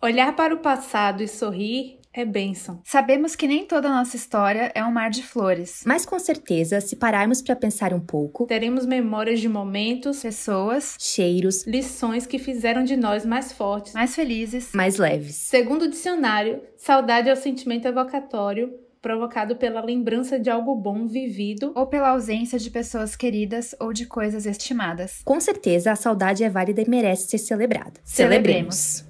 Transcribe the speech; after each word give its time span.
Olhar 0.00 0.34
para 0.36 0.54
o 0.54 0.58
passado 0.58 1.22
e 1.24 1.28
sorrir 1.28 1.98
é 2.12 2.24
bênção. 2.24 2.80
Sabemos 2.84 3.34
que 3.34 3.48
nem 3.48 3.64
toda 3.66 3.88
a 3.88 3.92
nossa 3.92 4.14
história 4.16 4.70
é 4.74 4.82
um 4.84 4.92
mar 4.92 5.10
de 5.10 5.22
flores. 5.24 5.82
Mas 5.84 6.06
com 6.06 6.18
certeza, 6.20 6.80
se 6.80 6.94
pararmos 6.96 7.42
para 7.42 7.56
pensar 7.56 7.92
um 7.92 7.98
pouco, 8.00 8.46
Teremos 8.46 8.86
memórias 8.86 9.40
de 9.40 9.48
momentos, 9.48 10.22
Pessoas 10.22 10.96
cheiros 11.00 11.66
lições 11.66 12.26
que 12.26 12.38
fizeram 12.38 12.84
de 12.84 12.96
nós 12.96 13.26
mais 13.26 13.52
fortes. 13.52 13.92
mais 13.92 14.14
felizes. 14.14 14.70
mais 14.72 14.96
leves. 14.98 15.34
Segundo 15.34 15.82
o 15.82 15.90
dicionário, 15.90 16.62
saudade 16.76 17.28
é 17.28 17.32
o 17.32 17.36
sentimento 17.36 17.86
evocatório 17.86 18.72
provocado 19.02 19.56
pela 19.56 19.80
lembrança 19.80 20.38
de 20.40 20.50
algo 20.50 20.74
bom 20.76 21.06
vivido. 21.06 21.72
Ou 21.74 21.86
pela 21.86 22.10
ausência 22.10 22.58
de 22.58 22.68
pessoas 22.70 23.14
queridas 23.16 23.74
ou 23.80 23.92
de 23.92 24.06
coisas 24.06 24.44
estimadas. 24.46 25.22
Com 25.24 25.40
certeza, 25.40 25.92
a 25.92 25.96
saudade 25.96 26.42
é 26.42 26.48
válida 26.50 26.82
e 26.82 26.88
merece 26.88 27.28
ser 27.28 27.38
celebrada. 27.38 27.94
Celebremos. 28.04 28.76
Celebremos. 28.76 29.07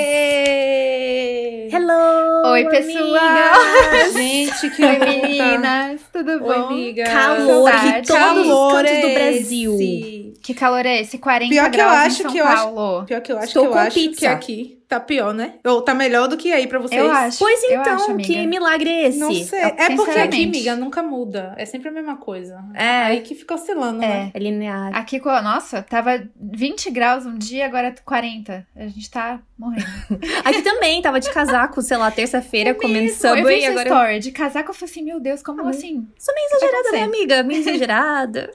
Ê! 0.00 1.68
Hello! 1.72 2.50
Oi, 2.52 2.64
pessoal! 2.70 3.54
Gente, 4.14 4.70
que 4.70 4.84
Oi, 4.84 4.98
meninas! 4.98 6.00
Tudo 6.12 6.32
Oi, 6.32 6.38
bom? 6.38 6.52
amiga. 6.68 7.04
Calor 7.04 7.70
em 7.70 8.02
todos 8.02 8.48
os 8.48 8.72
cantos 8.72 9.00
do 9.00 9.06
é 9.08 9.14
Brasil. 9.14 9.74
esse. 9.74 10.32
Que 10.42 10.54
calor 10.54 10.86
é 10.86 11.00
esse? 11.02 11.18
40 11.18 11.48
Pior 11.50 11.70
que 11.70 11.76
eu 11.76 11.84
graus 11.84 11.96
acho 11.98 12.20
em 12.20 12.22
São 12.22 12.32
que 12.32 12.38
eu 12.38 12.46
acho- 12.46 12.62
Paulo. 12.72 13.04
Pior 13.06 13.20
que 13.20 13.32
eu 13.32 13.36
acho 13.38 13.46
Estou 13.46 13.62
que 13.64 13.68
eu 13.68 13.72
com 13.72 13.78
acho 13.78 13.94
pizza. 13.94 14.20
que 14.20 14.26
aqui 14.26 14.79
tá 14.90 14.98
pior, 15.00 15.32
né? 15.32 15.54
Ou 15.64 15.80
tá 15.82 15.94
melhor 15.94 16.26
do 16.26 16.36
que 16.36 16.52
aí 16.52 16.66
pra 16.66 16.80
vocês. 16.80 17.00
Eu 17.00 17.10
acho. 17.10 17.38
Pois 17.38 17.62
eu 17.62 17.80
então, 17.80 17.94
acho, 17.94 18.16
que 18.16 18.44
milagre 18.46 18.90
é 18.90 19.06
esse? 19.08 19.18
Não 19.20 19.32
sei. 19.32 19.62
Eu- 19.62 19.66
É 19.68 19.96
porque 19.96 20.18
aqui, 20.18 20.44
amiga, 20.44 20.74
nunca 20.76 21.00
muda. 21.02 21.54
É 21.56 21.64
sempre 21.64 21.88
a 21.88 21.92
mesma 21.92 22.16
coisa. 22.16 22.62
É. 22.74 23.04
Aí 23.04 23.20
que 23.20 23.34
fica 23.36 23.54
oscilando, 23.54 23.98
né? 24.00 24.32
É. 24.34 24.36
É 24.36 24.42
linear. 24.42 24.90
Aqui, 24.96 25.20
nossa, 25.24 25.80
tava 25.82 26.20
20 26.36 26.90
graus 26.90 27.24
um 27.24 27.38
dia, 27.38 27.66
agora 27.66 27.86
é 27.88 27.94
40. 28.04 28.66
A 28.74 28.86
gente 28.88 29.08
tá 29.08 29.40
morrendo. 29.56 29.86
Aqui 30.44 30.62
também, 30.62 31.00
tava 31.00 31.20
de 31.20 31.30
casaco, 31.30 31.80
sei 31.82 31.96
lá, 31.96 32.10
terça-feira, 32.10 32.74
comendo 32.74 32.98
eu 32.98 33.04
vi 33.04 33.10
Subway. 33.12 33.58
essa 33.62 33.70
Agora 33.70 33.88
story 33.88 34.18
de 34.18 34.32
casaco, 34.32 34.70
eu 34.70 34.74
falei 34.74 34.90
assim, 34.90 35.02
meu 35.04 35.20
Deus, 35.20 35.40
como 35.42 35.64
Ah, 35.64 35.70
assim? 35.70 36.08
Sou 36.18 36.34
meio 36.34 36.48
tá 36.50 36.56
exagerada, 36.56 36.90
né, 36.92 37.02
amiga? 37.04 37.42
Meio 37.44 37.60
exagerada. 37.60 38.50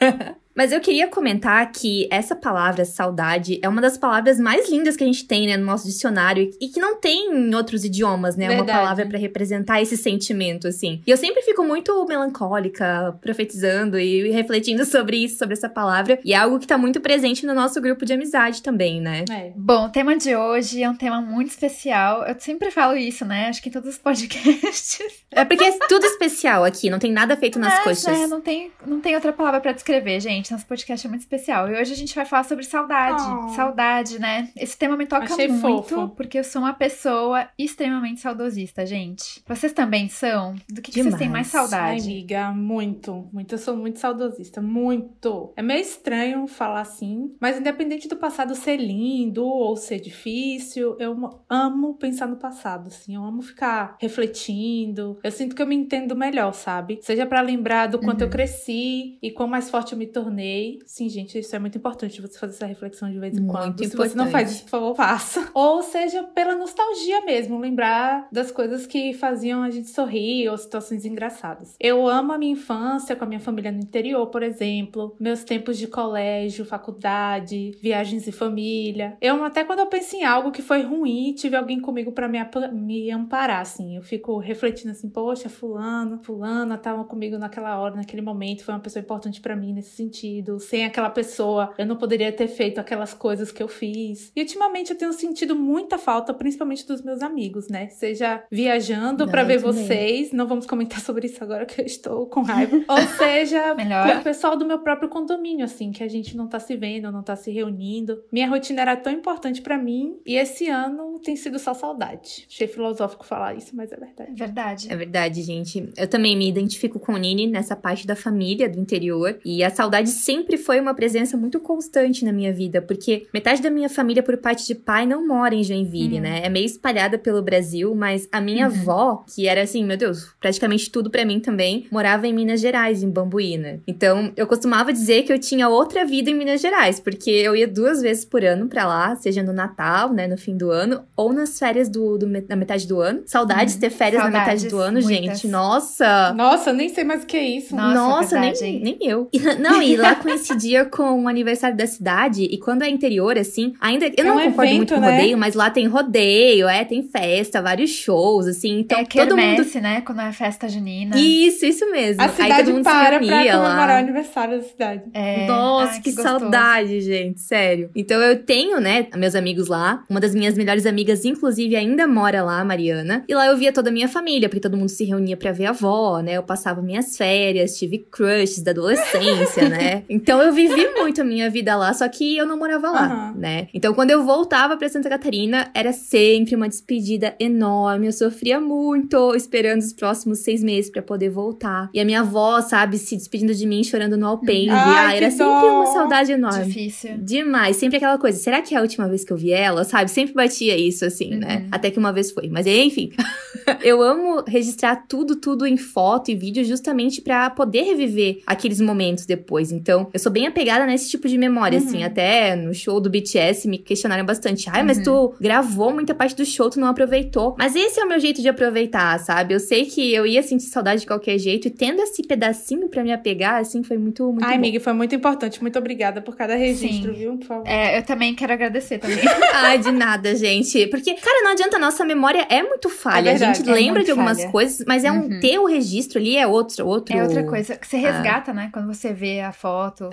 Mas 0.60 0.72
eu 0.72 0.80
queria 0.82 1.08
comentar 1.08 1.72
que 1.72 2.06
essa 2.10 2.36
palavra 2.36 2.84
saudade 2.84 3.58
é 3.62 3.66
uma 3.66 3.80
das 3.80 3.96
palavras 3.96 4.38
mais 4.38 4.68
lindas 4.68 4.94
que 4.94 5.02
a 5.02 5.06
gente 5.06 5.24
tem, 5.24 5.46
né, 5.46 5.56
no 5.56 5.64
nosso 5.64 5.86
dicionário 5.86 6.50
e 6.60 6.68
que 6.68 6.78
não 6.78 7.00
tem 7.00 7.34
em 7.34 7.54
outros 7.54 7.82
idiomas, 7.82 8.36
né? 8.36 8.44
Uma 8.44 8.56
Verdade. 8.56 8.78
palavra 8.78 9.06
pra 9.06 9.18
representar 9.18 9.80
esse 9.80 9.96
sentimento, 9.96 10.68
assim. 10.68 11.00
E 11.06 11.10
eu 11.10 11.16
sempre 11.16 11.40
fico 11.40 11.64
muito 11.64 12.04
melancólica, 12.04 13.16
profetizando 13.22 13.98
e 13.98 14.30
refletindo 14.32 14.84
sobre 14.84 15.24
isso, 15.24 15.38
sobre 15.38 15.54
essa 15.54 15.66
palavra. 15.66 16.20
E 16.22 16.34
é 16.34 16.36
algo 16.36 16.58
que 16.58 16.66
tá 16.66 16.76
muito 16.76 17.00
presente 17.00 17.46
no 17.46 17.54
nosso 17.54 17.80
grupo 17.80 18.04
de 18.04 18.12
amizade 18.12 18.62
também, 18.62 19.00
né? 19.00 19.24
É. 19.30 19.52
Bom, 19.56 19.86
o 19.86 19.88
tema 19.88 20.14
de 20.14 20.36
hoje 20.36 20.82
é 20.82 20.90
um 20.90 20.94
tema 20.94 21.22
muito 21.22 21.48
especial. 21.48 22.22
Eu 22.26 22.38
sempre 22.38 22.70
falo 22.70 22.98
isso, 22.98 23.24
né? 23.24 23.48
Acho 23.48 23.62
que 23.62 23.70
em 23.70 23.72
todos 23.72 23.88
os 23.88 23.96
podcasts. 23.98 25.24
É 25.30 25.42
porque 25.42 25.64
é 25.64 25.78
tudo 25.88 26.04
especial 26.04 26.64
aqui, 26.64 26.90
não 26.90 26.98
tem 26.98 27.10
nada 27.10 27.34
feito 27.34 27.58
nas 27.58 27.72
Mas, 27.76 27.84
coxas. 27.84 28.18
né, 28.20 28.26
não 28.26 28.42
tem, 28.42 28.70
não 28.86 29.00
tem 29.00 29.14
outra 29.14 29.32
palavra 29.32 29.58
pra 29.58 29.72
descrever, 29.72 30.20
gente. 30.20 30.49
Nosso 30.50 30.66
podcast 30.66 31.06
é 31.06 31.10
muito 31.10 31.20
especial. 31.22 31.70
E 31.70 31.80
hoje 31.80 31.92
a 31.92 31.96
gente 31.96 32.14
vai 32.14 32.24
falar 32.24 32.44
sobre 32.44 32.64
saudade. 32.64 33.22
Oh. 33.22 33.48
Saudade, 33.50 34.18
né? 34.18 34.50
Esse 34.56 34.76
tema 34.76 34.96
me 34.96 35.06
toca 35.06 35.24
Achei 35.24 35.48
muito, 35.48 35.88
fofo. 35.88 36.08
porque 36.16 36.38
eu 36.38 36.44
sou 36.44 36.62
uma 36.62 36.72
pessoa 36.74 37.48
extremamente 37.58 38.20
saudosista, 38.20 38.84
gente. 38.84 39.42
Vocês 39.46 39.72
também 39.72 40.08
são? 40.08 40.54
Do 40.68 40.82
que, 40.82 40.90
que 40.90 41.02
vocês 41.02 41.14
têm 41.14 41.28
mais 41.28 41.50
Demais. 41.50 41.72
Ai, 41.72 41.78
saudade? 41.98 42.02
amiga, 42.10 42.50
muito. 42.52 43.28
Muito. 43.32 43.54
Eu 43.54 43.58
sou 43.58 43.76
muito 43.76 43.98
saudosista. 43.98 44.60
Muito. 44.60 45.52
É 45.56 45.62
meio 45.62 45.80
estranho 45.80 46.46
falar 46.46 46.80
assim, 46.80 47.34
mas 47.40 47.58
independente 47.58 48.08
do 48.08 48.16
passado 48.16 48.54
ser 48.54 48.76
lindo 48.76 49.44
ou 49.44 49.76
ser 49.76 50.00
difícil, 50.00 50.96
eu 50.98 51.16
amo 51.48 51.94
pensar 51.94 52.26
no 52.26 52.36
passado, 52.36 52.88
assim. 52.88 53.14
Eu 53.14 53.24
amo 53.24 53.42
ficar 53.42 53.96
refletindo. 54.00 55.18
Eu 55.22 55.30
sinto 55.30 55.54
que 55.54 55.62
eu 55.62 55.66
me 55.66 55.74
entendo 55.76 56.16
melhor, 56.16 56.52
sabe? 56.52 56.98
Seja 57.02 57.24
pra 57.26 57.40
lembrar 57.40 57.86
do 57.86 57.98
quanto 57.98 58.22
eu 58.22 58.26
Uhum. 58.26 58.30
cresci 58.32 59.18
e 59.22 59.30
quão 59.30 59.48
mais 59.48 59.70
forte 59.70 59.92
eu 59.92 59.98
me 59.98 60.06
tornei. 60.06 60.39
Sim, 60.86 61.08
gente, 61.08 61.38
isso 61.38 61.54
é 61.54 61.58
muito 61.58 61.78
importante 61.78 62.20
você 62.20 62.38
fazer 62.38 62.54
essa 62.54 62.66
reflexão 62.66 63.10
de 63.10 63.18
vez 63.18 63.36
em 63.36 63.40
Muito 63.40 63.52
quando. 63.52 63.78
Se 63.78 63.96
você 63.96 64.14
não 64.16 64.26
importante. 64.26 64.30
faz 64.30 64.50
isso, 64.52 64.64
por 64.64 64.70
favor, 64.70 64.94
faça. 64.94 65.50
Ou 65.54 65.82
seja, 65.82 66.22
pela 66.22 66.54
nostalgia 66.54 67.20
mesmo, 67.24 67.58
lembrar 67.58 68.28
das 68.30 68.50
coisas 68.50 68.86
que 68.86 69.12
faziam 69.12 69.62
a 69.62 69.70
gente 69.70 69.90
sorrir 69.90 70.48
ou 70.48 70.56
situações 70.56 71.04
engraçadas. 71.04 71.74
Eu 71.80 72.08
amo 72.08 72.32
a 72.32 72.38
minha 72.38 72.52
infância 72.52 73.16
com 73.16 73.24
a 73.24 73.26
minha 73.26 73.40
família 73.40 73.72
no 73.72 73.78
interior, 73.78 74.26
por 74.28 74.42
exemplo, 74.42 75.16
meus 75.18 75.44
tempos 75.44 75.78
de 75.78 75.86
colégio, 75.86 76.64
faculdade, 76.64 77.72
viagens 77.82 78.26
em 78.26 78.32
família. 78.32 79.16
Eu 79.20 79.42
até 79.44 79.64
quando 79.64 79.80
eu 79.80 79.86
penso 79.86 80.16
em 80.16 80.24
algo 80.24 80.50
que 80.50 80.62
foi 80.62 80.82
ruim, 80.82 81.32
tive 81.34 81.56
alguém 81.56 81.80
comigo 81.80 82.12
pra 82.12 82.28
me, 82.28 82.38
me 82.72 83.10
amparar, 83.10 83.60
assim. 83.60 83.96
Eu 83.96 84.02
fico 84.02 84.38
refletindo 84.38 84.90
assim, 84.92 85.08
poxa, 85.08 85.48
fulano, 85.48 86.18
fulana 86.22 86.78
tava 86.78 87.04
comigo 87.04 87.38
naquela 87.38 87.78
hora, 87.78 87.96
naquele 87.96 88.22
momento, 88.22 88.64
foi 88.64 88.74
uma 88.74 88.80
pessoa 88.80 89.02
importante 89.02 89.40
pra 89.40 89.56
mim 89.56 89.72
nesse 89.72 89.90
sentido. 89.90 90.19
Sem 90.58 90.84
aquela 90.84 91.10
pessoa, 91.10 91.72
eu 91.78 91.86
não 91.86 91.96
poderia 91.96 92.32
ter 92.32 92.48
feito 92.48 92.78
aquelas 92.78 93.14
coisas 93.14 93.50
que 93.50 93.62
eu 93.62 93.68
fiz. 93.68 94.32
E 94.34 94.40
ultimamente 94.40 94.90
eu 94.90 94.98
tenho 94.98 95.12
sentido 95.12 95.54
muita 95.56 95.98
falta, 95.98 96.32
principalmente 96.34 96.86
dos 96.86 97.02
meus 97.02 97.22
amigos, 97.22 97.68
né? 97.68 97.88
Seja 97.88 98.42
viajando 98.50 99.24
eu 99.24 99.26
ver 99.26 99.32
também. 99.32 99.58
vocês, 99.58 100.32
não 100.32 100.46
vamos 100.46 100.66
comentar 100.66 101.00
sobre 101.00 101.26
isso 101.26 101.42
agora 101.42 101.66
que 101.66 101.80
eu 101.80 101.86
estou 101.86 102.26
com 102.26 102.42
raiva. 102.42 102.76
Ou 102.88 103.00
seja, 103.18 103.74
o 104.18 104.22
pessoal 104.22 104.56
do 104.56 104.66
meu 104.66 104.78
próprio 104.78 105.08
condomínio, 105.08 105.64
assim, 105.64 105.92
que 105.92 106.02
a 106.02 106.08
gente 106.08 106.36
não 106.36 106.46
tá 106.46 106.58
se 106.60 106.76
vendo, 106.76 107.10
não 107.10 107.22
tá 107.22 107.36
se 107.36 107.50
reunindo. 107.50 108.22
Minha 108.32 108.48
rotina 108.48 108.82
era 108.82 108.96
tão 108.96 109.12
importante 109.12 109.62
pra 109.62 109.78
mim 109.78 110.18
e 110.24 110.36
esse 110.36 110.68
ano 110.68 111.18
tem 111.20 111.36
sido 111.36 111.58
só 111.58 111.74
saudade. 111.74 112.46
Achei 112.48 112.66
filosófico 112.66 113.24
falar 113.24 113.54
isso, 113.54 113.74
mas 113.74 113.92
é 113.92 113.96
verdade. 113.96 114.30
É 114.30 114.34
verdade. 114.34 114.92
É 114.92 114.96
verdade, 114.96 115.42
gente. 115.42 115.90
Eu 115.96 116.08
também 116.08 116.36
me 116.36 116.48
identifico 116.48 116.98
com 116.98 117.12
o 117.12 117.16
Nini 117.16 117.46
nessa 117.46 117.76
parte 117.76 118.06
da 118.06 118.16
família 118.16 118.68
do 118.68 118.78
interior. 118.78 119.38
E 119.44 119.62
a 119.62 119.70
saudade 119.70 120.09
sempre 120.10 120.56
foi 120.56 120.80
uma 120.80 120.94
presença 120.94 121.36
muito 121.36 121.58
constante 121.60 122.24
na 122.24 122.32
minha 122.32 122.52
vida, 122.52 122.80
porque 122.82 123.26
metade 123.32 123.62
da 123.62 123.70
minha 123.70 123.88
família, 123.88 124.22
por 124.22 124.36
parte 124.36 124.66
de 124.66 124.74
pai, 124.74 125.06
não 125.06 125.26
mora 125.26 125.54
em 125.54 125.62
Joinville, 125.64 126.16
Uhum. 126.16 126.22
né? 126.22 126.40
É 126.44 126.48
meio 126.48 126.66
espalhada 126.66 127.18
pelo 127.18 127.40
Brasil, 127.42 127.94
mas 127.94 128.28
a 128.32 128.40
minha 128.40 128.66
Uhum. 128.68 128.72
avó, 128.74 129.24
que 129.34 129.46
era 129.48 129.62
assim, 129.62 129.84
meu 129.84 129.96
Deus, 129.96 130.28
praticamente 130.40 130.90
tudo 130.90 131.10
pra 131.10 131.24
mim 131.24 131.40
também, 131.40 131.86
morava 131.90 132.26
em 132.26 132.32
Minas 132.32 132.60
Gerais, 132.60 133.02
em 133.02 133.10
Bambuína. 133.10 133.80
Então, 133.86 134.32
eu 134.36 134.46
costumava 134.46 134.92
dizer 134.92 135.22
que 135.22 135.32
eu 135.32 135.38
tinha 135.38 135.68
outra 135.68 136.04
vida 136.04 136.30
em 136.30 136.34
Minas 136.34 136.60
Gerais, 136.60 137.00
porque 137.00 137.30
eu 137.30 137.54
ia 137.56 137.66
duas 137.68 138.00
vezes 138.02 138.24
por 138.24 138.44
ano 138.44 138.66
pra 138.68 138.86
lá, 138.86 139.14
seja 139.16 139.42
no 139.42 139.52
Natal, 139.52 140.12
né, 140.12 140.26
no 140.26 140.36
fim 140.36 140.56
do 140.56 140.70
ano, 140.70 141.02
ou 141.16 141.32
nas 141.32 141.58
férias 141.58 141.88
do, 141.88 142.18
do 142.18 142.26
na 142.48 142.56
metade 142.56 142.86
do 142.86 143.00
ano. 143.00 143.22
Saudades 143.26 143.74
de 143.74 143.80
ter 143.80 143.90
férias 143.90 144.22
na 144.22 144.30
metade 144.30 144.60
Saudades, 144.62 144.70
do 144.70 144.78
ano, 144.78 145.00
muitas. 145.02 145.40
gente. 145.40 145.48
Nossa! 145.48 146.32
Nossa, 146.34 146.70
eu 146.70 146.74
nem 146.74 146.88
sei 146.88 147.04
mais 147.04 147.22
o 147.22 147.26
que 147.26 147.36
é 147.36 147.44
isso. 147.44 147.74
Nossa, 147.74 147.94
Nossa, 147.94 148.40
verdade, 148.40 148.60
nem, 148.62 148.74
hein? 148.74 148.80
nem 149.00 149.08
eu. 149.08 149.28
E, 149.32 149.38
não, 149.38 149.80
e 149.82 149.96
lá 150.00 150.14
coincidia 150.14 150.84
com 150.84 151.24
o 151.24 151.28
aniversário 151.28 151.76
da 151.76 151.86
cidade. 151.86 152.44
E 152.44 152.58
quando 152.58 152.82
é 152.82 152.88
interior, 152.88 153.38
assim, 153.38 153.74
ainda. 153.80 154.06
Eu 154.06 154.12
É 154.16 154.22
não 154.24 154.36
um 154.36 154.40
concordo 154.40 154.62
evento, 154.64 154.76
muito 154.76 154.94
com 154.94 155.00
né? 155.00 155.10
rodeio, 155.16 155.38
mas 155.38 155.54
lá 155.54 155.70
tem 155.70 155.86
rodeio, 155.86 156.68
é, 156.68 156.84
tem 156.84 157.02
festa, 157.02 157.60
vários 157.62 157.90
shows, 157.90 158.46
assim. 158.46 158.80
Então 158.80 158.98
é 158.98 159.04
todo 159.04 159.36
mundo. 159.36 159.38
quermesse, 159.56 159.80
né? 159.80 160.00
Quando 160.00 160.20
é 160.20 160.32
festa 160.32 160.68
junina. 160.68 161.16
Isso, 161.18 161.64
isso 161.66 161.90
mesmo. 161.90 162.22
A 162.22 162.26
Aí 162.26 162.30
cidade 162.30 162.64
todo 162.64 162.74
mundo 162.74 162.84
para 162.84 163.18
se 163.20 163.26
pra 163.26 163.36
reunia 163.36 163.52
comemorar 163.52 163.84
o 163.88 163.92
lá. 163.92 163.98
aniversário 163.98 164.58
da 164.58 164.64
cidade. 164.64 165.02
É, 165.12 165.46
Nossa, 165.46 165.92
ai, 165.94 166.00
que, 166.00 166.12
gostoso. 166.12 166.38
saudade, 166.40 167.00
gente, 167.00 167.40
sério. 167.40 167.90
Então 167.94 168.20
eu 168.20 168.42
tenho, 168.42 168.80
né, 168.80 169.06
meus 169.16 169.34
amigos 169.34 169.68
lá. 169.68 170.02
Uma 170.08 170.20
das 170.20 170.34
minhas 170.34 170.56
melhores 170.56 170.86
amigas, 170.86 171.24
inclusive, 171.24 171.76
ainda 171.76 172.06
mora 172.06 172.42
lá, 172.42 172.60
a 172.60 172.64
Mariana. 172.64 173.24
E 173.28 173.34
lá 173.34 173.46
eu 173.46 173.56
via 173.56 173.72
toda 173.72 173.90
a 173.90 173.92
minha 173.92 174.08
família, 174.08 174.48
porque 174.48 174.60
todo 174.60 174.76
mundo 174.76 174.88
se 174.88 175.04
reunia 175.04 175.36
pra 175.36 175.52
ver 175.52 175.66
a 175.66 175.70
avó, 175.70 176.20
né? 176.20 176.32
Eu 176.36 176.42
passava 176.42 176.80
minhas 176.82 177.16
férias, 177.16 177.76
tive 177.78 177.98
crushes 178.10 178.62
da 178.62 178.70
adolescência, 178.70 179.68
né? 179.68 179.89
Então 180.08 180.40
eu 180.42 180.52
vivi 180.52 180.88
muito 180.98 181.20
a 181.20 181.24
minha 181.24 181.48
vida 181.50 181.76
lá, 181.76 181.92
só 181.94 182.08
que 182.08 182.36
eu 182.36 182.46
não 182.46 182.56
morava 182.58 182.90
lá, 182.90 183.04
Aham. 183.06 183.34
né? 183.36 183.68
Então 183.74 183.92
quando 183.94 184.10
eu 184.10 184.24
voltava 184.24 184.76
pra 184.76 184.88
Santa 184.88 185.08
Catarina, 185.08 185.70
era 185.74 185.92
sempre 185.92 186.54
uma 186.54 186.68
despedida 186.68 187.34
enorme. 187.38 188.06
Eu 188.06 188.12
sofria 188.12 188.60
muito 188.60 189.34
esperando 189.34 189.80
os 189.80 189.92
próximos 189.92 190.40
seis 190.40 190.62
meses 190.62 190.90
pra 190.90 191.02
poder 191.02 191.30
voltar. 191.30 191.90
E 191.92 192.00
a 192.00 192.04
minha 192.04 192.20
avó, 192.20 192.60
sabe, 192.60 192.98
se 192.98 193.16
despedindo 193.16 193.54
de 193.54 193.66
mim, 193.66 193.82
chorando 193.84 194.16
no 194.16 194.26
alpendre. 194.26 194.70
Ai, 194.70 195.06
Ah, 195.10 195.16
era 195.16 195.30
sempre 195.30 195.44
dó. 195.46 195.76
uma 195.82 195.86
saudade 195.86 196.32
enorme. 196.32 196.64
Difícil. 196.66 197.10
Demais, 197.18 197.76
sempre 197.76 197.96
aquela 197.96 198.18
coisa. 198.18 198.38
Será 198.38 198.60
que 198.62 198.74
é 198.74 198.78
a 198.78 198.82
última 198.82 199.08
vez 199.08 199.24
que 199.24 199.32
eu 199.32 199.36
vi 199.36 199.52
ela? 199.52 199.84
Sabe? 199.84 200.10
Sempre 200.10 200.34
batia 200.34 200.76
isso, 200.76 201.04
assim, 201.04 201.30
né? 201.36 201.58
Uhum. 201.62 201.68
Até 201.72 201.90
que 201.90 201.98
uma 201.98 202.12
vez 202.12 202.30
foi. 202.30 202.48
Mas 202.48 202.66
enfim. 202.66 203.10
eu 203.82 204.02
amo 204.02 204.42
registrar 204.46 205.04
tudo, 205.08 205.36
tudo 205.36 205.66
em 205.66 205.76
foto 205.76 206.30
e 206.30 206.34
vídeo 206.34 206.64
justamente 206.64 207.20
para 207.20 207.48
poder 207.50 207.82
reviver 207.82 208.40
aqueles 208.46 208.80
momentos 208.80 209.26
depois. 209.26 209.72
Então, 209.80 210.08
eu 210.12 210.20
sou 210.20 210.30
bem 210.30 210.46
apegada 210.46 210.84
nesse 210.86 211.08
tipo 211.08 211.26
de 211.26 211.38
memória, 211.38 211.78
assim. 211.78 211.98
Uhum. 212.00 212.04
Até 212.06 212.54
no 212.54 212.74
show 212.74 213.00
do 213.00 213.08
BTS 213.08 213.66
me 213.66 213.78
questionaram 213.78 214.24
bastante. 214.24 214.68
Ai, 214.70 214.82
mas 214.82 214.98
Uhum. 214.98 215.04
tu 215.04 215.34
gravou 215.40 215.92
muita 215.92 216.14
parte 216.14 216.36
do 216.36 216.44
show, 216.44 216.68
tu 216.68 216.78
não 216.78 216.88
aproveitou. 216.88 217.56
Mas 217.58 217.74
esse 217.74 217.98
é 217.98 218.04
o 218.04 218.08
meu 218.08 218.20
jeito 218.20 218.42
de 218.42 218.48
aproveitar, 218.48 219.18
sabe? 219.20 219.54
Eu 219.54 219.60
sei 219.60 219.86
que 219.86 220.12
eu 220.12 220.26
ia 220.26 220.42
sentir 220.42 220.64
saudade 220.66 221.00
de 221.00 221.06
qualquer 221.06 221.38
jeito 221.38 221.66
e 221.68 221.70
tendo 221.70 222.00
esse 222.02 222.22
pedacinho 222.22 222.88
para 222.88 223.02
me 223.02 223.12
apegar, 223.12 223.56
assim, 223.60 223.82
foi 223.82 223.96
muito, 223.96 224.24
muito 224.24 224.44
Ai, 224.44 224.50
bom. 224.52 224.56
amiga, 224.58 224.80
foi 224.80 224.92
muito 224.92 225.14
importante. 225.14 225.60
Muito 225.62 225.78
obrigada 225.78 226.20
por 226.20 226.36
cada 226.36 226.54
registro, 226.54 227.12
Sim. 227.12 227.18
viu? 227.18 227.36
Por 227.38 227.46
favor. 227.46 227.66
É, 227.66 227.98
eu 227.98 228.02
também 228.02 228.34
quero 228.34 228.52
agradecer 228.52 228.98
também. 228.98 229.18
Ai, 229.54 229.78
de 229.78 229.90
nada, 229.90 230.34
gente. 230.34 230.86
Porque, 230.88 231.14
cara, 231.14 231.42
não 231.44 231.52
adianta, 231.52 231.76
a 231.76 231.80
nossa 231.80 232.04
memória 232.04 232.46
é 232.50 232.62
muito 232.62 232.88
falha. 232.90 233.30
É 233.30 233.34
a 233.34 233.36
gente 233.38 233.56
verdade, 233.62 233.70
é 233.70 233.72
lembra 233.82 234.04
de 234.04 234.10
algumas 234.10 234.38
falha. 234.38 234.50
coisas, 234.50 234.84
mas 234.86 235.04
é 235.04 235.10
um 235.12 235.20
Uhum. 235.22 235.40
ter 235.40 235.58
o 235.58 235.66
registro 235.66 236.18
ali 236.18 236.36
é 236.36 236.46
outro, 236.46 236.86
outro. 236.86 237.16
É 237.16 237.22
outra 237.22 237.44
coisa 237.44 237.76
que 237.76 237.86
você 237.86 237.96
Ah. 237.96 238.10
resgata, 238.12 238.52
né? 238.52 238.68
Quando 238.72 238.86
você 238.92 239.12
vê 239.12 239.40
a 239.40 239.52
foto. 239.52 239.69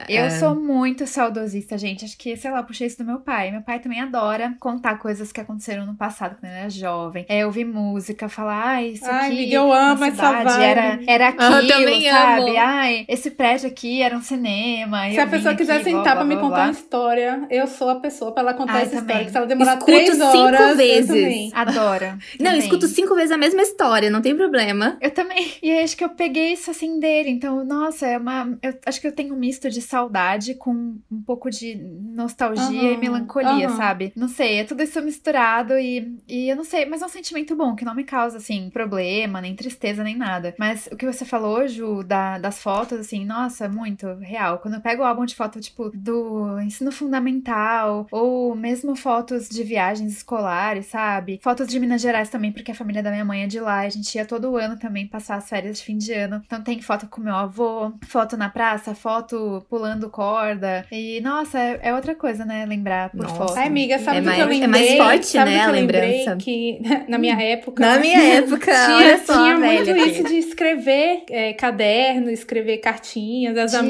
É. 0.08 0.26
Eu 0.26 0.32
sou 0.32 0.56
muito 0.56 1.06
saudosista, 1.08 1.78
gente. 1.78 2.06
Acho 2.06 2.18
que, 2.18 2.36
sei 2.38 2.52
lá, 2.52 2.60
eu 2.60 2.64
puxei 2.64 2.88
isso 2.88 2.98
do 2.98 3.06
meu 3.06 3.20
pai. 3.20 3.52
Meu 3.52 3.62
pai 3.62 3.80
também 3.80 4.00
adora 4.02 4.56
contar 4.60 4.98
coisas 4.98 5.32
que 5.32 5.42
aconteceram 5.42 5.86
no 5.86 5.96
passado, 5.96 6.36
quando 6.40 6.52
ele 6.52 6.60
era 6.62 6.70
jovem. 6.70 7.26
É, 7.28 7.46
ouvir 7.46 7.66
música, 7.66 8.30
falar, 8.30 8.64
ai, 8.66 8.88
isso 8.90 9.06
Ai, 9.10 9.32
aqui. 9.32 9.54
eu 9.54 9.72
amo 9.72 10.04
essa 10.06 10.32
vibe. 10.44 10.64
Era, 10.64 11.00
era 11.08 11.28
Ah, 11.38 11.50
eu 11.52 11.54
aquilo, 11.58 11.68
também 11.80 12.02
sabe? 12.10 12.42
amo. 12.50 12.58
Ai, 12.60 13.06
esse 13.08 13.32
prédio 13.32 13.68
aqui 13.68 14.02
era 14.02 14.16
um 14.16 14.22
cinema. 14.22 15.10
Se 15.10 15.18
eu 15.18 15.24
a 15.24 15.28
pessoa 15.28 15.56
quiser 15.56 15.76
aqui, 15.82 15.84
blá, 15.92 15.92
sentar 16.00 16.16
blá, 16.16 16.16
pra 16.16 16.26
me 16.26 16.36
blá, 16.36 16.44
contar 16.44 16.56
blá. 16.56 16.64
uma 16.66 16.72
história, 16.72 17.48
eu 17.50 17.68
sou 17.68 17.90
a 17.90 17.96
pessoa 18.00 18.32
pra 18.32 18.44
ela 18.44 18.54
contar 18.54 18.74
Ai, 18.76 18.82
essa 18.84 18.96
também. 18.98 19.02
história. 19.06 19.26
Que 19.26 19.32
se 19.32 19.38
ela 19.38 19.46
demorar 19.48 19.74
Escuto 19.74 19.86
três 19.92 20.10
cinco 20.12 20.24
horas, 20.26 20.62
eu 20.72 20.76
vezes. 20.78 21.08
também. 21.08 21.52
Adoro. 21.54 22.06
Não, 22.40 22.46
eu 22.46 22.46
também. 22.46 22.60
escuto 22.60 22.88
cinco 22.88 23.16
vezes 23.16 23.32
a 23.32 23.38
mesma 23.38 23.62
história, 23.62 24.10
não 24.10 24.22
tem 24.22 24.36
problema. 24.36 24.98
Eu 25.02 25.12
também. 25.12 25.52
E 25.62 25.72
acho 25.80 25.96
que 25.98 26.04
eu 26.04 26.10
peguei 26.10 26.54
isso 26.54 26.70
assim 26.72 27.00
dele. 27.00 27.30
Então, 27.30 27.64
nossa, 27.66 28.06
é 28.08 28.18
uma. 28.18 28.58
Eu 28.62 28.74
acho 28.86 29.00
que 29.02 29.08
eu 29.08 29.12
tenho 29.12 29.34
um 29.34 29.38
misto 29.48 29.70
de 29.70 29.82
saudade 29.82 30.56
com 30.56 31.00
um 31.10 31.22
pouco 31.26 31.50
de 31.50 31.76
nostalgia 31.76 32.92
e 32.92 32.98
Aham, 32.98 33.00
melancolia, 33.00 33.68
aham. 33.68 33.76
sabe? 33.78 34.12
Não 34.16 34.28
sei, 34.28 34.60
é 34.60 34.64
tudo 34.64 34.84
isso 34.84 35.02
misturado 35.02 35.78
e, 35.78 36.18
e 36.28 36.50
eu 36.50 36.56
não 36.56 36.64
sei, 36.64 36.86
mas 36.86 37.02
é 37.02 37.06
um 37.06 37.10
sentimento 37.10 37.56
bom, 37.56 37.76
que 37.76 37.86
não 37.86 37.96
me 37.96 38.04
causa, 38.04 38.38
assim, 38.38 38.70
problema, 38.70 39.40
nem 39.42 39.56
tristeza, 39.56 40.04
nem 40.04 40.16
nada. 40.18 40.54
Mas 40.60 40.88
o 40.92 40.98
que 40.98 41.06
você 41.06 41.24
falou, 41.26 41.68
Ju, 41.68 42.04
da, 42.04 42.38
das 42.38 42.62
fotos, 42.62 43.00
assim, 43.00 43.26
nossa, 43.26 43.70
muito 43.70 44.06
real. 44.16 44.60
Quando 44.60 44.76
eu 44.76 44.82
pego 44.82 45.02
o 45.02 45.06
álbum 45.06 45.26
de 45.26 45.36
foto, 45.36 45.60
tipo, 45.62 45.92
do 45.94 46.60
ensino 46.62 46.92
fundamental, 46.92 48.08
ou 48.12 48.56
mesmo 48.56 48.96
fotos 48.96 49.48
de 49.50 49.64
viagens 49.64 50.12
escolares, 50.18 50.88
sabe? 50.88 51.40
Fotos 51.42 51.68
de 51.68 51.80
Minas 51.80 52.02
Gerais 52.02 52.30
também, 52.30 52.52
porque 52.52 52.72
a 52.72 52.76
família 52.76 53.04
da 53.04 53.12
minha 53.12 53.26
mãe 53.26 53.44
é 53.44 53.48
de 53.48 53.60
lá. 53.60 53.80
A 53.82 53.90
gente 53.90 54.14
ia 54.16 54.26
todo 54.26 54.58
ano 54.58 54.78
também 54.78 55.08
passar 55.08 55.36
as 55.38 55.48
férias 55.50 55.78
de 55.80 55.84
fim 55.86 55.98
de 55.98 56.12
ano. 56.14 56.42
Então 56.46 56.62
tem 56.64 56.82
foto 56.82 57.08
com 57.08 57.22
meu 57.22 57.36
avô, 57.36 57.94
foto 58.08 58.36
na 58.36 58.50
praça, 58.50 58.94
foto 58.96 59.37
pulando 59.70 60.10
corda. 60.10 60.86
E, 60.92 61.20
nossa, 61.22 61.60
é, 61.60 61.80
é 61.84 61.94
outra 61.94 62.16
coisa, 62.16 62.46
né? 62.46 62.66
Lembrar 62.66 63.10
por 63.12 63.22
Nossa. 63.24 63.36
foto. 63.36 63.54
Ai, 63.58 63.68
amiga, 63.68 64.00
sabe 64.00 64.18
É 64.18 64.22
do 64.22 64.24
que 64.24 64.30
mais- 64.30 64.40
eu 64.40 64.46
é 64.46 64.50
lembrei? 64.50 64.98
mais 64.98 64.98
forte, 64.98 65.26
sabe 65.28 65.52
né, 65.52 65.62
a 65.62 65.72
lembrança. 65.72 66.36
Que 66.38 66.80
na 67.08 67.18
minha 67.18 67.42
época... 67.42 67.86
Na 67.86 68.00
minha 68.00 68.18
época, 68.38 68.72
Tinha, 68.72 69.18
só, 69.20 69.34
tinha 69.44 69.58
muito 69.58 69.92
aqui. 69.92 70.02
isso 70.10 70.24
de 70.24 70.38
escrever 70.38 71.24
é, 71.30 71.54
caderno, 71.54 72.30
escrever 72.30 72.78
cartinhas 72.78 73.74
amigas. 73.74 73.88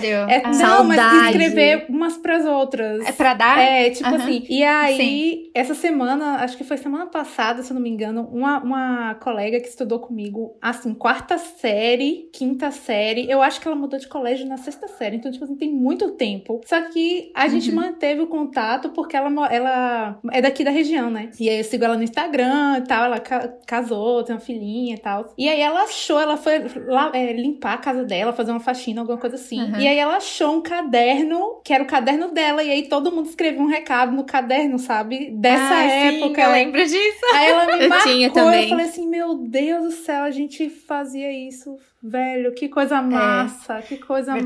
Diário. 0.00 0.30
É, 0.30 0.42
Ah. 0.44 0.50
não, 0.50 0.84
mas 0.84 0.96
Saudade. 1.00 1.26
escrever 1.26 1.86
umas 1.88 2.16
pras 2.16 2.44
outras. 2.46 3.04
É 3.06 3.12
pra 3.12 3.34
dar? 3.34 3.58
É, 3.58 3.90
tipo 3.90 4.08
assim. 4.14 4.44
E 4.48 4.62
aí, 4.62 5.50
essa 5.54 5.74
semana, 5.74 6.36
acho 6.42 6.56
que 6.56 6.64
foi 6.64 6.76
semana 6.76 7.06
passada, 7.06 7.62
se 7.62 7.70
eu 7.70 7.74
não 7.74 7.82
me 7.82 7.90
engano, 7.90 8.28
uma, 8.32 8.58
uma 8.62 9.14
colega 9.16 9.60
que 9.60 9.68
estudou 9.68 9.98
comigo, 10.00 10.56
assim, 10.60 10.94
quarta 10.94 11.38
série, 11.38 12.28
quinta 12.32 12.70
série. 12.70 13.30
Eu 13.30 13.42
acho 13.42 13.60
que 13.60 13.66
ela 13.66 13.76
mudou 13.76 13.98
de 13.98 14.08
colégio 14.08 14.46
na 14.46 14.56
sexta 14.56 14.79
série. 14.88 15.16
Então, 15.16 15.30
tipo 15.30 15.44
assim, 15.44 15.56
tem 15.56 15.70
muito 15.72 16.12
tempo. 16.12 16.60
Só 16.64 16.80
que 16.82 17.30
a 17.34 17.48
gente 17.48 17.70
Uhum. 17.70 17.76
manteve 17.76 18.20
o 18.22 18.26
contato 18.26 18.90
porque 18.90 19.16
ela, 19.16 19.30
ela 19.52 20.18
é 20.32 20.40
daqui 20.40 20.64
da 20.64 20.70
região, 20.70 21.10
né? 21.10 21.30
E 21.38 21.48
aí 21.48 21.58
eu 21.58 21.64
sigo 21.64 21.84
ela 21.84 21.96
no 21.96 22.02
Instagram 22.02 22.78
e 22.78 22.86
tal. 22.86 23.04
Ela 23.04 23.20
ca- 23.20 23.48
casou, 23.66 24.22
tem 24.22 24.34
uma 24.34 24.40
filhinha 24.40 24.94
e 24.94 24.98
tal. 24.98 25.32
E 25.36 25.48
aí 25.48 25.60
ela 25.60 25.82
achou, 25.82 26.18
ela 26.20 26.36
foi 26.36 26.58
lá, 26.86 27.10
é, 27.14 27.32
limpar 27.32 27.74
a 27.74 27.78
casa 27.78 28.04
dela, 28.04 28.32
fazer 28.32 28.50
uma 28.50 28.60
faxina, 28.60 29.00
alguma 29.00 29.18
coisa 29.18 29.36
assim. 29.36 29.60
Uhum. 29.60 29.78
E 29.80 29.86
aí 29.88 29.98
ela 29.98 30.16
achou 30.16 30.56
um 30.56 30.60
caderno, 30.62 31.60
que 31.64 31.72
era 31.72 31.82
o 31.82 31.86
caderno 31.86 32.32
dela. 32.32 32.62
E 32.62 32.70
aí 32.70 32.88
todo 32.88 33.12
mundo 33.12 33.26
escreveu 33.28 33.60
um 33.62 33.66
recado 33.66 34.12
no 34.12 34.24
caderno, 34.24 34.78
sabe? 34.78 35.30
Dessa 35.32 35.74
Ah, 35.74 35.84
época. 35.84 36.34
Sim, 36.34 36.46
eu 36.46 36.52
lembro 36.52 36.82
disso. 36.84 37.20
Aí 37.34 37.48
ela 37.50 37.66
me 37.66 37.80
Eu 37.84 37.88
marcou, 37.88 38.12
tinha 38.12 38.30
também. 38.32 38.62
eu 38.64 38.68
falei 38.68 38.86
assim, 38.86 39.08
meu 39.08 39.34
Deus 39.34 39.84
do 39.84 39.90
céu, 39.92 40.24
a 40.24 40.30
gente 40.30 40.68
fazia 40.68 41.30
isso, 41.32 41.76
velho, 42.02 42.54
que 42.54 42.64
É. 42.66 42.68
coisa 42.68 43.02
massa, 43.02 43.82
que 43.82 43.96
coisa 43.98 44.32
massa. 44.32 44.40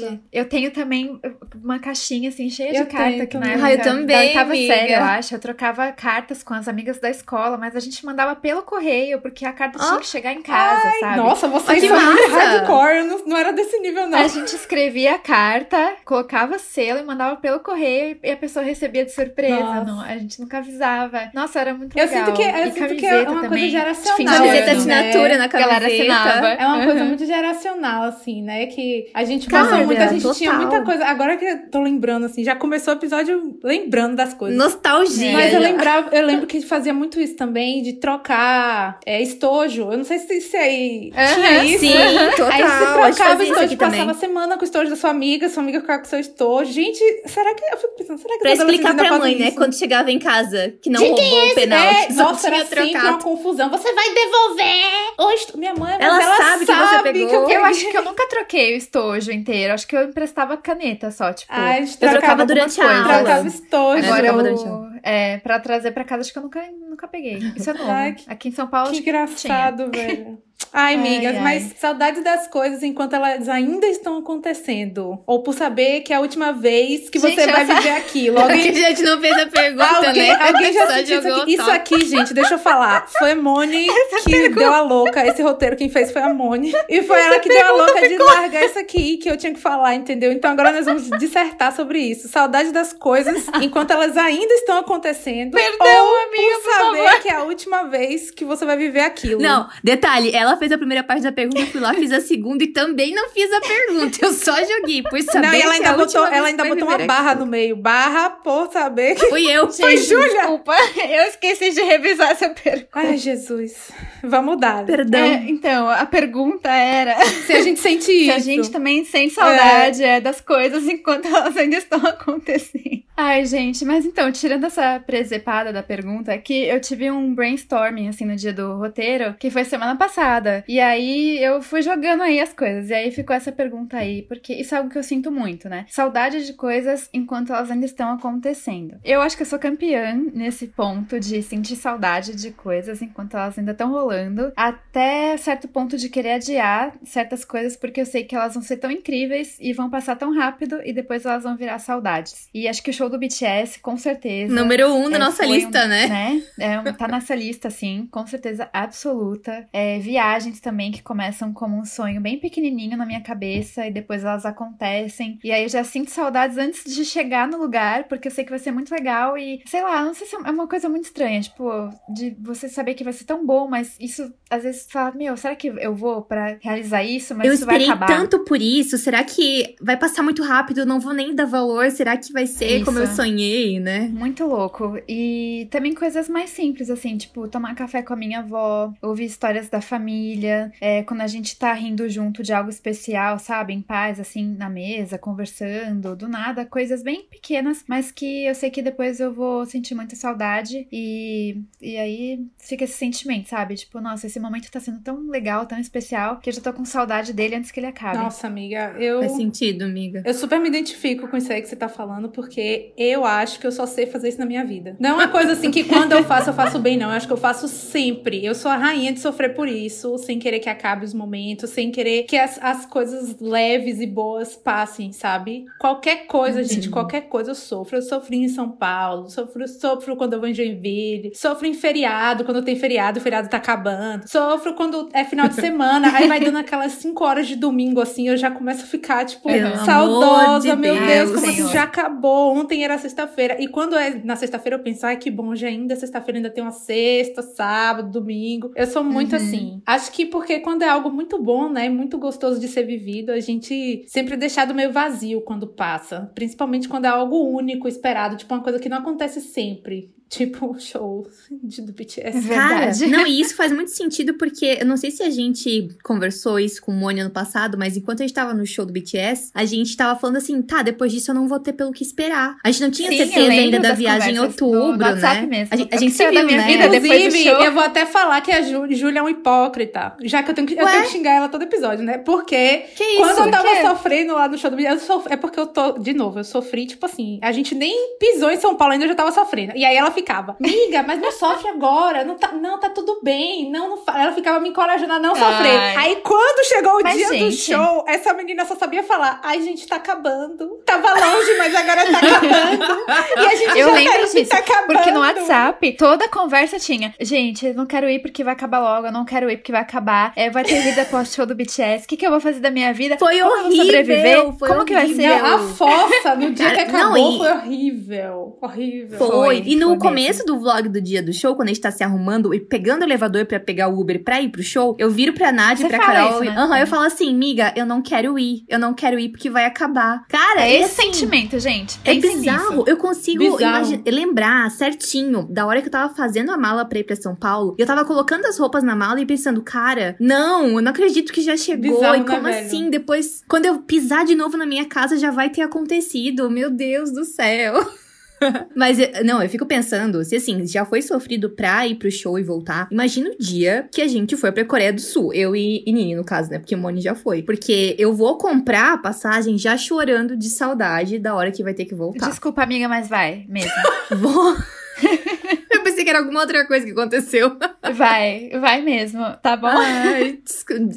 Verdade. 0.00 0.20
Eu 0.32 0.48
tenho 0.48 0.70
também 0.70 1.20
uma 1.62 1.78
caixinha 1.78 2.28
assim 2.28 2.48
cheia 2.48 2.76
Eu 2.76 2.84
de 2.84 2.90
carta 2.90 3.26
que 3.26 3.36
na 3.38 3.46
época 3.50 3.66
Ah, 3.66 3.72
eu 3.72 3.82
também, 3.82 4.34
da 4.34 4.46
série, 4.46 4.92
eu 4.94 5.02
acho. 5.02 5.34
Eu 5.34 5.38
trocava 5.40 5.90
cartas 5.92 6.42
com 6.42 6.54
as 6.54 6.68
amigas 6.68 6.98
da 7.00 7.10
escola, 7.10 7.56
mas 7.58 7.74
a 7.74 7.80
gente 7.80 8.04
mandava 8.06 8.36
pelo 8.36 8.62
correio, 8.62 9.20
porque 9.20 9.44
a 9.44 9.52
carta 9.52 9.78
tinha 9.78 9.92
Ah. 9.94 9.98
que 9.98 10.06
chegar 10.06 10.32
em 10.32 10.42
casa, 10.42 10.90
sabe? 11.00 11.16
Nossa, 11.16 11.46
Ai, 11.46 11.52
vocês 11.52 11.80
que 11.80 11.88
são 11.88 12.00
muito 12.00 12.30
massa! 12.30 12.38
hardcore, 12.38 12.96
eu 12.98 13.04
não, 13.06 13.18
não 13.26 13.36
era 13.36 13.52
desse 13.52 13.78
nível, 13.80 14.06
não. 14.08 14.18
A 14.18 14.28
gente 14.28 14.54
escrevia 14.54 15.14
a 15.16 15.18
carta, 15.18 15.94
colocava 16.04 16.58
selo 16.58 17.00
e 17.00 17.02
mandava 17.02 17.36
pelo 17.36 17.60
correio 17.60 18.18
e 18.22 18.30
a 18.30 18.36
pessoa 18.36 18.64
recebia 18.64 19.04
de 19.04 19.12
surpresa. 19.12 19.84
Não, 19.84 20.00
a 20.00 20.16
gente 20.16 20.40
nunca 20.40 20.58
avisava. 20.58 21.30
Nossa, 21.34 21.60
era 21.60 21.74
muito 21.74 21.98
Eu 21.98 22.06
legal. 22.06 22.26
sinto 22.26 22.36
que- 22.36 22.42
eu 22.42 22.48
E 22.48 22.72
sinto 22.72 22.74
que 22.74 23.06
é 23.06 23.10
camiseta 23.10 23.30
uma 23.30 23.40
coisa 23.40 23.48
também, 23.48 23.64
de 23.64 23.70
geracional, 23.70 24.16
fim 24.16 24.24
de 24.24 24.30
Camiseta 24.32 24.70
ano. 24.70 24.78
assinatura 24.80 25.38
na 25.38 25.44
A 25.44 25.48
galera 25.48 25.80
camiseta. 25.80 26.12
assinava. 26.14 26.48
É 26.48 26.66
uma 26.66 26.84
coisa 26.84 26.99
Uhum. 27.02 27.08
muito 27.08 27.26
geracional, 27.26 28.02
assim, 28.04 28.42
né? 28.42 28.66
Que 28.66 29.08
a 29.14 29.24
gente 29.24 29.48
Cara, 29.48 29.64
passou 29.68 29.86
muito, 29.86 30.00
a 30.02 30.06
gente 30.06 30.32
tinha 30.34 30.50
total. 30.52 30.66
muita 30.70 30.84
coisa. 30.84 31.04
Agora 31.06 31.36
que 31.36 31.44
eu 31.44 31.70
tô 31.70 31.80
lembrando, 31.80 32.26
assim, 32.26 32.44
já 32.44 32.54
começou 32.56 32.94
o 32.94 32.96
episódio 32.96 33.58
lembrando 33.62 34.16
das 34.16 34.34
coisas. 34.34 34.56
Nostalgia. 34.58 35.32
Mas 35.32 35.52
eu 35.54 35.60
lembrava, 35.60 36.14
eu 36.14 36.24
lembro 36.26 36.46
que 36.46 36.60
fazia 36.62 36.92
muito 36.94 37.20
isso 37.20 37.36
também, 37.36 37.82
de 37.82 37.94
trocar 37.94 38.98
é, 39.04 39.20
estojo. 39.22 39.82
Eu 39.90 39.96
não 39.98 40.04
sei 40.04 40.18
se, 40.18 40.40
se 40.40 40.56
aí 40.56 41.12
Aham, 41.16 41.34
tinha 41.34 41.64
isso. 41.64 41.78
Sim, 41.80 41.92
total. 42.36 42.50
Aí 42.50 42.62
você 42.62 43.04
gente 43.06 43.16
trocava 43.16 43.42
isso 43.42 43.52
estojo, 43.52 43.76
passava 43.76 43.96
também. 43.98 44.10
a 44.10 44.14
semana 44.14 44.56
com 44.56 44.62
o 44.62 44.64
estojo 44.64 44.90
da 44.90 44.96
sua 44.96 45.10
amiga, 45.10 45.48
sua 45.48 45.62
amiga 45.62 45.80
ficava 45.80 45.98
com 46.00 46.06
o 46.06 46.08
seu 46.10 46.20
estojo. 46.20 46.72
Gente, 46.72 46.98
será 47.26 47.54
que. 47.54 47.64
Eu 47.64 47.76
fico 47.78 47.94
pensando, 47.96 48.18
será 48.18 48.34
que 48.34 48.40
Pra 48.40 48.52
explicar 48.52 48.94
pra 48.94 49.18
mãe, 49.18 49.36
né? 49.36 49.48
isso? 49.48 49.56
Quando 49.56 49.74
chegava 49.74 50.10
em 50.10 50.18
casa, 50.18 50.74
que 50.82 50.90
não 50.90 51.00
quem 51.00 51.10
roubou 51.10 51.46
o 51.50 51.54
penal. 51.54 51.78
É, 51.78 52.10
só 52.12 52.22
nossa, 52.24 52.48
tinha 52.48 52.60
era 52.60 52.66
sempre 52.68 52.90
trocado. 52.90 53.08
uma 53.08 53.18
confusão. 53.22 53.70
Você 53.70 53.92
vai 53.92 54.14
devolver! 54.14 54.84
Hoje, 55.18 55.46
minha 55.56 55.74
mãe, 55.74 55.96
Ela 55.98 56.22
ela, 56.22 56.36
sabe 56.36 56.66
que 56.66 56.72
você 56.72 56.89
pegou. 57.02 57.28
que 57.28 57.34
eu, 57.34 57.50
Eu 57.60 57.64
acho 57.64 57.90
que 57.90 57.96
eu 57.96 58.04
nunca 58.04 58.28
troquei 58.28 58.74
o 58.74 58.76
estojo 58.76 59.30
inteiro. 59.32 59.74
Acho 59.74 59.86
que 59.86 59.96
eu 59.96 60.04
emprestava 60.04 60.56
caneta 60.56 61.10
só, 61.10 61.32
tipo. 61.32 61.52
Ah, 61.52 61.78
Eu 61.80 62.10
trocava 62.10 62.44
durante 62.44 62.80
a 62.80 62.84
aula. 62.84 63.14
Trocava 63.18 63.48
estojo. 63.48 64.04
Agora 64.04 64.26
eu, 64.26 64.90
é, 65.02 65.38
pra 65.38 65.58
trazer 65.58 65.92
pra 65.92 66.04
casa, 66.04 66.22
acho 66.22 66.32
que 66.32 66.38
eu 66.38 66.42
nunca, 66.42 66.60
nunca 66.90 67.08
peguei. 67.08 67.38
Isso 67.56 67.70
é 67.70 67.72
novo. 67.74 67.90
Ai, 67.90 68.12
que- 68.14 68.30
Aqui 68.30 68.48
em 68.48 68.52
São 68.52 68.66
Paulo, 68.66 68.90
Que 68.92 68.98
engraçado, 68.98 69.90
velho. 69.90 70.38
Ai, 70.72 70.94
amigas, 70.94 71.34
ai. 71.36 71.42
mas 71.42 71.72
saudade 71.80 72.20
das 72.20 72.46
coisas 72.46 72.82
enquanto 72.84 73.14
elas 73.14 73.48
ainda 73.48 73.86
estão 73.88 74.18
acontecendo. 74.18 75.18
Ou 75.26 75.42
por 75.42 75.52
saber 75.54 76.02
que 76.02 76.12
é 76.12 76.16
a 76.16 76.20
última 76.20 76.52
vez 76.52 77.08
que 77.10 77.18
Gente, 77.18 77.34
você 77.34 77.46
vai 77.50 77.62
essa- 77.62 77.74
viver 77.74 77.90
aquilo. 77.90 78.38
Alguém, 78.40 78.68
a 78.68 78.88
gente 78.90 79.02
não 79.02 79.20
fez 79.20 79.36
a 79.38 79.46
pergunta, 79.46 79.96
alguém, 80.06 80.28
né? 80.28 80.38
alguém 80.40 80.72
já 80.72 80.86
sentiu 80.86 81.18
isso 81.18 81.28
aqui. 81.40 81.54
Isso 81.54 81.70
aqui, 81.70 82.04
gente, 82.06 82.34
deixa 82.34 82.54
eu 82.54 82.58
falar. 82.58 83.08
Foi 83.18 83.34
Mone 83.34 83.88
que 84.24 84.48
deu 84.50 84.72
a 84.72 84.82
louca. 84.82 85.26
Esse 85.26 85.42
roteiro 85.42 85.76
quem 85.76 85.88
fez 85.88 86.12
foi 86.12 86.22
a 86.22 86.32
Mone. 86.32 86.72
E 86.88 87.02
foi 87.02 87.20
ela 87.20 87.38
que 87.40 87.48
deu 87.48 87.66
a 87.66 87.72
louca 87.72 88.08
de 88.08 88.16
largar 88.18 88.64
isso 88.64 88.78
aqui 88.78 89.16
que 89.16 89.28
eu 89.30 89.36
tinha 89.36 89.52
que 89.52 89.58
falar, 89.60 89.94
entendeu? 89.94 90.30
Então 90.30 90.50
agora 90.52 90.70
nós 90.72 90.84
vamos 90.84 91.08
dissertar 91.18 91.74
sobre 91.74 91.98
isso. 91.98 92.28
Saudade 92.28 92.70
das 92.70 92.92
coisas 92.92 93.46
enquanto 93.62 93.90
elas 93.92 94.16
ainda 94.16 94.52
estão 94.54 94.78
acontecendo. 94.78 95.52
Perdão, 95.52 96.06
ou 96.06 96.16
amiga, 96.28 96.54
por 96.62 96.62
saber 96.80 97.20
que 97.20 97.28
é 97.28 97.34
a 97.34 97.42
última 97.42 97.84
vez 97.84 98.30
que 98.30 98.44
você 98.44 98.64
vai 98.64 98.76
viver 98.76 99.00
aquilo. 99.00 99.40
Não, 99.40 99.68
detalhe, 99.82 100.34
ela 100.34 100.56
fez 100.56 100.72
a 100.72 100.78
primeira 100.78 101.02
parte 101.02 101.22
da 101.22 101.32
pergunta, 101.32 101.60
eu 101.60 101.66
fui 101.66 101.80
lá, 101.80 101.94
fiz 101.94 102.12
a 102.12 102.20
segunda 102.20 102.64
e 102.64 102.68
também 102.68 103.14
não 103.14 103.28
fiz 103.30 103.52
a 103.52 103.60
pergunta. 103.60 104.18
Eu 104.24 104.32
só 104.32 104.54
joguei, 104.64 105.02
por 105.02 105.20
saber 105.22 105.46
Não, 105.46 105.54
e 105.54 105.60
ela 105.60 105.72
que 105.72 105.76
ainda 105.78 105.90
a 105.90 105.96
botou, 105.96 106.26
ela 106.26 106.46
ainda 106.48 106.64
botou 106.64 106.88
uma 106.88 106.98
barra 106.98 107.34
no 107.34 107.46
meio. 107.46 107.76
Barra 107.76 108.30
por 108.30 108.70
saber 108.72 109.14
que. 109.14 109.26
Fui 109.26 109.44
eu. 109.46 109.70
Foi 109.72 109.96
Júlia? 109.96 110.28
Desculpa, 110.28 110.74
eu 110.96 111.22
esqueci 111.24 111.70
de 111.70 111.82
revisar 111.82 112.30
essa 112.30 112.48
pergunta. 112.48 112.88
Ai, 112.92 113.16
Jesus. 113.16 113.90
Vamos 114.22 114.58
dar. 114.58 114.84
Perdão. 114.84 115.20
É, 115.20 115.44
então, 115.48 115.88
a 115.88 116.04
pergunta 116.06 116.70
era 116.70 117.16
Se 117.46 117.52
a 117.52 117.62
gente 117.62 117.80
sente 117.80 118.04
se 118.04 118.12
isso. 118.12 118.32
a 118.32 118.38
gente 118.38 118.70
também 118.70 119.04
sente 119.04 119.34
saudade 119.34 120.02
é, 120.02 120.20
das 120.20 120.40
coisas 120.40 120.86
enquanto 120.86 121.26
elas 121.26 121.56
ainda 121.56 121.76
estão 121.76 122.00
acontecendo. 122.06 123.02
Ai, 123.16 123.44
gente, 123.44 123.84
mas 123.84 124.06
então, 124.06 124.32
tirando 124.32 124.64
essa 124.64 124.98
presepada 124.98 125.72
da 125.72 125.82
pergunta, 125.82 126.36
que 126.38 126.64
eu 126.64 126.80
tive 126.80 127.10
um 127.10 127.34
brainstorming, 127.34 128.08
assim, 128.08 128.24
no 128.24 128.34
dia 128.34 128.52
do 128.52 128.78
roteiro, 128.78 129.34
que 129.38 129.50
foi 129.50 129.62
semana 129.64 129.94
passada. 129.94 130.64
E 130.66 130.80
aí 130.80 131.38
eu 131.42 131.60
fui 131.60 131.82
jogando 131.82 132.22
aí 132.22 132.40
as 132.40 132.52
coisas. 132.52 132.88
E 132.88 132.94
aí 132.94 133.10
ficou 133.10 133.36
essa 133.36 133.52
pergunta 133.52 133.98
aí, 133.98 134.22
porque 134.22 134.54
isso 134.54 134.74
é 134.74 134.78
algo 134.78 134.88
que 134.88 134.96
eu 134.96 135.02
sinto 135.02 135.30
muito, 135.30 135.68
né? 135.68 135.84
Saudade 135.90 136.46
de 136.46 136.54
coisas 136.54 137.10
enquanto 137.12 137.52
elas 137.52 137.70
ainda 137.70 137.84
estão 137.84 138.10
acontecendo. 138.10 138.98
Eu 139.04 139.20
acho 139.20 139.36
que 139.36 139.42
eu 139.42 139.46
sou 139.46 139.58
campeã 139.58 140.14
nesse 140.32 140.68
ponto 140.68 141.20
de 141.20 141.42
sentir 141.42 141.76
saudade 141.76 142.34
de 142.34 142.50
coisas 142.50 143.02
enquanto 143.02 143.36
elas 143.36 143.58
ainda 143.58 143.72
estão 143.72 143.90
rolando, 143.90 144.50
até 144.56 145.36
certo 145.36 145.68
ponto 145.68 145.98
de 145.98 146.08
querer 146.08 146.32
adiar 146.32 146.94
certas 147.04 147.44
coisas, 147.44 147.76
porque 147.76 148.00
eu 148.00 148.06
sei 148.06 148.24
que 148.24 148.34
elas 148.34 148.54
vão 148.54 148.62
ser 148.62 148.78
tão 148.78 148.90
incríveis 148.90 149.58
e 149.60 149.74
vão 149.74 149.90
passar 149.90 150.16
tão 150.16 150.34
rápido 150.34 150.80
e 150.84 150.92
depois 150.92 151.26
elas 151.26 151.42
vão 151.44 151.56
virar 151.56 151.78
saudades. 151.78 152.48
E 152.54 152.66
acho 152.66 152.82
que 152.82 152.90
o 152.90 152.94
show 153.00 153.08
do 153.08 153.18
BTS, 153.18 153.80
com 153.80 153.96
certeza. 153.96 154.52
Número 154.52 154.94
um 154.94 155.08
da 155.08 155.16
é, 155.16 155.18
nossa 155.18 155.46
lista, 155.46 155.86
um, 155.86 155.88
né? 155.88 156.06
né? 156.06 156.42
É, 156.58 156.92
tá 156.92 157.08
nessa 157.08 157.34
lista, 157.34 157.70
sim, 157.70 158.06
com 158.10 158.26
certeza 158.26 158.68
absoluta. 158.72 159.66
É, 159.72 159.98
viagens 159.98 160.60
também 160.60 160.92
que 160.92 161.02
começam 161.02 161.50
como 161.52 161.78
um 161.78 161.84
sonho 161.84 162.20
bem 162.20 162.38
pequenininho 162.38 162.98
na 162.98 163.06
minha 163.06 163.22
cabeça 163.22 163.86
e 163.86 163.90
depois 163.90 164.22
elas 164.22 164.44
acontecem. 164.44 165.38
E 165.42 165.50
aí 165.50 165.62
eu 165.62 165.68
já 165.68 165.82
sinto 165.82 166.10
saudades 166.10 166.58
antes 166.58 166.84
de 166.84 167.04
chegar 167.06 167.48
no 167.48 167.56
lugar, 167.56 168.04
porque 168.04 168.28
eu 168.28 168.32
sei 168.32 168.44
que 168.44 168.50
vai 168.50 168.58
ser 168.58 168.70
muito 168.70 168.92
legal 168.94 169.38
e, 169.38 169.62
sei 169.64 169.82
lá, 169.82 170.04
não 170.04 170.12
sei 170.12 170.26
se 170.26 170.36
é 170.36 170.38
uma 170.38 170.68
coisa 170.68 170.88
muito 170.88 171.04
estranha, 171.04 171.40
tipo, 171.40 171.70
de 172.08 172.36
você 172.38 172.68
saber 172.68 172.94
que 172.94 173.04
vai 173.04 173.14
ser 173.14 173.24
tão 173.24 173.46
bom, 173.46 173.66
mas 173.66 173.96
isso 173.98 174.30
às 174.50 174.64
vezes 174.64 174.86
fala, 174.90 175.12
meu, 175.12 175.36
será 175.36 175.54
que 175.56 175.68
eu 175.68 175.94
vou 175.94 176.22
para 176.22 176.58
realizar 176.60 177.02
isso? 177.02 177.34
Mas 177.34 177.46
eu 177.46 177.54
isso 177.54 177.64
vai 177.64 177.82
acabar. 177.82 178.06
tanto 178.06 178.40
por 178.44 178.60
isso, 178.60 178.98
será 178.98 179.24
que 179.24 179.74
vai 179.80 179.96
passar 179.96 180.22
muito 180.22 180.42
rápido? 180.42 180.84
Não 180.84 181.00
vou 181.00 181.14
nem 181.14 181.34
dar 181.34 181.46
valor, 181.46 181.90
será 181.90 182.16
que 182.16 182.30
vai 182.32 182.46
ser 182.46 182.80
isso. 182.80 182.89
Como 182.90 182.98
eu 182.98 183.06
sonhei, 183.06 183.78
né? 183.78 184.08
Muito 184.12 184.44
louco. 184.46 184.98
E 185.08 185.68
também 185.70 185.94
coisas 185.94 186.28
mais 186.28 186.50
simples, 186.50 186.90
assim, 186.90 187.16
tipo, 187.16 187.48
tomar 187.48 187.74
café 187.74 188.02
com 188.02 188.12
a 188.12 188.16
minha 188.16 188.40
avó, 188.40 188.92
ouvir 189.00 189.24
histórias 189.24 189.68
da 189.68 189.80
família, 189.80 190.72
é, 190.80 191.02
quando 191.02 191.20
a 191.20 191.26
gente 191.26 191.56
tá 191.56 191.72
rindo 191.72 192.08
junto 192.08 192.42
de 192.42 192.52
algo 192.52 192.70
especial, 192.70 193.38
sabe? 193.38 193.72
Em 193.72 193.80
paz, 193.80 194.18
assim, 194.18 194.54
na 194.56 194.68
mesa, 194.68 195.18
conversando, 195.18 196.16
do 196.16 196.28
nada, 196.28 196.66
coisas 196.66 197.02
bem 197.02 197.22
pequenas, 197.30 197.84
mas 197.86 198.10
que 198.10 198.44
eu 198.44 198.54
sei 198.54 198.70
que 198.70 198.82
depois 198.82 199.20
eu 199.20 199.32
vou 199.32 199.64
sentir 199.64 199.94
muita 199.94 200.16
saudade 200.16 200.86
e, 200.90 201.62
e 201.80 201.96
aí 201.96 202.44
fica 202.58 202.84
esse 202.84 202.94
sentimento, 202.94 203.48
sabe? 203.48 203.74
Tipo, 203.74 204.00
nossa, 204.00 204.26
esse 204.26 204.40
momento 204.40 204.70
tá 204.70 204.80
sendo 204.80 205.00
tão 205.00 205.28
legal, 205.28 205.66
tão 205.66 205.78
especial, 205.78 206.38
que 206.38 206.50
eu 206.50 206.54
já 206.54 206.60
tô 206.60 206.72
com 206.72 206.84
saudade 206.84 207.32
dele 207.32 207.56
antes 207.56 207.70
que 207.70 207.80
ele 207.80 207.86
acabe. 207.86 208.18
Nossa, 208.18 208.46
amiga, 208.46 208.94
eu. 208.98 209.20
Faz 209.20 209.32
sentido, 209.32 209.82
amiga. 209.82 210.22
Eu 210.24 210.34
super 210.34 210.58
me 210.60 210.68
identifico 210.68 211.28
com 211.28 211.36
isso 211.36 211.52
aí 211.52 211.62
que 211.62 211.68
você 211.68 211.76
tá 211.76 211.88
falando, 211.88 212.28
porque 212.28 212.79
eu 212.96 213.24
acho 213.24 213.58
que 213.58 213.66
eu 213.66 213.72
só 213.72 213.86
sei 213.86 214.06
fazer 214.06 214.28
isso 214.28 214.38
na 214.38 214.46
minha 214.46 214.64
vida. 214.64 214.96
Não 214.98 215.10
é 215.10 215.12
uma 215.14 215.28
coisa 215.28 215.52
assim 215.52 215.70
que 215.70 215.84
quando 215.84 216.12
eu 216.12 216.24
faço, 216.24 216.50
eu 216.50 216.54
faço 216.54 216.78
bem, 216.78 216.96
não. 216.96 217.08
Eu 217.08 217.16
acho 217.16 217.26
que 217.26 217.32
eu 217.32 217.36
faço 217.36 217.68
sempre. 217.68 218.44
Eu 218.44 218.54
sou 218.54 218.70
a 218.70 218.76
rainha 218.76 219.12
de 219.12 219.20
sofrer 219.20 219.54
por 219.54 219.68
isso, 219.68 220.16
sem 220.18 220.38
querer 220.38 220.60
que 220.60 220.68
acabe 220.68 221.04
os 221.04 221.14
momentos, 221.14 221.70
sem 221.70 221.90
querer 221.90 222.24
que 222.24 222.36
as, 222.36 222.58
as 222.62 222.86
coisas 222.86 223.36
leves 223.40 224.00
e 224.00 224.06
boas 224.06 224.56
passem, 224.56 225.12
sabe? 225.12 225.64
Qualquer 225.78 226.26
coisa, 226.26 226.62
gente, 226.62 226.88
qualquer 226.88 227.22
coisa 227.22 227.50
eu 227.52 227.54
sofro. 227.54 227.98
Eu 227.98 228.02
sofri 228.02 228.38
em 228.38 228.48
São 228.48 228.70
Paulo, 228.70 229.28
sofro, 229.30 229.66
sofro 229.68 230.16
quando 230.16 230.34
eu 230.34 230.40
vou 230.40 230.48
em 230.48 230.54
Joinville, 230.54 231.32
sofro 231.34 231.66
em 231.66 231.74
feriado, 231.74 232.44
quando 232.44 232.62
tem 232.62 232.76
feriado, 232.76 233.18
o 233.18 233.22
feriado 233.22 233.48
tá 233.48 233.56
acabando. 233.56 234.28
Sofro 234.28 234.74
quando 234.74 235.08
é 235.12 235.24
final 235.24 235.48
de 235.48 235.54
semana, 235.54 236.12
aí 236.14 236.28
vai 236.28 236.40
dando 236.40 236.58
aquelas 236.58 236.92
5 236.92 237.24
horas 237.24 237.46
de 237.46 237.56
domingo, 237.56 238.00
assim, 238.00 238.28
eu 238.28 238.36
já 238.36 238.50
começo 238.50 238.84
a 238.84 238.86
ficar, 238.86 239.24
tipo, 239.24 239.48
Pelo 239.48 239.76
saudosa. 239.84 240.68
de 240.70 240.76
meu 240.76 240.94
Deus, 240.94 241.06
Deus, 241.06 241.32
como 241.32 241.46
assim 241.46 241.68
já 241.68 241.82
acabou? 241.84 242.54
Ontem 242.70 242.84
era 242.84 242.96
sexta-feira. 242.98 243.60
E 243.60 243.66
quando 243.66 243.96
é 243.96 244.22
na 244.22 244.36
sexta-feira, 244.36 244.76
eu 244.76 244.82
penso, 244.82 245.04
ai, 245.04 245.16
que 245.16 245.28
bom, 245.28 245.56
já 245.56 245.66
ainda 245.66 245.96
sexta-feira 245.96 246.38
ainda 246.38 246.50
tem 246.50 246.62
uma 246.62 246.70
sexta, 246.70 247.42
sábado, 247.42 248.12
domingo. 248.12 248.70
Eu 248.76 248.86
sou 248.86 249.02
muito 249.02 249.32
Uhum. 249.32 249.36
assim. 249.42 249.82
Acho 249.84 250.12
que 250.12 250.24
porque 250.24 250.60
quando 250.60 250.82
é 250.82 250.88
algo 250.88 251.10
muito 251.10 251.36
bom, 251.42 251.68
né, 251.68 251.88
muito 251.88 252.16
gostoso 252.16 252.60
de 252.60 252.68
ser 252.68 252.84
vivido, 252.84 253.30
a 253.32 253.40
gente 253.40 254.04
sempre 254.06 254.34
é 254.34 254.36
deixado 254.36 254.72
meio 254.72 254.92
vazio 254.92 255.40
quando 255.40 255.66
passa. 255.66 256.30
Principalmente 256.32 256.88
quando 256.88 257.06
é 257.06 257.08
algo 257.08 257.42
único, 257.50 257.88
esperado, 257.88 258.36
tipo 258.36 258.54
uma 258.54 258.62
coisa 258.62 258.78
que 258.78 258.88
não 258.88 258.98
acontece 258.98 259.40
sempre. 259.40 260.14
Tipo, 260.30 260.76
show 260.80 261.26
de, 261.62 261.82
do 261.82 261.92
BTS. 261.92 262.48
Cara, 262.48 262.86
Verdade. 262.92 263.06
não, 263.08 263.26
e 263.26 263.40
isso 263.40 263.54
faz 263.56 263.72
muito 263.72 263.90
sentido 263.90 264.34
porque 264.34 264.78
eu 264.80 264.86
não 264.86 264.96
sei 264.96 265.10
se 265.10 265.22
a 265.24 265.28
gente 265.30 265.88
conversou 266.04 266.58
isso 266.60 266.80
com 266.80 266.92
o 266.92 266.94
Mônio 266.94 267.24
ano 267.24 267.32
passado, 267.32 267.76
mas 267.76 267.96
enquanto 267.96 268.20
a 268.20 268.22
gente 268.22 268.34
tava 268.34 268.54
no 268.54 268.64
show 268.64 268.86
do 268.86 268.92
BTS, 268.92 269.50
a 269.52 269.64
gente 269.64 269.96
tava 269.96 270.18
falando 270.18 270.36
assim, 270.36 270.62
tá, 270.62 270.82
depois 270.82 271.10
disso 271.12 271.30
eu 271.32 271.34
não 271.34 271.48
vou 271.48 271.58
ter 271.58 271.72
pelo 271.72 271.90
que 271.92 272.04
esperar. 272.04 272.56
A 272.64 272.70
gente 272.70 272.80
não 272.82 272.90
tinha 272.90 273.10
Sim, 273.10 273.16
certeza 273.18 273.50
ainda 273.50 273.80
da 273.80 273.92
viagem 273.92 274.36
em 274.36 274.38
outubro, 274.38 274.96
do 274.96 275.04
WhatsApp 275.04 275.40
né? 275.42 275.46
mesmo. 275.46 275.68
A 275.74 275.76
gente, 275.76 275.92
a 275.92 275.96
É 275.96 275.98
gente 275.98 276.08
que 276.10 276.12
se 276.12 276.18
saiu 276.18 276.32
da 276.34 276.40
viu, 276.40 276.46
minha 276.48 276.58
né? 276.58 276.66
vida 276.68 276.88
depois 276.88 277.32
do 277.34 277.38
show. 277.38 277.62
eu 277.64 277.72
vou 277.72 277.82
até 277.82 278.06
falar 278.06 278.40
que 278.40 278.52
a 278.52 278.62
Jú- 278.62 278.86
Júlia 278.92 279.18
é 279.18 279.22
um 279.22 279.28
hipócrita. 279.28 280.14
Já 280.22 280.42
que 280.42 280.50
eu 280.50 280.54
tenho 280.54 280.66
que, 280.66 280.74
eu 280.74 280.86
tenho 280.86 281.02
que 281.02 281.08
xingar 281.10 281.32
ela 281.32 281.48
todo 281.48 281.62
episódio, 281.62 282.04
né? 282.04 282.18
Porque 282.18 282.84
Que 282.96 283.02
isso? 283.04 283.16
quando 283.18 283.46
eu 283.46 283.50
tava 283.50 283.68
Que? 283.68 283.82
sofrendo 283.82 284.34
lá 284.34 284.46
no 284.48 284.56
show 284.56 284.70
do 284.70 284.76
BTS, 284.76 285.04
sof... 285.06 285.26
é 285.28 285.36
porque 285.36 285.58
eu 285.58 285.66
tô. 285.66 285.98
De 285.98 286.12
novo, 286.12 286.38
eu 286.38 286.44
sofri, 286.44 286.86
tipo 286.86 287.04
assim. 287.06 287.38
A 287.42 287.50
gente 287.52 287.74
nem 287.74 288.16
pisou 288.18 288.50
em 288.50 288.56
São 288.60 288.76
Paulo 288.76 288.92
ainda, 288.92 289.04
eu 289.04 289.08
já 289.08 289.14
tava 289.16 289.32
sofrendo. 289.32 289.72
E 289.76 289.84
aí 289.84 289.96
ela 289.96 290.10
ficava, 290.20 290.56
amiga, 290.60 291.02
mas 291.02 291.20
não 291.20 291.32
sofre 291.32 291.68
agora. 291.68 292.24
Não 292.24 292.36
tá, 292.36 292.52
não, 292.52 292.78
tá 292.78 292.88
tudo 292.90 293.20
bem. 293.22 293.70
Não, 293.70 293.90
não 293.90 293.96
fa-" 293.96 294.20
Ela 294.20 294.32
ficava 294.32 294.60
me 294.60 294.68
encorajando 294.68 295.12
a 295.12 295.18
não 295.18 295.34
sofrer. 295.34 295.78
Ai. 295.78 295.96
Aí 295.96 296.16
quando 296.16 296.64
chegou 296.66 296.98
o 296.98 297.02
Mas, 297.02 297.16
dia 297.16 297.28
do 297.28 297.34
gente. 297.34 297.56
show, 297.56 298.04
essa 298.06 298.32
menina 298.34 298.64
só 298.64 298.76
sabia 298.76 299.02
falar: 299.02 299.40
ai, 299.42 299.60
gente, 299.62 299.86
tá 299.86 299.96
acabando. 299.96 300.80
Tava 300.84 301.08
longe, 301.08 301.56
mas 301.58 301.74
agora 301.74 302.10
tá 302.10 302.18
acabando. 302.18 303.00
E 303.36 303.46
a 303.46 303.54
gente 303.54 303.78
Eu 303.78 303.88
já 303.88 303.94
lembro 303.94 304.12
tá, 304.12 304.18
que 304.18 304.34
disso, 304.34 304.50
tá 304.50 304.58
acabando. 304.58 304.86
Porque 304.98 305.10
no 305.10 305.20
WhatsApp, 305.20 305.92
toda 305.96 306.28
conversa 306.28 306.78
tinha. 306.78 307.14
Gente, 307.20 307.66
eu 307.66 307.74
não 307.74 307.86
quero 307.86 308.08
ir 308.08 308.20
porque 308.20 308.44
vai 308.44 308.52
acabar 308.52 308.78
logo. 308.80 309.06
Eu 309.06 309.12
não 309.12 309.24
quero 309.24 309.50
ir 309.50 309.56
porque 309.58 309.72
vai 309.72 309.80
acabar. 309.80 310.32
É, 310.36 310.50
vai 310.50 310.64
ter 310.64 310.80
vida 310.80 311.04
pós-show 311.04 311.46
do 311.46 311.54
BTS. 311.54 312.04
O 312.04 312.08
que, 312.08 312.16
que 312.16 312.26
eu 312.26 312.30
vou 312.30 312.40
fazer 312.40 312.60
da 312.60 312.70
minha 312.70 312.92
vida? 312.92 313.16
Foi 313.18 313.38
Como 313.40 313.52
horrível, 313.52 313.84
sobreviver? 313.84 314.52
foi 314.58 314.68
Como 314.68 314.84
que 314.84 314.92
vai 314.94 315.04
horrível. 315.04 315.28
ser? 315.34 315.42
Não, 315.42 315.54
a 315.54 315.58
fossa 315.74 316.34
no 316.34 316.50
dia 316.52 316.70
que 316.70 316.92
não, 316.92 317.00
acabou 317.00 317.34
e- 317.34 317.38
foi 317.38 317.52
horrível. 317.52 318.58
Horrível. 318.60 319.18
Foi. 319.18 319.28
Foi, 319.30 319.62
E 319.66 319.76
no 319.76 319.88
foi 319.88 319.98
começo 320.10 320.44
do 320.46 320.58
vlog 320.58 320.88
do 320.88 321.00
dia 321.00 321.22
do 321.22 321.32
show, 321.32 321.54
quando 321.56 321.68
a 321.68 321.72
gente 321.72 321.80
tá 321.80 321.90
se 321.90 322.02
arrumando 322.04 322.52
e 322.54 322.60
pegando 322.60 323.02
o 323.02 323.04
elevador 323.04 323.46
pra 323.46 323.58
pegar 323.58 323.88
o 323.88 323.98
Uber 324.00 324.22
pra 324.22 324.40
ir 324.40 324.50
pro 324.50 324.62
show, 324.62 324.94
eu 324.98 325.10
viro 325.10 325.32
pra 325.32 325.50
Nádia 325.52 325.86
e 325.86 325.88
pra 325.88 325.98
Carol. 325.98 326.30
isso, 326.32 326.44
e- 326.44 326.54
né? 326.54 326.82
Eu 326.82 326.86
falo 326.86 327.04
assim, 327.04 327.34
miga, 327.34 327.72
eu 327.76 327.84
não 327.86 328.02
quero 328.02 328.38
ir. 328.38 328.64
Eu 328.68 328.78
não 328.78 328.92
quero 328.94 329.18
ir 329.18 329.28
porque 329.30 329.48
vai 329.50 329.64
acabar. 329.64 330.26
Cara, 330.28 330.62
É 330.66 330.74
esse 330.80 331.00
assim, 331.00 331.12
sentimento, 331.12 331.58
gente. 331.58 331.98
É 332.04 332.14
bizarro. 332.14 332.70
nisso. 332.78 332.84
Eu 332.86 332.96
consigo 332.96 333.56
Bizarro. 333.56 334.02
lembrar 334.06 334.70
certinho 334.70 335.46
da 335.50 335.66
hora 335.66 335.80
que 335.80 335.88
eu 335.88 335.92
tava 335.92 336.14
fazendo 336.14 336.50
a 336.52 336.56
mala 336.58 336.84
pra 336.84 336.98
ir 336.98 337.04
pra 337.04 337.16
São 337.16 337.34
Paulo. 337.34 337.74
E 337.78 337.82
eu 337.82 337.86
tava 337.86 338.04
colocando 338.04 338.46
as 338.46 338.58
roupas 338.58 338.82
na 338.82 338.94
mala 338.96 339.20
e 339.20 339.26
pensando, 339.26 339.62
cara, 339.62 340.16
não, 340.20 340.66
eu 340.68 340.82
não 340.82 340.90
acredito 340.90 341.32
que 341.32 341.40
já 341.40 341.56
chegou. 341.56 341.94
Bizarro, 341.94 342.16
e 342.16 342.20
né, 342.20 342.24
como 342.26 342.42
velho? 342.42 342.66
assim? 342.66 342.90
Depois, 342.90 343.42
quando 343.48 343.66
eu 343.66 343.78
pisar 343.80 344.24
de 344.24 344.34
novo 344.34 344.56
na 344.56 344.66
minha 344.66 344.84
casa, 344.84 345.16
já 345.16 345.30
vai 345.30 345.50
ter 345.50 345.62
acontecido. 345.62 346.50
Meu 346.50 346.70
Deus 346.70 347.10
do 347.12 347.24
céu. 347.24 347.74
Mas, 348.74 348.98
eh, 348.98 349.22
não, 349.22 349.42
eu 349.42 349.48
fico 349.48 349.66
pensando, 349.66 350.24
se 350.24 350.36
assim, 350.36 350.66
já 350.66 350.84
foi 350.84 351.02
sofrido 351.02 351.50
pra 351.50 351.86
ir 351.86 351.96
pro 351.96 352.10
show 352.10 352.38
e 352.38 352.42
voltar, 352.42 352.88
imagina 352.90 353.30
o 353.30 353.36
dia 353.38 353.88
que 353.92 354.00
a 354.00 354.08
gente 354.08 354.36
foi 354.36 354.52
pra 354.52 354.64
Coreia 354.64 354.92
do 354.92 355.00
Sul. 355.00 355.32
Eu 355.32 355.54
e, 355.54 355.82
e 355.86 355.92
Nini, 355.92 356.14
no 356.14 356.24
caso, 356.24 356.50
né? 356.50 356.58
Porque 356.58 356.76
Moni 356.76 357.00
já 357.00 357.14
foi. 357.14 357.42
Porque 357.42 357.94
eu 357.98 358.14
vou 358.14 358.38
comprar 358.38 358.94
a 358.94 358.98
passagem 358.98 359.58
já 359.58 359.76
chorando 359.76 360.36
de 360.36 360.48
saudade 360.48 361.18
da 361.18 361.34
hora 361.34 361.50
que 361.50 361.62
vai 361.62 361.74
ter 361.74 361.84
que 361.84 361.94
voltar. 361.94 362.28
Desculpa, 362.28 362.62
amiga, 362.62 362.88
mas 362.88 363.08
vai 363.08 363.44
mesmo. 363.48 363.72
Vou. 364.10 364.56
Eu 365.80 365.84
pensei 365.84 366.04
que 366.04 366.10
era 366.10 366.18
alguma 366.18 366.40
outra 366.40 366.66
coisa 366.66 366.84
que 366.84 366.92
aconteceu. 366.92 367.56
Vai, 367.94 368.50
vai 368.60 368.82
mesmo, 368.82 369.24
tá 369.42 369.56
bom? 369.56 369.66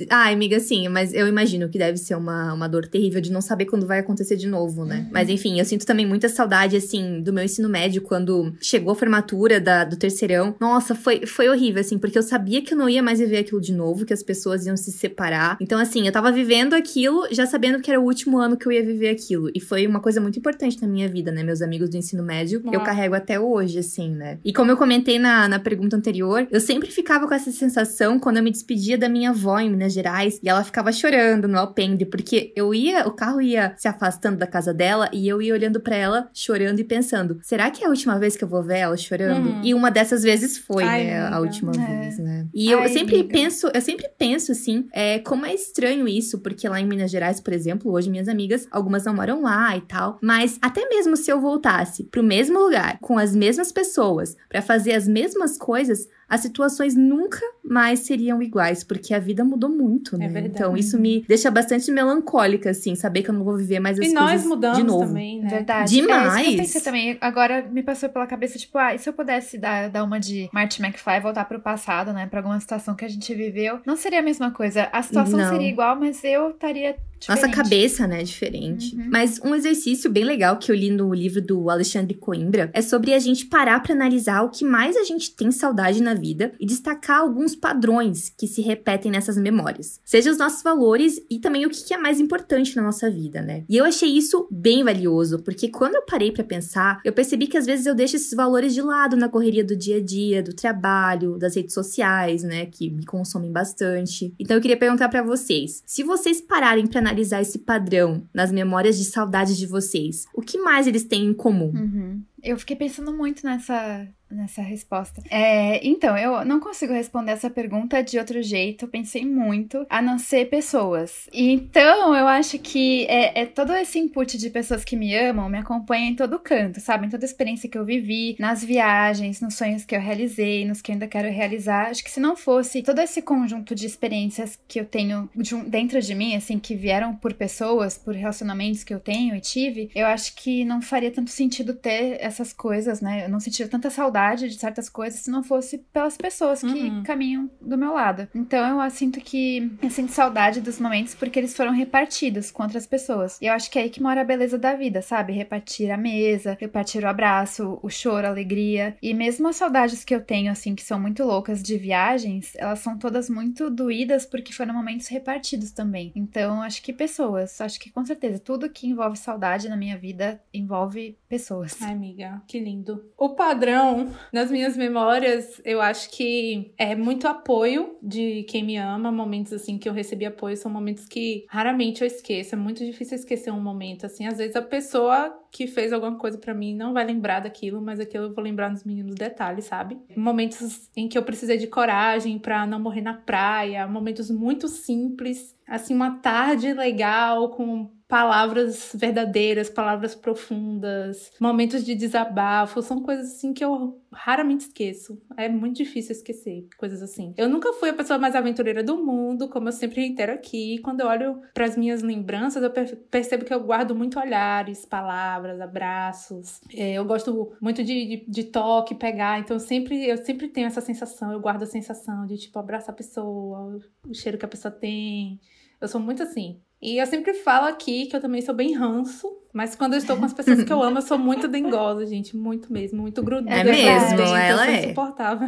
Ai, 0.09 0.33
amiga, 0.33 0.59
sim, 0.59 0.87
mas 0.89 1.13
eu 1.13 1.27
imagino 1.27 1.69
que 1.69 1.77
deve 1.77 1.97
ser 1.97 2.15
uma, 2.15 2.53
uma 2.53 2.67
dor 2.67 2.85
terrível 2.87 3.21
de 3.21 3.31
não 3.31 3.41
saber 3.41 3.65
quando 3.65 3.87
vai 3.87 3.99
acontecer 3.99 4.35
de 4.35 4.47
novo, 4.47 4.85
né? 4.85 5.07
Mas 5.11 5.29
enfim, 5.29 5.57
eu 5.57 5.65
sinto 5.65 5.85
também 5.85 6.05
muita 6.05 6.27
saudade, 6.29 6.75
assim, 6.75 7.21
do 7.21 7.33
meu 7.33 7.43
ensino 7.43 7.69
médio, 7.69 8.01
quando 8.01 8.53
chegou 8.61 8.91
a 8.91 8.95
formatura 8.95 9.59
da, 9.59 9.85
do 9.85 9.95
terceirão. 9.95 10.55
Nossa, 10.59 10.93
foi, 10.93 11.25
foi 11.25 11.47
horrível, 11.49 11.81
assim, 11.81 11.97
porque 11.97 12.17
eu 12.17 12.21
sabia 12.21 12.61
que 12.61 12.73
eu 12.73 12.77
não 12.77 12.89
ia 12.89 13.01
mais 13.01 13.19
viver 13.19 13.37
aquilo 13.37 13.61
de 13.61 13.73
novo, 13.73 14.05
que 14.05 14.13
as 14.13 14.21
pessoas 14.21 14.65
iam 14.65 14.77
se 14.77 14.91
separar. 14.91 15.57
Então, 15.59 15.79
assim, 15.79 16.05
eu 16.05 16.11
tava 16.11 16.31
vivendo 16.31 16.73
aquilo, 16.73 17.27
já 17.31 17.47
sabendo 17.47 17.81
que 17.81 17.89
era 17.89 17.99
o 17.99 18.03
último 18.03 18.37
ano 18.37 18.57
que 18.57 18.67
eu 18.67 18.71
ia 18.71 18.83
viver 18.83 19.09
aquilo. 19.09 19.49
E 19.55 19.59
foi 19.59 19.87
uma 19.87 20.01
coisa 20.01 20.19
muito 20.21 20.37
importante 20.37 20.79
na 20.81 20.87
minha 20.87 21.07
vida, 21.07 21.31
né? 21.31 21.43
Meus 21.43 21.61
amigos 21.61 21.89
do 21.89 21.97
ensino 21.97 22.23
médio, 22.23 22.61
eu 22.65 22.79
Uau. 22.79 22.83
carrego 22.83 23.15
até 23.15 23.39
hoje, 23.39 23.79
assim, 23.79 24.11
né? 24.13 24.37
E 24.43 24.53
como 24.53 24.69
eu 24.69 24.72
comentei 24.77 25.03
comentei 25.03 25.19
na, 25.19 25.47
na 25.47 25.59
pergunta 25.59 25.95
anterior, 25.95 26.47
eu 26.49 26.59
sempre 26.59 26.89
ficava 26.89 27.27
com 27.27 27.33
essa 27.33 27.51
sensação 27.51 28.19
quando 28.19 28.37
eu 28.37 28.43
me 28.43 28.51
despedia 28.51 28.97
da 28.97 29.09
minha 29.09 29.31
avó 29.31 29.59
em 29.59 29.69
Minas 29.69 29.93
Gerais 29.93 30.39
e 30.41 30.49
ela 30.49 30.63
ficava 30.63 30.91
chorando 30.91 31.47
no 31.47 31.57
alpendre, 31.57 32.05
porque 32.05 32.53
eu 32.55 32.73
ia, 32.73 33.07
o 33.07 33.11
carro 33.11 33.41
ia 33.41 33.73
se 33.77 33.87
afastando 33.87 34.37
da 34.37 34.47
casa 34.47 34.73
dela 34.73 35.09
e 35.11 35.27
eu 35.27 35.41
ia 35.41 35.53
olhando 35.53 35.79
para 35.79 35.95
ela, 35.95 36.29
chorando 36.33 36.79
e 36.79 36.83
pensando: 36.83 37.39
será 37.41 37.69
que 37.69 37.83
é 37.83 37.87
a 37.87 37.89
última 37.89 38.17
vez 38.17 38.35
que 38.35 38.43
eu 38.43 38.47
vou 38.47 38.63
ver 38.63 38.79
ela 38.79 38.97
chorando? 38.97 39.49
Uhum. 39.49 39.61
E 39.63 39.73
uma 39.73 39.91
dessas 39.91 40.23
vezes 40.23 40.57
foi, 40.57 40.83
Ai, 40.83 41.03
né? 41.05 41.21
Amiga. 41.21 41.35
A 41.35 41.39
última 41.39 41.71
é. 41.71 41.99
vez, 41.99 42.19
né? 42.19 42.47
E 42.53 42.73
Ai, 42.73 42.85
eu 42.85 42.89
sempre 42.89 43.15
amiga. 43.15 43.33
penso, 43.33 43.69
eu 43.73 43.81
sempre 43.81 44.07
penso 44.17 44.51
assim, 44.51 44.87
é, 44.93 45.19
como 45.19 45.45
é 45.45 45.53
estranho 45.53 46.07
isso, 46.07 46.39
porque 46.39 46.67
lá 46.67 46.79
em 46.79 46.87
Minas 46.87 47.11
Gerais, 47.11 47.39
por 47.39 47.53
exemplo, 47.53 47.91
hoje 47.91 48.09
minhas 48.09 48.27
amigas, 48.27 48.67
algumas 48.71 49.05
não 49.05 49.13
moram 49.13 49.41
lá 49.41 49.75
e 49.75 49.81
tal, 49.81 50.17
mas 50.21 50.57
até 50.61 50.87
mesmo 50.87 51.17
se 51.17 51.31
eu 51.31 51.41
voltasse 51.41 52.03
pro 52.05 52.23
mesmo 52.23 52.59
lugar, 52.59 52.97
com 53.01 53.17
as 53.17 53.35
mesmas 53.35 53.71
pessoas, 53.71 54.35
para 54.49 54.61
fazer 54.63 54.93
as 54.93 55.07
mesmas 55.07 55.57
coisas, 55.57 56.07
as 56.27 56.41
situações 56.41 56.95
nunca 56.95 57.39
mais 57.63 58.01
seriam 58.01 58.41
iguais, 58.41 58.83
porque 58.83 59.13
a 59.13 59.19
vida 59.19 59.43
mudou 59.43 59.69
muito, 59.69 60.15
é 60.15 60.19
né? 60.19 60.25
É 60.25 60.29
verdade. 60.29 60.55
Então 60.55 60.77
isso 60.77 60.99
me 60.99 61.23
deixa 61.27 61.49
bastante 61.51 61.91
melancólica, 61.91 62.71
assim, 62.71 62.95
saber 62.95 63.23
que 63.23 63.29
eu 63.29 63.33
não 63.33 63.43
vou 63.43 63.55
viver 63.55 63.79
mais 63.79 63.99
as 63.99 64.05
e 64.05 64.13
coisas 64.13 64.31
nós 64.31 64.45
mudamos 64.45 64.77
de 64.77 64.83
novo. 64.83 65.07
também, 65.07 65.41
né? 65.41 65.49
Verdade. 65.49 65.93
Demais. 65.93 66.35
É, 66.35 66.41
isso 66.41 66.51
eu 66.51 66.57
pensei 66.57 66.81
também. 66.81 67.17
Agora 67.21 67.61
me 67.61 67.83
passou 67.83 68.09
pela 68.09 68.27
cabeça, 68.27 68.57
tipo, 68.57 68.77
ah, 68.77 68.95
e 68.95 68.99
se 68.99 69.07
eu 69.07 69.13
pudesse 69.13 69.57
dar, 69.57 69.89
dar 69.89 70.03
uma 70.03 70.19
de 70.19 70.49
Marty 70.53 70.81
McFly, 70.81 71.19
voltar 71.21 71.45
pro 71.45 71.59
passado, 71.59 72.11
né? 72.13 72.27
Pra 72.27 72.39
alguma 72.39 72.59
situação 72.59 72.95
que 72.95 73.05
a 73.05 73.09
gente 73.09 73.33
viveu, 73.33 73.79
não 73.85 73.95
seria 73.95 74.19
a 74.19 74.23
mesma 74.23 74.51
coisa. 74.51 74.89
A 74.91 75.01
situação 75.01 75.37
não. 75.39 75.49
seria 75.49 75.69
igual, 75.69 75.95
mas 75.95 76.23
eu 76.23 76.51
estaria 76.51 76.95
Diferente. 77.23 77.41
Nossa 77.41 77.55
cabeça, 77.55 78.07
né, 78.07 78.23
diferente. 78.23 78.95
Uhum. 78.95 79.07
Mas 79.09 79.39
um 79.43 79.55
exercício 79.55 80.11
bem 80.11 80.25
legal 80.25 80.57
que 80.57 80.69
eu 80.69 80.75
li 80.75 80.89
no 80.89 81.13
livro 81.13 81.41
do 81.41 81.69
Alexandre 81.69 82.13
Coimbra 82.13 82.69
é 82.73 82.81
sobre 82.81 83.13
a 83.13 83.19
gente 83.19 83.45
parar 83.45 83.81
para 83.81 83.93
analisar 83.93 84.41
o 84.41 84.49
que 84.49 84.65
mais 84.65 84.97
a 84.97 85.03
gente 85.03 85.33
tem 85.33 85.49
saudade 85.49 86.03
na 86.03 86.12
vida 86.13 86.53
e 86.59 86.65
destacar 86.65 87.19
alguns 87.19 87.55
padrões 87.55 88.33
que 88.37 88.47
se 88.47 88.61
repetem 88.61 89.11
nessas 89.11 89.37
memórias. 89.37 89.99
Seja 90.03 90.31
os 90.31 90.37
nossos 90.37 90.63
valores 90.63 91.21
e 91.29 91.39
também 91.39 91.65
o 91.65 91.69
que 91.69 91.93
é 91.93 91.97
mais 91.97 92.19
importante 92.19 92.75
na 92.75 92.81
nossa 92.81 93.09
vida, 93.09 93.41
né? 93.41 93.63
E 93.67 93.77
eu 93.77 93.85
achei 93.85 94.09
isso 94.09 94.47
bem 94.49 94.83
valioso, 94.83 95.39
porque 95.39 95.67
quando 95.67 95.95
eu 95.95 96.05
parei 96.05 96.31
para 96.31 96.43
pensar, 96.43 97.01
eu 97.03 97.13
percebi 97.13 97.47
que 97.47 97.57
às 97.57 97.65
vezes 97.65 97.85
eu 97.85 97.95
deixo 97.95 98.15
esses 98.15 98.33
valores 98.33 98.73
de 98.73 98.81
lado 98.81 99.15
na 99.15 99.29
correria 99.29 99.63
do 99.63 99.75
dia 99.75 99.97
a 99.97 100.01
dia, 100.01 100.43
do 100.43 100.53
trabalho, 100.53 101.37
das 101.37 101.55
redes 101.55 101.73
sociais, 101.73 102.43
né, 102.43 102.65
que 102.65 102.89
me 102.89 103.05
consomem 103.05 103.51
bastante. 103.51 104.33
Então 104.39 104.57
eu 104.57 104.61
queria 104.61 104.77
perguntar 104.77 105.09
para 105.09 105.23
vocês, 105.23 105.83
se 105.85 106.03
vocês 106.03 106.41
pararem 106.41 106.87
para 106.87 106.99
analisar 106.99 107.41
esse 107.41 107.59
padrão 107.59 108.23
nas 108.33 108.51
memórias 108.51 108.97
de 108.97 109.05
saudade 109.05 109.57
de 109.57 109.65
vocês, 109.65 110.25
o 110.33 110.41
que 110.41 110.57
mais 110.57 110.87
eles 110.87 111.03
têm 111.03 111.25
em 111.25 111.33
comum? 111.33 111.71
Uhum. 111.75 112.21
Eu 112.43 112.57
fiquei 112.57 112.75
pensando 112.75 113.13
muito 113.13 113.45
nessa 113.45 114.05
nessa 114.33 114.61
resposta. 114.61 115.21
É, 115.29 115.85
então, 115.85 116.17
eu 116.17 116.43
não 116.45 116.59
consigo 116.59 116.93
responder 116.93 117.31
essa 117.31 117.49
pergunta 117.49 118.01
de 118.01 118.17
outro 118.17 118.41
jeito. 118.41 118.87
Pensei 118.87 119.25
muito, 119.25 119.85
a 119.89 120.01
não 120.01 120.17
ser 120.17 120.49
pessoas. 120.49 121.27
E 121.31 121.51
então, 121.51 122.15
eu 122.15 122.27
acho 122.27 122.59
que 122.59 123.05
é, 123.05 123.41
é, 123.41 123.45
todo 123.45 123.73
esse 123.73 123.99
input 123.99 124.37
de 124.37 124.49
pessoas 124.49 124.83
que 124.83 124.95
me 124.95 125.15
amam, 125.15 125.49
me 125.49 125.57
acompanham 125.57 126.09
em 126.09 126.15
todo 126.15 126.39
canto, 126.39 126.79
sabe? 126.79 127.07
Em 127.07 127.09
toda 127.09 127.23
a 127.23 127.27
experiência 127.27 127.69
que 127.69 127.77
eu 127.77 127.85
vivi, 127.85 128.35
nas 128.39 128.63
viagens, 128.63 129.41
nos 129.41 129.55
sonhos 129.55 129.85
que 129.85 129.95
eu 129.95 130.01
realizei, 130.01 130.65
nos 130.65 130.81
que 130.81 130.91
eu 130.91 130.93
ainda 130.93 131.07
quero 131.07 131.29
realizar. 131.29 131.89
Acho 131.89 132.03
que 132.03 132.11
se 132.11 132.19
não 132.19 132.35
fosse 132.35 132.81
todo 132.81 132.99
esse 132.99 133.21
conjunto 133.21 133.75
de 133.75 133.85
experiências 133.85 134.59
que 134.67 134.79
eu 134.79 134.85
tenho 134.85 135.29
de 135.35 135.53
dentro 135.63 136.01
de 136.01 136.15
mim, 136.15 136.35
assim, 136.35 136.59
que 136.59 136.75
vieram 136.75 137.15
por 137.15 137.33
pessoas, 137.33 137.97
por 137.97 138.15
relacionamentos 138.15 138.83
que 138.83 138.93
eu 138.93 138.99
tenho 138.99 139.35
e 139.35 139.41
tive, 139.41 139.89
eu 139.93 140.05
acho 140.07 140.35
que 140.35 140.65
não 140.65 140.81
faria 140.81 141.11
tanto 141.11 141.29
sentido 141.29 141.73
ter 141.73 142.17
essas 142.19 142.51
coisas, 142.51 143.01
né? 143.01 143.25
Eu 143.25 143.29
não 143.29 143.39
sentiria 143.39 143.67
tanta 143.67 143.89
saudade 143.89 144.22
de 144.31 144.53
certas 144.57 144.89
coisas 144.89 145.21
se 145.21 145.31
não 145.31 145.43
fosse 145.43 145.79
pelas 145.91 146.17
pessoas 146.17 146.61
que 146.61 146.67
uhum. 146.67 147.03
caminham 147.03 147.49
do 147.61 147.77
meu 147.77 147.93
lado. 147.93 148.27
Então 148.33 148.81
eu 148.81 148.89
sinto 148.89 149.19
que 149.19 149.71
eu 149.81 149.89
sinto 149.89 150.11
saudade 150.11 150.61
dos 150.61 150.79
momentos 150.79 151.15
porque 151.15 151.39
eles 151.39 151.55
foram 151.55 151.71
repartidos 151.71 152.51
com 152.51 152.63
outras 152.63 152.85
pessoas. 152.85 153.39
E 153.41 153.45
eu 153.45 153.53
acho 153.53 153.69
que 153.69 153.79
é 153.79 153.83
aí 153.83 153.89
que 153.89 154.01
mora 154.01 154.21
a 154.21 154.25
beleza 154.25 154.57
da 154.57 154.75
vida, 154.75 155.01
sabe? 155.01 155.33
Repartir 155.33 155.91
a 155.91 155.97
mesa, 155.97 156.57
repartir 156.59 157.03
o 157.03 157.07
abraço, 157.07 157.79
o 157.81 157.89
choro, 157.89 158.27
a 158.27 158.29
alegria. 158.29 158.95
E 159.01 159.13
mesmo 159.13 159.47
as 159.47 159.55
saudades 159.55 160.03
que 160.03 160.13
eu 160.13 160.21
tenho, 160.21 160.51
assim, 160.51 160.75
que 160.75 160.83
são 160.83 160.99
muito 160.99 161.23
loucas 161.23 161.61
de 161.61 161.77
viagens, 161.77 162.53
elas 162.55 162.79
são 162.79 162.97
todas 162.97 163.29
muito 163.29 163.69
doídas 163.69 164.25
porque 164.25 164.53
foram 164.53 164.73
momentos 164.73 165.07
repartidos 165.07 165.71
também. 165.71 166.11
Então 166.15 166.61
acho 166.61 166.81
que 166.81 166.93
pessoas, 166.93 167.59
acho 167.61 167.79
que 167.79 167.91
com 167.91 168.05
certeza 168.05 168.39
tudo 168.39 168.69
que 168.69 168.87
envolve 168.87 169.17
saudade 169.17 169.69
na 169.69 169.77
minha 169.77 169.97
vida 169.97 170.41
envolve 170.53 171.17
pessoas. 171.27 171.81
Ai, 171.81 171.93
amiga, 171.93 172.41
que 172.47 172.59
lindo. 172.59 173.03
O 173.17 173.29
padrão 173.29 174.02
nas 174.31 174.49
minhas 174.49 174.77
memórias, 174.77 175.61
eu 175.63 175.81
acho 175.81 176.09
que 176.09 176.73
é 176.77 176.95
muito 176.95 177.27
apoio 177.27 177.97
de 178.01 178.43
quem 178.43 178.63
me 178.63 178.77
ama. 178.77 179.11
Momentos 179.11 179.53
assim 179.53 179.77
que 179.77 179.87
eu 179.87 179.93
recebi 179.93 180.25
apoio 180.25 180.55
são 180.57 180.71
momentos 180.71 181.05
que 181.05 181.45
raramente 181.49 182.01
eu 182.01 182.07
esqueço. 182.07 182.55
É 182.55 182.57
muito 182.57 182.85
difícil 182.85 183.15
esquecer 183.15 183.51
um 183.51 183.61
momento 183.61 184.05
assim. 184.05 184.25
Às 184.25 184.37
vezes 184.37 184.55
a 184.55 184.61
pessoa 184.61 185.39
que 185.51 185.67
fez 185.67 185.93
alguma 185.93 186.17
coisa 186.17 186.37
para 186.37 186.53
mim 186.53 186.75
não 186.75 186.93
vai 186.93 187.05
lembrar 187.05 187.39
daquilo, 187.41 187.79
mas 187.79 187.99
aquilo 187.99 188.25
eu 188.25 188.33
vou 188.33 188.43
lembrar 188.43 188.71
nos 188.71 188.83
mínimos 188.83 189.13
detalhes, 189.15 189.65
sabe? 189.65 189.99
Momentos 190.15 190.89
em 190.95 191.07
que 191.07 191.17
eu 191.17 191.23
precisei 191.23 191.57
de 191.57 191.67
coragem 191.67 192.39
para 192.39 192.65
não 192.65 192.79
morrer 192.79 193.01
na 193.01 193.13
praia, 193.13 193.87
momentos 193.87 194.31
muito 194.31 194.67
simples, 194.67 195.55
assim 195.67 195.93
uma 195.93 196.17
tarde 196.17 196.73
legal 196.73 197.49
com 197.49 197.89
palavras 198.13 198.91
verdadeiras, 198.93 199.71
palavras 199.71 200.13
profundas, 200.13 201.31
momentos 201.39 201.83
de 201.83 201.95
desabafo, 201.95 202.79
são 202.83 203.01
coisas 203.01 203.31
assim 203.31 203.51
que 203.55 203.65
eu 203.65 203.99
raramente 204.11 204.67
esqueço. 204.67 205.19
É 205.35 205.49
muito 205.49 205.77
difícil 205.77 206.11
esquecer 206.11 206.67
coisas 206.77 207.01
assim. 207.01 207.33
Eu 207.35 207.49
nunca 207.49 207.73
fui 207.73 207.89
a 207.89 207.93
pessoa 207.93 208.19
mais 208.19 208.35
aventureira 208.35 208.83
do 208.83 209.03
mundo, 209.03 209.49
como 209.49 209.67
eu 209.67 209.71
sempre 209.71 210.01
reitero 210.01 210.31
aqui. 210.31 210.77
Quando 210.83 210.99
eu 210.99 211.07
olho 211.07 211.41
para 211.55 211.65
as 211.65 211.75
minhas 211.75 212.03
lembranças, 212.03 212.61
eu 212.61 212.69
percebo 213.09 213.45
que 213.45 213.51
eu 213.51 213.63
guardo 213.63 213.95
muito 213.95 214.19
olhares, 214.19 214.85
palavras, 214.85 215.59
abraços. 215.59 216.61
É, 216.71 216.93
eu 216.93 217.05
gosto 217.05 217.57
muito 217.59 217.83
de, 217.83 218.05
de, 218.05 218.25
de, 218.27 218.43
toque, 218.43 218.93
pegar. 218.93 219.39
Então, 219.39 219.55
eu 219.55 219.59
sempre, 219.59 220.07
eu 220.07 220.23
sempre 220.23 220.49
tenho 220.49 220.67
essa 220.67 220.81
sensação. 220.81 221.31
Eu 221.31 221.39
guardo 221.39 221.63
a 221.63 221.65
sensação 221.65 222.27
de, 222.27 222.37
tipo, 222.37 222.59
abraçar 222.59 222.93
a 222.93 222.95
pessoa, 222.95 223.79
o 224.07 224.13
cheiro 224.13 224.37
que 224.37 224.45
a 224.45 224.47
pessoa 224.47 224.71
tem. 224.71 225.39
Eu 225.81 225.87
sou 225.87 225.99
muito 225.99 226.21
assim. 226.21 226.61
E 226.83 226.97
eu 226.97 227.05
sempre 227.07 227.33
falo 227.33 227.65
aqui 227.67 228.07
que 228.07 228.15
eu 228.15 228.19
também 228.19 228.41
sou 228.41 228.53
bem 228.53 228.73
ranço, 228.73 229.33
mas 229.53 229.73
quando 229.73 229.93
eu 229.93 229.99
estou 229.99 230.17
com 230.17 230.25
as 230.25 230.33
pessoas 230.33 230.63
que 230.65 230.73
eu 230.73 230.83
amo, 230.83 230.97
eu 230.97 231.01
sou 231.01 231.17
muito 231.17 231.47
dengosa, 231.47 232.05
gente. 232.05 232.35
Muito 232.35 232.73
mesmo, 232.73 233.01
muito 233.01 233.23
grudada. 233.23 233.57
É 233.57 233.63
mesmo, 233.63 234.19
ela 234.19 234.69
é. 234.69 234.85
insuportável. 234.85 235.47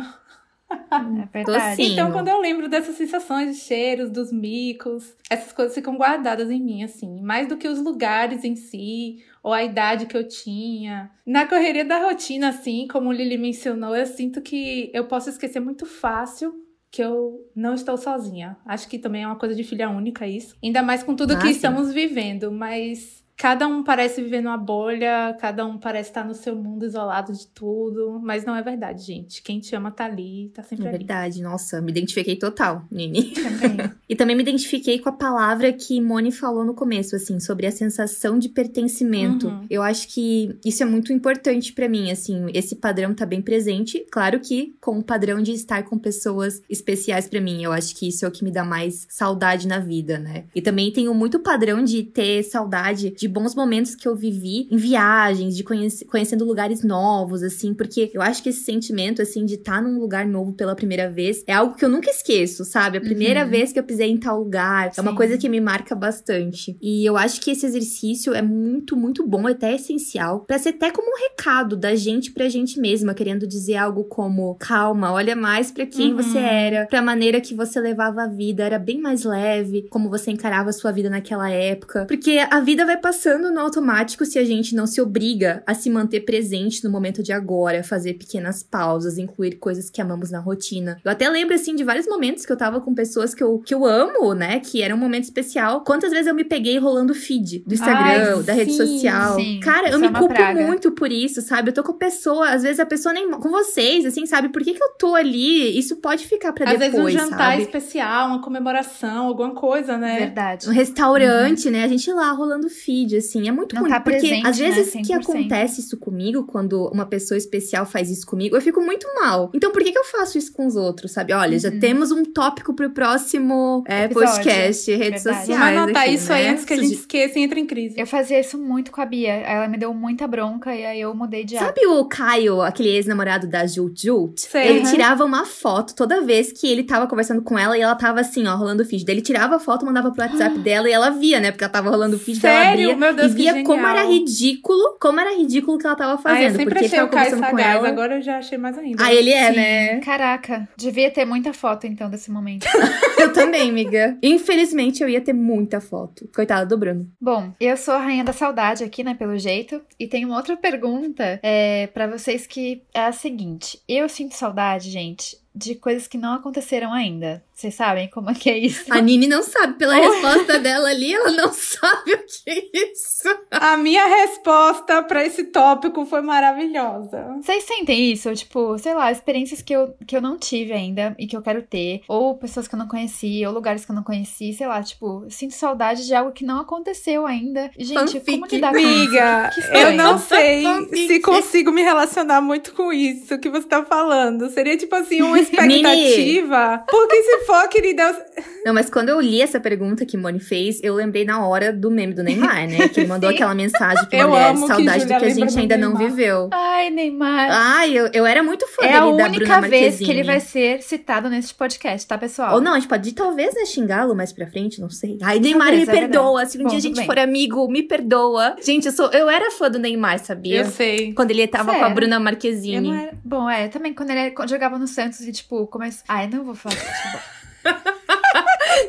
É 0.71 1.25
verdade. 1.31 1.83
Então, 1.83 2.11
quando 2.11 2.29
eu 2.29 2.39
lembro 2.39 2.69
dessas 2.69 2.95
sensações 2.95 3.55
de 3.55 3.61
cheiros, 3.61 4.09
dos 4.09 4.31
micos, 4.31 5.13
essas 5.29 5.51
coisas 5.51 5.75
ficam 5.75 5.97
guardadas 5.97 6.49
em 6.49 6.59
mim, 6.59 6.83
assim. 6.83 7.21
Mais 7.21 7.47
do 7.47 7.57
que 7.57 7.67
os 7.67 7.79
lugares 7.79 8.43
em 8.43 8.55
si, 8.55 9.17
ou 9.43 9.53
a 9.53 9.63
idade 9.63 10.05
que 10.05 10.17
eu 10.17 10.27
tinha. 10.27 11.11
Na 11.25 11.45
correria 11.45 11.85
da 11.85 11.99
rotina, 11.99 12.49
assim, 12.49 12.87
como 12.87 13.09
o 13.09 13.11
Lili 13.11 13.37
mencionou, 13.37 13.95
eu 13.95 14.05
sinto 14.05 14.41
que 14.41 14.89
eu 14.93 15.05
posso 15.05 15.29
esquecer 15.29 15.59
muito 15.59 15.85
fácil 15.85 16.64
que 16.95 17.03
eu 17.03 17.45
não 17.53 17.73
estou 17.73 17.97
sozinha. 17.97 18.55
Acho 18.65 18.87
que 18.87 18.97
também 18.97 19.23
é 19.23 19.27
uma 19.27 19.35
coisa 19.35 19.53
de 19.53 19.65
filha 19.65 19.89
única 19.89 20.25
isso. 20.25 20.55
Ainda 20.63 20.81
mais 20.81 21.03
com 21.03 21.13
tudo 21.13 21.37
que 21.37 21.49
estamos 21.49 21.91
vivendo, 21.91 22.49
mas 22.49 23.21
cada 23.37 23.67
um 23.67 23.83
parece 23.83 24.21
viver 24.21 24.41
numa 24.41 24.57
bolha, 24.57 25.35
cada 25.39 25.65
um 25.65 25.77
parece 25.77 26.09
estar 26.09 26.25
no 26.25 26.33
seu 26.33 26.55
mundo 26.55 26.85
isolado 26.85 27.33
de 27.33 27.47
tudo, 27.47 28.19
mas 28.23 28.45
não 28.45 28.55
é 28.55 28.61
verdade, 28.61 29.03
gente. 29.03 29.41
Quem 29.41 29.59
te 29.59 29.75
ama 29.75 29.91
tá 29.91 30.05
ali, 30.05 30.51
tá 30.53 30.63
sempre 30.63 30.85
é 30.85 30.89
ali. 30.89 30.97
verdade, 30.99 31.41
nossa, 31.41 31.81
me 31.81 31.91
identifiquei 31.91 32.37
total, 32.37 32.85
Nini. 32.89 33.31
Também. 33.31 33.91
e 34.07 34.15
também 34.15 34.35
me 34.35 34.41
identifiquei 34.41 34.99
com 34.99 35.09
a 35.09 35.11
palavra 35.11 35.71
que 35.73 35.99
Moni 35.99 36.31
falou 36.31 36.63
no 36.63 36.73
começo, 36.73 37.15
assim, 37.15 37.39
sobre 37.39 37.67
a 37.67 37.71
sensação 37.71 38.39
de 38.39 38.47
pertencimento. 38.47 39.47
Uhum. 39.47 39.65
Eu 39.69 39.81
acho 39.81 40.07
que 40.07 40.57
isso 40.63 40.81
é 40.81 40.85
muito 40.85 41.11
importante 41.11 41.73
para 41.73 41.89
mim, 41.89 42.11
assim, 42.11 42.47
esse 42.53 42.75
padrão 42.75 43.13
tá 43.13 43.25
bem 43.25 43.41
presente, 43.41 44.05
claro 44.09 44.39
que 44.39 44.75
com 44.79 44.99
o 44.99 45.03
padrão 45.03 45.41
de 45.41 45.51
estar 45.51 45.83
com 45.83 45.97
pessoas 45.97 46.61
especiais 46.69 47.27
para 47.27 47.41
mim. 47.41 47.63
Eu 47.63 47.73
acho 47.73 47.95
que 47.95 48.07
isso 48.07 48.23
é 48.23 48.27
o 48.27 48.31
que 48.31 48.43
me 48.43 48.51
dá 48.51 48.63
mais 48.63 49.05
saudade 49.09 49.67
na 49.67 49.79
vida, 49.79 50.17
né? 50.17 50.45
E 50.55 50.61
também 50.61 50.91
tenho 50.91 51.13
muito 51.13 51.39
padrão 51.39 51.83
de 51.83 52.03
ter 52.03 52.43
saudade 52.43 53.11
de 53.11 53.24
de 53.25 53.29
bons 53.29 53.55
momentos 53.55 53.95
que 53.95 54.07
eu 54.07 54.15
vivi 54.15 54.67
em 54.69 54.77
viagens, 54.77 55.57
de 55.57 55.63
conhece, 55.63 56.05
conhecendo 56.05 56.45
lugares 56.45 56.83
novos, 56.83 57.41
assim, 57.41 57.73
porque 57.73 58.11
eu 58.13 58.21
acho 58.21 58.43
que 58.43 58.49
esse 58.49 58.63
sentimento, 58.63 59.19
assim, 59.19 59.45
de 59.45 59.55
estar 59.55 59.77
tá 59.77 59.81
num 59.81 59.99
lugar 59.99 60.27
novo 60.27 60.53
pela 60.53 60.75
primeira 60.75 61.09
vez 61.09 61.43
é 61.47 61.53
algo 61.53 61.75
que 61.75 61.83
eu 61.83 61.89
nunca 61.89 62.11
esqueço, 62.11 62.63
sabe? 62.63 62.99
A 62.99 63.01
primeira 63.01 63.43
uhum. 63.43 63.49
vez 63.49 63.73
que 63.73 63.79
eu 63.79 63.83
pisei 63.83 64.11
em 64.11 64.17
tal 64.17 64.39
lugar 64.39 64.93
Sim. 64.93 64.99
é 64.99 65.01
uma 65.01 65.15
coisa 65.15 65.39
que 65.39 65.49
me 65.49 65.59
marca 65.59 65.95
bastante. 65.95 66.77
E 66.79 67.03
eu 67.03 67.17
acho 67.17 67.41
que 67.41 67.49
esse 67.49 67.65
exercício 67.65 68.31
é 68.33 68.43
muito, 68.43 68.95
muito 68.95 69.25
bom, 69.25 69.47
até 69.47 69.73
essencial, 69.73 70.41
para 70.41 70.59
ser 70.59 70.69
até 70.69 70.91
como 70.91 71.07
um 71.07 71.29
recado 71.29 71.75
da 71.75 71.95
gente 71.95 72.31
pra 72.31 72.47
gente 72.47 72.79
mesma, 72.79 73.15
querendo 73.15 73.47
dizer 73.47 73.77
algo 73.77 74.03
como: 74.03 74.55
calma, 74.59 75.11
olha 75.11 75.35
mais 75.35 75.71
para 75.71 75.87
quem 75.87 76.11
uhum. 76.11 76.17
você 76.17 76.37
era, 76.37 76.85
pra 76.85 77.01
maneira 77.01 77.41
que 77.41 77.55
você 77.55 77.79
levava 77.79 78.23
a 78.23 78.27
vida, 78.27 78.63
era 78.63 78.77
bem 78.77 79.01
mais 79.01 79.23
leve, 79.23 79.87
como 79.89 80.11
você 80.11 80.29
encarava 80.29 80.69
a 80.69 80.73
sua 80.73 80.91
vida 80.91 81.09
naquela 81.09 81.49
época. 81.49 82.05
Porque 82.05 82.37
a 82.51 82.59
vida 82.59 82.85
vai 82.85 82.97
passar 82.97 83.14
passando 83.15 83.49
no 83.49 83.61
automático 83.61 84.25
se 84.25 84.37
a 84.37 84.43
gente 84.43 84.75
não 84.75 84.85
se 84.85 84.99
obriga 84.99 85.63
a 85.65 85.73
se 85.73 85.89
manter 85.89 86.21
presente 86.21 86.83
no 86.83 86.89
momento 86.89 87.23
de 87.23 87.31
agora, 87.31 87.81
fazer 87.81 88.15
pequenas 88.15 88.61
pausas, 88.61 89.17
incluir 89.17 89.55
coisas 89.55 89.89
que 89.89 90.01
amamos 90.01 90.31
na 90.31 90.39
rotina. 90.39 90.97
Eu 91.03 91.09
até 91.09 91.29
lembro, 91.29 91.55
assim, 91.55 91.75
de 91.75 91.83
vários 91.85 92.05
momentos 92.07 92.45
que 92.45 92.51
eu 92.51 92.57
tava 92.57 92.81
com 92.81 92.93
pessoas 92.93 93.33
que 93.33 93.41
eu, 93.41 93.59
que 93.59 93.73
eu 93.73 93.85
amo, 93.85 94.33
né? 94.33 94.59
Que 94.59 94.81
era 94.81 94.93
um 94.93 94.97
momento 94.97 95.23
especial. 95.23 95.81
Quantas 95.85 96.11
vezes 96.11 96.27
eu 96.27 96.35
me 96.35 96.43
peguei 96.43 96.77
rolando 96.77 97.13
feed 97.15 97.63
do 97.65 97.73
Instagram, 97.73 98.35
Ai, 98.37 98.43
da 98.43 98.51
rede 98.53 98.73
sim, 98.73 98.77
social. 98.77 99.35
sim. 99.35 99.59
Cara, 99.61 99.89
eu 99.89 99.95
é 99.95 100.01
me 100.01 100.09
culpo 100.11 100.33
praga. 100.33 100.67
muito 100.67 100.91
por 100.91 101.09
isso, 101.09 101.41
sabe? 101.41 101.69
Eu 101.69 101.73
tô 101.73 101.83
com 101.83 101.93
a 101.93 101.97
pessoa, 101.97 102.49
às 102.49 102.63
vezes 102.63 102.81
a 102.81 102.85
pessoa 102.85 103.13
nem. 103.13 103.31
Com 103.31 103.49
vocês, 103.49 104.05
assim, 104.05 104.25
sabe? 104.25 104.49
Por 104.49 104.61
que, 104.61 104.73
que 104.73 104.83
eu 104.83 104.91
tô 104.99 105.15
ali? 105.15 105.77
Isso 105.79 105.95
pode 105.97 106.27
ficar 106.27 106.51
pra 106.51 106.65
Às 106.69 106.79
depois, 106.79 106.91
vezes 107.05 107.15
um 107.15 107.29
jantar 107.29 107.51
sabe? 107.51 107.61
especial, 107.63 108.27
uma 108.27 108.41
comemoração, 108.41 109.27
alguma 109.27 109.53
coisa, 109.55 109.97
né? 109.97 110.19
Verdade. 110.19 110.67
Um 110.67 110.73
restaurante, 110.73 111.69
né? 111.69 111.85
A 111.85 111.87
gente 111.87 112.11
lá 112.11 112.31
rolando 112.31 112.67
feed, 112.69 113.04
assim. 113.17 113.47
É 113.47 113.51
muito 113.51 113.75
Não 113.75 113.81
ruim. 113.81 113.91
tá 113.91 113.99
porque 113.99 114.19
presente, 114.19 114.47
às 114.47 114.57
né? 114.57 114.71
vezes 114.71 114.93
que 114.93 115.13
100%. 115.13 115.21
acontece 115.21 115.81
isso 115.81 115.97
comigo, 115.97 116.43
quando 116.45 116.87
uma 116.93 117.05
pessoa 117.05 117.37
especial 117.37 117.85
faz 117.85 118.09
isso 118.09 118.25
comigo, 118.25 118.55
eu 118.55 118.61
fico 118.61 118.79
muito 118.81 119.05
mal. 119.15 119.51
Então 119.53 119.71
por 119.71 119.83
que, 119.83 119.91
que 119.91 119.97
eu 119.99 120.05
faço 120.05 120.37
isso 120.37 120.53
com 120.53 120.65
os 120.65 120.75
outros, 120.75 121.11
sabe? 121.11 121.33
Olha, 121.33 121.59
já 121.59 121.71
temos 121.71 122.11
um 122.11 122.23
tópico 122.23 122.73
pro 122.73 122.89
próximo 122.91 123.83
é, 123.87 124.07
podcast, 124.07 124.91
redes 124.95 125.23
Verdade. 125.23 125.45
sociais. 125.45 125.47
Vamos 125.47 125.83
anotar 125.83 126.03
aqui, 126.03 126.13
isso 126.13 126.31
aí 126.33 126.43
né? 126.45 126.49
antes 126.51 126.65
que 126.65 126.73
a 126.73 126.77
gente 126.77 126.93
esqueça 126.93 127.39
e 127.39 127.41
entre 127.43 127.59
em 127.59 127.65
crise. 127.65 127.95
Eu 127.99 128.07
fazia 128.07 128.39
isso 128.39 128.57
muito 128.57 128.91
com 128.91 129.01
a 129.01 129.05
Bia. 129.05 129.33
Ela 129.33 129.67
me 129.67 129.77
deu 129.77 129.93
muita 129.93 130.27
bronca 130.27 130.73
e 130.75 130.85
aí 130.85 131.01
eu 131.01 131.13
mudei 131.13 131.43
de 131.43 131.57
hábito. 131.57 131.81
Sabe 131.81 131.87
o 131.87 132.05
Caio, 132.05 132.61
aquele 132.61 132.89
ex-namorado 132.89 133.47
da 133.47 133.65
Jult? 133.65 134.05
Sei. 134.37 134.67
Ele 134.67 134.79
Uhum. 134.79 134.91
tirava 134.91 135.25
uma 135.25 135.45
foto 135.45 135.95
toda 135.95 136.21
vez 136.21 136.51
que 136.51 136.67
ele 136.67 136.83
tava 136.83 137.07
conversando 137.07 137.41
com 137.41 137.57
ela 137.57 137.77
e 137.77 137.81
ela 137.81 137.95
tava 137.95 138.19
assim, 138.21 138.45
ó, 138.47 138.55
rolando 138.55 138.83
o 138.83 138.85
feed. 138.85 139.03
Daí 139.05 139.15
ele 139.15 139.21
tirava 139.21 139.55
a 139.55 139.59
foto, 139.59 139.85
mandava 139.85 140.11
pro 140.11 140.21
WhatsApp 140.21 140.57
dela 140.59 140.87
e 140.89 140.91
ela 140.91 141.09
via, 141.09 141.39
né? 141.39 141.51
Porque 141.51 141.63
ela 141.63 141.71
tava 141.73 141.89
rolando 141.89 142.15
o 142.15 142.19
feed 142.19 142.39
dela 142.39 142.63
Sério? 142.65 142.89
abria 142.91 142.94
Meu 142.95 143.13
Deus, 143.13 143.31
e 143.31 143.35
que 143.35 143.41
via 143.41 143.63
como 143.63 143.85
era 143.85 144.03
ridículo, 144.05 144.97
como 144.99 145.19
era 145.19 145.35
ridículo 145.37 145.75
o 145.77 145.79
que 145.79 145.85
ela 145.87 145.95
tava 145.95 146.13
Ah, 146.13 146.17
fazendo. 146.17 146.43
eu 146.43 146.49
sempre 146.51 146.65
porque 146.73 146.85
achei 146.85 147.01
o 147.01 147.07
Caio 147.07 147.37
sagaz, 147.37 147.75
ela. 147.77 147.87
agora 147.87 148.15
eu 148.17 148.21
já 148.21 148.37
achei 148.37 148.57
mais 148.57 148.77
ainda. 148.77 149.03
Ah, 149.03 149.13
ele 149.13 149.31
é, 149.31 149.49
Sim. 149.51 149.55
né? 149.57 149.99
Caraca, 149.99 150.67
devia 150.77 151.09
ter 151.11 151.25
muita 151.25 151.53
foto 151.53 151.85
então 151.87 152.09
desse 152.09 152.31
momento. 152.31 152.65
Eu 153.17 153.33
também, 153.33 153.69
amiga. 153.69 154.17
Infelizmente, 154.21 155.01
eu 155.01 155.09
ia 155.09 155.19
ter 155.21 155.33
muita 155.33 155.81
foto. 155.81 156.29
Coitada 156.35 156.63
do 156.65 156.77
Bruno. 156.77 157.09
Bom, 157.19 157.51
eu 157.59 157.75
sou 157.75 157.95
a 157.95 157.97
rainha 157.97 158.23
da 158.23 158.33
saudade 158.33 158.83
aqui, 158.83 159.03
né, 159.03 159.15
pelo 159.15 159.35
jeito. 159.37 159.81
E 159.99 160.05
tem 160.05 160.23
uma 160.25 160.35
outra 160.37 160.55
pergunta 160.55 161.39
é, 161.41 161.87
para 161.87 162.05
vocês 162.07 162.45
que 162.45 162.83
é 162.93 163.05
a 163.05 163.11
seguinte. 163.11 163.79
Eu 163.87 164.07
sinto 164.07 164.35
saudade, 164.35 164.91
gente, 164.91 165.37
de 165.55 165.73
coisas 165.73 166.07
que 166.07 166.17
não 166.19 166.33
aconteceram 166.33 166.93
ainda. 166.93 167.43
Vocês 167.55 167.73
sabem 167.73 168.09
como 168.09 168.29
é 168.29 168.33
que 168.33 168.49
é 168.49 168.57
isso? 168.57 168.83
A 168.93 168.99
Nini 168.99 169.27
não 169.27 169.41
sabe, 169.41 169.75
pela 169.75 169.93
resposta 169.95 170.59
dela 170.59 170.89
ali, 170.89 171.13
ela 171.13 171.31
não 171.31 171.53
sabe 171.53 172.13
o 172.13 172.17
que 172.17 172.49
é 172.49 172.91
isso. 172.91 173.29
A 173.49 173.77
minha 173.77 174.05
resposta 174.05 175.01
pra 175.01 175.25
esse 175.25 175.45
tópico 175.45 176.05
foi 176.05 176.19
maravilhosa. 176.21 177.35
Vocês 177.41 177.63
sentem 177.63 178.11
isso? 178.11 178.33
Tipo, 178.35 178.77
sei 178.77 178.93
lá, 178.93 179.09
experiências 179.09 179.61
que 179.61 179.73
eu, 179.73 179.95
que 180.05 180.17
eu 180.17 180.21
não 180.21 180.37
tive 180.37 180.73
ainda 180.73 181.15
e 181.17 181.25
que 181.27 181.35
eu 181.37 181.41
quero 181.41 181.61
ter. 181.61 182.01
Ou 182.09 182.35
pessoas 182.37 182.67
que 182.67 182.75
eu 182.75 182.79
não 182.79 182.89
conheci, 182.89 183.45
ou 183.45 183.53
lugares 183.53 183.85
que 183.85 183.91
eu 183.91 183.95
não 183.95 184.03
conheci, 184.03 184.51
sei 184.51 184.67
lá, 184.67 184.83
tipo, 184.83 185.25
sinto 185.29 185.53
saudade 185.53 186.05
de 186.05 186.13
algo 186.13 186.33
que 186.33 186.43
não 186.45 186.59
aconteceu 186.59 187.25
ainda. 187.25 187.71
Gente, 187.77 188.19
como 188.19 188.39
Fanfic. 188.41 188.55
lidar 188.55 188.71
com 188.73 188.79
isso? 188.79 188.87
Amiga, 188.89 189.49
Que 189.53 189.59
eu 189.59 189.63
estranho. 189.63 189.97
não 189.97 190.19
sei 190.19 190.63
Fanfic. 190.63 191.07
se 191.07 191.19
consigo 191.21 191.71
me 191.71 191.81
relacionar 191.83 192.41
muito 192.41 192.73
com 192.73 192.91
isso 192.91 193.39
que 193.39 193.49
você 193.49 193.65
tá 193.65 193.83
falando. 193.85 194.49
Seria 194.49 194.75
tipo 194.77 194.93
assim, 194.95 195.21
uma 195.21 195.39
expectativa. 195.39 196.83
Porque 196.89 197.23
se 197.23 197.44
for, 197.45 197.67
querida, 197.69 198.25
Não, 198.65 198.73
mas 198.73 198.89
quando 198.89 199.09
eu 199.09 199.21
li 199.21 199.41
essa 199.41 199.59
pergunta 199.59 200.05
que 200.05 200.17
Moni 200.17 200.39
fez, 200.39 200.79
eu 200.83 200.95
lembrei 200.95 201.23
na 201.25 201.45
hora 201.45 201.71
do 201.71 201.91
meme 201.91 202.13
do 202.13 202.23
Neymar, 202.23 202.67
né? 202.67 202.89
Que 202.89 203.01
ele 203.01 203.07
mandou 203.07 203.29
aquela 203.31 203.53
mensagem 203.53 204.05
pra 204.07 204.19
Eu 204.19 204.29
mulher, 204.29 204.53
que 204.53 204.59
saudade 204.67 204.99
Julia 205.01 205.05
do 205.05 205.19
que 205.19 205.25
a 205.25 205.29
gente 205.29 205.59
ainda 205.59 205.77
não 205.77 205.95
viveu. 205.95 206.49
Ai, 206.51 206.89
Neymar. 206.89 207.47
Ai, 207.51 207.93
eu, 207.93 208.09
eu 208.13 208.25
era 208.25 208.41
muito 208.43 208.65
fã 208.67 208.83
é 208.83 208.87
dele 208.87 208.97
a 208.97 209.05
única 209.05 209.61
vez 209.61 209.97
que 209.97 210.09
ele 210.09 210.23
vai 210.23 210.39
ser 210.39 210.81
citado 210.81 211.29
neste 211.29 211.53
podcast, 211.53 212.07
tá, 212.07 212.17
pessoal? 212.17 212.55
Ou 212.55 212.61
não, 212.61 212.73
a 212.73 212.75
gente 212.79 212.87
pode 212.89 213.11
talvez, 213.13 213.53
né, 213.55 213.65
xingá-lo 213.65 214.15
mais 214.15 214.33
pra 214.33 214.47
frente, 214.47 214.81
não 214.81 214.89
sei. 214.89 215.17
Ai, 215.21 215.39
Neymar, 215.39 215.67
Talvez, 215.67 215.87
me 215.87 215.95
é 215.95 215.99
perdoa. 215.99 216.31
verdade. 216.39 216.51
Se 216.51 216.57
um 216.57 216.63
Bom, 216.63 216.69
dia 216.69 216.77
a 216.77 216.81
gente 216.81 216.97
bem. 216.97 217.05
for 217.05 217.19
amigo, 217.19 217.67
me 217.69 217.83
perdoa. 217.83 218.55
Gente, 218.61 218.85
eu 218.87 218.91
sou, 218.91 219.09
eu 219.11 219.29
era 219.29 219.51
fã 219.51 219.69
do 219.69 219.79
Neymar, 219.79 220.19
sabia? 220.19 220.61
eu 220.61 220.65
sei. 220.65 221.13
Quando 221.13 221.31
ele 221.31 221.47
tava 221.47 221.65
com 221.65 221.71
a 221.71 221.79
Sério? 221.79 221.95
Bruna 221.95 222.19
Marquezine. 222.19 222.91
era... 222.91 223.13
Bom, 223.23 223.49
é, 223.49 223.67
também 223.67 223.93
quando 223.93 224.09
ele 224.11 224.31
quando 224.31 224.49
jogava 224.49 224.77
no 224.77 224.87
Santos 224.87 225.21
e, 225.21 225.31
tipo, 225.31 225.65
começou. 225.67 226.03
Ai, 226.07 226.27
não 226.27 226.43
vou 226.43 226.55
falar 226.55 226.75
de 226.75 226.81
futebol. 226.85 227.34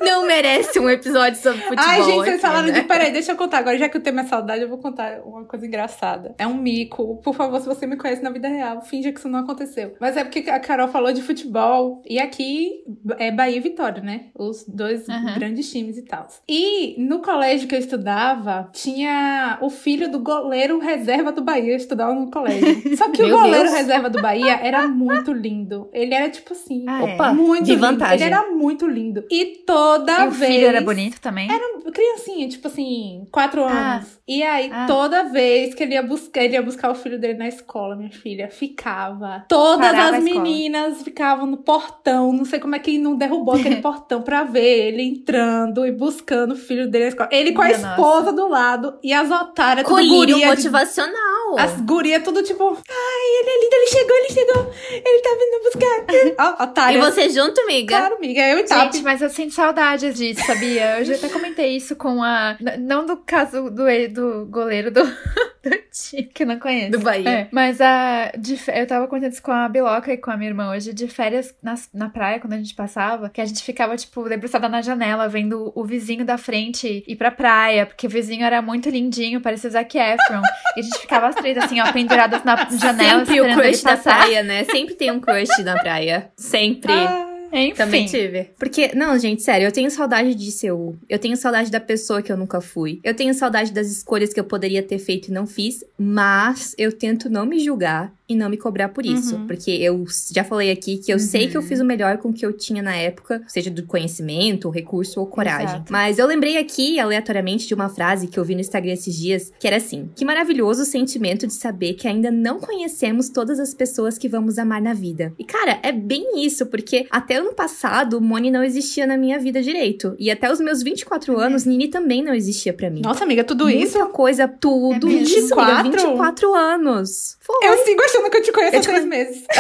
Não 0.07 0.27
merece 0.27 0.79
um 0.79 0.89
episódio 0.89 1.41
sobre 1.41 1.61
futebol. 1.61 1.85
Ai, 1.87 2.03
gente, 2.03 2.15
vocês 2.17 2.35
aqui, 2.35 2.43
falaram 2.43 2.67
né? 2.69 2.81
de. 2.81 2.83
Peraí, 2.87 3.13
deixa 3.13 3.33
eu 3.33 3.37
contar. 3.37 3.59
Agora, 3.59 3.77
já 3.79 3.89
que 3.89 3.97
o 3.99 4.01
tema 4.01 4.21
é 4.23 4.25
saudade, 4.25 4.63
eu 4.63 4.69
vou 4.69 4.79
contar 4.79 5.21
uma 5.25 5.45
coisa 5.45 5.67
engraçada. 5.67 6.35
É 6.39 6.47
um 6.47 6.55
mico. 6.55 7.17
Por 7.23 7.35
favor, 7.35 7.61
se 7.61 7.67
você 7.67 7.87
me 7.87 7.97
conhece 7.97 8.23
na 8.23 8.31
vida 8.31 8.49
real, 8.49 8.81
finja 8.83 9.13
que 9.13 9.19
isso 9.19 9.29
não 9.29 9.41
aconteceu. 9.41 9.95
Mas 10.01 10.17
é 10.17 10.25
porque 10.25 10.49
a 10.51 10.61
Carol 10.61 10.89
falou 10.89 11.13
de 11.13 11.23
futebol. 11.23 12.03
E 12.09 12.19
aqui 12.19 12.85
é 13.19 13.31
Bahia 13.31 13.57
e 13.57 13.61
Vitória, 13.61 14.03
né? 14.03 14.27
Os 14.35 14.65
dois 14.67 15.09
Aham. 15.09 15.35
grandes 15.35 15.71
times 15.71 15.97
e 15.99 16.03
tal. 16.03 16.27
E 16.49 16.95
no 16.99 17.21
colégio 17.21 17.67
que 17.69 17.75
eu 17.75 17.79
estudava, 17.79 18.69
tinha 18.73 19.59
o 19.61 19.71
filho 19.71 20.11
do 20.11 20.19
goleiro 20.21 20.79
reserva 20.79 21.33
do 21.33 21.43
Bahia. 21.43 21.73
Eu 21.73 21.77
estudava 21.77 22.15
no 22.15 22.31
colégio. 22.31 22.67
Só 22.97 23.11
que 23.11 23.23
o 23.23 23.29
goleiro 23.31 23.65
Deus. 23.65 23.75
reserva 23.77 24.09
do 24.11 24.21
Bahia 24.23 24.59
era 24.63 24.87
muito 24.89 25.33
lindo. 25.33 25.89
Ele 25.93 26.15
era 26.15 26.29
tipo 26.31 26.53
assim. 26.53 26.85
Ah, 26.89 27.03
é? 27.03 27.15
Opa, 27.15 27.33
Muito 27.33 27.65
de 27.65 27.73
lindo. 27.73 27.87
vantagem. 27.87 28.27
Ele 28.27 28.35
era 28.35 28.51
muito 28.51 28.87
lindo. 28.87 29.25
E 29.31 29.63
toda 29.99 30.25
E 30.25 30.29
o 30.29 30.31
vez. 30.31 30.53
filho 30.53 30.67
era 30.67 30.81
bonito 30.81 31.21
também? 31.21 31.49
Criancinha, 31.93 32.49
tipo 32.49 32.67
assim, 32.69 33.27
quatro 33.33 33.65
Ah. 33.65 33.95
anos. 33.97 34.19
E 34.29 34.43
aí, 34.43 34.69
Ah. 34.73 34.87
toda 34.87 35.25
vez 35.25 35.75
que 35.75 35.83
ele 35.83 35.95
ia 35.95 36.03
buscar, 36.03 36.43
ele 36.43 36.55
ia 36.55 36.63
buscar 36.63 36.91
o 36.91 36.95
filho 36.95 37.19
dele 37.19 37.35
na 37.35 37.49
escola, 37.49 37.95
minha 37.97 38.11
filha, 38.11 38.49
ficava. 38.51 39.45
Todas 39.49 39.87
Parava 39.93 40.17
as 40.17 40.23
meninas 40.25 41.03
ficavam 41.03 41.47
no 41.47 41.59
portão. 41.59 42.33
Não 42.33 42.45
sei 42.45 42.59
como 42.59 42.75
é 42.75 42.79
que 42.79 42.99
não 42.99 43.17
derrubou 43.17 43.55
aquele 43.55 43.77
portão 43.81 44.21
pra 44.23 44.43
ver 44.45 44.89
ele 44.89 45.03
entrando 45.03 45.87
e 45.87 45.93
buscando 45.93 46.53
o 46.53 46.57
filho 46.57 46.91
dele 46.91 47.05
na 47.05 47.09
escola. 47.11 47.29
Ele 47.33 47.53
com 47.53 47.63
a 47.63 47.67
Minha 47.67 47.79
esposa 47.79 48.33
do 48.33 48.49
lado 48.49 48.99
e 49.03 49.13
as 49.13 49.31
otárias, 49.31 49.87
tudo 49.87 49.95
Colírio 49.97 50.17
guria 50.35 50.37
de- 50.37 50.47
motivacional. 50.47 51.59
As 51.59 51.81
gurias 51.81 52.23
tudo 52.25 52.43
tipo, 52.43 52.65
ai, 52.69 53.41
ele 53.41 53.51
é 53.51 53.61
lindo, 53.63 53.77
ele 53.77 53.87
chegou, 53.87 54.17
ele 54.17 54.29
chegou, 54.29 54.73
ele 54.91 55.23
tá 55.23 55.31
vindo 55.39 55.63
buscar. 55.65 55.97
Ó, 56.59 56.63
E 56.63 56.65
otária. 56.65 57.01
você 57.01 57.29
junto, 57.31 57.61
amiga? 57.61 57.97
Claro, 57.97 58.17
amiga, 58.17 58.41
eu 58.49 58.59
e 58.59 58.65
Tap. 58.65 58.93
Gente, 58.93 59.05
mas 59.05 59.23
eu 59.23 59.31
sinto 59.31 59.55
saudades 59.87 60.15
disso, 60.19 60.45
sabia? 60.47 60.99
Eu 60.99 61.05
já 61.05 61.15
até 61.15 61.29
comentei 61.29 61.77
isso 61.77 61.95
com 61.97 62.23
a. 62.23 62.57
Não 62.79 63.07
do 63.07 63.17
caso 63.19 63.71
do, 63.71 63.85
do 64.13 64.47
goleiro 64.47 64.91
do, 64.91 65.05
do 65.63 65.71
time, 65.93 66.25
que 66.25 66.43
eu 66.43 66.47
não 66.47 66.59
conheço. 66.59 66.91
Do 66.93 67.01
Bahia. 67.01 67.29
É, 67.31 67.49
mas 67.53 67.81
a. 67.81 68.33
de 68.37 68.59
eu 68.75 68.87
tava 68.87 69.07
contando 69.07 69.33
isso 69.33 69.43
com 69.43 69.53
a 69.53 69.69
Biloca 69.69 70.13
e 70.13 70.17
com 70.17 70.31
a 70.31 70.37
minha 70.37 70.51
irmã 70.51 70.71
hoje, 70.71 70.93
de 70.93 71.07
férias 71.09 71.55
nas- 71.63 71.89
na 71.95 72.09
praia, 72.09 72.41
quando 72.41 72.55
a 72.55 72.57
gente 72.59 72.75
passava, 72.75 73.29
que 73.31 73.41
a 73.41 73.45
gente 73.45 73.63
ficava, 73.63 73.97
tipo, 73.97 74.29
debruçada 74.29 74.69
na 74.69 74.83
janela, 74.83 75.29
vendo 75.29 75.73
o 75.75 75.85
vizinho 75.85 76.25
da 76.25 76.37
frente 76.37 77.05
ir 77.07 77.17
pra 77.17 77.31
praia, 77.31 77.87
porque 77.87 78.07
o 78.07 78.11
vizinho 78.11 78.45
era 78.45 78.61
muito 78.61 78.89
lindinho, 78.91 79.41
parecia 79.41 79.69
o 79.69 79.73
Zac 79.73 79.97
Efron. 79.97 80.43
e 80.77 80.81
a 80.81 80.83
gente 80.83 80.99
ficava 80.99 81.29
as 81.29 81.35
três, 81.35 81.57
assim, 81.59 81.81
ó, 81.81 81.93
penduradas 81.93 82.43
na 82.45 82.57
janela, 82.79 83.25
Sempre 83.25 83.41
o 83.41 83.55
crush 83.55 83.83
da 83.83 83.97
praia, 83.97 84.43
né? 84.43 84.65
Sempre 84.65 84.95
tem 84.95 85.11
um 85.11 85.21
crush 85.21 85.63
na 85.63 85.79
praia. 85.79 86.31
Sempre. 86.37 86.93
Ah, 86.93 87.27
Enfim. 87.57 87.75
Também 87.75 88.07
tive. 88.07 88.51
Porque, 88.59 88.95
não, 88.95 89.19
gente, 89.19 89.43
sério, 89.43 89.67
eu 89.67 89.73
tenho 89.73 89.91
saudade 89.91 90.35
de 90.35 90.51
Seul. 90.51 90.97
Eu 91.09 91.19
tenho 91.19 91.37
saudade 91.37 91.71
da 91.71 91.81
pessoa 91.81 92.23
que 92.23 92.31
eu 92.31 92.37
nunca 92.37 92.61
fui. 92.61 93.01
Eu 93.03 93.15
tenho 93.15 93.33
saudade 93.35 93.73
das 93.73 93.89
escolhas 93.89 94.33
que 94.33 94.41
eu 94.41 94.45
poderia 94.45 94.83
ter 94.83 94.99
feito 94.99 95.29
e 95.29 95.33
não 95.33 95.47
fiz. 95.47 95.85
Mas 95.99 96.75
eu 96.77 96.93
tento 96.93 97.31
não 97.31 97.47
me 97.47 97.59
julgar 97.59 98.16
e 98.29 98.35
não 98.35 98.49
me 98.49 98.57
cobrar 98.57 98.89
por 98.89 99.05
isso. 99.07 99.37
Uhum. 99.37 99.47
Porque 99.47 99.71
eu 99.71 100.05
já 100.33 100.43
falei 100.45 100.71
aqui 100.71 100.99
que 100.99 101.13
eu 101.13 101.19
sei 101.19 101.49
que 101.49 101.57
eu 101.57 101.63
fiz 101.63 101.81
o 101.81 101.85
melhor 101.85 102.19
com 102.19 102.31
o 102.31 102.33
que 102.33 102.45
eu 102.45 102.53
tinha 102.53 102.83
na 102.83 102.95
época, 102.97 103.43
seja 103.47 103.71
do 103.71 103.85
conhecimento, 103.85 104.69
recurso 104.71 105.21
ou 105.21 105.27
coragem. 105.27 105.67
Exato. 105.67 105.93
Mas 105.93 106.19
eu 106.19 106.27
lembrei 106.27 106.57
aqui, 106.57 106.99
aleatoriamente, 106.99 107.67
de 107.67 107.75
uma 107.75 107.89
frase 107.89 108.27
que 108.27 108.39
eu 108.39 108.45
vi 108.45 108.55
no 108.55 108.61
Instagram 108.61 108.93
esses 108.93 109.15
dias, 109.17 109.53
que 109.59 109.67
era 109.67 109.77
assim: 109.77 110.11
Que 110.17 110.25
maravilhoso 110.25 110.85
sentimento 110.85 111.47
de 111.47 111.55
saber 111.55 111.95
que 111.95 112.09
ainda 112.09 112.31
não 112.31 112.59
conhecemos 112.59 113.29
todas 113.29 113.61
as 113.61 113.73
pessoas 113.75 114.19
que 114.19 114.29
vamos 114.29 114.59
amar 114.59 114.81
na 114.83 114.93
vida. 114.95 115.33
E, 115.39 115.45
cara, 115.45 115.79
é 115.83 115.93
bem 115.93 116.45
isso, 116.45 116.67
porque 116.67 117.07
até 117.11 117.37
ano 117.37 117.53
passado, 117.55 118.21
Moni 118.21 118.51
não 118.51 118.65
existia 118.65 119.07
na 119.07 119.17
minha 119.17 119.39
vida 119.39 119.63
direito. 119.63 120.15
E 120.19 120.31
até 120.31 120.51
os 120.51 120.61
meus 120.61 120.83
24 120.83 121.39
anos, 121.39 121.65
Nini 121.65 121.89
também 121.89 122.23
não 122.23 122.35
existia 122.35 122.73
pra 122.73 122.91
mim. 122.91 123.03
Nossa, 123.03 123.25
amiga, 123.25 123.45
tudo 123.45 123.65
Muita 123.65 123.79
isso? 123.85 124.07
coisa, 124.09 124.49
tudo 124.49 125.07
É 125.09 125.13
mesmo? 125.13 125.39
isso, 125.39 125.55
amiga, 125.61 125.83
24? 125.83 126.11
24 126.11 126.55
anos. 126.55 127.37
Foi. 127.41 127.69
Eu 127.69 127.77
sigo 127.85 128.03
achando 128.03 128.16
achando 128.17 128.31
que 128.31 128.37
eu 128.39 128.43
te 128.43 128.53
conheço 128.53 128.75
Eu 128.75 128.79
há 128.79 128.83
te 128.83 128.87
seis 128.87 128.99
conhe- 128.99 129.09
meses. 129.09 129.45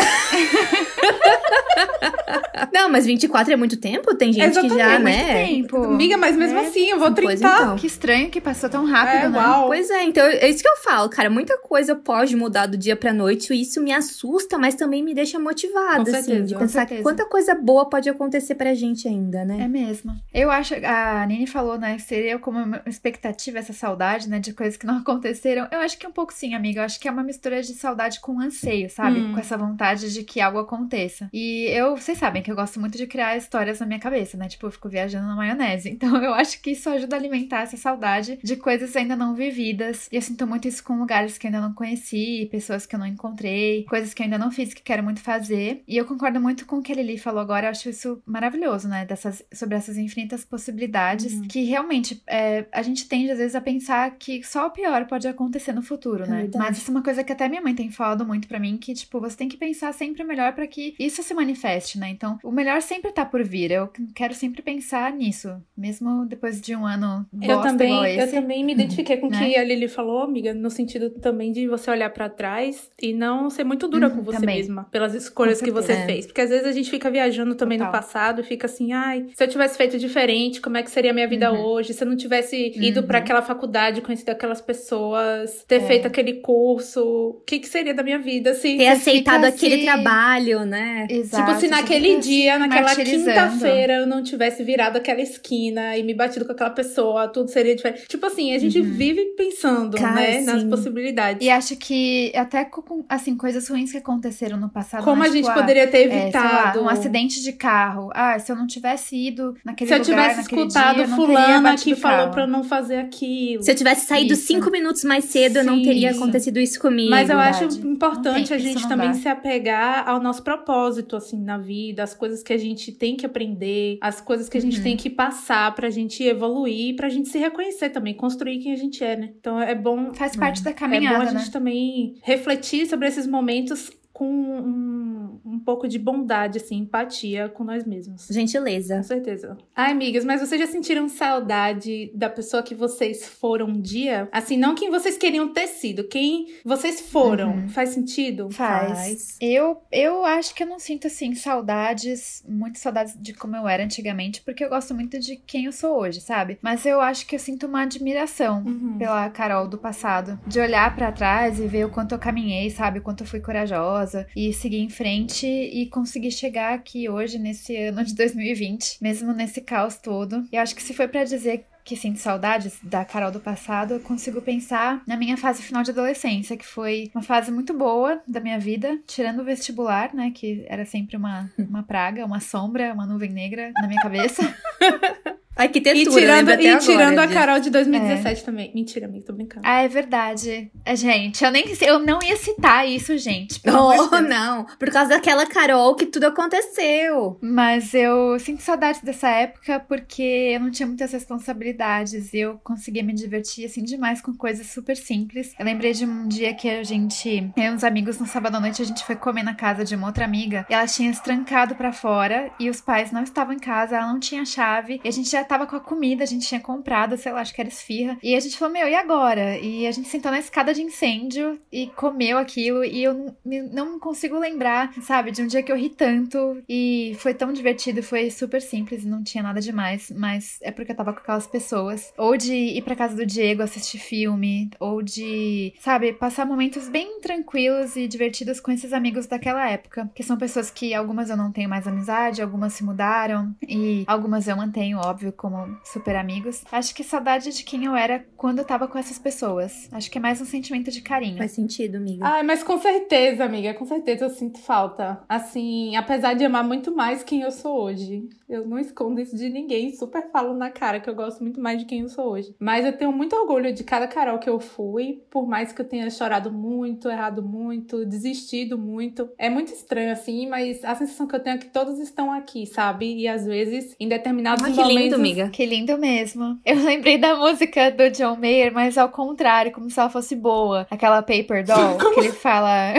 Não, 2.72 2.88
mas 2.90 3.06
24 3.06 3.52
é 3.52 3.56
muito 3.56 3.76
tempo? 3.76 4.14
Tem 4.14 4.32
gente 4.32 4.58
que 4.60 4.68
já, 4.68 4.74
Exatamente, 4.74 4.98
Muito 4.98 5.26
né? 5.26 5.46
tempo. 5.46 5.76
Amiga, 5.84 6.16
mas 6.16 6.36
mesmo 6.36 6.58
É, 6.58 6.66
assim, 6.66 6.88
eu 6.90 6.98
vou 6.98 7.12
Pois 7.12 7.38
trintar. 7.40 7.60
então. 7.62 7.76
Que 7.76 7.86
estranho 7.86 8.30
que 8.30 8.40
passou 8.40 8.68
tão 8.68 8.84
rápido, 8.86 9.26
É, 9.26 9.28
né? 9.28 9.38
uau. 9.38 9.66
Pois 9.68 9.90
é, 9.90 10.02
então 10.04 10.24
é 10.26 10.48
isso 10.48 10.62
que 10.62 10.68
eu 10.68 10.76
falo, 10.78 11.08
cara. 11.08 11.28
Muita 11.30 11.58
coisa 11.58 11.94
pode 11.94 12.34
mudar 12.36 12.66
do 12.66 12.76
dia 12.76 12.96
pra 12.96 13.12
noite 13.12 13.52
e 13.52 13.60
isso 13.62 13.80
me 13.80 13.92
assusta, 13.92 14.58
mas 14.58 14.74
também 14.74 15.02
me 15.02 15.14
deixa 15.14 15.38
motivada, 15.38 15.96
Com 15.96 16.02
assim, 16.02 16.12
certeza, 16.12 16.42
de 16.46 16.54
com 16.54 16.60
pensar 16.60 16.80
certeza. 16.80 17.02
quanta 17.02 17.24
coisa 17.26 17.54
boa 17.54 17.88
pode 17.88 18.08
acontecer 18.08 18.54
pra 18.54 18.74
gente 18.74 19.06
ainda, 19.06 19.44
né? 19.44 19.58
É 19.62 19.68
mesmo. 19.68 20.14
Eu 20.32 20.50
acho, 20.50 20.74
a 20.84 21.26
Nini 21.26 21.46
falou, 21.46 21.78
né, 21.78 21.98
seria 21.98 22.38
como 22.38 22.58
uma 22.58 22.82
expectativa 22.86 23.58
essa 23.58 23.72
saudade, 23.72 24.28
né, 24.28 24.38
de 24.38 24.52
coisas 24.52 24.76
que 24.76 24.86
não 24.86 24.98
aconteceram. 25.00 25.66
Eu 25.70 25.80
acho 25.80 25.98
que 25.98 26.06
um 26.06 26.12
pouco 26.12 26.32
sim, 26.32 26.54
amiga. 26.54 26.80
Eu 26.80 26.84
acho 26.84 26.98
que 26.98 27.08
é 27.08 27.10
uma 27.10 27.22
mistura 27.22 27.62
de 27.62 27.74
saudade 27.74 28.20
com 28.20 28.40
anseio, 28.46 28.88
sabe? 28.90 29.18
Hum. 29.20 29.32
Com 29.32 29.38
essa 29.40 29.56
vontade 29.56 30.12
de 30.12 30.22
que 30.24 30.40
algo 30.40 30.58
aconteça. 30.58 31.28
E 31.32 31.64
eu, 31.70 31.96
vocês 31.96 32.18
sabem 32.18 32.42
que 32.42 32.50
eu 32.50 32.56
gosto 32.56 32.80
muito 32.80 32.96
de 32.96 33.06
criar 33.06 33.36
histórias 33.36 33.80
na 33.80 33.86
minha 33.86 33.98
cabeça, 33.98 34.36
né? 34.36 34.48
Tipo, 34.48 34.66
eu 34.66 34.70
fico 34.70 34.88
viajando 34.88 35.26
na 35.26 35.36
maionese. 35.36 35.90
Então 35.96 36.22
eu 36.22 36.34
acho 36.34 36.60
que 36.60 36.70
isso 36.72 36.88
ajuda 36.90 37.16
a 37.16 37.18
alimentar 37.18 37.62
essa 37.62 37.76
saudade 37.76 38.38
de 38.42 38.56
coisas 38.56 38.94
ainda 38.96 39.16
não 39.16 39.34
vividas. 39.34 40.08
E 40.12 40.16
eu 40.16 40.22
sinto 40.22 40.46
muito 40.46 40.68
isso 40.68 40.84
com 40.84 40.98
lugares 40.98 41.38
que 41.38 41.46
eu 41.46 41.48
ainda 41.48 41.60
não 41.60 41.72
conheci, 41.72 42.48
pessoas 42.50 42.86
que 42.86 42.94
eu 42.94 42.98
não 42.98 43.06
encontrei, 43.06 43.84
coisas 43.88 44.12
que 44.14 44.22
eu 44.22 44.24
ainda 44.24 44.38
não 44.38 44.50
fiz 44.50 44.72
que 44.74 44.82
quero 44.82 45.02
muito 45.02 45.20
fazer. 45.20 45.82
E 45.88 45.96
eu 45.96 46.04
concordo 46.04 46.40
muito 46.40 46.66
com 46.66 46.76
o 46.78 46.82
que 46.82 46.92
a 46.92 46.94
Lili 46.94 47.18
falou 47.18 47.40
agora. 47.40 47.66
Eu 47.66 47.70
acho 47.70 47.88
isso 47.88 48.22
maravilhoso, 48.26 48.88
né? 48.88 49.04
Dessas, 49.06 49.42
sobre 49.52 49.74
essas 49.76 49.96
infinitas 49.96 50.44
possibilidades 50.44 51.32
Uhum. 51.32 51.42
que 51.48 51.64
realmente 51.64 52.22
é, 52.26 52.66
a 52.72 52.82
gente 52.82 53.08
tende 53.08 53.30
às 53.30 53.38
vezes 53.38 53.54
a 53.54 53.60
pensar 53.60 54.10
que 54.18 54.42
só 54.42 54.66
o 54.66 54.70
pior 54.70 55.06
pode 55.06 55.26
acontecer 55.26 55.72
no 55.72 55.82
futuro, 55.82 56.24
É 56.24 56.28
né? 56.28 56.36
verdade. 56.42 56.58
Mas 56.64 56.78
isso 56.78 56.90
é 56.90 56.94
uma 56.94 57.02
coisa 57.02 57.24
que 57.24 57.32
até 57.32 57.48
minha 57.48 57.62
mãe 57.62 57.74
tem 57.74 57.90
falado 57.90 58.24
muito 58.26 58.35
pra 58.46 58.58
mim, 58.58 58.76
que 58.76 58.92
tipo, 58.92 59.20
você 59.20 59.36
tem 59.36 59.48
que 59.48 59.56
pensar 59.56 59.92
sempre 59.94 60.22
o 60.22 60.26
melhor 60.26 60.52
pra 60.54 60.66
que 60.66 60.94
isso 60.98 61.22
se 61.22 61.32
manifeste, 61.32 61.98
né? 61.98 62.08
Então, 62.10 62.38
o 62.42 62.50
melhor 62.50 62.82
sempre 62.82 63.12
tá 63.12 63.24
por 63.24 63.42
vir. 63.44 63.70
Eu 63.70 63.88
quero 64.14 64.34
sempre 64.34 64.62
pensar 64.62 65.12
nisso, 65.12 65.48
mesmo 65.76 66.26
depois 66.26 66.60
de 66.60 66.74
um 66.74 66.84
ano 66.86 67.26
bosta 67.32 67.52
Eu 67.52 67.60
também, 67.62 67.88
igual 67.88 68.06
eu 68.06 68.20
esse. 68.24 68.32
também 68.34 68.64
me 68.64 68.72
identifiquei 68.72 69.16
com 69.16 69.28
o 69.28 69.30
Né? 69.30 69.38
que 69.50 69.56
a 69.56 69.64
Lili 69.64 69.88
falou, 69.88 70.22
amiga, 70.22 70.52
no 70.54 70.70
sentido 70.70 71.10
também 71.10 71.52
de 71.52 71.66
você 71.68 71.90
olhar 71.90 72.10
pra 72.10 72.28
trás 72.28 72.90
e 73.00 73.12
não 73.12 73.48
ser 73.50 73.64
muito 73.64 73.86
dura 73.88 74.08
Uhum, 74.08 74.16
com 74.16 74.22
você 74.22 74.40
também. 74.40 74.56
mesma, 74.56 74.84
pelas 74.90 75.14
escolhas 75.14 75.60
que 75.62 75.70
você. 75.70 75.92
É. 75.92 76.06
fez. 76.06 76.26
Porque 76.26 76.40
às 76.40 76.50
vezes 76.50 76.66
a 76.66 76.72
gente 76.72 76.90
fica 76.90 77.10
viajando 77.10 77.54
também 77.54 77.78
no 77.78 77.84
Total. 77.86 78.00
passado 78.00 78.40
e 78.40 78.44
fica 78.44 78.66
assim, 78.66 78.92
ai, 78.92 79.26
se 79.34 79.42
eu 79.42 79.48
tivesse 79.48 79.76
feito 79.76 79.98
diferente, 79.98 80.60
como 80.60 80.76
é 80.76 80.82
que 80.82 80.90
seria 80.90 81.10
a 81.10 81.14
minha 81.14 81.28
vida 81.28 81.52
Uhum. 81.52 81.60
hoje? 81.64 81.94
Se 81.94 82.02
eu 82.02 82.08
não 82.08 82.16
tivesse 82.16 82.72
ido 82.76 83.00
Uhum. 83.00 83.06
pra 83.06 83.18
aquela 83.18 83.42
faculdade, 83.42 84.00
conhecido 84.00 84.30
aquelas 84.30 84.60
pessoas, 84.60 85.64
ter 85.68 85.76
É. 85.76 85.80
feito 85.80 86.06
aquele 86.06 86.34
curso, 86.34 87.02
o 87.04 87.42
que 87.46 87.58
que 87.58 87.68
seria 87.68 87.94
da 87.94 88.02
minha 88.02 88.18
vida 88.26 88.52
se 88.54 88.76
Ter 88.76 88.88
aceitado 88.88 89.44
aquele 89.44 89.74
assim- 89.76 89.84
trabalho, 89.84 90.64
né? 90.64 91.06
Exato, 91.08 91.46
Tipo, 91.46 91.60
se 91.60 91.68
naquele 91.68 92.18
dia, 92.18 92.54
assim, 92.56 92.60
naquela 92.68 92.94
quinta-feira, 92.96 93.92
eu 93.94 94.06
não 94.06 94.22
tivesse 94.22 94.62
virado 94.64 94.96
aquela 94.98 95.20
esquina 95.20 95.96
e 95.96 96.02
me 96.02 96.12
batido 96.14 96.44
com 96.44 96.52
aquela 96.52 96.70
pessoa, 96.70 97.28
tudo 97.28 97.48
seria 97.50 97.74
diferente. 97.76 98.06
Tipo 98.08 98.26
assim, 98.26 98.52
a 98.54 98.58
gente 98.58 98.80
Uhum. 98.80 98.92
vive 98.92 99.24
pensando, 99.36 99.96
Cara, 99.96 100.14
né, 100.14 100.40
nas 100.40 100.62
sim. 100.62 100.68
possibilidades. 100.70 101.46
E 101.46 101.50
acho 101.50 101.76
que 101.76 102.32
até 102.34 102.64
com, 102.64 103.04
assim, 103.08 103.36
coisas 103.36 103.68
ruins 103.68 103.92
que 103.92 103.98
aconteceram 103.98 104.58
no 104.58 104.68
passado. 104.68 105.04
Como 105.04 105.22
né? 105.22 105.28
a 105.28 105.30
gente 105.30 105.44
Tipo, 105.46 105.50
ah, 105.58 105.60
poderia 105.60 105.86
ter 105.86 105.98
é, 105.98 106.10
sei 106.10 106.10
lá, 106.18 106.22
evitado. 106.24 106.82
um 106.82 106.88
acidente 106.88 107.42
de 107.42 107.52
carro. 107.52 108.10
Ah, 108.14 108.38
se 108.38 108.50
eu 108.50 108.56
não 108.56 108.66
tivesse 108.66 109.16
ido 109.16 109.54
naquele 109.64 109.88
se 109.88 109.94
eu 109.94 109.98
lugar, 110.00 110.10
tivesse 110.30 110.42
naquele 110.42 110.60
escutado 110.62 110.94
dia, 110.96 111.04
eu 111.04 111.08
fulana 111.08 111.74
que 111.76 111.94
falou 111.94 112.30
pra 112.30 112.42
eu 112.42 112.46
não 112.48 112.64
fazer 112.64 112.96
aquilo. 112.96 113.62
Se 113.62 113.70
eu 113.70 113.74
tivesse 113.76 114.06
saído 114.06 114.32
Isso. 114.32 114.46
cinco 114.46 114.70
minutos 114.70 115.04
mais 115.04 115.24
cedo, 115.26 115.58
eu 115.58 115.64
não 115.64 115.76
Sim, 115.76 115.82
teria 115.84 116.10
acontecido 116.10 116.58
isso 116.58 116.80
comigo. 116.80 117.10
Mas 117.10 117.28
eu 117.30 117.36
verdade. 117.36 117.64
acho 117.66 117.86
importante 117.86 118.15
A 118.18 118.34
tem- 118.34 118.42
isso 118.42 118.58
gente 118.58 118.82
não 118.82 118.88
também 118.88 119.08
dá. 119.08 119.14
se 119.14 119.28
apegar 119.28 120.08
ao 120.08 120.20
nosso 120.20 120.42
propósito, 120.42 121.16
assim, 121.16 121.40
na 121.42 121.58
vida, 121.58 122.02
as 122.02 122.14
coisas 122.14 122.42
que 122.42 122.52
a 122.52 122.58
gente 122.58 122.92
tem 122.92 123.16
que 123.16 123.24
aprender, 123.26 123.98
as 124.00 124.20
coisas 124.20 124.48
que 124.48 124.56
a 124.58 124.60
gente 124.60 124.78
Uhum. 124.78 124.82
tem 124.82 124.96
que 124.96 125.08
passar 125.10 125.74
pra 125.74 125.90
gente 125.90 126.22
evoluir, 126.24 126.96
pra 126.96 127.08
gente 127.08 127.28
se 127.28 127.38
reconhecer 127.38 127.90
também, 127.90 128.14
construir 128.14 128.58
quem 128.58 128.72
a 128.72 128.76
gente 128.76 129.02
é, 129.02 129.16
né? 129.16 129.30
Então 129.38 129.60
é 129.60 129.74
bom 129.74 130.12
Faz 130.14 130.36
parte 130.36 130.62
da 130.62 130.70
É 130.70 130.72
bom 130.72 130.78
caminhada, 130.78 131.28
a 131.30 131.32
né? 131.32 131.38
gente 131.40 131.50
também 131.50 132.14
refletir 132.22 132.86
sobre 132.86 133.08
esses 133.08 133.26
momentos 133.26 133.90
com 134.12 134.26
um, 134.26 135.15
um 135.44 135.58
pouco 135.58 135.86
de 135.88 135.98
bondade, 135.98 136.58
assim, 136.58 136.76
empatia 136.78 137.48
com 137.48 137.64
nós 137.64 137.84
mesmos. 137.84 138.26
Gentileza. 138.30 138.96
Com 138.96 139.02
certeza. 139.02 139.56
Ai, 139.74 139.92
amigas, 139.92 140.24
mas 140.24 140.40
vocês 140.40 140.60
já 140.60 140.66
sentiram 140.66 141.08
saudade 141.08 142.10
da 142.14 142.28
pessoa 142.28 142.62
que 142.62 142.74
vocês 142.74 143.26
foram 143.26 143.66
um 143.66 143.80
dia? 143.80 144.28
Assim, 144.32 144.56
não 144.56 144.74
quem 144.74 144.90
vocês 144.90 145.16
queriam 145.16 145.48
ter 145.52 145.66
sido, 145.66 146.04
quem 146.08 146.46
vocês 146.64 147.00
foram. 147.00 147.52
Uhum. 147.56 147.68
Faz 147.68 147.90
sentido? 147.90 148.50
Faz. 148.50 148.92
Faz. 148.92 149.36
Eu, 149.40 149.82
eu 149.92 150.24
acho 150.24 150.54
que 150.54 150.62
eu 150.62 150.66
não 150.66 150.78
sinto, 150.78 151.06
assim, 151.06 151.34
saudades, 151.34 152.44
muitas 152.48 152.80
saudades 152.82 153.14
de 153.20 153.32
como 153.34 153.56
eu 153.56 153.66
era 153.68 153.84
antigamente, 153.84 154.42
porque 154.42 154.64
eu 154.64 154.68
gosto 154.68 154.94
muito 154.94 155.18
de 155.18 155.36
quem 155.36 155.64
eu 155.66 155.72
sou 155.72 155.98
hoje, 155.98 156.20
sabe? 156.20 156.58
Mas 156.62 156.86
eu 156.86 157.00
acho 157.00 157.26
que 157.26 157.34
eu 157.34 157.38
sinto 157.40 157.66
uma 157.66 157.82
admiração 157.82 158.62
Uhum. 158.66 158.98
pela 158.98 159.28
Carol 159.30 159.68
do 159.68 159.78
passado. 159.78 160.38
De 160.46 160.58
olhar 160.60 160.94
pra 160.94 161.12
trás 161.12 161.58
e 161.60 161.66
ver 161.66 161.84
o 161.84 161.90
quanto 161.90 162.12
eu 162.14 162.18
caminhei, 162.18 162.70
sabe? 162.70 162.98
O 162.98 163.02
quanto 163.02 163.22
eu 163.24 163.26
fui 163.26 163.40
corajosa 163.40 164.26
e 164.34 164.52
seguir 164.52 164.78
em 164.78 164.88
frente 164.88 165.15
e 165.24 165.86
conseguir 165.86 166.30
chegar 166.30 166.74
aqui 166.74 167.08
hoje, 167.08 167.38
nesse 167.38 167.76
ano 167.76 168.04
de 168.04 168.14
2020, 168.14 168.98
mesmo 169.00 169.32
nesse 169.32 169.60
caos 169.60 169.96
todo. 169.96 170.46
Eu 170.52 170.60
acho 170.60 170.74
que 170.74 170.82
se 170.82 170.94
foi 170.94 171.08
pra 171.08 171.24
dizer 171.24 171.64
que 171.86 171.94
sinto 171.94 172.18
saudades 172.18 172.78
da 172.82 173.04
Carol 173.04 173.30
do 173.30 173.38
passado, 173.38 173.94
eu 173.94 174.00
consigo 174.00 174.42
pensar 174.42 175.02
na 175.06 175.16
minha 175.16 175.36
fase 175.36 175.62
final 175.62 175.84
de 175.84 175.92
adolescência, 175.92 176.56
que 176.56 176.66
foi 176.66 177.12
uma 177.14 177.22
fase 177.22 177.52
muito 177.52 177.72
boa 177.72 178.20
da 178.26 178.40
minha 178.40 178.58
vida, 178.58 178.98
tirando 179.06 179.40
o 179.40 179.44
vestibular, 179.44 180.12
né? 180.12 180.32
Que 180.34 180.66
era 180.68 180.84
sempre 180.84 181.16
uma, 181.16 181.48
uma 181.56 181.84
praga, 181.84 182.26
uma 182.26 182.40
sombra, 182.40 182.92
uma 182.92 183.06
nuvem 183.06 183.30
negra 183.30 183.70
na 183.76 183.86
minha 183.86 184.02
cabeça. 184.02 184.42
Arquitetura, 185.56 185.98
E 185.98 186.04
lembro 186.04 186.20
tirando, 186.20 186.48
até 186.50 186.62
e 186.62 186.68
agora 186.68 186.84
tirando 186.84 187.18
a. 187.18 187.26
Carol 187.28 187.60
de 187.60 187.70
2017 187.70 188.44
também. 188.44 188.70
Mentira, 188.74 189.06
amiga, 189.06 189.24
tô 189.26 189.32
brincando. 189.32 189.66
Ah, 189.66 189.82
é 189.82 189.88
verdade. 189.88 190.70
É, 190.84 190.94
Gente, 190.94 191.42
eu 191.44 191.50
nem 191.50 191.64
eu 191.80 191.98
não 191.98 192.22
ia 192.22 192.36
citar 192.36 192.86
isso, 192.88 193.16
gente. 193.16 193.60
de 193.62 193.70
Oh, 193.70 194.20
não. 194.20 194.64
Por 194.78 194.90
causa 194.90 195.10
daquela 195.10 195.46
Carol 195.46 195.94
que 195.94 196.06
tudo 196.06 196.24
aconteceu. 196.24 197.38
Mas 197.40 197.94
eu 197.94 198.38
sinto 198.38 198.62
saudades 198.62 199.00
dessa 199.00 199.28
época 199.28 199.80
porque 199.80 200.22
eu 200.54 200.60
não 200.60 200.70
tinha 200.70 200.86
muitas 200.86 201.12
responsabilidades 201.12 202.32
e 202.32 202.38
eu 202.38 202.60
conseguia 202.62 203.02
me 203.02 203.14
divertir 203.14 203.64
assim 203.64 203.82
demais 203.82 204.20
com 204.20 204.34
coisas 204.34 204.66
super 204.66 204.96
simples. 204.96 205.54
Eu 205.58 205.64
lembrei 205.64 205.92
de 205.92 206.04
um 206.04 206.28
dia 206.28 206.52
que 206.54 206.68
a 206.68 206.82
gente, 206.82 207.52
eu 207.56 207.64
e 207.64 207.70
uns 207.70 207.84
amigos 207.84 208.18
no 208.18 208.26
sábado 208.26 208.56
à 208.56 208.60
noite, 208.60 208.82
a 208.82 208.84
gente 208.84 209.04
foi 209.04 209.16
comer 209.16 209.42
na 209.42 209.54
casa 209.54 209.84
de 209.84 209.94
uma 209.94 210.06
outra 210.06 210.24
amiga 210.24 210.66
e 210.68 210.74
ela 210.74 210.86
tinha 210.86 211.12
se 211.12 211.22
trancado 211.22 211.74
pra 211.74 211.92
fora 211.92 212.50
e 212.58 212.68
os 212.68 212.80
pais 212.80 213.10
não 213.10 213.22
estavam 213.22 213.54
em 213.54 213.58
casa, 213.58 213.96
ela 213.96 214.12
não 214.12 214.20
tinha 214.20 214.44
chave 214.44 215.00
e 215.02 215.08
a 215.08 215.12
gente 215.12 215.30
já 215.30 215.45
tava 215.46 215.66
com 215.66 215.76
a 215.76 215.80
comida, 215.80 216.22
a 216.22 216.26
gente 216.26 216.46
tinha 216.46 216.60
comprado, 216.60 217.16
sei 217.16 217.32
lá, 217.32 217.40
acho 217.40 217.54
que 217.54 217.60
era 217.60 217.68
esfirra. 217.68 218.18
E 218.22 218.34
a 218.34 218.40
gente 218.40 218.58
falou, 218.58 218.74
meu, 218.74 218.88
e 218.88 218.94
agora? 218.94 219.58
E 219.58 219.86
a 219.86 219.90
gente 219.90 220.08
sentou 220.08 220.30
na 220.30 220.38
escada 220.38 220.74
de 220.74 220.82
incêndio 220.82 221.58
e 221.72 221.86
comeu 221.88 222.36
aquilo 222.38 222.84
e 222.84 223.02
eu 223.02 223.34
não, 223.44 223.98
consigo 223.98 224.38
lembrar, 224.38 224.92
sabe, 225.00 225.30
de 225.30 225.42
um 225.42 225.46
dia 225.46 225.62
que 225.62 225.72
eu 225.72 225.76
ri 225.76 225.88
tanto 225.88 226.62
e 226.68 227.16
foi 227.18 227.32
tão 227.32 227.52
divertido, 227.52 228.02
foi 228.02 228.30
super 228.30 228.60
simples 228.60 229.04
não 229.04 229.22
tinha 229.22 229.42
nada 229.42 229.60
demais, 229.60 230.12
mas 230.14 230.58
é 230.62 230.70
porque 230.70 230.92
eu 230.92 230.96
tava 230.96 231.12
com 231.12 231.20
aquelas 231.20 231.46
pessoas. 231.46 232.12
Ou 232.16 232.36
de 232.36 232.54
ir 232.54 232.82
pra 232.82 232.96
casa 232.96 233.16
do 233.16 233.24
Diego 233.24 233.62
assistir 233.62 233.98
filme, 233.98 234.70
ou 234.78 235.02
de, 235.02 235.72
sabe, 235.80 236.12
passar 236.12 236.44
momentos 236.44 236.88
bem 236.88 237.20
tranquilos 237.20 237.96
e 237.96 238.08
divertidos 238.08 238.60
com 238.60 238.70
esses 238.70 238.92
amigos 238.92 239.26
daquela 239.26 239.68
época, 239.68 240.10
que 240.14 240.22
são 240.22 240.36
pessoas 240.36 240.70
que 240.70 240.94
algumas 240.94 241.30
eu 241.30 241.36
não 241.36 241.52
tenho 241.52 241.68
mais 241.68 241.86
amizade, 241.86 242.42
algumas 242.42 242.72
se 242.72 242.84
mudaram 242.84 243.54
e 243.66 244.04
algumas 244.06 244.48
eu 244.48 244.56
mantenho, 244.56 244.98
óbvio, 244.98 245.32
como 245.36 245.76
super 245.84 246.16
amigos. 246.16 246.64
Acho 246.70 246.94
que 246.94 247.04
saudade 247.04 247.50
de 247.54 247.64
quem 247.64 247.84
eu 247.84 247.94
era 247.94 248.24
quando 248.36 248.58
eu 248.58 248.64
tava 248.64 248.88
com 248.88 248.98
essas 248.98 249.18
pessoas. 249.18 249.88
Acho 249.92 250.10
que 250.10 250.18
é 250.18 250.20
mais 250.20 250.40
um 250.40 250.44
sentimento 250.44 250.90
de 250.90 251.00
carinho. 251.02 251.38
Faz 251.38 251.52
sentido, 251.52 251.96
amiga. 251.96 252.26
Ai, 252.26 252.42
mas 252.42 252.62
com 252.62 252.78
certeza, 252.78 253.44
amiga, 253.44 253.74
com 253.74 253.84
certeza 253.86 254.24
eu 254.24 254.30
sinto 254.30 254.58
falta. 254.58 255.22
Assim, 255.28 255.96
apesar 255.96 256.34
de 256.34 256.44
amar 256.44 256.64
muito 256.64 256.94
mais 256.94 257.22
quem 257.22 257.42
eu 257.42 257.50
sou 257.50 257.80
hoje. 257.82 258.28
Eu 258.48 258.66
não 258.66 258.78
escondo 258.78 259.20
isso 259.20 259.36
de 259.36 259.48
ninguém, 259.48 259.92
super 259.92 260.30
falo 260.30 260.54
na 260.54 260.70
cara 260.70 261.00
que 261.00 261.10
eu 261.10 261.14
gosto 261.14 261.42
muito 261.42 261.60
mais 261.60 261.78
de 261.80 261.84
quem 261.84 262.00
eu 262.00 262.08
sou 262.08 262.30
hoje. 262.32 262.54
Mas 262.60 262.84
eu 262.86 262.96
tenho 262.96 263.12
muito 263.12 263.34
orgulho 263.34 263.72
de 263.72 263.82
cada 263.84 264.06
Carol 264.06 264.38
que 264.38 264.48
eu 264.48 264.60
fui, 264.60 265.22
por 265.30 265.46
mais 265.48 265.72
que 265.72 265.80
eu 265.80 265.84
tenha 265.84 266.08
chorado 266.10 266.52
muito, 266.52 267.08
errado 267.08 267.42
muito, 267.42 268.04
desistido 268.06 268.78
muito. 268.78 269.28
É 269.36 269.50
muito 269.50 269.72
estranho, 269.72 270.12
assim, 270.12 270.48
mas 270.48 270.84
a 270.84 270.94
sensação 270.94 271.26
que 271.26 271.34
eu 271.34 271.40
tenho 271.40 271.56
é 271.56 271.58
que 271.58 271.66
todos 271.66 271.98
estão 271.98 272.32
aqui, 272.32 272.66
sabe? 272.66 273.16
E 273.16 273.26
às 273.28 273.44
vezes, 273.44 273.96
em 273.98 274.08
determinados 274.08 274.62
Ah, 274.64 274.70
que 274.70 274.76
momentos. 274.76 275.02
lindo, 275.02 275.18
amiga. 275.32 275.48
Que 275.50 275.66
lindo 275.66 275.96
mesmo. 275.98 276.58
Eu 276.64 276.76
lembrei 276.82 277.18
da 277.18 277.34
música 277.36 277.90
do 277.90 278.10
John 278.10 278.36
Mayer, 278.36 278.72
mas 278.72 278.96
ao 278.98 279.08
contrário, 279.08 279.72
como 279.72 279.90
se 279.90 279.98
ela 280.00 280.08
fosse 280.10 280.34
boa. 280.34 280.86
Aquela 280.90 281.22
Paper 281.22 281.64
Doll, 281.64 281.98
que 282.14 282.20
ele 282.20 282.32
fala. 282.32 282.94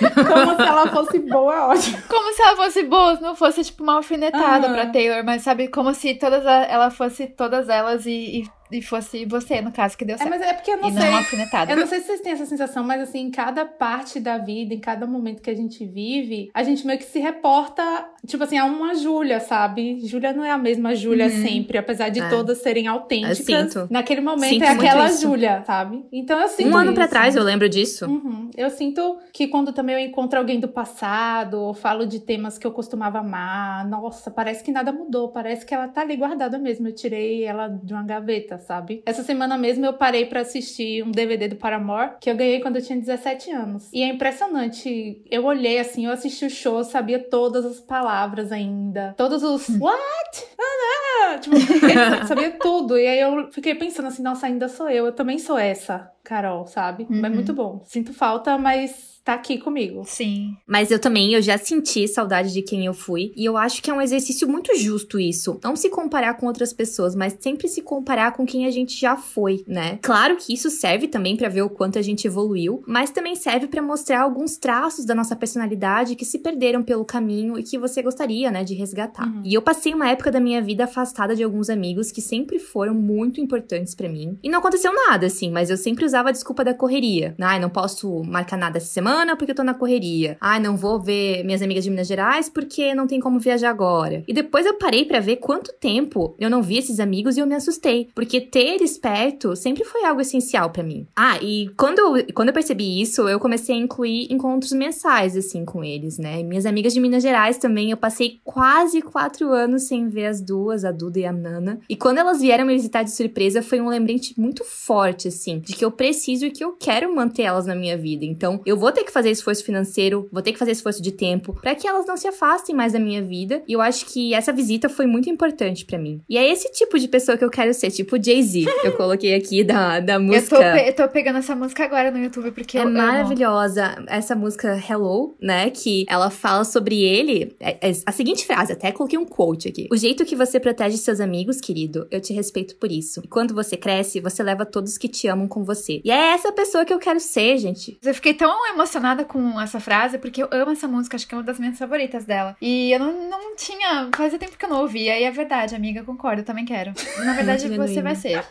Como 0.00 0.56
se 0.56 0.62
ela 0.62 0.86
fosse 0.88 1.18
boa, 1.18 1.54
é 1.54 1.60
ótimo. 1.60 1.98
Como 2.08 2.32
se 2.34 2.42
ela 2.42 2.56
fosse 2.56 2.82
boa, 2.84 3.14
não 3.20 3.34
fosse 3.36 3.64
tipo 3.64 3.82
uma 3.82 3.94
alfinetada 3.96 4.66
Aham. 4.66 4.74
pra 4.74 4.86
Taylor, 4.86 5.24
mas 5.24 5.42
sabe, 5.42 5.68
como 5.68 5.92
se 5.94 6.14
todas 6.14 6.46
a- 6.46 6.64
ela 6.64 6.90
fosse 6.90 7.26
todas 7.26 7.68
elas 7.68 8.06
e, 8.06 8.40
e 8.42 8.44
e 8.72 8.80
fosse 8.82 9.24
você, 9.24 9.60
no 9.60 9.72
caso, 9.72 9.96
que 9.96 10.04
deu 10.04 10.14
É, 10.14 10.18
certo. 10.18 10.30
mas 10.30 10.42
é 10.42 10.52
porque 10.52 10.70
eu 10.70 10.76
não 10.78 10.88
e 10.88 10.92
sei. 10.92 11.02
não 11.10 11.16
alfinetada. 11.16 11.72
Eu 11.72 11.76
não 11.76 11.86
sei 11.86 12.00
se 12.00 12.06
vocês 12.06 12.20
têm 12.20 12.32
essa 12.32 12.46
sensação, 12.46 12.84
mas 12.84 13.00
assim, 13.02 13.20
em 13.20 13.30
cada 13.30 13.64
parte 13.64 14.20
da 14.20 14.38
vida, 14.38 14.72
em 14.74 14.78
cada 14.80 15.06
momento 15.06 15.42
que 15.42 15.50
a 15.50 15.54
gente 15.56 15.84
vive, 15.84 16.50
a 16.54 16.62
gente 16.62 16.86
meio 16.86 16.98
que 16.98 17.04
se 17.04 17.18
reporta, 17.18 17.82
tipo 18.26 18.42
assim, 18.44 18.58
a 18.58 18.64
uma 18.64 18.94
Júlia, 18.94 19.40
sabe? 19.40 20.00
Júlia 20.06 20.32
não 20.32 20.44
é 20.44 20.50
a 20.50 20.58
mesma 20.58 20.94
Júlia 20.94 21.26
Uhum. 21.26 21.42
sempre, 21.42 21.78
apesar 21.78 22.08
de 22.08 22.20
É. 22.20 22.28
todas 22.28 22.58
serem 22.58 22.86
autênticas. 22.86 23.38
Eu 23.40 23.44
sinto. 23.68 23.86
Naquele 23.90 24.20
momento 24.20 24.50
Sinto 24.50 24.64
é 24.64 24.68
aquela. 24.68 25.08
Júlia, 25.10 25.62
sabe? 25.66 26.04
Então 26.12 26.38
eu 26.40 26.48
sinto 26.48 26.68
Um 26.68 26.76
ano 26.76 26.92
pra 26.94 27.04
isso. 27.04 27.10
trás 27.12 27.36
eu 27.36 27.42
lembro 27.42 27.68
disso. 27.68 28.06
Uhum. 28.06 28.50
Eu 28.56 28.70
sinto 28.70 29.18
que 29.32 29.48
quando 29.48 29.72
também 29.72 29.94
eu 29.96 30.00
encontro 30.00 30.38
alguém 30.38 30.60
do 30.60 30.68
passado, 30.68 31.54
ou 31.60 31.74
falo 31.74 32.06
de 32.06 32.20
temas 32.20 32.58
que 32.58 32.66
eu 32.66 32.72
costumava 32.72 33.18
amar, 33.18 33.88
nossa, 33.88 34.30
parece 34.30 34.62
que 34.62 34.70
nada 34.70 34.92
mudou, 34.92 35.28
parece 35.28 35.64
que 35.66 35.74
ela 35.74 35.88
tá 35.88 36.02
ali 36.02 36.16
guardada 36.16 36.58
mesmo. 36.58 36.88
Eu 36.88 36.94
tirei 36.94 37.44
ela 37.44 37.68
de 37.68 37.92
uma 37.92 38.02
gaveta, 38.02 38.58
sabe? 38.60 39.02
Essa 39.06 39.22
semana 39.22 39.56
mesmo 39.56 39.84
eu 39.86 39.92
parei 39.92 40.26
pra 40.26 40.40
assistir 40.40 41.02
um 41.02 41.10
DVD 41.10 41.48
do 41.48 41.56
Paramore 41.56 42.12
que 42.20 42.30
eu 42.30 42.36
ganhei 42.36 42.60
quando 42.60 42.76
eu 42.76 42.82
tinha 42.82 42.98
17 42.98 43.50
anos. 43.50 43.88
E 43.92 44.02
é 44.02 44.08
impressionante. 44.08 45.22
Eu 45.30 45.44
olhei 45.44 45.78
assim, 45.78 46.06
eu 46.06 46.12
assisti 46.12 46.44
o 46.44 46.50
show, 46.50 46.84
sabia 46.84 47.18
todas 47.18 47.64
as 47.64 47.80
palavras 47.80 48.52
ainda, 48.52 49.14
todos 49.16 49.42
os 49.42 49.68
what? 49.80 50.46
Ah, 50.58 51.32
não! 51.32 51.40
Tipo, 51.40 51.56
eu 52.20 52.26
sabia 52.26 52.50
tudo. 52.52 52.98
E 52.98 53.06
aí 53.06 53.20
eu 53.20 53.50
fiquei 53.52 53.74
pensando 53.74 54.08
assim, 54.08 54.22
nossa, 54.22 54.46
ainda 54.46 54.68
sou 54.68 54.88
eu, 54.88 55.06
eu 55.06 55.12
também 55.12 55.38
sou 55.38 55.58
essa. 55.58 56.10
Carol, 56.24 56.66
sabe? 56.66 57.06
É 57.10 57.12
Uhum. 57.14 57.34
muito 57.34 57.52
bom. 57.52 57.82
Sinto 57.86 58.12
falta, 58.12 58.56
mas 58.58 59.18
tá 59.24 59.34
aqui 59.34 59.58
comigo. 59.58 60.02
Sim. 60.06 60.52
Mas 60.66 60.90
eu 60.90 60.98
também, 60.98 61.34
eu 61.34 61.42
já 61.42 61.58
senti 61.58 62.08
saudade 62.08 62.52
de 62.52 62.62
quem 62.62 62.86
eu 62.86 62.94
fui. 62.94 63.32
E 63.36 63.44
eu 63.44 63.56
acho 63.56 63.82
que 63.82 63.90
é 63.90 63.94
um 63.94 64.00
exercício 64.00 64.48
muito 64.48 64.74
justo 64.76 65.20
isso. 65.20 65.60
Não 65.62 65.76
se 65.76 65.90
comparar 65.90 66.34
com 66.34 66.46
outras 66.46 66.72
pessoas, 66.72 67.14
mas 67.14 67.36
sempre 67.38 67.68
se 67.68 67.82
comparar 67.82 68.32
com 68.32 68.46
quem 68.46 68.64
a 68.66 68.70
gente 68.70 68.98
já 68.98 69.16
foi, 69.16 69.62
né? 69.66 69.98
Claro 70.02 70.36
que 70.36 70.54
isso 70.54 70.70
serve 70.70 71.06
também 71.06 71.36
pra 71.36 71.48
ver 71.50 71.62
o 71.62 71.68
quanto 71.70 71.98
a 71.98 72.02
gente 72.02 72.26
evoluiu, 72.26 72.82
mas 72.86 73.10
também 73.10 73.36
serve 73.36 73.66
pra 73.66 73.82
mostrar 73.82 74.22
alguns 74.22 74.56
traços 74.56 75.04
da 75.04 75.14
nossa 75.14 75.36
personalidade 75.36 76.16
que 76.16 76.24
se 76.24 76.38
perderam 76.38 76.82
pelo 76.82 77.04
caminho 77.04 77.58
e 77.58 77.62
que 77.62 77.78
você 77.78 78.00
gostaria, 78.02 78.50
né, 78.50 78.64
de 78.64 78.74
resgatar. 78.74 79.26
Uhum. 79.28 79.42
E 79.44 79.52
eu 79.54 79.60
passei 79.62 79.92
uma 79.92 80.08
época 80.08 80.30
da 80.30 80.40
minha 80.40 80.62
vida 80.62 80.84
afastada 80.84 81.36
de 81.36 81.42
alguns 81.42 81.68
amigos 81.68 82.10
que 82.10 82.22
sempre 82.22 82.58
foram 82.58 82.94
muito 82.94 83.40
importantes 83.40 83.94
pra 83.94 84.08
mim. 84.08 84.38
E 84.42 84.48
não 84.48 84.60
aconteceu 84.60 84.92
nada, 84.94 85.26
assim, 85.26 85.50
mas 85.50 85.68
eu 85.70 85.76
sempre 85.76 86.04
usava 86.10 86.28
a 86.28 86.32
desculpa 86.32 86.64
da 86.64 86.74
correria. 86.74 87.34
Ai, 87.40 87.58
não 87.58 87.70
posso 87.70 88.22
marcar 88.24 88.56
nada 88.56 88.78
essa 88.78 88.86
semana 88.86 89.36
porque 89.36 89.52
eu 89.52 89.56
tô 89.56 89.62
na 89.62 89.74
correria. 89.74 90.36
Ai, 90.40 90.60
não 90.60 90.76
vou 90.76 91.00
ver 91.00 91.44
minhas 91.44 91.62
amigas 91.62 91.84
de 91.84 91.90
Minas 91.90 92.06
Gerais 92.06 92.48
porque 92.48 92.94
não 92.94 93.06
tem 93.06 93.20
como 93.20 93.38
viajar 93.38 93.70
agora. 93.70 94.22
E 94.26 94.32
depois 94.32 94.66
eu 94.66 94.74
parei 94.74 95.04
pra 95.04 95.20
ver 95.20 95.36
quanto 95.36 95.72
tempo 95.72 96.34
eu 96.38 96.50
não 96.50 96.62
vi 96.62 96.78
esses 96.78 97.00
amigos 97.00 97.36
e 97.36 97.40
eu 97.40 97.46
me 97.46 97.54
assustei. 97.54 98.08
Porque 98.14 98.40
ter 98.40 98.74
eles 98.74 98.98
perto 98.98 99.54
sempre 99.56 99.84
foi 99.84 100.04
algo 100.04 100.20
essencial 100.20 100.70
pra 100.70 100.82
mim. 100.82 101.06
Ah, 101.14 101.38
e 101.40 101.70
quando 101.76 101.98
eu, 101.98 102.26
quando 102.34 102.48
eu 102.48 102.54
percebi 102.54 103.00
isso, 103.00 103.28
eu 103.28 103.38
comecei 103.38 103.74
a 103.74 103.78
incluir 103.78 104.32
encontros 104.32 104.72
mensais, 104.72 105.36
assim, 105.36 105.64
com 105.64 105.84
eles, 105.84 106.18
né? 106.18 106.40
E 106.40 106.44
minhas 106.44 106.66
amigas 106.66 106.92
de 106.92 107.00
Minas 107.00 107.22
Gerais 107.22 107.58
também, 107.58 107.90
eu 107.90 107.96
passei 107.96 108.40
quase 108.44 109.00
quatro 109.00 109.52
anos 109.52 109.84
sem 109.84 110.08
ver 110.08 110.26
as 110.26 110.40
duas, 110.40 110.84
a 110.84 110.90
Duda 110.90 111.20
e 111.20 111.24
a 111.24 111.32
Nana. 111.32 111.80
E 111.88 111.96
quando 111.96 112.18
elas 112.18 112.40
vieram 112.40 112.66
me 112.66 112.74
visitar 112.74 113.02
de 113.02 113.10
surpresa, 113.10 113.62
foi 113.62 113.80
um 113.80 113.88
lembrete 113.88 114.38
muito 114.38 114.64
forte, 114.64 115.28
assim, 115.28 115.60
de 115.60 115.74
que 115.74 115.84
eu 115.84 115.90
preciso 116.00 116.46
e 116.46 116.50
que 116.50 116.64
eu 116.64 116.72
quero 116.72 117.14
manter 117.14 117.42
elas 117.42 117.66
na 117.66 117.74
minha 117.74 117.94
vida. 117.94 118.24
Então, 118.24 118.62
eu 118.64 118.74
vou 118.74 118.90
ter 118.90 119.04
que 119.04 119.12
fazer 119.12 119.30
esforço 119.30 119.62
financeiro, 119.62 120.26
vou 120.32 120.40
ter 120.40 120.50
que 120.54 120.58
fazer 120.58 120.70
esforço 120.70 121.02
de 121.02 121.12
tempo, 121.12 121.52
pra 121.60 121.74
que 121.74 121.86
elas 121.86 122.06
não 122.06 122.16
se 122.16 122.26
afastem 122.26 122.74
mais 122.74 122.94
da 122.94 122.98
minha 122.98 123.20
vida. 123.22 123.62
E 123.68 123.74
eu 123.74 123.82
acho 123.82 124.06
que 124.06 124.32
essa 124.32 124.50
visita 124.50 124.88
foi 124.88 125.04
muito 125.04 125.28
importante 125.28 125.84
pra 125.84 125.98
mim. 125.98 126.22
E 126.26 126.38
é 126.38 126.50
esse 126.50 126.72
tipo 126.72 126.98
de 126.98 127.06
pessoa 127.06 127.36
que 127.36 127.44
eu 127.44 127.50
quero 127.50 127.74
ser, 127.74 127.90
tipo 127.90 128.16
Jay-Z. 128.22 128.64
eu 128.82 128.96
coloquei 128.96 129.34
aqui 129.34 129.62
da, 129.62 130.00
da 130.00 130.14
Eu 130.14 130.20
música. 130.22 130.56
tô, 130.56 130.62
eu 130.62 130.92
tô 130.94 131.06
pegando 131.08 131.36
essa 131.38 131.54
música 131.54 131.84
agora 131.84 132.10
no 132.10 132.18
YouTube 132.18 132.50
porque 132.52 132.78
É 132.78 132.82
eu 132.82 132.88
maravilhosa 132.90 134.02
essa 134.06 134.34
música 134.34 134.82
Hello, 134.88 135.34
né? 135.38 135.68
Que 135.68 136.06
ela 136.08 136.30
fala 136.30 136.64
sobre 136.64 137.02
ele. 137.02 137.54
é- 137.60 137.90
é 137.90 137.92
a 138.06 138.12
seguinte 138.12 138.46
frase, 138.46 138.72
até 138.72 138.90
coloquei 138.90 139.18
um 139.18 139.26
quote 139.26 139.68
aqui. 139.68 139.86
O 139.92 139.96
jeito 139.98 140.24
que 140.24 140.34
você 140.34 140.58
protege 140.58 140.96
seus 140.96 141.20
amigos, 141.20 141.60
querido, 141.60 142.06
eu 142.10 142.20
te 142.22 142.32
respeito 142.32 142.76
por 142.76 142.90
isso. 142.90 143.20
E 143.22 143.28
quando 143.28 143.54
você 143.54 143.76
cresce, 143.76 144.18
você 144.20 144.42
leva 144.42 144.64
todos 144.64 144.96
que 144.96 145.08
te 145.08 145.28
amam 145.28 145.46
com 145.46 145.62
você. 145.62 145.89
E 146.04 146.10
é 146.10 146.32
essa 146.32 146.52
pessoa 146.52 146.84
que 146.84 146.92
eu 146.92 146.98
quero 146.98 147.18
ser, 147.18 147.58
gente. 147.58 147.98
Eu 148.02 148.14
fiquei 148.14 148.34
tão 148.34 148.68
emocionada 148.68 149.24
com 149.24 149.60
essa 149.60 149.80
frase, 149.80 150.18
porque 150.18 150.42
eu 150.42 150.48
amo 150.52 150.72
essa 150.72 150.86
música, 150.86 151.16
acho 151.16 151.26
que 151.26 151.34
é 151.34 151.38
uma 151.38 151.44
das 151.44 151.58
minhas 151.58 151.78
favoritas 151.78 152.24
dela. 152.24 152.56
E 152.60 152.92
eu 152.92 153.00
não, 153.00 153.28
não 153.28 153.56
tinha. 153.56 154.08
Fazia 154.14 154.38
tempo 154.38 154.56
que 154.56 154.64
eu 154.64 154.68
não 154.70 154.80
ouvia. 154.80 155.18
E 155.18 155.24
é 155.24 155.30
verdade, 155.30 155.74
amiga, 155.74 156.04
concordo, 156.04 156.42
eu 156.42 156.46
também 156.46 156.64
quero. 156.64 156.92
Na 157.24 157.34
verdade, 157.34 157.68
você 157.68 158.02
vai 158.02 158.14
ser. 158.14 158.44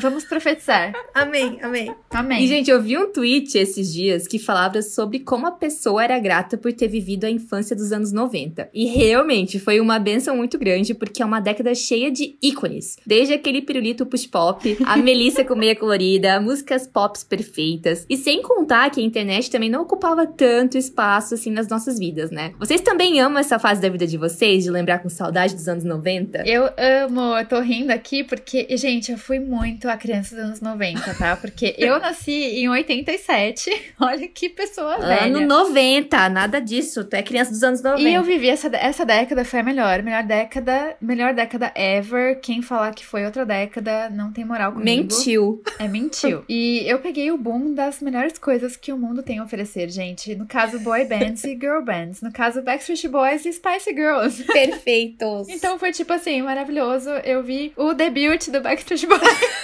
Vamos 0.00 0.24
profetizar. 0.24 0.92
Amém, 1.14 1.58
amém. 1.62 1.94
Amém. 2.10 2.42
E, 2.42 2.46
gente, 2.46 2.70
eu 2.70 2.82
vi 2.82 2.96
um 2.96 3.12
tweet 3.12 3.58
esses 3.58 3.92
dias 3.92 4.26
que 4.26 4.38
falava 4.38 4.80
sobre 4.82 5.20
como 5.20 5.46
a 5.46 5.52
pessoa 5.52 6.02
era 6.02 6.18
grata 6.18 6.56
por 6.56 6.72
ter 6.72 6.88
vivido 6.88 7.24
a 7.24 7.30
infância 7.30 7.76
dos 7.76 7.92
anos 7.92 8.12
90. 8.12 8.70
E 8.72 8.86
realmente 8.86 9.58
foi 9.58 9.80
uma 9.80 9.98
benção 9.98 10.36
muito 10.36 10.58
grande, 10.58 10.94
porque 10.94 11.22
é 11.22 11.26
uma 11.26 11.40
década 11.40 11.74
cheia 11.74 12.10
de 12.10 12.36
ícones. 12.42 12.96
Desde 13.06 13.34
aquele 13.34 13.60
pirulito 13.60 14.06
push 14.06 14.26
pop, 14.26 14.76
a 14.84 14.96
Melissa 14.96 15.44
com 15.44 15.54
meia 15.54 15.76
colorida, 15.76 16.40
músicas 16.40 16.86
pops 16.86 17.22
perfeitas. 17.22 18.06
E 18.08 18.16
sem 18.16 18.42
contar 18.42 18.90
que 18.90 19.00
a 19.00 19.04
internet 19.04 19.50
também 19.50 19.70
não 19.70 19.82
ocupava 19.82 20.26
tanto 20.26 20.78
espaço 20.78 21.34
assim 21.34 21.50
nas 21.50 21.68
nossas 21.68 21.98
vidas, 21.98 22.30
né? 22.30 22.52
Vocês 22.58 22.80
também 22.80 23.20
amam 23.20 23.38
essa 23.38 23.58
fase 23.58 23.80
da 23.80 23.88
vida 23.88 24.06
de 24.06 24.16
vocês, 24.16 24.64
de 24.64 24.70
lembrar 24.70 25.00
com 25.00 25.08
saudade 25.08 25.54
dos 25.54 25.68
anos 25.68 25.84
90? 25.84 26.42
Eu 26.46 26.70
amo, 26.78 27.36
eu 27.36 27.46
tô 27.46 27.60
rindo 27.60 27.90
aqui 27.90 28.24
porque, 28.24 28.66
gente, 28.76 29.12
eu 29.12 29.18
fui 29.18 29.38
muito 29.38 29.73
a 29.88 29.96
criança 29.96 30.34
dos 30.34 30.44
anos 30.44 30.60
90, 30.60 31.14
tá? 31.14 31.36
Porque 31.36 31.74
eu 31.78 31.98
nasci 31.98 32.32
em 32.32 32.68
87. 32.68 33.70
Olha 34.00 34.28
que 34.28 34.48
pessoa 34.48 34.98
velha. 34.98 35.24
Ano 35.24 35.46
90, 35.46 36.28
nada 36.28 36.60
disso. 36.60 37.04
Tu 37.04 37.14
é 37.14 37.22
criança 37.22 37.50
dos 37.50 37.62
anos 37.62 37.82
90. 37.82 38.08
E 38.08 38.14
eu 38.14 38.22
vivi 38.22 38.48
essa, 38.48 38.68
essa 38.76 39.04
década, 39.04 39.44
foi 39.44 39.60
a 39.60 39.62
melhor. 39.62 40.02
Melhor 40.02 40.22
década, 40.22 40.96
melhor 41.00 41.34
década 41.34 41.72
ever. 41.74 42.40
Quem 42.40 42.62
falar 42.62 42.94
que 42.94 43.04
foi 43.04 43.24
outra 43.24 43.44
década 43.44 44.10
não 44.10 44.32
tem 44.32 44.44
moral 44.44 44.72
comigo. 44.72 44.84
Mentiu. 44.84 45.62
É, 45.78 45.88
mentiu. 45.88 46.44
E 46.48 46.82
eu 46.86 46.98
peguei 46.98 47.30
o 47.30 47.38
boom 47.38 47.74
das 47.74 48.00
melhores 48.00 48.38
coisas 48.38 48.76
que 48.76 48.92
o 48.92 48.98
mundo 48.98 49.22
tem 49.22 49.38
a 49.38 49.44
oferecer, 49.44 49.88
gente. 49.90 50.34
No 50.34 50.46
caso, 50.46 50.78
boy 50.80 51.04
bands 51.04 51.44
e 51.44 51.54
girl 51.54 51.82
bands. 51.82 52.20
No 52.20 52.32
caso, 52.32 52.62
Backstreet 52.62 53.08
Boys 53.08 53.44
e 53.44 53.52
Spice 53.52 53.92
Girls. 53.94 54.42
Perfeitos. 54.44 55.48
Então 55.54 55.78
foi 55.78 55.92
tipo 55.92 56.12
assim, 56.12 56.42
maravilhoso. 56.42 57.08
Eu 57.24 57.42
vi 57.42 57.72
o 57.76 57.94
debut 57.94 58.48
do 58.50 58.60
Backstreet 58.60 59.06
Boys. 59.06 59.22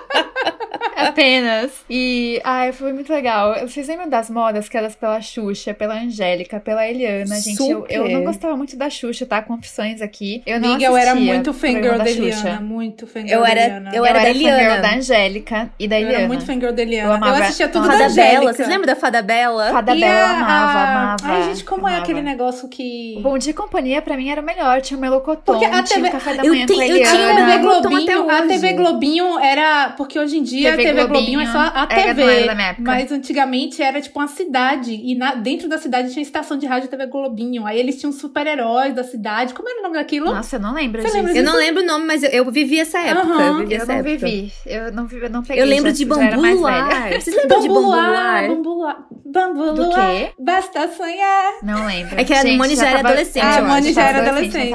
Apenas. 1.11 1.71
E, 1.89 2.39
ai, 2.43 2.71
foi 2.71 2.93
muito 2.93 3.11
legal. 3.11 3.55
Vocês 3.67 3.87
lembram 3.87 4.09
das 4.09 4.29
modas 4.29 4.67
que 4.69 4.77
elas 4.77 4.95
pela 4.95 5.21
Xuxa, 5.21 5.73
pela 5.73 5.95
Angélica, 5.95 6.59
pela 6.59 6.87
Eliana? 6.87 7.35
Gente, 7.39 7.61
eu, 7.69 7.85
eu 7.89 8.09
não 8.09 8.23
gostava 8.23 8.55
muito 8.57 8.75
da 8.77 8.89
Xuxa, 8.89 9.25
tá? 9.25 9.41
Confissões 9.41 10.01
aqui. 10.01 10.41
Eu 10.45 10.59
não 10.59 10.71
Amiga, 10.71 10.85
eu 10.85 10.97
era 10.97 11.13
muito 11.15 11.53
fangirl 11.53 11.97
da 11.97 12.03
da 12.03 12.05
Xuxa. 12.07 12.21
Eliana. 12.47 12.61
Muito 12.61 13.05
fangirl 13.07 13.33
Eu 13.33 13.41
da 13.41 13.49
era- 13.49 13.61
Eliana. 13.61 13.89
eu 13.89 13.95
Eu 14.01 14.05
era 14.05 14.19
era, 14.19 14.23
da 14.23 14.29
Eliana. 14.31 14.57
fangirl 14.63 14.81
da 14.81 14.95
Angélica 14.95 15.69
e 15.79 15.87
da 15.87 15.95
Eu 15.95 16.01
Eliana. 16.01 16.17
era 16.19 16.27
muito 16.27 16.45
fangirl 16.45 16.71
da 16.73 16.81
Eliana. 16.81 17.09
Eu 17.09 17.13
amava 17.13 17.39
assistia 17.43 17.67
tudo 17.67 17.85
Fada 17.85 17.97
da 17.97 18.09
Fada 18.09 18.11
Angélica. 18.11 18.39
Bela. 18.39 18.53
Vocês 18.53 18.67
lembram 18.67 18.85
da 18.87 18.95
Fada 18.95 19.21
Bela? 19.21 19.71
Fada 19.71 19.95
E 19.95 19.99
Bela, 19.99 20.19
eu 20.19 20.25
a- 20.25 20.29
amava, 20.31 20.79
a- 20.79 20.91
amava. 20.91 21.17
Ai, 21.25 21.43
gente, 21.43 21.63
como 21.63 21.87
é 21.87 21.91
amava. 21.91 22.03
aquele 22.03 22.21
negócio 22.21 22.67
que... 22.67 23.19
Bom 23.21 23.37
Dia 23.37 23.51
e 23.51 23.53
Companhia, 23.53 24.01
pra 24.01 24.15
mim, 24.17 24.29
era 24.29 24.41
o 24.41 24.43
melhor. 24.45 24.81
Tinha 24.81 24.97
o 24.97 25.01
Melocotão, 25.01 25.55
Porque 25.59 25.65
a 25.65 25.83
tinha 25.83 25.95
TV 25.97 26.07
o 26.07 26.11
Café 26.11 26.33
da 26.35 26.43
eu 26.43 26.53
Manhã 26.53 26.65
tenho- 26.65 26.79
com 26.79 26.85
a 26.85 26.87
eu 26.87 27.03
tinha 27.03 27.15
Eliana. 27.15 27.41
o 27.41 27.45
TV 27.45 27.57
Globinho 27.61 28.29
a 28.29 28.41
TV. 28.43 28.73
Globinho 28.73 29.39
era. 29.39 29.89
Porque 29.97 30.19
hoje 30.19 30.37
em 30.37 30.43
dia 30.43 30.71
TV 30.75 30.89
a 31.00 31.00
TV 31.07 31.13
Globinho 31.13 31.39
é 31.41 31.45
só 31.47 31.59
a 31.59 31.69
Globinho, 31.85 31.99
é, 32.01 32.13
não 32.13 32.23
era 32.23 32.33
TV. 32.35 32.47
da 32.47 32.55
minha 32.55 32.67
época. 32.69 32.83
mas 32.91 33.11
antigamente 33.11 33.81
era 33.81 34.01
tipo 34.01 34.19
uma 34.19 34.27
cidade. 34.27 34.93
E 34.93 35.15
na- 35.15 35.35
dentro 35.35 35.67
da 35.69 35.77
cidade 35.77 36.11
tinha 36.11 36.23
estação 36.23 36.57
de 36.57 36.65
rádio 36.65 36.87
TV 36.89 37.05
Globinho. 37.07 37.65
Aí 37.65 37.79
eles 37.79 37.99
tinham 37.99 38.11
super-heróis 38.11 38.93
da 38.93 39.03
cidade. 39.03 39.53
Como 39.53 39.67
era 39.69 39.79
o 39.79 39.83
nome 39.83 39.95
daquilo? 39.95 40.33
Nossa, 40.33 40.55
eu 40.55 40.59
não 40.59 40.73
lembro 40.73 41.01
Você 41.01 41.21
disso. 41.21 41.37
Eu 41.37 41.43
não 41.43 41.55
lembro 41.55 41.83
o 41.83 41.85
nome, 41.85 42.05
mas 42.05 42.23
eu, 42.23 42.29
eu 42.29 42.51
vivi 42.51 42.79
essa 42.79 42.99
época. 42.99 43.27
Aham. 43.27 43.47
eu 43.47 43.57
vivi 43.59 43.73
Eu 43.73 43.77
essa 43.81 43.85
não 43.93 43.99
época. 43.99 44.25
vivi. 44.27 44.53
Eu 44.65 44.91
não 44.91 45.05
vivi, 45.07 45.23
eu 45.25 45.29
não 45.29 45.43
peguei. 45.43 45.61
Eu 45.63 45.67
lembro 45.67 45.89
já, 45.89 45.95
de 45.95 46.05
Bambu 46.05 46.41
Luar. 46.41 47.09
Vocês 47.19 47.35
lembram 47.35 47.59
de 47.61 47.67
Bambu 47.67 47.79
Luar, 47.81 48.09
Luar? 48.09 48.47
Bambu 48.47 48.69
Luar. 48.73 48.97
Bambu 49.25 49.73
Do 49.73 49.83
Luar. 49.85 50.11
quê? 50.11 50.31
Basta 50.39 50.87
sonhar. 50.89 51.53
Não 51.63 51.85
lembro. 51.85 52.19
É 52.19 52.23
que 52.23 52.33
a 52.33 52.41
Gente, 52.41 52.57
Moni 52.57 52.75
já 52.75 52.87
era 52.87 52.97
tava- 52.97 53.09
adolescente, 53.09 53.43
Ah, 53.43 53.57
a 53.57 53.61
Moni 53.61 53.93
já 53.93 54.01
era 54.03 54.29
adolescente. 54.29 54.71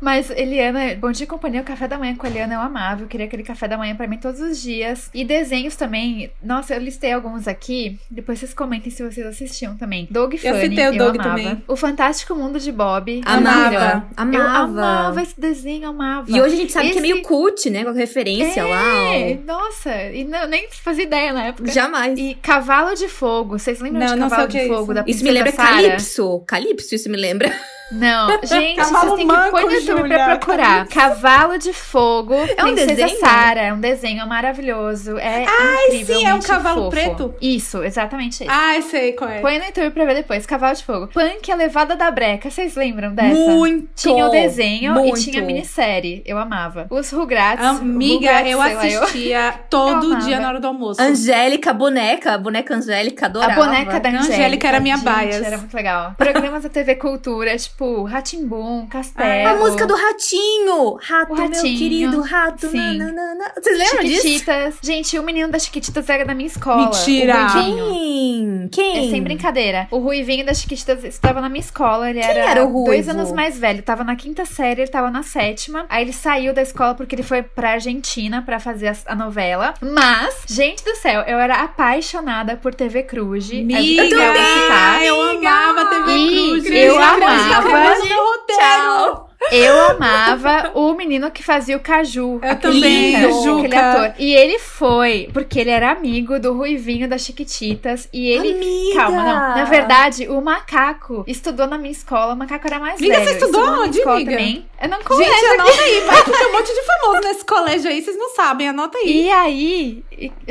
Mas 0.00 0.30
Eliana, 0.30 0.94
Bom 0.98 1.12
Dia 1.12 1.26
Companhia, 1.26 1.60
o 1.60 1.64
café 1.64 1.86
da 1.86 1.98
manhã 1.98 2.14
com 2.16 2.26
a 2.26 2.30
Eliana 2.30 2.54
eu 2.54 2.60
amava. 2.60 3.02
Eu 3.02 3.06
queria 3.06 3.26
aquele 3.26 3.42
café 3.42 3.68
da 3.68 3.76
manhã 3.76 3.94
pra 3.94 4.06
mim 4.06 4.16
todos 4.16 4.40
os 4.40 4.60
dias. 4.60 5.10
E 5.12 5.24
desenhos 5.24 5.76
também. 5.76 6.30
Nossa, 6.42 6.74
eu 6.74 6.80
listei 6.80 7.12
alguns 7.12 7.46
aqui. 7.46 7.98
Depois 8.10 8.38
vocês 8.38 8.54
comentem 8.54 8.90
se 8.90 9.02
vocês 9.02 9.26
assistiam 9.26 9.76
também. 9.76 10.08
Doug 10.10 10.34
Funny, 10.36 10.48
eu, 10.54 10.60
citei 10.60 10.88
o 10.88 10.96
Doug 10.96 11.16
amava. 11.16 11.28
também. 11.36 11.64
O 11.68 11.76
Fantástico 11.76 12.34
Mundo 12.34 12.58
de 12.58 12.72
Bob. 12.72 13.20
Amava. 13.26 13.74
Eu 13.74 14.02
Amava. 14.16 14.62
amava 14.62 15.22
esse 15.22 15.38
desenho, 15.38 15.88
amava. 15.90 16.30
E 16.30 16.40
hoje 16.40 16.54
a 16.54 16.58
gente 16.58 16.72
sabe 16.72 16.86
que 16.86 16.92
é 16.92 17.00
Esse- 17.00 17.02
meio 17.02 17.22
cult, 17.22 17.68
né? 17.68 17.84
Com 17.84 17.92
referência 17.92 18.64
lá. 18.64 19.14
É, 19.14 19.38
nossa, 19.46 19.94
e 20.12 20.24
não, 20.24 20.46
nem 20.46 20.66
fazia 20.70 21.04
ideia 21.04 21.32
na 21.32 21.44
época. 21.48 21.70
Jamais. 21.70 22.18
E 22.18 22.34
Cavalo 22.40 22.94
de 22.94 23.06
Fogo. 23.08 23.58
Vocês 23.58 23.80
lembram 23.80 24.00
Não, 24.06 24.14
de 24.14 24.20
Cavalo 24.20 24.48
que 24.48 24.56
é 24.58 24.62
de 24.62 24.68
Fogo 24.68 24.82
isso. 24.84 24.94
da 24.94 25.04
Isso 25.06 25.24
me 25.24 25.30
lembra 25.30 25.52
Sarah? 25.52 25.70
Calypso. 25.72 26.40
Calypso, 26.46 26.94
isso 26.94 27.10
me 27.10 27.16
lembra. 27.18 27.52
Não, 27.92 28.28
gente, 28.44 28.76
Cavalo 28.76 29.16
vocês 29.16 29.16
têm 29.16 29.28
que 29.28 29.50
pôr 29.50 29.60
no 29.62 29.70
YouTube 29.72 29.98
Júlia. 30.00 30.16
pra 30.16 30.36
procurar. 30.36 30.86
Cavalo 30.88 31.58
de 31.58 31.72
Fogo, 31.72 32.34
É 32.34 32.62
um 32.64 32.74
Princesa 32.74 32.94
desenho? 32.94 33.20
Sara. 33.20 33.60
É 33.60 33.72
um 33.72 33.80
desenho 33.80 34.26
maravilhoso. 34.26 35.18
É 35.18 35.44
incrível. 35.44 36.18
sim, 36.18 36.26
é 36.26 36.34
um 36.34 36.40
cavalo 36.40 36.88
preto? 36.90 37.34
Isso, 37.40 37.82
exatamente 37.82 38.42
isso. 38.44 38.46
Ai, 38.52 38.82
sei 38.82 39.12
qual 39.12 39.30
é. 39.30 39.40
Põe 39.40 39.58
no 39.58 39.64
YouTube 39.64 39.90
pra 39.90 40.04
ver 40.04 40.14
depois. 40.14 40.46
Cavalo 40.46 40.74
de 40.76 40.84
Fogo. 40.84 41.08
Punk, 41.08 41.50
a 41.50 41.54
levada 41.56 41.96
da 41.96 42.10
breca. 42.10 42.50
Vocês 42.50 42.74
lembram 42.76 43.14
dessa? 43.14 43.34
Muito! 43.34 43.88
Tinha 43.96 44.26
o 44.26 44.30
desenho 44.30 44.92
muito. 44.94 45.18
e 45.18 45.22
tinha 45.24 45.42
a 45.42 45.46
minissérie. 45.46 46.22
Eu 46.24 46.38
amava. 46.38 46.86
Os 46.90 47.10
Rugrats. 47.10 47.64
Amiga, 47.64 48.14
Rugrats, 48.38 48.50
eu 48.52 48.58
lá, 48.58 48.72
eu- 48.72 49.02
assistia 49.02 49.54
todo 49.68 50.12
Eu 50.14 50.18
dia 50.20 50.40
na 50.40 50.48
hora 50.48 50.60
do 50.60 50.66
almoço. 50.66 51.00
Angélica, 51.02 51.70
a 51.70 51.74
boneca, 51.74 52.34
a 52.34 52.38
boneca 52.38 52.74
Angélica, 52.74 53.26
A 53.26 53.28
adorava. 53.28 53.54
boneca 53.54 53.98
da 54.00 54.08
A 54.08 54.12
Angélica. 54.12 54.34
Angélica 54.34 54.68
era 54.68 54.80
minha 54.80 54.96
gente, 54.96 55.08
bias. 55.08 55.42
Era 55.42 55.58
muito 55.58 55.74
legal. 55.74 56.14
Programas 56.16 56.62
da 56.62 56.68
TV 56.68 56.94
Cultura, 56.96 57.56
tipo 57.56 57.79
Ratimbum, 58.04 58.86
Castelo. 58.86 59.48
A 59.48 59.54
música 59.54 59.86
do 59.86 59.94
Ratinho! 59.94 60.98
Rato, 61.00 61.32
O 61.32 61.36
meu 61.36 61.46
Ratinho, 61.46 61.78
querido 61.78 62.20
rato. 62.20 62.68
sim. 62.68 62.98
nananana. 62.98 63.52
Vocês 63.60 63.78
lembram 63.78 64.04
disso? 64.04 64.22
Chiquititas. 64.22 64.74
Gente, 64.82 65.18
o 65.18 65.22
menino 65.22 65.50
das 65.50 65.64
Chiquititas 65.64 66.08
era 66.08 66.24
da 66.24 66.34
minha 66.34 66.46
escola. 66.46 66.84
Mentira. 66.84 67.46
Quem? 67.52 68.68
Quem? 68.70 69.06
É 69.08 69.10
sem 69.10 69.22
brincadeira. 69.22 69.88
O 69.90 69.98
Ruivinho 69.98 70.44
das 70.44 70.60
Chiquititas 70.60 71.04
estava 71.04 71.40
na 71.40 71.48
minha 71.48 71.60
escola. 71.60 72.08
Ele 72.10 72.20
era, 72.20 72.50
era 72.50 72.64
o 72.64 72.68
Ruivo? 72.72 72.86
dois 72.86 73.08
anos 73.08 73.32
mais 73.32 73.58
velho. 73.58 73.82
Tava 73.82 74.04
na 74.04 74.16
quinta 74.16 74.44
série, 74.44 74.82
ele 74.82 74.90
tava 74.90 75.10
na 75.10 75.22
sétima. 75.22 75.86
Aí 75.88 76.04
ele 76.04 76.12
saiu 76.12 76.52
da 76.52 76.62
escola 76.62 76.94
porque 76.94 77.14
ele 77.14 77.22
foi 77.22 77.42
pra 77.42 77.70
Argentina 77.72 78.42
pra 78.42 78.58
fazer 78.60 78.88
a, 78.88 78.96
a 79.06 79.14
novela. 79.14 79.74
Mas, 79.80 80.44
gente 80.48 80.84
do 80.84 80.94
céu, 80.96 81.22
eu 81.22 81.38
era 81.38 81.62
apaixonada 81.62 82.56
por 82.56 82.74
TV 82.74 83.02
Cruz. 83.02 83.50
Amiga, 83.50 84.02
eu 84.04 84.10
também, 84.10 85.06
eu 85.06 85.22
amava 85.22 85.86
TV 85.86 86.04
Cruz. 86.04 86.66
eu 86.66 86.98
amava- 87.02 87.69
roteiro. 87.72 88.46
Tchau. 88.48 89.29
Eu 89.50 89.90
amava 89.90 90.70
o 90.74 90.92
menino 90.94 91.30
que 91.30 91.42
fazia 91.42 91.76
o 91.76 91.80
Caju. 91.80 92.40
Eu 92.42 92.56
também, 92.60 93.20
Juca. 93.42 93.58
aquele 93.66 93.76
ator. 93.76 94.14
E 94.18 94.32
ele 94.34 94.58
foi, 94.58 95.28
porque 95.32 95.58
ele 95.58 95.70
era 95.70 95.90
amigo 95.90 96.38
do 96.38 96.52
Ruivinho 96.52 97.08
das 97.08 97.22
Chiquititas. 97.22 98.08
E 98.12 98.28
ele. 98.28 98.52
Amiga. 98.52 99.00
Calma, 99.00 99.22
não. 99.22 99.56
Na 99.56 99.64
verdade, 99.64 100.28
o 100.28 100.40
macaco 100.40 101.24
estudou 101.26 101.66
na 101.66 101.78
minha 101.78 101.90
escola. 101.90 102.34
O 102.34 102.36
macaco 102.36 102.66
era 102.66 102.78
mais 102.78 102.98
Amiga, 102.98 103.14
velho. 103.18 103.28
você 103.28 103.34
estudou 103.44 103.62
onde, 103.82 104.02
amiga? 104.02 104.30
também. 104.30 104.66
Eu 104.80 104.88
não 104.88 105.02
colégio. 105.02 105.34
Gente, 105.34 105.60
anota 105.60 105.82
aí, 105.82 106.00
vai 106.00 106.22
que 106.24 106.30
tem 106.30 106.46
um 106.46 106.52
monte 106.52 106.72
de 106.74 106.82
famoso 106.86 107.20
nesse 107.28 107.44
colégio 107.44 107.90
aí, 107.90 108.02
vocês 108.02 108.16
não 108.16 108.30
sabem, 108.34 108.68
anota 108.68 108.98
aí. 108.98 109.26
E 109.26 109.30
aí, 109.30 110.04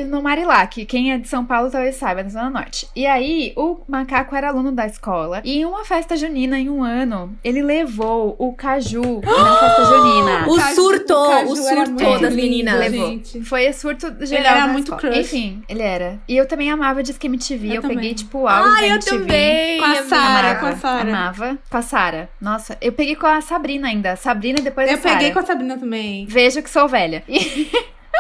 no 0.08 0.22
Marilac, 0.22 0.86
quem 0.86 1.12
é 1.14 1.18
de 1.18 1.28
São 1.28 1.46
Paulo 1.46 1.72
talvez 1.72 1.96
saiba, 1.96 2.24
na 2.24 2.30
Zona 2.30 2.50
Norte. 2.50 2.88
E 2.96 3.06
aí, 3.06 3.54
o 3.56 3.78
macaco 3.88 4.36
era 4.36 4.50
aluno 4.50 4.72
da 4.72 4.86
escola. 4.86 5.42
E 5.44 5.60
em 5.60 5.66
uma 5.66 5.84
festa 5.86 6.16
junina, 6.16 6.60
em 6.60 6.70
um 6.70 6.84
ano, 6.84 7.36
ele 7.44 7.62
levou 7.62 8.36
o 8.38 8.54
caju 8.54 8.79
na 9.26 9.56
festa 9.56 9.86
junina. 9.86 10.46
O 10.48 10.56
Caju- 10.56 10.76
surto, 10.76 11.14
o 11.14 11.30
Caju 11.30 11.52
o 11.52 11.56
surto 11.56 12.20
das 12.22 12.34
meninas. 12.34 12.80
Levou. 12.80 13.08
gente. 13.10 13.42
Foi 13.44 13.72
surto 13.74 14.08
geral. 14.26 14.52
Ele 14.52 14.62
era 14.62 14.68
muito 14.68 14.94
escola. 14.94 15.02
crush. 15.02 15.20
Enfim, 15.20 15.64
ele 15.68 15.82
era. 15.82 16.20
E 16.28 16.36
eu 16.38 16.46
também 16.48 16.72
amava 16.72 17.02
Disque 17.04 17.28
MTV. 17.28 17.68
Eu, 17.70 17.74
Eu 17.76 17.82
peguei, 17.84 18.14
tipo, 18.14 18.40
o 18.40 18.48
auge 18.48 18.70
da 18.70 18.76
Ai, 18.78 18.86
eu 18.90 18.94
MTV. 18.96 19.18
também. 19.20 19.80
Com 19.80 19.86
a. 19.86 19.96
Sara, 20.04 20.40
Amava, 20.50 20.60
com 20.60 20.66
a 20.66 20.76
Sara. 20.76 21.10
Amava. 21.10 21.58
Com 21.70 21.78
a 21.78 21.82
Sara. 21.82 22.30
Nossa, 22.42 22.78
eu 22.82 22.92
peguei 22.92 23.16
com 23.16 23.28
a 23.28 23.42
Sabrina 23.42 23.88
ainda. 23.88 24.16
Sabrina 24.16 24.60
e 24.60 24.64
depois 24.64 24.88
Eu 24.90 24.96
a 24.96 25.00
Sara. 25.00 25.16
peguei 25.16 25.32
com 25.32 25.40
a 25.40 25.44
Sabrina 25.46 25.78
também. 25.78 26.26
Vejo 26.28 26.62
que 26.62 26.70
sou 26.70 26.88
velha. 26.88 27.24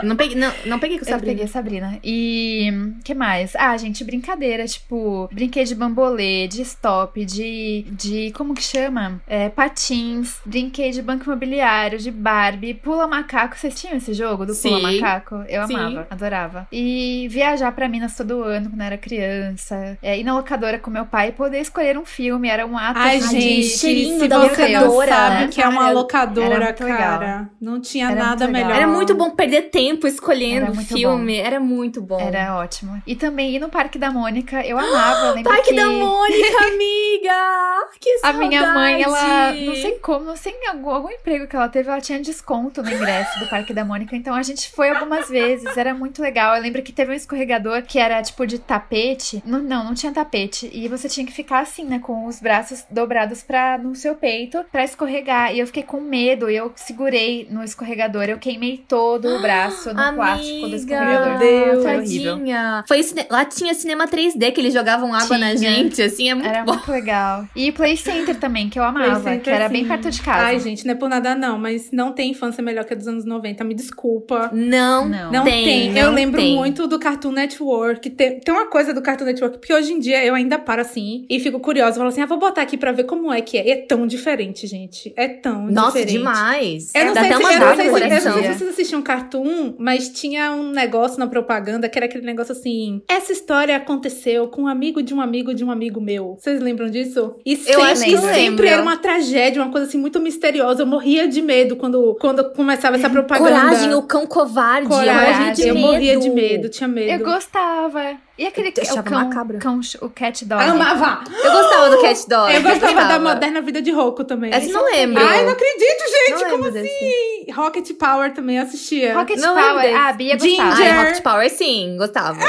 Não 0.03 0.15
peguei, 0.15 0.35
não, 0.35 0.51
não 0.65 0.79
peguei 0.79 0.97
com 0.97 1.05
Eu 1.05 1.09
Sabrina. 1.09 1.31
peguei 1.33 1.45
a 1.45 1.47
Sabrina. 1.47 1.99
E 2.03 2.71
que 3.03 3.13
mais? 3.13 3.55
Ah, 3.55 3.75
gente, 3.77 4.03
brincadeira. 4.03 4.65
Tipo, 4.65 5.29
brinquei 5.31 5.63
de 5.63 5.75
bambolê, 5.75 6.47
de 6.47 6.61
stop, 6.61 7.23
de. 7.25 7.85
de 7.91 8.31
como 8.35 8.53
que 8.53 8.63
chama? 8.63 9.21
É, 9.27 9.49
patins. 9.49 10.37
Brinquei 10.45 10.91
de 10.91 11.01
banco 11.01 11.25
imobiliário, 11.25 11.99
de 11.99 12.11
Barbie, 12.11 12.73
pula 12.73 13.07
macaco. 13.07 13.55
Vocês 13.57 13.79
tinham 13.79 13.97
esse 13.97 14.13
jogo 14.13 14.45
do 14.45 14.55
pula 14.55 14.77
Sim. 14.79 14.99
macaco? 15.01 15.43
Eu 15.47 15.65
Sim. 15.67 15.75
amava, 15.75 16.07
adorava. 16.09 16.67
E 16.71 17.27
viajar 17.29 17.71
pra 17.71 17.87
Minas 17.87 18.15
todo 18.15 18.43
ano 18.43 18.69
quando 18.69 18.81
eu 18.81 18.85
era 18.87 18.97
criança. 18.97 19.97
É, 20.01 20.17
ir 20.19 20.23
na 20.23 20.33
locadora 20.33 20.79
com 20.79 20.89
meu 20.91 21.05
pai 21.05 21.29
e 21.29 21.31
poder 21.31 21.59
escolher 21.59 21.97
um 21.97 22.05
filme. 22.05 22.47
Era 22.49 22.65
um 22.65 22.77
ato 22.77 22.99
Ai, 22.99 23.17
assim, 23.17 23.39
gente, 23.41 23.61
de- 23.61 23.77
cheirinho 23.77 24.27
da 24.27 24.37
locadora. 24.37 25.07
sabe 25.11 25.47
que 25.49 25.61
é 25.61 25.67
uma 25.67 25.81
Cara, 25.81 25.91
locadora, 25.93 26.55
era 26.55 26.65
muito 26.65 26.83
legal. 26.83 26.97
cara, 27.19 27.49
não 27.61 27.79
tinha 27.81 28.09
Era 28.11 28.23
nada 28.23 28.47
melhor. 28.47 28.71
Era 28.71 28.87
muito 28.87 29.15
bom 29.15 29.31
perder 29.31 29.63
tempo 29.63 29.88
escolhendo 30.07 30.63
Era 30.63 30.71
o 30.71 30.75
muito 30.75 30.93
filme. 30.93 31.37
Era 31.37 31.59
muito 31.59 32.01
bom. 32.01 32.19
Era 32.19 32.57
ótimo. 32.57 33.01
E 33.05 33.15
também 33.15 33.55
ir 33.55 33.59
no 33.59 33.69
Parque 33.69 33.97
da 33.97 34.11
Mônica, 34.11 34.65
eu 34.65 34.77
amava. 34.77 35.37
Eu 35.37 35.43
Parque 35.43 35.69
que... 35.69 35.75
da 35.75 35.87
Mônica, 35.87 36.65
amiga! 36.67 37.69
Que 37.99 38.19
A 38.23 38.31
minha 38.31 38.73
mãe, 38.73 39.01
ela, 39.01 39.17
saudade! 39.17 39.65
não 39.65 39.75
sei 39.75 39.91
como, 39.99 40.25
não 40.25 40.35
sei 40.35 40.53
em 40.53 40.67
algum, 40.67 40.89
algum 40.89 41.09
emprego 41.09 41.47
que 41.47 41.55
ela 41.55 41.67
teve, 41.67 41.89
ela 41.89 41.99
tinha 41.99 42.19
desconto 42.19 42.81
no 42.81 42.89
ingresso 42.89 43.39
do 43.39 43.47
Parque 43.47 43.73
da 43.73 43.83
Mônica. 43.83 44.15
Então 44.15 44.35
a 44.35 44.43
gente 44.43 44.69
foi 44.69 44.89
algumas 44.89 45.27
vezes, 45.27 45.75
era 45.75 45.93
muito 45.93 46.21
legal. 46.21 46.55
Eu 46.55 46.61
lembro 46.61 46.81
que 46.81 46.93
teve 46.93 47.11
um 47.11 47.15
escorregador 47.15 47.83
que 47.83 47.99
era 47.99 48.21
tipo 48.21 48.45
de 48.45 48.59
tapete. 48.59 49.41
Não, 49.45 49.59
não, 49.59 49.83
não 49.83 49.93
tinha 49.93 50.13
tapete. 50.13 50.69
E 50.71 50.87
você 50.87 51.09
tinha 51.09 51.25
que 51.25 51.33
ficar 51.33 51.59
assim, 51.59 51.83
né, 51.83 51.99
com 51.99 52.25
os 52.25 52.39
braços 52.39 52.85
dobrados 52.89 53.43
pra, 53.43 53.77
no 53.77 53.95
seu 53.95 54.15
peito 54.15 54.63
pra 54.71 54.83
escorregar. 54.83 55.53
E 55.53 55.59
eu 55.59 55.67
fiquei 55.67 55.83
com 55.83 55.99
medo, 55.99 56.49
e 56.49 56.55
eu 56.55 56.71
segurei 56.75 57.47
no 57.49 57.63
escorregador. 57.63 58.23
Eu 58.23 58.37
queimei 58.37 58.83
todo 58.87 59.27
o 59.27 59.41
braço 59.41 59.78
no 59.87 60.13
plástico 60.13 60.67
do 60.67 60.75
escorregador. 60.75 61.29
Meu 61.29 61.39
Deus, 61.39 61.83
Foi 61.83 61.97
horrível. 61.97 62.33
tadinha. 62.37 62.83
Foi 62.87 63.03
cine- 63.03 63.25
Lá 63.29 63.45
tinha 63.45 63.73
cinema 63.73 64.07
3D 64.07 64.51
que 64.51 64.61
eles 64.61 64.73
jogavam 64.73 65.13
água 65.13 65.37
na 65.37 65.55
Tinha. 65.55 65.71
gente, 65.71 66.01
assim, 66.01 66.29
é 66.29 66.33
muito 66.35 66.47
Era 66.49 66.63
bom. 66.63 66.73
muito 66.73 66.91
legal. 66.91 67.45
E 67.55 67.71
Play 67.71 67.95
Center 67.97 68.35
também, 68.37 68.69
que 68.69 68.79
eu 68.79 68.83
amava, 68.83 69.05
Play 69.05 69.15
que 69.15 69.29
Center, 69.45 69.53
era 69.53 69.69
bem 69.69 69.83
sim. 69.83 69.87
perto 69.87 70.09
de 70.09 70.21
casa. 70.21 70.45
Ai, 70.45 70.59
gente, 70.59 70.85
não 70.85 70.93
é 70.93 70.95
por 70.95 71.09
nada 71.09 71.35
não, 71.35 71.57
mas 71.57 71.89
não 71.91 72.11
tem 72.11 72.31
infância 72.31 72.63
melhor 72.63 72.85
que 72.85 72.93
a 72.93 72.97
dos 72.97 73.07
anos 73.07 73.25
90, 73.25 73.63
me 73.63 73.73
desculpa. 73.73 74.49
Não, 74.53 75.07
Não. 75.07 75.31
Não 75.31 75.43
tem. 75.43 75.63
tem. 75.63 75.97
eu 75.97 76.07
não 76.07 76.13
lembro 76.13 76.39
tem. 76.41 76.55
muito 76.55 76.87
do 76.87 76.99
Cartoon 76.99 77.31
Network. 77.31 78.09
Tem, 78.09 78.39
tem 78.39 78.53
uma 78.53 78.65
coisa 78.67 78.93
do 78.93 79.01
Cartoon 79.01 79.25
Network, 79.25 79.57
porque 79.59 79.73
hoje 79.73 79.93
em 79.93 79.99
dia 79.99 80.23
eu 80.25 80.33
ainda 80.35 80.57
paro 80.57 80.81
assim 80.81 81.25
e 81.29 81.39
fico 81.39 81.59
curiosa. 81.59 81.97
Falo 81.97 82.09
assim, 82.09 82.21
ah, 82.21 82.25
vou 82.25 82.39
botar 82.39 82.61
aqui 82.61 82.77
pra 82.77 82.91
ver 82.91 83.03
como 83.03 83.31
é 83.31 83.41
que 83.41 83.57
é. 83.57 83.67
E 83.67 83.71
é 83.71 83.75
tão 83.77 84.05
diferente, 84.07 84.65
gente. 84.67 85.13
É 85.15 85.27
tão 85.27 85.65
Nossa, 85.67 85.99
diferente. 85.99 86.11
demais. 86.17 86.91
Eu 86.95 87.05
não, 87.05 87.13
Dá 87.13 87.21
sei 87.21 87.29
se, 87.29 87.35
eu, 87.35 87.39
não 87.39 87.49
sei 87.49 87.59
se, 87.59 87.59
eu 87.59 87.91
não 87.91 87.91
coração. 87.99 88.33
sei 88.33 88.41
se 88.43 88.57
vocês 88.57 88.69
assistiam 88.69 89.01
Cartoon, 89.01 89.68
mas 89.77 90.09
tinha 90.09 90.51
um 90.51 90.71
negócio 90.71 91.19
na 91.19 91.27
propaganda 91.27 91.87
que 91.89 91.97
era 91.97 92.05
aquele 92.05 92.25
negócio 92.25 92.51
assim: 92.51 93.01
essa 93.07 93.31
história 93.31 93.75
aconteceu 93.75 94.47
com 94.47 94.63
um 94.63 94.67
amigo 94.67 95.01
de 95.01 95.13
um 95.13 95.21
amigo 95.21 95.53
de 95.53 95.63
um 95.63 95.71
amigo 95.71 95.99
meu. 96.01 96.37
Vocês 96.39 96.61
lembram 96.61 96.89
disso? 96.89 97.35
E 97.45 97.55
sempre, 97.55 97.81
acho 97.83 98.03
que 98.03 98.11
eu 98.11 98.21
sempre 98.21 98.35
lembro. 98.39 98.67
era 98.67 98.81
uma 98.81 98.97
tragédia, 98.97 99.61
uma 99.61 99.71
coisa 99.71 99.87
assim 99.87 99.97
muito 99.97 100.19
misteriosa. 100.19 100.83
Eu 100.83 100.87
morria 100.87 101.27
de 101.27 101.41
medo 101.41 101.75
quando, 101.75 102.17
quando 102.19 102.51
começava 102.51 102.95
essa 102.95 103.09
propaganda. 103.09 103.49
Coragem, 103.49 103.93
o 103.93 104.01
cão 104.03 104.25
covarde. 104.25 104.87
Coragem. 104.87 105.15
Eu 105.15 105.35
morria 105.35 105.53
de 105.53 105.67
eu 105.67 105.75
medo. 105.75 105.87
morria 105.87 106.19
de 106.19 106.29
medo, 106.29 106.69
tinha 106.69 106.87
medo. 106.87 107.11
Eu 107.11 107.19
gostava. 107.19 108.17
E 108.39 108.47
aquele 108.47 108.69
Eu 108.75 108.83
achava 108.83 109.01
o 109.01 109.03
cão, 109.03 109.25
macabro. 109.25 109.59
cão, 109.59 109.81
o 110.01 110.09
cat 110.09 110.45
dog? 110.45 110.63
Amava! 110.63 111.23
Eu 111.43 111.51
gostava 111.51 111.89
do 111.89 112.01
Cat 112.01 112.29
Dog. 112.29 112.53
Eu 112.55 112.61
gostava 112.61 113.03
da 113.05 113.19
moderna 113.19 113.61
vida 113.61 113.81
de 113.81 113.91
Roku 113.91 114.23
também. 114.23 114.49
Essa 114.53 114.69
eu 114.69 114.73
não 114.73 114.85
lembro. 114.85 115.21
Ai, 115.21 115.43
não 115.43 115.51
acredito, 115.51 116.03
gente! 116.09 116.41
Não 116.43 116.49
como 116.51 116.71
desse. 116.71 116.87
assim? 116.87 117.51
Rocket 117.51 117.91
Power 117.97 118.33
também 118.33 118.55
eu 118.55 118.63
assistia. 118.63 119.13
Rocket 119.13 119.37
Não 119.39 119.53
Power. 119.55 119.81
desse. 119.81 119.93
Ah, 119.93 120.07
a 120.07 120.13
Bia 120.13 120.39
Ginger. 120.39 120.65
gostava. 120.65 120.81
Ai, 120.81 120.97
Rocket 121.05 121.21
Power, 121.21 121.49
sim, 121.49 121.97
gostava. 121.97 122.39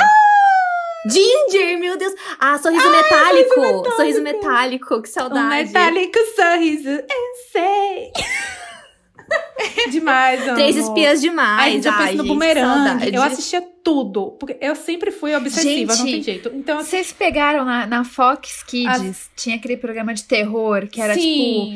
Ginger, 1.11 1.79
meu 1.81 1.97
Deus. 1.99 2.13
Ah, 2.39 2.57
sorriso 2.59 2.89
metálico. 2.89 3.91
Sorriso 3.97 4.23
metálico, 4.23 5.03
que 5.03 5.09
saudade. 5.09 5.45
Um 5.45 5.49
metálico 5.49 6.19
sorriso, 6.37 6.89
eu 6.89 7.35
sei. 7.51 8.13
Demais, 9.91 10.43
amo. 10.47 10.55
Três 10.55 10.77
espias 10.77 11.21
demais. 11.21 11.87
Ai, 11.87 11.93
penso 11.93 12.03
Ai, 12.03 12.15
no 12.15 12.23
gente, 12.25 12.29
bumerangue. 12.33 12.89
saudade. 12.89 13.15
Eu 13.15 13.23
assistia 13.23 13.63
tudo. 13.83 14.33
Porque 14.39 14.57
eu 14.61 14.75
sempre 14.77 15.11
fui 15.11 15.35
obsessiva, 15.35 15.95
não 15.95 16.05
Gente, 16.07 16.13
tem 16.15 16.23
jeito. 16.23 16.51
Então, 16.55 16.79
assim, 16.79 16.91
Vocês 16.91 17.13
pegaram 17.13 17.65
na, 17.65 17.87
na 17.87 18.05
Fox 18.05 18.63
Kids, 18.63 19.31
tinha 19.37 19.57
aquele 19.57 19.77
programa 19.77 20.13
de 20.15 20.25
terror, 20.25 20.87
que 20.87 21.01
era 21.01 21.15
Sim. 21.15 21.21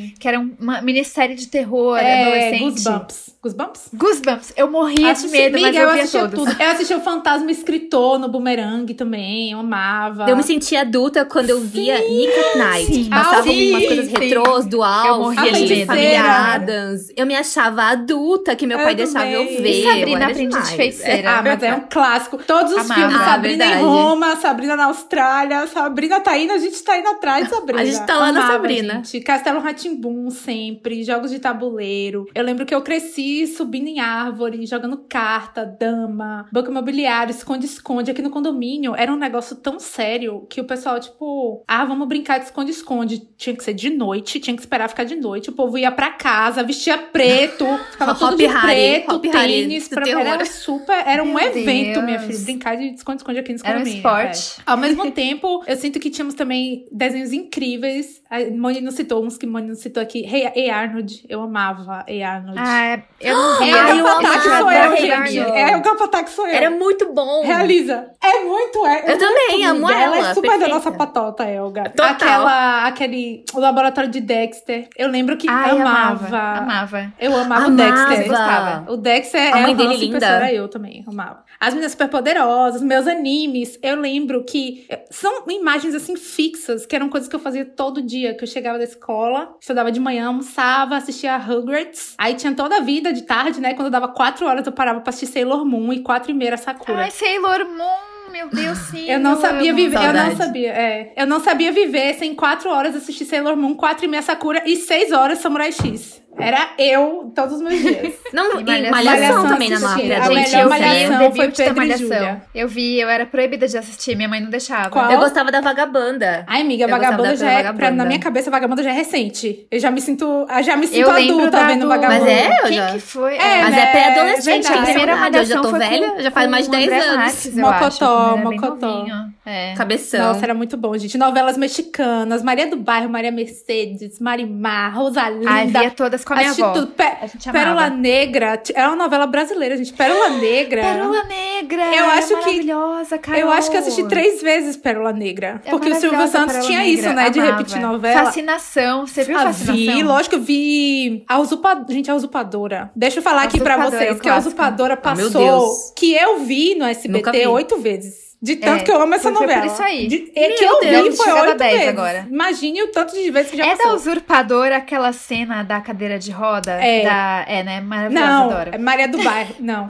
tipo, 0.06 0.20
que 0.20 0.28
era 0.28 0.38
uma 0.38 0.80
minissérie 0.82 1.34
de 1.36 1.46
terror 1.48 1.96
é, 1.96 2.22
adolescente. 2.22 2.62
Goosebumps. 2.84 3.30
Goosebumps? 3.42 3.80
Goosebumps. 3.94 4.52
Eu 4.56 4.70
morria 4.70 5.10
Assisti- 5.12 5.30
de 5.30 5.42
medo, 5.42 5.52
mas 5.60 5.64
Amiga, 5.64 5.78
eu 5.82 5.92
via 5.92 6.02
assistia 6.02 6.20
todos. 6.28 6.44
tudo. 6.52 6.62
Eu 6.62 6.70
assistia 6.70 6.96
o 6.96 7.00
Fantasma 7.00 7.50
Escritor 7.50 8.18
no 8.18 8.28
Bumerangue 8.28 8.94
também, 8.94 9.52
eu 9.52 9.58
amava. 9.58 10.28
Eu 10.28 10.36
me 10.36 10.42
sentia 10.42 10.80
adulta 10.82 11.24
quando 11.24 11.50
eu 11.50 11.60
via 11.60 11.98
Nick 11.98 12.32
at 12.32 12.56
Night. 12.56 12.94
Sim. 12.94 13.10
Passava 13.10 13.38
Ah, 13.38 13.42
sim, 13.42 13.70
umas 13.70 13.86
coisas 13.86 14.06
sim. 14.06 14.12
retrôs 14.18 14.66
do 14.66 14.82
Alf, 14.82 15.18
morria 15.36 15.52
de 15.52 15.66
medo. 15.74 15.86
Família. 15.86 16.22
Adams. 16.22 17.12
Eu 17.16 17.26
me 17.26 17.34
achava 17.34 17.82
adulta 17.84 18.56
que 18.56 18.66
meu 18.66 18.78
Eu 18.78 18.84
pai 18.84 18.94
deixava 18.94 19.26
eu 19.28 19.44
ver. 19.62 19.68
E 19.70 19.82
Sabrina 19.84 20.10
eu 20.10 20.16
era 20.16 20.26
Aprendiz 20.26 20.44
de 20.48 20.48
demais. 20.62 20.70
Feiticeira. 20.70 21.30
Ah, 21.38 21.42
mas 21.42 21.62
é 21.62 21.74
um 21.74 21.80
clássico. 21.94 22.38
Todos 22.38 22.72
os 22.72 22.78
Amava. 22.78 22.94
filmes, 22.94 23.16
Ah, 23.20 23.24
Sabrina 23.24 23.64
em 23.64 23.80
Roma, 23.82 24.36
Sabrina 24.36 24.76
na 24.76 24.86
Austrália, 24.86 25.66
Sabrina 25.68 26.20
tá 26.20 26.36
indo, 26.36 26.52
a 26.52 26.58
gente 26.58 26.82
tá 26.82 26.98
indo 26.98 27.08
atrás 27.08 27.44
de 27.44 27.54
Sabrina. 27.54 27.80
A 27.82 27.84
gente 27.84 28.04
tá 28.04 28.18
lá 28.18 28.32
na 28.32 28.40
Amava, 28.40 28.52
Sabrina. 28.54 28.94
Gente. 28.96 29.20
Castelo 29.20 29.60
Ratimbum 29.60 30.28
sempre, 30.30 31.04
jogos 31.04 31.30
de 31.30 31.38
tabuleiro. 31.38 32.26
Eu 32.34 32.42
lembro 32.44 32.66
que 32.66 32.74
eu 32.74 32.82
cresci 32.82 33.46
subindo 33.46 33.86
em 33.86 34.00
árvore, 34.00 34.66
jogando 34.66 34.96
carta, 35.08 35.64
dama, 35.64 36.46
banco 36.52 36.70
imobiliário, 36.70 37.30
esconde-esconde. 37.30 38.10
Aqui 38.10 38.20
no 38.22 38.30
condomínio 38.30 38.94
era 38.96 39.12
um 39.12 39.16
negócio 39.16 39.54
tão 39.56 39.78
sério 39.78 40.46
que 40.50 40.60
o 40.60 40.64
pessoal, 40.64 40.98
tipo, 40.98 41.62
ah, 41.68 41.84
vamos 41.84 42.08
brincar 42.08 42.38
de 42.38 42.46
esconde-esconde. 42.46 43.28
Tinha 43.36 43.54
que 43.56 43.62
ser 43.62 43.72
de 43.74 43.90
noite, 43.90 44.40
tinha 44.40 44.56
que 44.56 44.62
esperar 44.62 44.88
ficar 44.88 45.04
de 45.04 45.14
noite. 45.14 45.50
O 45.50 45.52
povo 45.52 45.78
ia 45.78 45.92
pra 45.92 46.10
casa, 46.10 46.62
vestia 46.64 46.98
preto, 46.98 47.64
ficava 47.92 48.14
tudo 48.14 48.36
de 48.36 48.46
Harry, 48.46 48.64
preto, 48.64 49.14
Hop 49.14 49.24
Harry 49.26 49.52
tênis. 49.62 49.88
do 49.88 49.94
Pra... 49.94 50.08
Era 50.08 50.44
super, 50.44 51.02
era 51.06 51.22
um 51.22 51.26
Meu 51.34 51.52
evento, 51.84 52.02
minha 52.02 52.18
filha, 52.18 52.38
brincar 52.40 52.76
de 52.76 52.94
esconde-esconde 52.94 53.38
aqui 53.38 53.52
no 53.52 53.58
Era 53.64 53.78
um 53.78 53.82
esporte. 53.82 54.60
é. 54.60 54.62
Ao 54.66 54.76
mesmo 54.76 55.10
tempo, 55.12 55.62
eu 55.66 55.76
sinto 55.76 55.98
que 56.00 56.10
tínhamos 56.10 56.34
também 56.34 56.86
desenhos 56.90 57.32
incríveis. 57.32 58.22
A 58.30 58.40
Moni 58.50 58.80
não 58.80 58.90
citou 58.90 59.24
uns 59.24 59.36
que 59.38 59.46
Moni 59.46 59.68
não 59.68 59.74
citou 59.74 60.02
aqui. 60.02 60.24
Hey, 60.24 60.50
hey 60.54 60.70
Arnold, 60.70 61.24
eu 61.28 61.40
amava 61.42 62.04
Hey 62.08 62.22
Arnold. 62.22 62.58
Ah, 62.60 62.84
é- 62.96 63.02
eu 63.20 63.36
não 63.36 63.58
vi. 63.62 63.70
é 63.70 63.74
o 63.74 63.98
eu 63.98 64.06
amava 64.08 64.40
sou 64.40 64.72
eu, 64.72 64.96
gente. 64.96 65.38
É 65.38 65.76
o 65.76 65.82
Gapataque 65.82 66.30
sou 66.30 66.46
eu. 66.46 66.54
Era 66.54 66.70
muito 66.70 67.12
bom. 67.12 67.42
Realiza. 67.44 68.10
É 68.36 68.44
muito, 68.44 68.86
é. 68.86 69.12
Eu 69.12 69.18
também, 69.18 69.64
amo 69.66 69.90
ela. 69.90 70.16
ela, 70.16 70.30
é 70.30 70.34
super 70.34 70.48
da 70.50 70.58
perfeita. 70.58 70.74
nossa 70.74 70.92
patota, 70.92 71.44
Elga. 71.44 71.90
Total. 71.90 72.10
Aquela, 72.10 72.86
aquele, 72.86 73.44
o 73.54 73.60
laboratório 73.60 74.10
de 74.10 74.20
Dexter. 74.20 74.88
Eu 74.96 75.08
lembro 75.08 75.36
que 75.36 75.48
Ai, 75.48 75.70
amava. 75.70 76.26
amava. 76.26 76.58
Amava. 76.58 77.12
Eu 77.20 77.36
amava, 77.36 77.66
Amava. 77.66 77.72
o 77.72 77.76
Dexter. 77.76 78.28
Gostava. 78.28 78.92
O 78.92 78.96
Dexter 78.96 79.54
A 79.54 79.58
é 79.58 79.62
mãe 79.62 79.74
o 79.74 79.76
dele 79.76 79.96
linda. 79.96 80.18
pessoa 80.20 80.52
eu 80.52 80.68
também, 80.68 81.04
amava. 81.06 81.44
As 81.60 81.74
meninas 81.74 81.92
superpoderosas, 81.92 82.82
meus 82.82 83.06
animes. 83.06 83.78
Eu 83.82 83.96
lembro 83.96 84.44
que 84.44 84.86
eh, 84.88 85.04
são 85.10 85.44
imagens 85.48 85.94
assim 85.94 86.16
fixas, 86.16 86.86
que 86.86 86.96
eram 86.96 87.08
coisas 87.08 87.28
que 87.28 87.36
eu 87.36 87.40
fazia 87.40 87.64
todo 87.64 88.00
dia, 88.02 88.34
que 88.34 88.44
eu 88.44 88.48
chegava 88.48 88.78
da 88.78 88.84
escola, 88.84 89.54
estudava 89.60 89.92
de 89.92 90.00
manhã, 90.00 90.28
almoçava, 90.28 90.96
assistia 90.96 91.36
Rugrats. 91.36 92.14
Aí 92.18 92.34
tinha 92.34 92.54
toda 92.54 92.76
a 92.76 92.80
vida 92.80 93.12
de 93.12 93.22
tarde, 93.22 93.60
né? 93.60 93.74
Quando 93.74 93.90
dava 93.90 94.08
quatro 94.08 94.46
horas, 94.46 94.66
eu 94.66 94.72
parava 94.72 95.00
pra 95.00 95.10
assistir 95.10 95.32
Sailor 95.32 95.64
Moon 95.64 95.92
e 95.92 96.00
quatro 96.00 96.30
e 96.30 96.34
meia 96.34 96.54
Sakura. 96.56 97.02
Ai, 97.02 97.10
Sailor 97.10 97.64
Moon, 97.66 98.23
meu 98.34 98.48
Deus, 98.48 98.78
sim. 98.78 99.08
Eu 99.08 99.20
não 99.20 99.40
sabia 99.40 99.70
amo. 99.70 99.76
viver, 99.80 99.96
eu 99.96 100.00
não 100.00 100.12
Saudade. 100.12 100.36
sabia, 100.36 100.72
é. 100.72 101.12
Eu 101.16 101.24
não 101.24 101.38
sabia 101.38 101.70
viver 101.70 102.14
sem 102.14 102.34
quatro 102.34 102.68
horas 102.68 102.96
assistir 102.96 103.24
Sailor 103.26 103.56
Moon, 103.56 103.74
quatro 103.76 104.04
e 104.04 104.08
meia 104.08 104.22
Sakura 104.22 104.60
e 104.66 104.74
seis 104.74 105.12
horas 105.12 105.38
Samurai 105.38 105.70
X. 105.70 106.20
Era 106.38 106.70
eu 106.78 107.32
todos 107.34 107.54
os 107.56 107.60
meus 107.62 107.80
dias. 107.80 108.14
Não, 108.32 108.58
E 108.58 108.62
e 108.62 108.64
Malhação 108.64 108.90
malhação, 108.90 109.48
também 109.48 109.70
na 109.70 109.78
nossa 109.78 109.94
A 109.94 109.98
gente. 109.98 110.08
melhor 110.08 110.62
Eu 110.62 110.68
Malhação 110.68 111.18
via. 111.18 111.30
foi 111.32 111.48
Pedro 111.52 111.76
Malhação. 111.76 111.98
Júlia. 112.06 112.42
Eu 112.54 112.68
vi, 112.68 113.00
eu 113.00 113.08
era 113.08 113.24
proibida 113.26 113.68
de 113.68 113.78
assistir, 113.78 114.16
minha 114.16 114.28
mãe 114.28 114.40
não 114.40 114.50
deixava. 114.50 114.90
Qual? 114.90 115.10
Eu 115.10 115.18
gostava 115.18 115.52
da 115.52 115.60
vagabanda. 115.60 116.44
Ai, 116.48 116.62
amiga, 116.62 116.84
Eu 116.84 116.88
gostava 116.88 117.04
Vagabunda 117.12 117.28
da 117.30 117.36
já 117.36 117.50
é, 117.50 117.72
pra- 117.72 117.90
na 117.90 118.04
minha 118.04 118.18
cabeça, 118.18 118.50
Vagabunda 118.50 118.82
já 118.82 118.90
é 118.90 118.94
recente. 118.94 119.66
Eu 119.70 119.78
já 119.78 119.90
me 119.90 120.00
sinto, 120.00 120.46
já 120.62 120.76
me 120.76 120.86
sinto 120.88 120.98
Eu 121.00 121.10
adulta 121.10 121.50
da 121.52 121.66
vendo 121.66 121.82
do- 121.82 121.88
Vagabunda. 121.88 122.20
Mas 122.20 122.28
é? 122.28 122.58
Eu 122.58 122.62
Quem 122.64 122.72
já- 122.74 122.92
que 122.92 122.98
foi? 122.98 123.34
É, 123.36 123.62
Mas 123.62 123.74
né? 123.76 123.82
é 123.82 123.86
pré-adolescente, 123.86 124.66
a 124.66 124.70
a 124.70 124.72
primeira 124.82 124.92
primeira 124.94 125.12
eu 125.12 125.16
já 125.16 125.20
malhação 125.30 125.62
tô 125.62 125.70
foi 125.70 125.78
velha, 125.78 126.10
com, 126.10 126.20
já 126.22 126.30
faz 126.30 126.50
mais 126.50 126.64
de 126.64 126.68
o 126.68 126.72
10 126.72 126.84
André 126.88 127.00
anos. 127.00 127.16
Marques, 127.16 127.54
Mocotó, 127.56 128.34
bem 128.36 128.44
Mocotó. 128.44 129.06
É. 129.46 129.74
Cabeção. 129.74 130.28
Nossa, 130.28 130.44
era 130.44 130.54
muito 130.54 130.76
bom, 130.76 130.96
gente. 130.96 131.16
Novelas 131.18 131.56
mexicanas, 131.56 132.42
Maria 132.42 132.66
do 132.66 132.76
Bairro, 132.76 133.08
Maria 133.10 133.30
Mercedes, 133.30 134.18
Marimar, 134.18 134.96
Rosalinda. 134.96 135.50
Ai, 135.50 135.66
via 135.66 135.90
todas 135.90 136.23
com 136.24 136.32
a 136.32 136.36
minha 136.36 136.48
assisti 136.48 136.62
avó. 136.62 136.72
tudo. 136.74 136.86
Pe- 136.88 137.02
A 137.02 137.26
gente 137.26 137.48
amava. 137.48 137.64
Pérola 137.64 137.90
Negra, 137.90 138.62
é 138.74 138.86
uma 138.86 138.96
novela 138.96 139.26
brasileira, 139.26 139.76
gente. 139.76 139.92
Pérola 139.92 140.30
Negra. 140.30 140.82
Pérola 140.82 141.24
Negra! 141.24 141.82
Eu 141.94 142.04
é 142.04 142.18
acho 142.18 142.28
que- 142.28 142.34
maravilhosa, 142.34 143.18
Carol. 143.18 143.40
Eu 143.40 143.50
acho 143.50 143.70
que 143.70 143.76
eu 143.76 143.80
assisti 143.80 144.04
três 144.08 144.42
vezes 144.42 144.76
Pérola 144.76 145.12
Negra. 145.12 145.60
É 145.64 145.70
porque 145.70 145.90
o 145.90 145.94
Silvio 145.94 146.26
Santos 146.28 146.52
Pérola 146.52 146.66
tinha 146.66 146.78
Negra, 146.80 146.92
isso, 147.00 147.12
né? 147.12 147.30
De 147.30 147.38
amava. 147.40 147.56
repetir 147.58 147.80
novela. 147.80 148.24
Fascinação. 148.24 149.06
Você 149.06 149.24
viu 149.24 149.36
Ah, 149.38 149.42
Fascinação? 149.44 149.74
vi, 149.76 150.02
lógico, 150.02 150.34
eu 150.36 150.40
vi 150.42 151.24
a 151.28 151.38
usurpadora. 151.38 151.86
Gente, 151.92 152.10
a 152.10 152.14
usurpadora. 152.14 152.90
Deixa 152.94 153.18
eu 153.18 153.22
falar 153.22 153.42
A 153.42 153.44
aqui 153.44 153.56
é 153.60 153.76
vocês 153.90 154.16
um 154.16 154.18
que 154.18 154.28
a 154.28 154.38
usurpadora 154.38 154.98
Ah, 155.02 155.14
meu 155.14 155.30
passou. 155.30 155.40
Deus. 155.60 155.92
que 155.96 156.14
eu 156.14 156.40
vi 156.40 156.74
no 156.74 156.84
SBT 156.84 157.46
oito 157.46 157.76
vezes. 157.78 158.23
De 158.44 158.56
tanto 158.56 158.80
É, 158.80 158.84
que 158.84 158.90
eu 158.90 159.00
amo 159.00 159.14
essa 159.14 159.22
foi 159.22 159.32
por 159.32 159.40
novela. 159.40 159.66
isso 159.66 159.82
aí. 159.82 160.06
De, 160.06 160.30
é 160.36 160.50
que 160.50 160.62
eu 160.64 160.80
Deus, 160.80 161.08
vi 161.10 161.16
foi 161.16 161.24
chegada 161.26 161.40
a 161.40 161.48
oito 161.48 161.58
10 161.58 161.72
vezes. 161.72 161.88
agora. 161.88 162.26
Imagine 162.30 162.82
o 162.82 162.88
tanto 162.88 163.14
de 163.14 163.30
vezes 163.30 163.50
que 163.50 163.56
já 163.56 163.64
É 163.64 163.70
da 163.70 163.76
passou. 163.78 163.94
usurpadora 163.94 164.76
aquela 164.76 165.12
cena 165.14 165.62
da 165.62 165.80
cadeira 165.80 166.18
de 166.18 166.30
roda? 166.30 166.72
É. 166.72 167.04
Da, 167.04 167.44
é, 167.48 167.62
né? 167.62 167.80
Maravilhosa, 167.80 168.26
Não, 168.26 168.50
adoro. 168.50 168.70
é 168.74 168.78
Maria 168.78 169.08
do 169.08 169.22
Bairro. 169.22 169.54
Não. 169.60 169.86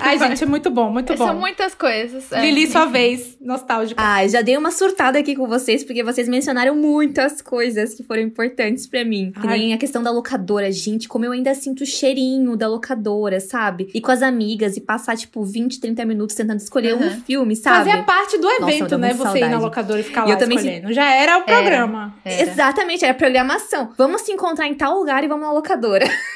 Ai, 0.00 0.18
gente, 0.18 0.42
é 0.42 0.46
muito 0.46 0.68
bom, 0.68 0.90
muito 0.90 1.14
bom. 1.14 1.26
São 1.28 1.38
muitas 1.38 1.74
coisas. 1.76 2.32
é. 2.32 2.40
Lili, 2.40 2.66
sua 2.66 2.86
vez. 2.86 3.36
Nostálgica. 3.40 4.02
Ah, 4.04 4.26
já 4.26 4.42
dei 4.42 4.56
uma 4.56 4.72
surtada 4.72 5.18
aqui 5.20 5.36
com 5.36 5.46
vocês, 5.46 5.84
porque 5.84 6.02
vocês 6.02 6.28
mencionaram 6.28 6.74
muitas 6.74 7.40
coisas 7.40 7.94
que 7.94 8.02
foram 8.02 8.22
importantes 8.22 8.86
pra 8.86 9.04
mim. 9.04 9.32
Que 9.40 9.46
Ai. 9.46 9.58
nem 9.58 9.74
a 9.74 9.78
questão 9.78 10.02
da 10.02 10.10
locadora, 10.10 10.72
gente, 10.72 11.06
como 11.08 11.24
eu 11.24 11.30
ainda 11.32 11.54
sinto 11.54 11.82
o 11.82 11.86
cheirinho 11.86 12.56
da 12.56 12.66
locadora, 12.68 13.38
sabe? 13.38 13.88
E 13.94 14.00
com 14.00 14.10
as 14.10 14.22
amigas 14.22 14.76
e 14.76 14.80
passar, 14.80 15.16
tipo, 15.16 15.44
20, 15.44 15.78
30 15.80 16.04
minutos 16.04 16.34
tentando 16.34 16.58
escolher 16.58 16.94
um 16.96 17.06
Uhum. 17.06 17.20
filme, 17.20 17.54
sabe? 17.54 17.75
Fazia 17.78 18.02
parte 18.02 18.38
do 18.38 18.46
Nossa, 18.46 18.62
evento, 18.62 18.88
dá 18.90 18.98
né? 18.98 19.14
Você 19.14 19.38
ir 19.38 19.40
na 19.40 19.50
saudade. 19.50 19.62
locadora 19.62 20.00
e 20.00 20.02
ficar 20.02 20.22
E 20.22 20.28
lá 20.28 20.34
eu 20.34 20.38
também 20.38 20.58
escolhendo. 20.58 20.92
Já 20.92 21.10
era 21.14 21.38
o 21.38 21.42
programa. 21.42 22.14
Era. 22.24 22.42
Exatamente, 22.42 23.04
era 23.04 23.14
programação. 23.14 23.92
Vamos 23.96 24.22
se 24.22 24.32
encontrar 24.32 24.66
em 24.66 24.74
tal 24.74 24.98
lugar 24.98 25.22
e 25.24 25.28
vamos 25.28 25.46
na 25.46 25.52
locadora. 25.52 26.06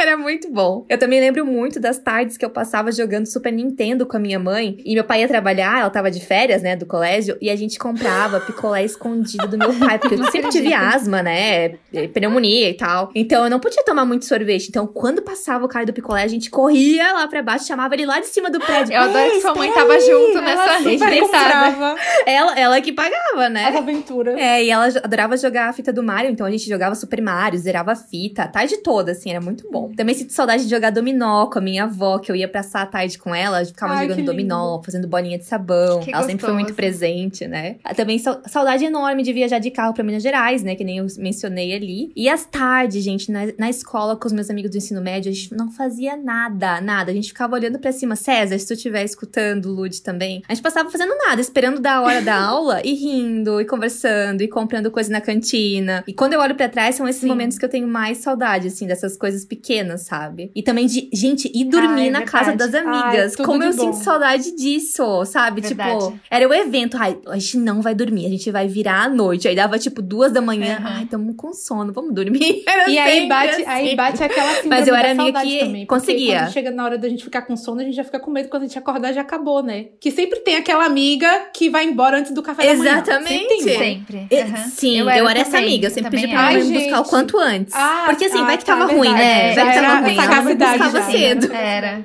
Era 0.00 0.16
muito 0.16 0.50
bom. 0.50 0.86
Eu 0.88 0.98
também 0.98 1.20
lembro 1.20 1.44
muito 1.44 1.78
das 1.78 1.98
tardes 1.98 2.36
que 2.36 2.44
eu 2.44 2.50
passava 2.50 2.90
jogando 2.90 3.26
Super 3.26 3.52
Nintendo 3.52 4.06
com 4.06 4.16
a 4.16 4.20
minha 4.20 4.38
mãe. 4.38 4.78
E 4.84 4.94
meu 4.94 5.04
pai 5.04 5.20
ia 5.20 5.28
trabalhar, 5.28 5.80
ela 5.80 5.90
tava 5.90 6.10
de 6.10 6.24
férias, 6.24 6.62
né, 6.62 6.74
do 6.74 6.86
colégio. 6.86 7.36
E 7.40 7.50
a 7.50 7.56
gente 7.56 7.78
comprava 7.78 8.40
picolé 8.40 8.84
escondido 8.84 9.46
do 9.46 9.58
meu 9.58 9.74
pai. 9.74 9.98
Porque 9.98 10.14
eu 10.14 10.30
sempre 10.30 10.50
tive 10.50 10.72
asma, 10.72 11.22
né? 11.22 11.76
Pneumonia 12.14 12.70
e 12.70 12.74
tal. 12.74 13.10
Então 13.14 13.44
eu 13.44 13.50
não 13.50 13.60
podia 13.60 13.84
tomar 13.84 14.04
muito 14.04 14.24
sorvete. 14.24 14.68
Então 14.68 14.86
quando 14.86 15.20
passava 15.22 15.64
o 15.64 15.68
cara 15.68 15.84
do 15.84 15.92
picolé, 15.92 16.22
a 16.22 16.28
gente 16.28 16.50
corria 16.50 17.12
lá 17.12 17.28
pra 17.28 17.42
baixo, 17.42 17.66
chamava 17.66 17.94
ele 17.94 18.06
lá 18.06 18.20
de 18.20 18.26
cima 18.26 18.50
do 18.50 18.58
prédio. 18.58 18.94
Eu 18.94 19.02
adoro 19.02 19.18
"Ei, 19.18 19.30
que 19.32 19.40
sua 19.40 19.54
mãe 19.54 19.70
tava 19.72 19.92
aí." 19.92 20.00
junto 20.00 20.40
nessa 20.40 20.80
comprava 21.20 21.96
Ela, 22.26 22.58
ela 22.58 22.80
que 22.80 22.92
pagava, 22.92 23.48
né? 23.48 23.66
as 23.66 23.76
aventuras. 23.76 24.36
É, 24.38 24.64
e 24.64 24.70
ela 24.70 24.86
adorava 24.86 25.36
jogar 25.36 25.68
a 25.68 25.72
fita 25.72 25.92
do 25.92 26.02
Mario, 26.02 26.30
então 26.30 26.46
a 26.46 26.50
gente 26.50 26.68
jogava 26.68 26.94
Super 26.94 27.20
Mario, 27.20 27.58
zerava 27.58 27.92
a 27.92 27.96
fita, 27.96 28.42
a 28.42 28.48
tarde 28.48 28.78
toda, 28.78 29.12
assim, 29.12 29.30
era 29.30 29.40
muito 29.40 29.70
bom. 29.70 29.89
Também 29.96 30.14
sinto 30.14 30.32
saudade 30.32 30.64
de 30.64 30.70
jogar 30.70 30.90
dominó 30.90 31.46
com 31.46 31.58
a 31.58 31.62
minha 31.62 31.84
avó, 31.84 32.18
que 32.18 32.30
eu 32.30 32.36
ia 32.36 32.48
passar 32.48 32.82
a 32.82 32.86
tarde 32.86 33.18
com 33.18 33.34
ela, 33.34 33.64
ficava 33.64 33.94
Ai, 33.94 34.08
jogando 34.08 34.26
dominó, 34.26 34.80
fazendo 34.82 35.06
bolinha 35.08 35.38
de 35.38 35.44
sabão. 35.44 36.00
Que 36.00 36.12
ela 36.12 36.24
sempre 36.24 36.40
foi 36.44 36.52
muito 36.54 36.68
gostoso. 36.68 36.76
presente, 36.76 37.46
né? 37.46 37.76
Ah, 37.84 37.94
Também 37.94 38.18
sau- 38.18 38.40
saudade 38.46 38.84
enorme 38.84 39.22
de 39.22 39.32
viajar 39.32 39.58
de 39.58 39.70
carro 39.70 39.92
pra 39.94 40.02
Minas 40.04 40.22
Gerais, 40.22 40.62
né? 40.62 40.74
Que 40.74 40.84
nem 40.84 40.98
eu 40.98 41.06
mencionei 41.18 41.74
ali. 41.74 42.12
E 42.14 42.28
as 42.28 42.44
tardes, 42.44 43.02
gente, 43.02 43.30
na, 43.30 43.40
na 43.58 43.68
escola 43.70 44.16
com 44.16 44.26
os 44.26 44.32
meus 44.32 44.48
amigos 44.50 44.70
do 44.70 44.76
ensino 44.76 45.00
médio, 45.00 45.30
a 45.30 45.34
gente 45.34 45.54
não 45.54 45.70
fazia 45.70 46.16
nada, 46.16 46.80
nada. 46.80 47.10
A 47.10 47.14
gente 47.14 47.28
ficava 47.28 47.54
olhando 47.54 47.78
pra 47.78 47.92
cima. 47.92 48.16
César, 48.16 48.58
se 48.58 48.66
tu 48.66 48.74
estiver 48.74 49.04
escutando, 49.04 49.70
Lud 49.72 50.02
também. 50.02 50.42
A 50.48 50.54
gente 50.54 50.62
passava 50.62 50.90
fazendo 50.90 51.14
nada, 51.16 51.40
esperando 51.40 51.80
da 51.80 52.00
hora 52.02 52.20
da 52.20 52.34
aula 52.38 52.80
e 52.84 52.92
rindo, 52.94 53.60
e 53.60 53.64
conversando, 53.64 54.42
e 54.42 54.48
comprando 54.48 54.90
coisa 54.90 55.10
na 55.10 55.20
cantina. 55.20 56.04
E 56.06 56.12
quando 56.12 56.34
eu 56.34 56.40
olho 56.40 56.54
pra 56.54 56.68
trás, 56.68 56.96
são 56.96 57.08
esses 57.08 57.22
Sim. 57.22 57.28
momentos 57.28 57.58
que 57.58 57.64
eu 57.64 57.68
tenho 57.68 57.88
mais 57.88 58.18
saudade, 58.18 58.66
assim, 58.68 58.86
dessas 58.86 59.16
coisas 59.16 59.44
pequenas, 59.44 59.79
sabe? 59.98 60.50
E 60.54 60.62
também 60.62 60.86
de, 60.86 61.08
gente, 61.12 61.50
ir 61.54 61.64
dormir 61.64 62.02
Ah, 62.02 62.06
é 62.06 62.10
na 62.10 62.22
casa 62.22 62.54
das 62.54 62.70
verdade. 62.70 62.96
amigas. 63.08 63.34
Ai, 63.38 63.44
Como 63.46 63.62
eu 63.62 63.74
bom. 63.74 63.92
sinto 63.92 64.04
saudade 64.04 64.54
disso, 64.56 65.24
sabe? 65.24 65.60
Verdade. 65.60 65.90
Tipo, 65.98 66.18
era 66.30 66.48
o 66.48 66.52
evento. 66.54 66.96
Ai, 66.98 67.18
a 67.26 67.34
gente 67.38 67.56
não 67.58 67.80
vai 67.82 67.94
dormir, 67.94 68.26
a 68.26 68.28
gente 68.28 68.50
vai 68.50 68.66
virar 68.68 69.04
à 69.04 69.08
noite. 69.08 69.48
Aí 69.48 69.54
dava 69.54 69.78
tipo 69.78 70.00
duas 70.02 70.32
da 70.32 70.40
manhã. 70.40 70.78
Uhum. 70.80 70.86
Ai, 70.86 71.06
tamo 71.06 71.34
com 71.34 71.52
sono, 71.52 71.92
vamos 71.92 72.14
dormir. 72.14 72.62
Era 72.68 72.88
E 72.88 72.98
aí 72.98 73.28
bate, 73.28 73.48
assim. 73.54 73.64
aí 73.66 73.96
bate 73.96 74.22
aquela 74.22 74.50
Mas 74.66 74.86
eu 74.88 74.94
era 74.94 75.14
saudade 75.14 75.48
que 75.48 75.58
também, 75.58 75.86
conseguia. 75.86 76.40
Quando 76.40 76.52
chega 76.52 76.70
na 76.70 76.84
hora 76.84 76.98
da 76.98 77.08
gente 77.08 77.24
ficar 77.24 77.42
com 77.42 77.56
sono, 77.56 77.80
a 77.80 77.84
gente 77.84 77.94
já 77.94 78.04
fica 78.04 78.18
com 78.20 78.30
medo 78.30 78.48
quando 78.48 78.62
a 78.64 78.66
gente 78.66 78.78
acordar 78.78 79.12
já 79.12 79.20
acabou, 79.20 79.62
né? 79.62 79.86
Que 80.00 80.10
sempre 80.10 80.40
tem 80.40 80.56
aquela 80.56 80.84
amiga 80.84 81.28
que 81.54 81.68
vai 81.70 81.84
embora 81.84 82.18
antes 82.18 82.32
do 82.32 82.42
café 82.42 82.66
da 82.66 82.74
manhã. 82.74 82.92
Exatamente. 82.92 83.30
Sempre 83.30 83.48
tem, 83.48 83.64
né? 83.64 83.78
Sempre. 83.78 84.26
E- 84.30 84.40
Aham. 84.40 84.56
Sim, 84.70 84.98
eu 85.00 85.08
era, 85.08 85.38
essa 85.40 85.58
amiga. 85.58 85.86
Eu 85.88 85.90
sempre 85.90 86.10
pedi 86.10 86.28
pra 86.28 86.50
era. 86.50 86.58
ela 86.60 86.64
me 86.64 86.72
buscar 86.78 87.00
o 87.00 87.04
quanto 87.04 87.38
antes. 87.38 87.74
Ah, 87.74 88.04
Porque 88.06 88.24
assim, 88.26 88.40
ah, 88.40 88.44
vai 88.44 88.58
que 88.58 88.64
tá, 88.64 88.76
tava 88.76 88.92
ruim, 88.92 89.12
né? 89.12 89.46
verdade. 89.48 89.54
Era 89.68 90.00
me 90.00 90.16
capacidade 90.16 90.78
buscava 90.82 91.00
já, 91.00 91.10
cedo. 91.10 91.52
Era. 91.52 92.02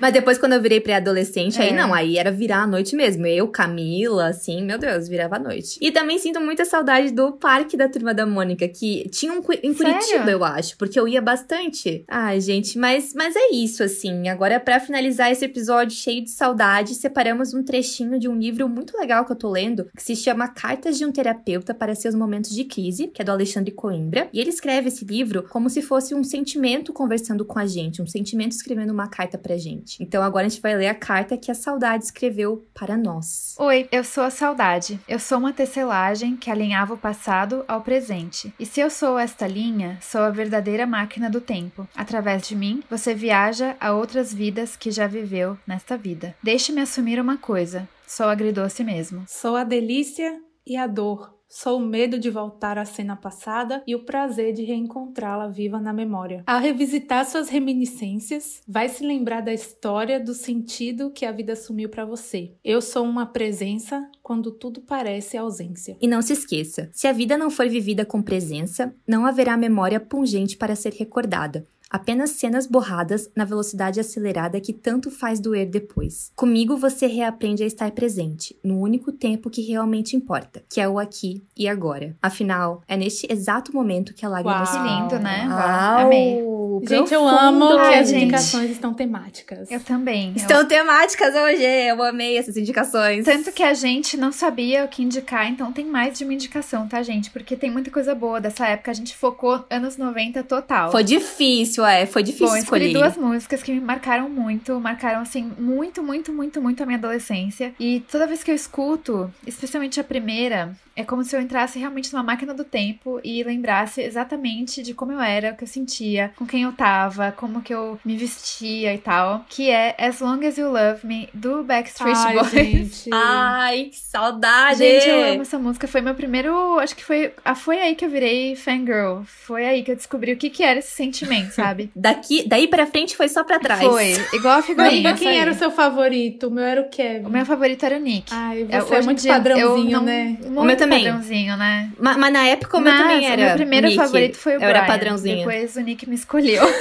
Mas 0.00 0.12
depois, 0.12 0.38
quando 0.38 0.52
eu 0.54 0.62
virei 0.62 0.80
pré-adolescente, 0.80 1.60
aí 1.60 1.70
É. 1.70 1.72
não, 1.72 1.92
aí 1.92 2.16
era 2.16 2.30
virar 2.30 2.62
a 2.62 2.66
noite 2.66 2.94
mesmo. 2.96 3.26
Eu, 3.26 3.48
Camila, 3.48 4.28
assim, 4.28 4.62
meu 4.62 4.78
Deus, 4.78 5.08
virava 5.08 5.36
a 5.36 5.38
noite. 5.38 5.78
E 5.80 5.90
também 5.90 6.18
sinto 6.18 6.40
muita 6.40 6.64
saudade 6.64 7.10
do 7.12 7.32
parque 7.32 7.76
da 7.76 7.88
Turma 7.88 8.14
da 8.14 8.24
Mônica, 8.26 8.66
que 8.68 9.08
tinha 9.10 9.32
um 9.32 9.38
em 9.38 9.74
Curitiba, 9.74 10.00
Sério? 10.02 10.30
eu 10.30 10.44
acho, 10.44 10.76
porque 10.76 10.98
eu 10.98 11.06
ia 11.08 11.20
bastante. 11.20 12.04
Ai, 12.08 12.40
gente, 12.40 12.78
mas, 12.78 13.12
mas 13.14 13.34
é 13.36 13.50
isso, 13.52 13.82
assim. 13.82 14.28
Agora, 14.28 14.58
pra 14.60 14.80
finalizar 14.80 15.30
esse 15.30 15.44
episódio 15.44 15.96
cheio 15.96 16.22
de 16.24 16.30
saudade, 16.30 16.94
separamos 16.94 17.52
um 17.54 17.62
trechinho 17.62 18.18
de 18.18 18.28
um 18.28 18.36
livro 18.36 18.68
muito 18.68 18.96
legal 18.98 19.24
que 19.24 19.32
eu 19.32 19.36
tô 19.36 19.50
lendo, 19.50 19.88
que 19.96 20.02
se 20.02 20.16
chama 20.16 20.48
Cartas 20.48 20.96
de 20.98 21.04
um 21.04 21.12
Terapeuta 21.12 21.74
para 21.74 21.94
Seus 21.94 22.14
Momentos 22.14 22.50
de 22.54 22.64
Crise, 22.64 23.08
que 23.08 23.20
é 23.22 23.24
do 23.24 23.32
Alexandre 23.32 23.72
Coimbra. 23.72 24.28
E 24.32 24.40
ele 24.40 24.50
escreve 24.50 24.88
esse 24.88 25.04
livro 25.04 25.44
como 25.48 25.68
se 25.68 25.82
fosse 25.82 26.14
um 26.14 26.22
sentimento 26.24 26.87
sentimento 26.88 26.92
conversando 26.92 27.44
com 27.44 27.58
a 27.58 27.66
gente, 27.66 28.02
um 28.02 28.06
sentimento 28.06 28.52
escrevendo 28.52 28.92
uma 28.92 29.08
carta 29.08 29.38
pra 29.38 29.56
gente. 29.56 30.02
Então 30.02 30.22
agora 30.22 30.46
a 30.46 30.48
gente 30.48 30.60
vai 30.60 30.76
ler 30.76 30.88
a 30.88 30.94
carta 30.94 31.36
que 31.36 31.50
a 31.50 31.54
saudade 31.54 32.04
escreveu 32.04 32.66
para 32.74 32.96
nós. 32.96 33.54
Oi, 33.58 33.88
eu 33.92 34.02
sou 34.04 34.24
a 34.24 34.30
saudade. 34.30 34.98
Eu 35.08 35.18
sou 35.18 35.38
uma 35.38 35.52
tecelagem 35.52 36.36
que 36.36 36.50
alinhava 36.50 36.94
o 36.94 36.98
passado 36.98 37.64
ao 37.68 37.82
presente. 37.82 38.52
E 38.58 38.66
se 38.66 38.80
eu 38.80 38.90
sou 38.90 39.18
esta 39.18 39.46
linha, 39.46 39.98
sou 40.00 40.22
a 40.22 40.30
verdadeira 40.30 40.86
máquina 40.86 41.30
do 41.30 41.40
tempo. 41.40 41.86
Através 41.94 42.46
de 42.46 42.56
mim, 42.56 42.82
você 42.90 43.14
viaja 43.14 43.76
a 43.80 43.92
outras 43.92 44.32
vidas 44.32 44.76
que 44.76 44.90
já 44.90 45.06
viveu 45.06 45.56
nesta 45.66 45.96
vida. 45.96 46.34
Deixe-me 46.42 46.80
assumir 46.80 47.20
uma 47.20 47.36
coisa. 47.36 47.88
Sou 48.06 48.26
agridoce 48.26 48.82
mesmo. 48.82 49.24
Sou 49.26 49.56
a 49.56 49.64
delícia 49.64 50.40
e 50.66 50.76
a 50.76 50.86
dor. 50.86 51.37
Sou 51.50 51.78
o 51.78 51.80
medo 51.80 52.18
de 52.18 52.28
voltar 52.28 52.76
à 52.76 52.84
cena 52.84 53.16
passada 53.16 53.82
e 53.86 53.94
o 53.94 54.04
prazer 54.04 54.52
de 54.52 54.64
reencontrá-la 54.64 55.48
viva 55.48 55.80
na 55.80 55.94
memória. 55.94 56.42
Ao 56.46 56.60
revisitar 56.60 57.24
suas 57.24 57.48
reminiscências, 57.48 58.60
vai 58.68 58.86
se 58.90 59.02
lembrar 59.02 59.40
da 59.40 59.52
história, 59.52 60.20
do 60.20 60.34
sentido 60.34 61.10
que 61.10 61.24
a 61.24 61.32
vida 61.32 61.54
assumiu 61.54 61.88
para 61.88 62.04
você. 62.04 62.52
Eu 62.62 62.82
sou 62.82 63.02
uma 63.02 63.24
presença 63.24 64.06
quando 64.22 64.52
tudo 64.52 64.82
parece 64.82 65.38
ausência. 65.38 65.96
E 66.02 66.06
não 66.06 66.20
se 66.20 66.34
esqueça: 66.34 66.90
se 66.92 67.06
a 67.06 67.12
vida 67.12 67.38
não 67.38 67.48
for 67.48 67.66
vivida 67.66 68.04
com 68.04 68.20
presença, 68.20 68.94
não 69.06 69.24
haverá 69.24 69.56
memória 69.56 69.98
pungente 69.98 70.54
para 70.54 70.76
ser 70.76 70.92
recordada. 70.92 71.66
Apenas 71.90 72.30
cenas 72.30 72.66
borradas 72.66 73.30
na 73.34 73.44
velocidade 73.44 73.98
acelerada 73.98 74.60
que 74.60 74.72
tanto 74.72 75.10
faz 75.10 75.40
doer 75.40 75.68
depois. 75.68 76.30
Comigo 76.36 76.76
você 76.76 77.06
reaprende 77.06 77.62
a 77.62 77.66
estar 77.66 77.90
presente, 77.92 78.58
no 78.62 78.78
único 78.78 79.10
tempo 79.12 79.48
que 79.48 79.62
realmente 79.62 80.14
importa, 80.14 80.62
que 80.68 80.80
é 80.80 80.88
o 80.88 80.98
aqui 80.98 81.44
e 81.56 81.66
agora. 81.66 82.16
Afinal, 82.22 82.82
é 82.86 82.96
neste 82.96 83.26
exato 83.32 83.74
momento 83.74 84.14
que 84.14 84.26
a 84.26 84.28
lágrima 84.28 84.56
Uau. 84.56 84.66
se 84.66 84.78
Que 84.78 84.84
lindo, 84.84 85.18
né? 85.18 85.48
Uau. 85.48 86.06
Amei. 86.06 86.57
Gente, 86.86 87.12
eu 87.14 87.26
amo 87.26 87.68
que 87.68 87.78
Ai, 87.78 87.98
as 88.00 88.08
gente. 88.08 88.24
indicações 88.24 88.70
estão 88.70 88.92
temáticas. 88.94 89.70
Eu 89.70 89.80
também. 89.80 90.30
Eu- 90.30 90.36
Estão 90.36 90.64
temáticas 90.66 91.34
hoje, 91.34 91.62
eu 91.62 92.02
amei 92.02 92.36
essas 92.38 92.56
indicações. 92.56 93.24
Tanto 93.24 93.52
que 93.52 93.62
a 93.62 93.74
gente 93.74 94.16
não 94.16 94.30
sabia 94.32 94.84
o 94.84 94.88
que 94.88 95.02
indicar, 95.02 95.48
então 95.48 95.72
tem 95.72 95.84
mais 95.84 96.16
de 96.18 96.24
uma 96.24 96.34
indicação, 96.34 96.86
tá, 96.88 97.02
gente? 97.02 97.30
Porque 97.30 97.56
tem 97.56 97.70
muita 97.70 97.90
coisa 97.90 98.14
boa 98.14 98.40
dessa 98.40 98.66
época. 98.66 98.90
A 98.90 98.94
gente 98.94 99.16
focou 99.16 99.64
anos 99.70 99.96
90 99.96 100.42
total. 100.42 100.90
Foi 100.90 101.04
difícil, 101.04 101.84
é, 101.84 102.06
foi 102.06 102.22
difícil 102.22 102.48
Bom, 102.48 102.56
escolhi 102.56 102.86
escolher. 102.86 103.04
duas 103.04 103.16
músicas 103.16 103.62
que 103.62 103.72
me 103.72 103.80
marcaram 103.80 104.28
muito, 104.28 104.78
marcaram 104.80 105.20
assim 105.20 105.50
muito, 105.58 106.02
muito, 106.02 106.32
muito, 106.32 106.60
muito 106.60 106.82
a 106.82 106.86
minha 106.86 106.98
adolescência. 106.98 107.72
E 107.78 108.00
toda 108.10 108.26
vez 108.26 108.42
que 108.42 108.50
eu 108.50 108.54
escuto, 108.54 109.32
especialmente 109.46 109.98
a 110.00 110.04
primeira, 110.04 110.76
é 110.98 111.04
como 111.04 111.22
se 111.22 111.36
eu 111.36 111.40
entrasse 111.40 111.78
realmente 111.78 112.12
numa 112.12 112.24
máquina 112.24 112.52
do 112.52 112.64
tempo 112.64 113.20
e 113.22 113.44
lembrasse 113.44 114.02
exatamente 114.02 114.82
de 114.82 114.92
como 114.92 115.12
eu 115.12 115.20
era, 115.20 115.52
o 115.52 115.56
que 115.56 115.62
eu 115.62 115.68
sentia, 115.68 116.32
com 116.34 116.44
quem 116.44 116.64
eu 116.64 116.72
tava, 116.72 117.30
como 117.30 117.62
que 117.62 117.72
eu 117.72 118.00
me 118.04 118.16
vestia 118.16 118.92
e 118.92 118.98
tal. 118.98 119.46
Que 119.48 119.70
é 119.70 119.94
As 119.96 120.18
Long 120.18 120.44
As 120.44 120.58
You 120.58 120.72
Love 120.72 121.06
Me, 121.06 121.28
do 121.32 121.62
Backstreet 121.62 122.16
Ai, 122.16 122.34
Boys. 122.34 122.50
gente. 122.50 123.10
Ai, 123.14 123.84
que 123.92 123.96
saudade! 123.96 124.78
Gente, 124.78 125.08
eu 125.08 125.32
amo 125.34 125.42
essa 125.42 125.56
música. 125.56 125.86
Foi 125.86 126.00
meu 126.00 126.16
primeiro. 126.16 126.80
Acho 126.80 126.96
que 126.96 127.04
foi. 127.04 127.32
Ah, 127.44 127.54
foi 127.54 127.78
aí 127.78 127.94
que 127.94 128.04
eu 128.04 128.10
virei 128.10 128.56
fangirl. 128.56 129.22
Foi 129.24 129.64
aí 129.64 129.84
que 129.84 129.92
eu 129.92 129.96
descobri 129.96 130.32
o 130.32 130.36
que, 130.36 130.50
que 130.50 130.64
era 130.64 130.80
esse 130.80 130.90
sentimento, 130.90 131.52
sabe? 131.52 131.90
Daqui, 131.94 132.42
daí 132.48 132.66
pra 132.66 132.86
frente 132.86 133.16
foi 133.16 133.28
só 133.28 133.44
pra 133.44 133.60
trás. 133.60 133.80
Foi. 133.80 134.14
Igual 134.32 134.58
a 134.58 134.62
figurinha. 134.62 135.14
Quem 135.14 135.38
era 135.38 135.52
o 135.52 135.54
seu 135.54 135.70
favorito? 135.70 136.48
O 136.48 136.50
meu 136.50 136.64
era 136.64 136.80
o 136.80 136.88
Kevin. 136.88 137.26
O 137.26 137.30
meu 137.30 137.46
favorito 137.46 137.84
era 137.86 137.96
o 137.96 138.00
Nick. 138.00 138.32
Ai, 138.34 138.66
É, 138.68 138.80
você 138.80 138.94
é 138.94 138.98
hoje 138.98 139.02
em 139.02 139.04
muito 139.04 139.22
dia, 139.22 139.32
padrãozinho, 139.34 139.90
eu 139.92 139.98
não, 139.98 140.02
né? 140.02 140.24
Muito 140.40 140.60
O 140.60 140.64
meu 140.64 140.76
também. 140.76 140.87
Padrãozinho, 140.96 141.56
né? 141.56 141.90
Ma- 141.98 142.16
Mas, 142.18 142.32
na 142.32 142.44
época 142.46 142.76
o 142.76 142.80
meu 142.80 142.92
Mas 142.92 143.02
também 143.02 143.26
era. 143.26 143.42
O 143.42 143.44
meu 143.46 143.54
primeiro 143.56 143.86
Nick. 143.86 143.96
favorito 143.98 144.36
foi 144.36 144.52
o 144.52 144.54
Eu 144.56 144.58
Brian. 144.60 144.70
era 144.70 144.82
padrãozinha. 144.84 145.36
Depois 145.46 145.76
o 145.76 145.80
Nick 145.80 146.08
me 146.08 146.14
escolheu. 146.14 146.62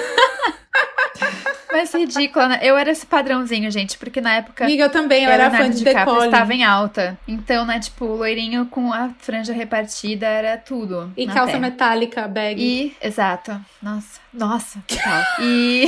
Mas 1.71 1.93
ridícula, 1.93 2.47
né? 2.47 2.59
Eu 2.63 2.75
era 2.77 2.89
esse 2.89 3.05
padrãozinho, 3.05 3.69
gente, 3.69 3.97
porque 3.97 4.19
na 4.21 4.35
época. 4.35 4.63
Amiga, 4.63 4.83
eu 4.85 4.89
também, 4.89 5.25
eu 5.25 5.29
era 5.29 5.51
fã 5.51 5.69
de 5.69 5.83
DiCaprio 5.83 6.23
estava 6.25 6.53
em 6.53 6.63
alta. 6.63 7.17
Então, 7.27 7.65
né, 7.65 7.79
tipo, 7.79 8.05
o 8.05 8.15
loirinho 8.15 8.65
com 8.67 8.91
a 8.91 9.09
franja 9.19 9.53
repartida 9.53 10.25
era 10.25 10.57
tudo. 10.57 11.11
E 11.15 11.27
calça 11.27 11.47
terra. 11.47 11.59
metálica, 11.59 12.27
bag. 12.27 12.59
E, 12.59 12.95
exato. 13.05 13.59
Nossa, 13.83 14.19
nossa, 14.37 14.79
total. 14.87 15.23
E, 15.41 15.85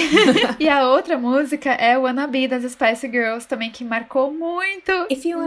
e 0.59 0.69
a 0.69 0.87
outra 0.87 1.17
música 1.17 1.71
é 1.71 1.97
Wannabe 1.97 2.47
das 2.47 2.63
Spice 2.71 3.07
Girls, 3.09 3.47
também, 3.47 3.69
que 3.71 3.83
marcou 3.83 4.31
muito, 4.33 4.91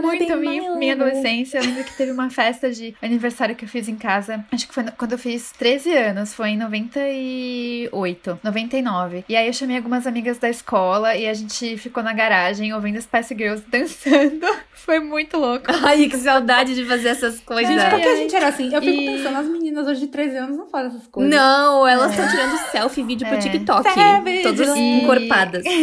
muito 0.01 0.35
minha, 0.37 0.75
minha 0.75 0.93
adolescência. 0.93 1.57
Eu 1.59 1.63
lembro 1.65 1.83
que 1.83 1.95
teve 1.97 2.11
uma 2.11 2.29
festa 2.29 2.71
de 2.71 2.95
aniversário 3.01 3.55
que 3.55 3.65
eu 3.65 3.69
fiz 3.69 3.87
em 3.87 3.95
casa. 3.95 4.43
Acho 4.51 4.67
que 4.67 4.73
foi 4.73 4.83
quando 4.97 5.13
eu 5.13 5.17
fiz 5.17 5.51
13 5.57 5.95
anos, 5.95 6.33
foi 6.33 6.49
em 6.49 6.57
98, 6.57 8.39
99. 8.43 9.25
E 9.27 9.35
aí 9.35 9.47
eu 9.47 9.53
chamei 9.53 9.77
algumas 9.77 10.05
amigas 10.07 10.37
da 10.37 10.49
escola 10.49 11.15
e 11.15 11.27
a 11.27 11.33
gente 11.33 11.77
ficou 11.77 12.03
na 12.03 12.13
garagem 12.13 12.73
ouvindo 12.73 13.01
Spice 13.01 13.35
Girls 13.35 13.63
dançando. 13.69 14.45
Foi 14.73 14.99
muito 14.99 15.37
louco. 15.37 15.65
Ai, 15.83 16.07
que 16.09 16.17
saudade 16.17 16.75
de 16.75 16.85
fazer 16.85 17.09
essas 17.09 17.39
coisas. 17.39 17.73
Gente, 17.73 17.89
por 17.89 17.99
que 18.01 18.07
a 18.07 18.11
ai. 18.11 18.17
gente 18.17 18.35
era 18.35 18.47
assim? 18.49 18.73
Eu 18.73 18.81
fico 18.81 19.01
E- 19.01 19.05
pensando, 19.05 19.37
as 19.37 19.47
meninas 19.47 19.87
hoje 19.87 20.01
de 20.01 20.07
13 20.07 20.37
anos 20.37 20.57
não 20.57 20.67
fazem 20.67 20.89
essas 20.89 21.07
coisas. 21.07 21.33
Não, 21.33 21.87
elas 21.87 22.11
estão 22.11 22.27
tirando 22.27 22.57
selfie 22.69 22.92
e 22.99 23.03
vídeo 23.03 23.27
pro 23.27 23.35
É. 23.37 23.39
TikTok. 23.39 23.89
Savage. 23.93 24.43
Todas 24.43 24.77
encorpadas. 24.77 25.63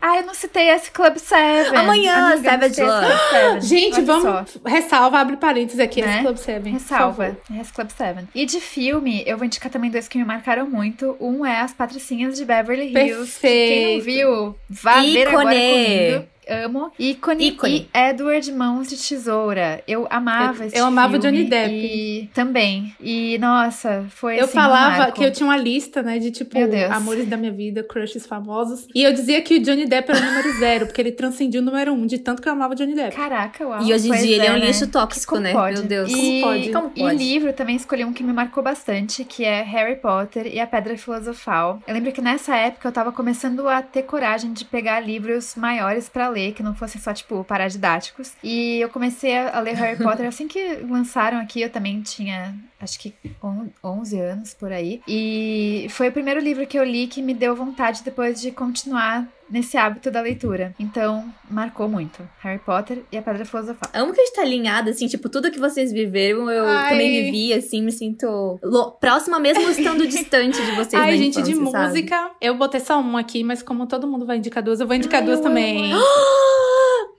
Ah, 0.00 0.18
eu 0.18 0.26
não 0.26 0.32
citei 0.32 0.68
esse 0.70 0.90
Club 0.90 1.16
7. 1.16 1.74
Amanhã, 1.76 2.32
Amiga, 2.32 2.50
Savage 2.50 2.82
Love. 2.82 3.06
Club 3.06 3.18
Seven. 3.30 3.60
Gente, 3.60 3.94
Olha 3.96 4.04
vamos. 4.04 4.50
só. 4.50 4.60
Ressalva, 4.64 5.18
abre 5.18 5.36
parênteses 5.36 5.80
aqui, 5.80 6.00
Né? 6.00 6.14
esse 6.14 6.20
Club 6.22 6.36
7. 6.36 6.68
Ressalva. 6.70 7.36
Esse 7.60 7.72
Club 7.72 7.90
7. 7.90 8.28
E 8.34 8.46
de 8.46 8.60
filme, 8.60 9.22
eu 9.26 9.36
vou 9.36 9.44
indicar 9.44 9.70
também 9.70 9.90
dois 9.90 10.06
que 10.08 10.16
me 10.16 10.24
marcaram 10.24 10.66
muito. 10.70 11.16
Um 11.20 11.44
é 11.44 11.60
As 11.60 11.72
Patricinhas 11.74 12.36
de 12.38 12.44
Beverly 12.44 12.92
Hills. 12.96 13.38
que 13.40 13.48
Quem 13.48 13.80
não 13.98 14.02
Perfeito. 14.02 14.04
viu, 14.04 14.56
vá 14.70 15.00
ver 15.02 15.28
agora 15.28 15.44
comigo. 15.44 16.28
Amo. 16.48 16.90
Ícone, 16.98 17.48
Ícone. 17.48 17.88
e 17.94 17.98
Edward 17.98 18.50
Mãos 18.52 18.88
de 18.88 18.96
Tesoura. 18.96 19.82
Eu 19.86 20.06
amava 20.10 20.62
Eu- 20.62 20.66
esse 20.68 20.78
eu 20.78 20.84
amava 20.86 21.16
o 21.16 21.18
Johnny 21.18 21.44
Depp. 21.44 21.72
E 21.74 22.30
também. 22.34 22.94
E, 23.00 23.36
nossa, 23.38 24.06
foi 24.10 24.38
Eu 24.38 24.44
assim, 24.44 24.58
um 24.58 24.60
falava 24.62 24.98
marco. 24.98 25.12
que 25.18 25.24
eu 25.24 25.32
tinha 25.32 25.46
uma 25.46 25.56
lista, 25.56 26.02
né, 26.02 26.18
de 26.18 26.30
tipo, 26.30 26.56
amores 26.90 27.26
da 27.26 27.36
minha 27.36 27.52
vida, 27.52 27.82
crushes 27.82 28.26
famosos. 28.26 28.86
E 28.94 29.02
eu 29.02 29.12
dizia 29.12 29.40
que 29.42 29.56
o 29.56 29.62
Johnny 29.62 29.86
Depp 29.86 30.10
era 30.10 30.20
o 30.20 30.24
número 30.24 30.58
zero, 30.58 30.86
porque 30.86 31.00
ele 31.00 31.12
transcendia 31.12 31.60
o 31.60 31.64
número 31.64 31.92
um, 31.92 32.06
de 32.06 32.18
tanto 32.18 32.40
que 32.42 32.48
eu 32.48 32.52
amava 32.52 32.72
o 32.74 32.76
Johnny 32.76 32.94
Depp. 32.94 33.14
Caraca, 33.14 33.66
uau. 33.66 33.82
E 33.82 33.92
hoje 33.92 34.08
em 34.08 34.12
dia 34.12 34.36
ele 34.36 34.46
é 34.46 34.50
um 34.52 34.58
né? 34.58 34.66
lixo 34.66 34.86
tóxico, 34.88 35.34
Como 35.34 35.42
né? 35.42 35.52
pode? 35.52 35.78
Meu 35.80 35.88
Deus. 35.88 36.10
E, 36.10 36.14
Como 36.14 36.40
pode? 36.42 36.70
Como 36.72 36.92
e 36.96 37.00
pode? 37.00 37.16
livro 37.16 37.52
também 37.52 37.76
escolhi 37.76 38.04
um 38.04 38.12
que 38.12 38.22
me 38.22 38.32
marcou 38.32 38.62
bastante, 38.62 39.24
que 39.24 39.44
é 39.44 39.62
Harry 39.62 39.96
Potter 39.96 40.46
e 40.46 40.58
a 40.60 40.66
Pedra 40.66 40.96
Filosofal. 40.96 41.80
Eu 41.86 41.94
lembro 41.94 42.12
que 42.12 42.20
nessa 42.20 42.56
época 42.56 42.88
eu 42.88 42.92
tava 42.92 43.12
começando 43.12 43.68
a 43.68 43.82
ter 43.82 44.02
coragem 44.02 44.52
de 44.52 44.64
pegar 44.64 45.00
livros 45.00 45.54
maiores 45.56 46.08
pra 46.08 46.28
ler, 46.28 46.37
que 46.52 46.62
não 46.62 46.74
fossem 46.74 47.00
só, 47.00 47.12
tipo, 47.12 47.42
paradidáticos. 47.44 48.32
E 48.42 48.78
eu 48.80 48.88
comecei 48.88 49.36
a 49.36 49.58
ler 49.60 49.74
Harry 49.74 49.96
Potter 50.02 50.26
assim 50.26 50.46
que 50.48 50.76
lançaram 50.88 51.38
aqui, 51.38 51.60
eu 51.60 51.70
também 51.70 52.00
tinha, 52.02 52.54
acho 52.80 52.98
que 52.98 53.14
on- 53.42 53.68
11 53.82 54.18
anos 54.20 54.54
por 54.54 54.72
aí. 54.72 55.00
E 55.06 55.86
foi 55.90 56.08
o 56.08 56.12
primeiro 56.12 56.40
livro 56.40 56.66
que 56.66 56.78
eu 56.78 56.84
li 56.84 57.06
que 57.06 57.20
me 57.22 57.34
deu 57.34 57.54
vontade 57.56 58.02
depois 58.04 58.40
de 58.40 58.50
continuar 58.50 59.26
nesse 59.50 59.76
hábito 59.76 60.10
da 60.10 60.20
leitura. 60.20 60.74
Então, 60.78 61.24
marcou 61.50 61.88
muito. 61.88 62.26
Harry 62.40 62.58
Potter 62.58 63.02
e 63.10 63.16
a 63.16 63.22
Pedra 63.22 63.44
Filosofal. 63.44 63.90
Amo 63.94 64.12
que 64.12 64.20
a 64.20 64.24
gente 64.24 64.34
tá 64.34 64.42
alinhada, 64.42 64.90
assim, 64.90 65.06
tipo, 65.06 65.28
tudo 65.28 65.50
que 65.50 65.58
vocês 65.58 65.92
viveram, 65.92 66.50
eu 66.50 66.66
Ai. 66.66 66.90
também 66.90 67.24
vivi, 67.24 67.52
assim, 67.52 67.82
me 67.82 67.92
sinto 67.92 68.58
próxima 69.00 69.38
mesmo 69.38 69.68
estando 69.70 70.06
distante 70.08 70.60
de 70.64 70.72
vocês 70.72 70.94
Ai, 71.00 71.12
na 71.12 71.16
gente, 71.16 71.42
de 71.42 71.52
infância, 71.52 71.70
sabe? 71.72 71.88
música, 71.88 72.30
eu 72.40 72.54
botei 72.56 72.80
só 72.80 73.00
um 73.00 73.16
aqui, 73.16 73.42
mas 73.44 73.62
como 73.62 73.86
todo 73.86 74.06
mundo 74.06 74.26
vai 74.26 74.38
indicar 74.38 74.62
duas, 74.62 74.80
eu 74.80 74.86
vou 74.86 74.96
indicar 74.96 75.20
Ai, 75.20 75.26
duas 75.26 75.38
eu 75.38 75.44
também. 75.44 75.92
amo. 75.92 76.02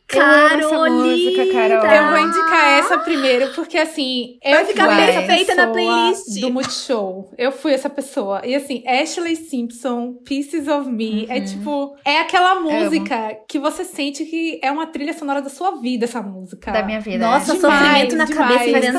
Carolina! 0.10 0.90
música. 0.90 1.96
Eu 1.96 2.08
vou 2.10 2.18
indicar 2.18 2.80
essa 2.80 2.98
primeiro, 3.00 3.54
porque 3.54 3.78
assim, 3.78 4.38
Vai 4.44 4.66
ficar 4.66 4.88
perfeita 4.96 5.56
na 5.56 5.68
playlist. 5.68 6.40
Do 6.42 6.52
Multishow. 6.52 7.32
Eu 7.38 7.52
fui 7.52 7.74
essa 7.74 7.90
pessoa. 7.90 8.42
E 8.46 8.56
assim, 8.56 8.84
Ashley 8.88 9.36
Simpson, 9.36 10.14
Pieces 10.26 10.68
of 10.68 10.90
Me, 10.90 11.26
é 11.30 11.40
Uhum. 11.40 11.46
tipo, 11.46 11.96
é 12.04 12.20
aquela 12.20 12.60
música 12.60 13.38
que 13.48 13.60
você 13.60 13.84
sente 13.84 14.26
que 14.26 14.60
é 14.64 14.72
uma 14.72 14.88
trilha 14.88 15.14
sonora 15.14 15.42
da 15.42 15.50
sua 15.50 15.72
vida, 15.72 16.06
essa 16.06 16.22
música. 16.22 16.72
Da 16.72 16.84
minha 16.84 17.00
vida. 17.00 17.26
Nossa, 17.26 17.54
né? 17.54 17.60
Demais, 17.60 17.80
sofrimento 17.80 18.16
na 18.16 18.26
demais. 18.26 18.50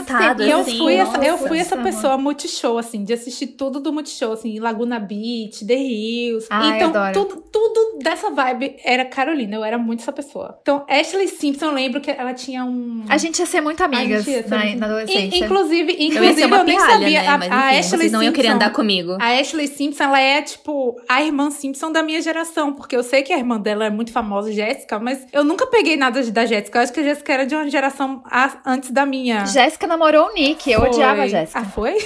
cabeça. 0.08 0.42
E 0.44 0.50
eu 0.50 0.60
assim. 0.60 0.78
fui, 0.78 0.94
essa, 0.94 1.16
eu 1.18 1.32
nossa, 1.32 1.48
fui 1.48 1.58
essa 1.58 1.76
pessoa 1.76 2.16
multishow, 2.18 2.78
assim, 2.78 3.04
de 3.04 3.12
assistir 3.12 3.48
tudo 3.48 3.80
do 3.80 3.92
multishow, 3.92 4.32
assim, 4.32 4.58
Laguna 4.58 4.98
Beach, 4.98 5.64
The 5.66 5.74
Hills. 5.74 6.46
Ai, 6.50 6.76
então, 6.76 6.88
adoro. 6.88 7.12
tudo, 7.28 7.42
tudo 7.50 7.98
dessa 8.02 8.30
vibe 8.30 8.76
era 8.84 9.04
Carolina, 9.04 9.56
eu 9.56 9.64
era 9.64 9.76
muito 9.78 10.00
essa 10.00 10.12
pessoa. 10.12 10.58
Então, 10.62 10.84
Ashley 11.00 11.28
Simpson, 11.28 11.66
eu 11.66 11.72
lembro 11.72 12.00
que 12.00 12.10
ela 12.10 12.32
tinha 12.34 12.64
um. 12.64 13.04
A 13.08 13.16
gente 13.16 13.38
ia 13.38 13.46
ser 13.46 13.60
muito 13.60 13.82
amigas 13.82 14.24
ser 14.24 14.46
na, 14.48 14.58
muito- 14.58 14.78
na 14.78 14.86
adolescência. 14.86 15.38
In- 15.38 15.44
inclusive, 15.44 15.92
Eu 15.92 16.00
inclusive 16.06 16.42
eu, 16.42 16.46
uma 16.48 16.64
nem 16.64 16.78
sabia. 16.78 17.22
né? 17.22 17.26
A, 17.28 17.38
Mas 17.38 17.50
a 17.52 17.56
enfim, 17.68 17.78
Ashley 17.78 17.98
vocês 18.00 18.12
não 18.12 18.20
querer 18.20 18.34
Simpson- 18.34 18.52
andar 18.54 18.70
comigo. 18.72 19.16
A 19.20 19.38
Ashley 19.40 19.66
Simpson, 19.66 20.04
ela 20.04 20.20
é, 20.20 20.42
tipo, 20.42 20.96
a 21.08 21.22
irmã 21.22 21.50
Simpson 21.50 21.90
da 21.92 22.02
minha 22.02 22.20
geração. 22.20 22.72
Porque 22.72 22.96
eu 22.96 23.02
sei 23.02 23.22
que 23.22 23.32
a 23.32 23.38
irmã 23.38 23.58
dela 23.60 23.84
é 23.86 23.90
muito 23.90 24.12
famosa, 24.12 24.52
Jéssica, 24.52 24.98
mas 24.98 25.26
eu 25.32 25.42
nunca 25.44 25.66
peguei 25.66 25.96
nada 25.96 26.22
da 26.30 26.46
Jéssica. 26.46 26.78
Eu 26.78 26.82
acho 26.82 26.92
que 26.92 27.00
a 27.00 27.04
Jéssica 27.04 27.32
era 27.32 27.46
de 27.46 27.54
uma 27.54 27.68
geração 27.68 28.22
a- 28.26 28.58
antes 28.66 28.90
da 28.90 29.04
minha. 29.06 29.44
Jéssica 29.46 29.86
namorou 29.86 30.28
o 30.28 30.34
Nick. 30.34 30.70
Eu 30.70 30.80
Foi. 30.80 30.88
odiava 30.90 31.22
a 31.22 31.28
Jéssica. 31.28 31.60
Ah, 31.60 31.64
foi? 31.64 31.96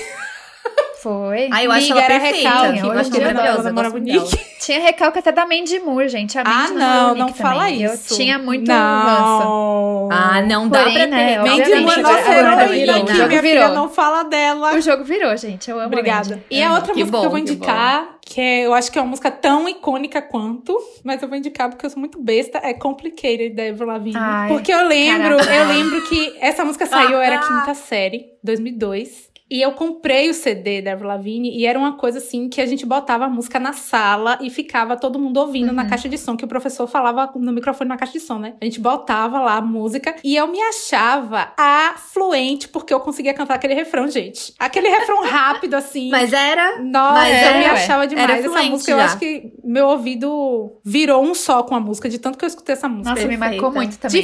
Foi. 1.05 1.49
Ah, 1.53 1.63
eu 1.63 1.71
acho 1.71 1.93
Amiga, 1.93 2.07
ela 2.07 2.15
era 2.15 2.21
perfeita. 2.25 2.49
recalque. 2.49 2.79
Eu 2.79 2.93
acho 2.93 3.15
eu 3.15 3.21
maravilhosa. 3.35 3.69
ela 3.69 3.69
eu 3.69 3.75
gosto. 3.93 3.99
Nick. 3.99 4.45
Tinha 4.65 4.81
recalque 4.81 5.19
até 5.19 5.31
da 5.33 5.45
Mandy 5.47 5.79
Moore, 5.81 6.09
gente. 6.09 6.39
A 6.39 6.41
Ah, 6.41 6.45
Mandy 6.45 6.73
namorou 6.75 7.15
não, 7.17 7.27
não 7.27 7.35
fala 7.35 7.65
também. 7.65 7.85
isso. 7.85 8.15
Eu 8.15 8.17
tinha 8.17 8.39
muito 8.39 8.71
ranço. 8.73 9.45
Não. 9.45 10.09
Ah, 10.11 10.41
não 10.41 10.67
dá 10.67 10.79
Porém, 10.81 10.95
pra 10.95 11.07
né, 11.07 11.35
ter. 11.35 11.41
obviamente, 11.41 11.69
Mandy 11.71 11.83
Moore, 11.85 12.03
nossa 12.03 12.33
heroína 12.33 12.67
virou, 12.69 12.95
aqui, 12.97 13.05
né? 13.05 13.13
minha 13.29 13.43
filha, 13.43 13.61
Virou. 13.61 13.75
não 13.75 13.89
fala 13.91 14.23
dela. 14.23 14.75
O 14.75 14.81
jogo 14.81 15.05
virou, 15.05 15.37
gente. 15.37 15.71
Eu 15.71 15.77
amo 15.77 15.85
a 15.85 15.87
Obrigada. 15.89 16.31
Mandy. 16.31 16.43
E 16.51 16.63
a 16.63 16.67
Amo. 16.69 16.75
outra 16.77 16.95
Que 16.95 17.01
música 17.01 17.19
que 17.19 17.27
eu 17.27 17.29
bom, 17.31 17.37
vou 17.37 17.45
que 17.45 17.53
indicar, 17.53 18.09
que 18.25 18.41
é, 18.41 18.61
eu 18.67 18.73
acho 18.73 18.91
que 18.91 18.99
é 18.99 19.03
uma 19.03 19.11
música 19.11 19.31
tão 19.31 19.69
icônica 19.69 20.23
quanto, 20.23 20.75
mas 21.05 21.21
eu 21.23 21.29
vou 21.29 21.37
indicar 21.37 21.69
porque 21.69 21.85
eu 21.85 21.91
sou 21.91 22.01
muito 22.01 22.19
besta, 22.19 22.59
é 22.63 22.73
Complicated 22.73 23.51
da 23.55 23.65
Avril 23.65 23.87
Lavigne. 23.89 24.17
Ai, 24.19 24.49
porque 24.49 24.73
eu 24.73 24.87
lembro, 24.89 25.37
caraca. 25.37 25.55
eu 25.55 25.67
lembro 25.69 26.01
que 26.09 26.35
essa 26.41 26.65
música 26.65 26.87
saiu, 26.87 27.21
era 27.21 27.37
quinta 27.39 27.75
série, 27.75 28.25
2002. 28.43 29.34
E 29.51 29.61
eu 29.61 29.73
comprei 29.73 30.31
o 30.31 30.35
CD 30.35 30.81
da 30.81 30.93
Avril 30.93 31.09
Lavigne 31.09 31.51
e 31.57 31.67
era 31.67 31.79
uma 31.79 31.93
coisa 31.93 32.19
assim 32.19 32.49
que 32.49 32.61
a 32.61 32.67
gente 32.67 32.87
botava 32.87 33.27
a 33.27 33.29
música 33.29 33.61
na 33.61 33.73
sala 33.75 34.39
e 34.41 34.49
ficava 34.49 34.97
todo 34.97 35.19
mundo 35.19 35.37
ouvindo 35.39 35.73
na 35.73 35.85
caixa 35.87 36.09
de 36.09 36.17
som, 36.17 36.37
que 36.37 36.45
o 36.45 36.49
professor 36.49 36.87
falava 36.87 37.31
no 37.37 37.53
microfone 37.53 37.89
na 37.89 37.97
caixa 37.97 38.15
de 38.15 38.21
som, 38.21 38.39
né? 38.39 38.55
A 38.61 38.65
gente 38.65 38.81
botava 38.81 39.41
lá 39.41 39.57
a 39.57 39.61
música 39.61 40.17
e 40.25 40.35
eu 40.35 40.49
me 40.49 40.61
achava 40.63 41.53
a 41.59 41.95
fluente 41.99 42.69
porque 42.69 42.93
eu 42.93 43.01
conseguia 43.01 43.35
cantar 43.35 43.55
aquele 43.55 43.75
refrão, 43.75 44.09
gente. 44.09 44.55
Aquele 44.59 44.89
refrão 44.89 45.23
rápido 45.29 45.75
assim. 45.75 46.11
Mas 46.11 46.33
era. 46.33 46.83
Nossa, 46.83 47.15
Mas 47.15 47.43
eu 47.43 47.49
é, 47.49 47.59
me 47.59 47.65
achava 47.67 48.07
demais. 48.07 48.31
Era 48.31 48.39
Essa 48.39 48.63
música, 48.63 48.91
eu 48.93 48.97
já. 48.97 49.05
acho 49.05 49.19
que 49.19 49.53
meu 49.63 49.89
ouvido 49.89 50.81
virou 50.83 51.23
um 51.23 51.35
só 51.35 51.63
com 51.63 51.75
a 51.75 51.81
música, 51.81 52.09
de 52.09 52.19
tanto 52.19 52.39
que 52.39 52.45
eu 52.45 52.49
escutei 52.49 52.73
essa 52.73 52.89
música. 52.89 53.15
Nossa, 53.15 53.29
me 53.29 53.37
marcou 53.37 53.71
muito 53.71 53.93
De 53.93 53.99
também. 53.99 54.23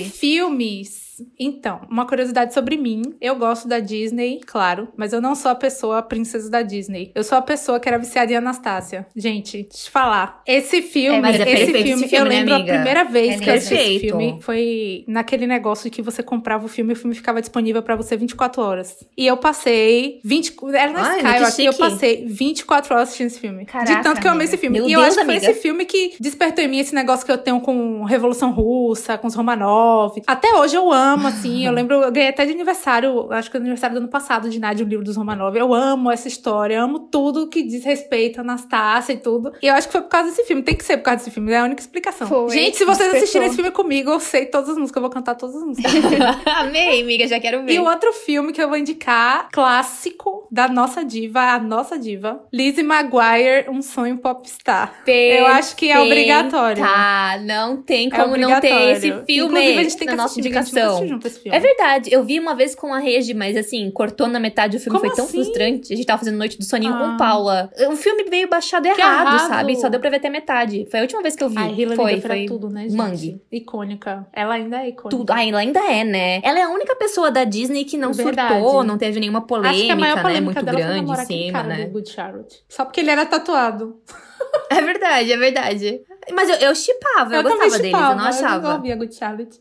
Então, 1.39 1.81
uma 1.91 2.07
curiosidade 2.07 2.53
sobre 2.55 2.77
mim. 2.77 3.03
Eu 3.21 3.37
gosto 3.37 3.67
da 3.69 3.79
Disney, 3.81 4.41
claro, 4.47 4.89
mas 4.97 5.13
eu 5.13 5.21
não 5.21 5.35
sou 5.35 5.51
a 5.51 5.55
pessoa 5.55 5.99
a 5.99 6.03
princesa 6.03 6.51
da 6.51 6.63
Disney. 6.63 7.11
Eu 7.15 7.25
sou 7.25 7.37
a 7.39 7.43
pessoa 7.43 7.79
que 7.81 7.89
era 7.89 7.99
viciada 7.99 8.33
em 8.33 8.37
Anastácia. 8.37 9.07
Gente, 9.17 9.63
deixa 9.63 9.67
eu 9.79 9.85
te 9.85 9.91
falar. 9.91 10.43
Esse 10.47 10.83
filme, 10.83 11.19
É, 11.19 11.21
mas 11.21 11.41
é 11.41 11.51
esse 11.51 11.73
filme, 11.73 11.91
esse 11.91 12.09
filme, 12.09 12.17
eu 12.17 12.25
né, 12.25 12.31
lembro 12.39 12.55
amiga? 12.55 12.73
a 12.73 12.75
primeira 12.77 13.05
vez 13.05 13.35
É 13.37 13.39
que 13.45 13.51
eu 13.51 13.55
assisti 13.55 13.75
esse 13.75 13.99
filme 14.01 14.39
foi 14.41 15.05
naquele 15.07 15.47
negócio 15.47 15.91
que 15.91 16.03
você 16.03 16.23
comprava 16.23 16.65
o 16.65 16.69
filme 16.69 16.93
e 16.93 16.95
o 16.95 16.97
filme 16.97 17.15
ficava 17.15 17.41
disponível 17.41 17.83
pra 17.83 17.97
você 17.97 18.17
24 18.17 18.63
horas. 18.63 18.97
E 19.17 19.27
eu 19.27 19.37
passei 19.37 20.21
20, 20.25 20.57
era 20.75 20.93
na 20.93 21.01
Ai, 21.03 21.17
Sky, 21.19 21.27
eu 21.37 21.47
acho 21.47 21.57
que 21.57 21.65
eu 21.65 21.75
passei 21.75 22.27
24 22.27 22.95
horas 22.95 23.09
assistindo 23.09 23.27
esse 23.29 23.41
filme. 23.41 23.65
Caraca, 23.67 23.95
de 23.97 24.03
tanto 24.03 24.21
que 24.21 24.27
eu 24.27 24.31
amei 24.33 24.47
amiga. 24.47 24.55
esse 24.55 24.61
filme. 24.61 24.79
Meu 24.81 24.89
e 24.89 24.93
eu 24.93 25.01
Deus, 25.01 25.09
acho 25.17 25.19
que 25.21 25.25
foi 25.25 25.35
amiga. 25.37 25.51
esse 25.53 25.61
filme 25.61 25.85
que 25.85 26.15
despertou 26.21 26.65
em 26.65 26.69
mim 26.69 26.79
esse 26.79 26.95
negócio 26.95 27.25
que 27.27 27.33
eu 27.33 27.39
tenho 27.39 27.61
com 27.61 28.05
Revolução 28.05 28.51
Russa, 28.53 29.19
com 29.19 29.27
os 29.27 29.35
Romanov. 29.35 30.21
Até 30.27 30.55
hoje 30.55 30.77
eu 30.77 30.91
amo, 30.93 31.10
assim. 31.27 31.67
eu 31.67 31.73
lembro, 31.73 31.97
eu 31.97 32.13
ganhei 32.13 32.31
até 32.31 32.45
de 32.45 32.53
aniversário, 32.53 33.33
acho 33.33 33.51
que 33.51 33.59
no 33.59 33.63
aniversário 33.63 33.95
do 33.95 33.99
ano 33.99 34.09
passado, 34.09 34.49
de 34.49 34.59
Nádia, 34.59 34.85
o 34.85 34.89
livro 34.89 35.05
dos 35.05 35.17
Romanov. 35.17 35.57
Eu 35.57 35.73
amo 35.75 36.11
essa 36.11 36.29
história, 36.29 36.81
amo 36.81 37.01
tudo 37.01 37.49
que 37.49 37.63
diz 37.63 37.85
respeito 37.85 38.39
a 38.39 38.41
Anastácia 38.43 39.13
e 39.13 39.17
tudo. 39.17 39.53
E 39.63 39.67
eu 39.67 39.75
acho 39.75 39.89
que 39.89 39.93
foi 39.93 40.03
por 40.03 40.09
causa 40.09 40.31
desse 40.31 40.45
filme. 40.45 40.63
Tem 40.63 40.75
que 40.75 40.85
ser 40.85 40.99
por 40.99 41.05
causa 41.05 41.19
desse 41.19 41.31
filme, 41.31 41.53
é 41.53 41.59
a 41.59 41.65
única 41.65 41.81
explicação. 41.81 42.27
Foi, 42.27 42.51
Gente, 42.51 42.77
se 42.77 42.85
vocês 42.85 42.99
despertou. 42.99 43.19
assistirem 43.19 43.47
esse 43.47 43.57
filme 43.57 43.71
comigo, 43.71 44.11
eu 44.11 44.21
sei 44.21 44.47
todas 44.47 44.71
as 44.71 44.77
músicas, 44.77 44.97
eu 44.97 45.03
vou 45.03 45.11
cantar 45.11 45.35
todas 45.35 45.57
as 45.57 45.65
músicas. 45.65 45.93
Amei, 46.47 47.03
amiga, 47.03 47.27
já 47.27 47.41
quero 47.41 47.65
ver. 47.65 47.73
E 47.73 47.79
o 47.79 47.85
outro 47.85 48.13
filme 48.13 48.53
que 48.53 48.63
eu 48.63 48.69
vou 48.69 48.77
indicar, 48.77 49.49
clássico 49.51 50.47
da 50.51 50.69
nossa 50.69 51.05
diva, 51.05 51.41
a 51.41 51.59
nossa 51.59 51.99
diva, 51.99 52.43
Lizzie 52.53 52.85
McGuire, 52.85 53.69
Um 53.69 53.83
Sonho 53.83 54.19
Popstar. 54.19 55.03
Eu 55.07 55.47
acho 55.47 55.77
que 55.77 55.91
é 55.91 55.99
obrigatório. 55.99 56.83
Tá, 56.83 57.39
não 57.43 57.77
tem 57.83 58.09
É 58.09 58.11
como 58.11 58.37
não 58.37 58.61
ter 58.61 58.91
esse 58.93 59.13
filme 59.25 59.61
Inclusive, 59.61 59.79
a 59.79 59.83
gente 59.83 59.97
tem 59.97 60.07
na 60.07 60.13
que 60.13 60.17
nossa 60.17 60.41
assistir, 60.41 60.57
a 60.57 60.63
gente 60.63 60.75
nunca 60.75 60.81
indicação. 60.81 61.00
Junto 61.09 61.27
esse 61.27 61.41
filme. 61.41 61.57
É 61.57 61.61
verdade, 61.61 62.13
eu 62.13 62.23
vi 62.25 62.39
uma 62.39 62.55
vez 62.55 62.75
com 62.75 62.93
a 62.93 62.99
Regi, 62.99 63.35
mas 63.35 63.57
assim, 63.57 63.91
cortou 63.91 64.27
na 64.27 64.39
metade, 64.41 64.77
o 64.77 64.81
filme 64.81 64.99
Como 64.99 65.09
foi 65.11 65.17
tão 65.17 65.27
assim? 65.27 65.43
frustrante. 65.43 65.93
A 65.93 65.97
gente 65.97 66.07
tava 66.07 66.19
fazendo 66.19 66.37
Noite 66.39 66.59
do 66.59 66.65
Soninho 66.65 66.95
Ah. 66.95 66.99
com 66.99 67.17
Paula. 67.17 67.71
O 67.91 67.97
filme 67.97 68.25
veio 68.25 68.49
baixado 68.49 68.87
errado, 68.87 69.27
arraso. 69.29 69.49
sabe? 69.49 69.77
Só 69.81 69.89
deu 69.89 70.01
pra 70.01 70.11
ver 70.11 70.17
até 70.17 70.31
metade. 70.31 70.87
Foi 70.91 71.01
a 71.01 71.03
última 71.03 71.23
vez 71.23 71.35
que 71.37 71.45
eu 71.45 71.49
vi. 71.49 71.59
A 71.59 71.69
Hilary 71.71 71.97
foi, 71.97 72.21
foi 72.21 72.47
tudo, 72.47 72.69
né, 72.69 72.83
gente? 72.83 72.97
mangue. 72.97 73.41
Icônica. 73.51 74.27
Ela 74.33 74.55
ainda 74.55 74.79
é 74.83 74.89
icônica. 74.89 75.17
Tudo. 75.17 75.31
Ah, 75.33 75.47
ela 75.47 75.59
ainda 75.61 75.81
é, 75.81 76.05
né? 76.05 76.41
Ela 76.43 76.59
é 76.59 76.63
a 76.63 76.69
única 76.71 76.95
pessoa 76.97 77.31
da 77.31 77.45
Disney 77.45 77.85
que 77.85 77.97
não 77.97 78.13
Verdade. 78.13 78.55
surtou, 78.55 78.83
não 78.85 78.99
teve 78.99 79.21
nenhuma 79.21 79.39
Acho 79.41 79.83
que 79.83 79.91
a 79.91 79.97
maior 79.97 80.23
polêmica, 80.23 80.23
né? 80.23 80.23
polêmica 80.23 80.45
Muito 80.45 80.65
dela 80.65 80.79
foi 80.79 80.87
grande 80.87 81.01
namorar 81.01 81.25
em 81.25 81.27
cima, 81.27 81.53
cara 81.53 81.69
né? 81.69 81.85
do 81.87 81.91
Good 81.93 82.11
Charlotte. 82.11 82.57
Só 82.69 82.85
porque 82.85 83.01
ele 83.01 83.11
era 83.11 83.27
tatuado. 83.27 84.01
É 84.71 84.81
verdade, 84.81 85.33
é 85.33 85.37
verdade. 85.37 86.01
Mas 86.33 86.49
eu, 86.49 86.57
eu 86.69 86.75
chipava, 86.75 87.35
eu, 87.37 87.43
gostava 87.43 87.79
deles, 87.79 87.93
eu 87.93 88.01
não 88.17 88.25
achava. 88.25 88.69
Eu 88.69 88.73
ouvia 88.77 88.97
Good 88.97 89.15
Charlotte. 89.15 89.61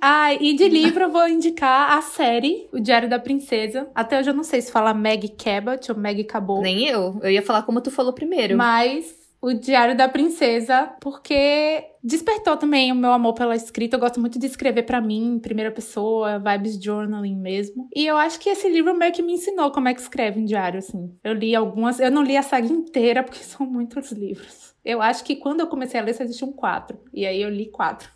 Ah, 0.00 0.32
e 0.34 0.54
de 0.54 0.68
livro 0.68 1.04
eu 1.04 1.10
vou 1.10 1.28
indicar 1.28 1.96
a 1.96 2.00
série 2.00 2.68
O 2.72 2.80
Diário 2.80 3.08
da 3.08 3.18
Princesa. 3.18 3.88
Até 3.94 4.18
hoje 4.18 4.30
eu 4.30 4.34
não 4.34 4.44
sei 4.44 4.62
se 4.62 4.72
fala 4.72 4.94
Meg 4.94 5.28
Cabot 5.30 5.92
ou 5.92 5.98
Meg 5.98 6.24
Cabot. 6.24 6.62
Nem 6.62 6.86
eu. 6.86 7.18
Eu 7.22 7.30
ia 7.30 7.42
falar 7.42 7.62
como 7.62 7.80
tu 7.80 7.90
falou 7.90 8.12
primeiro. 8.12 8.56
Mas 8.56 9.20
o 9.42 9.54
Diário 9.54 9.96
da 9.96 10.08
Princesa, 10.08 10.92
porque 11.00 11.82
despertou 12.02 12.56
também 12.56 12.92
o 12.92 12.94
meu 12.94 13.10
amor 13.12 13.34
pela 13.34 13.56
escrita. 13.56 13.96
Eu 13.96 14.00
gosto 14.00 14.20
muito 14.20 14.38
de 14.38 14.46
escrever 14.46 14.82
pra 14.82 15.00
mim, 15.00 15.34
em 15.34 15.38
primeira 15.38 15.70
pessoa, 15.70 16.38
vibes 16.38 16.82
journaling 16.82 17.36
mesmo. 17.36 17.88
E 17.94 18.06
eu 18.06 18.16
acho 18.16 18.38
que 18.38 18.50
esse 18.50 18.68
livro 18.68 18.96
meio 18.96 19.12
que 19.12 19.22
me 19.22 19.32
ensinou 19.32 19.70
como 19.70 19.88
é 19.88 19.94
que 19.94 20.00
escreve 20.00 20.40
um 20.40 20.44
diário, 20.44 20.78
assim. 20.78 21.14
Eu 21.24 21.32
li 21.32 21.54
algumas, 21.54 21.98
eu 22.00 22.10
não 22.10 22.22
li 22.22 22.36
a 22.36 22.42
saga 22.42 22.66
inteira, 22.66 23.22
porque 23.22 23.40
são 23.44 23.66
muitos 23.66 24.12
livros. 24.12 24.74
Eu 24.84 25.00
acho 25.00 25.24
que 25.24 25.36
quando 25.36 25.60
eu 25.60 25.66
comecei 25.66 25.98
a 25.98 26.02
ler, 26.02 26.14
só 26.14 26.22
existiam 26.22 26.52
quatro. 26.52 26.98
E 27.12 27.26
aí 27.26 27.40
eu 27.40 27.50
li 27.50 27.70
quatro. 27.70 28.10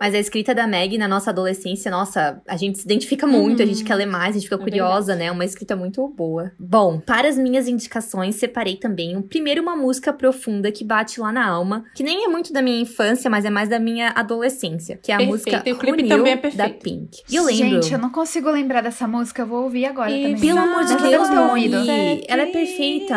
Mas 0.00 0.14
a 0.14 0.18
escrita 0.18 0.54
da 0.54 0.66
Meg 0.66 0.98
na 0.98 1.08
nossa 1.08 1.30
adolescência, 1.30 1.90
nossa, 1.90 2.40
a 2.46 2.56
gente 2.56 2.78
se 2.78 2.84
identifica 2.84 3.26
muito, 3.26 3.62
a 3.62 3.66
gente 3.66 3.82
quer 3.84 3.94
ler 3.94 4.06
mais, 4.06 4.30
a 4.30 4.38
gente 4.38 4.48
fica 4.48 4.56
É 4.56 4.58
curiosa, 4.58 5.14
né? 5.14 5.30
Uma 5.30 5.44
escrita 5.44 5.74
muito 5.74 6.06
boa. 6.08 6.52
Bom, 6.58 7.00
para 7.00 7.28
as 7.28 7.36
minhas 7.38 7.68
indicações, 7.68 8.36
separei 8.36 8.76
também, 8.76 9.16
um, 9.16 9.22
primeiro, 9.22 9.62
uma 9.62 9.76
música 9.76 10.12
profunda 10.12 10.70
que 10.70 10.84
bate 10.84 11.20
lá 11.20 11.32
na 11.32 11.46
alma, 11.46 11.84
que 11.94 12.02
nem 12.02 12.24
é 12.24 12.28
muito 12.28 12.52
da 12.52 12.60
minha 12.62 12.80
infância, 12.80 13.30
mas 13.30 13.44
é 13.44 13.50
mais 13.50 13.68
da 13.68 13.78
minha 13.78 14.10
adolescência, 14.10 14.98
que 15.02 15.10
é 15.10 15.14
a 15.14 15.18
Perfeito, 15.18 15.32
música 15.32 15.70
o 15.72 15.78
clipe 15.78 16.02
Knew, 16.02 16.08
também 16.08 16.32
é 16.32 16.36
da 16.36 16.42
perfeito. 16.42 16.82
Pink. 16.82 17.22
E 17.30 17.36
eu 17.36 17.44
lembro... 17.44 17.82
Gente, 17.82 17.92
eu 17.92 17.98
não 17.98 18.10
consigo 18.10 18.50
lembrar 18.50 18.82
dessa 18.82 19.06
música. 19.06 19.42
Eu 19.42 19.46
vou 19.46 19.64
ouvir 19.64 19.86
agora 19.86 20.10
E 20.10 20.22
também. 20.22 20.40
Pelo 20.40 20.58
amor 20.58 20.84
de 20.84 20.96
Deus, 20.96 21.02
vez 21.02 21.28
eu 21.28 21.34
não 21.34 21.48
ouvido. 21.48 21.76
ouvi. 21.78 22.24
Ela 22.28 22.42
é 22.42 22.46
perfeita. 22.46 23.14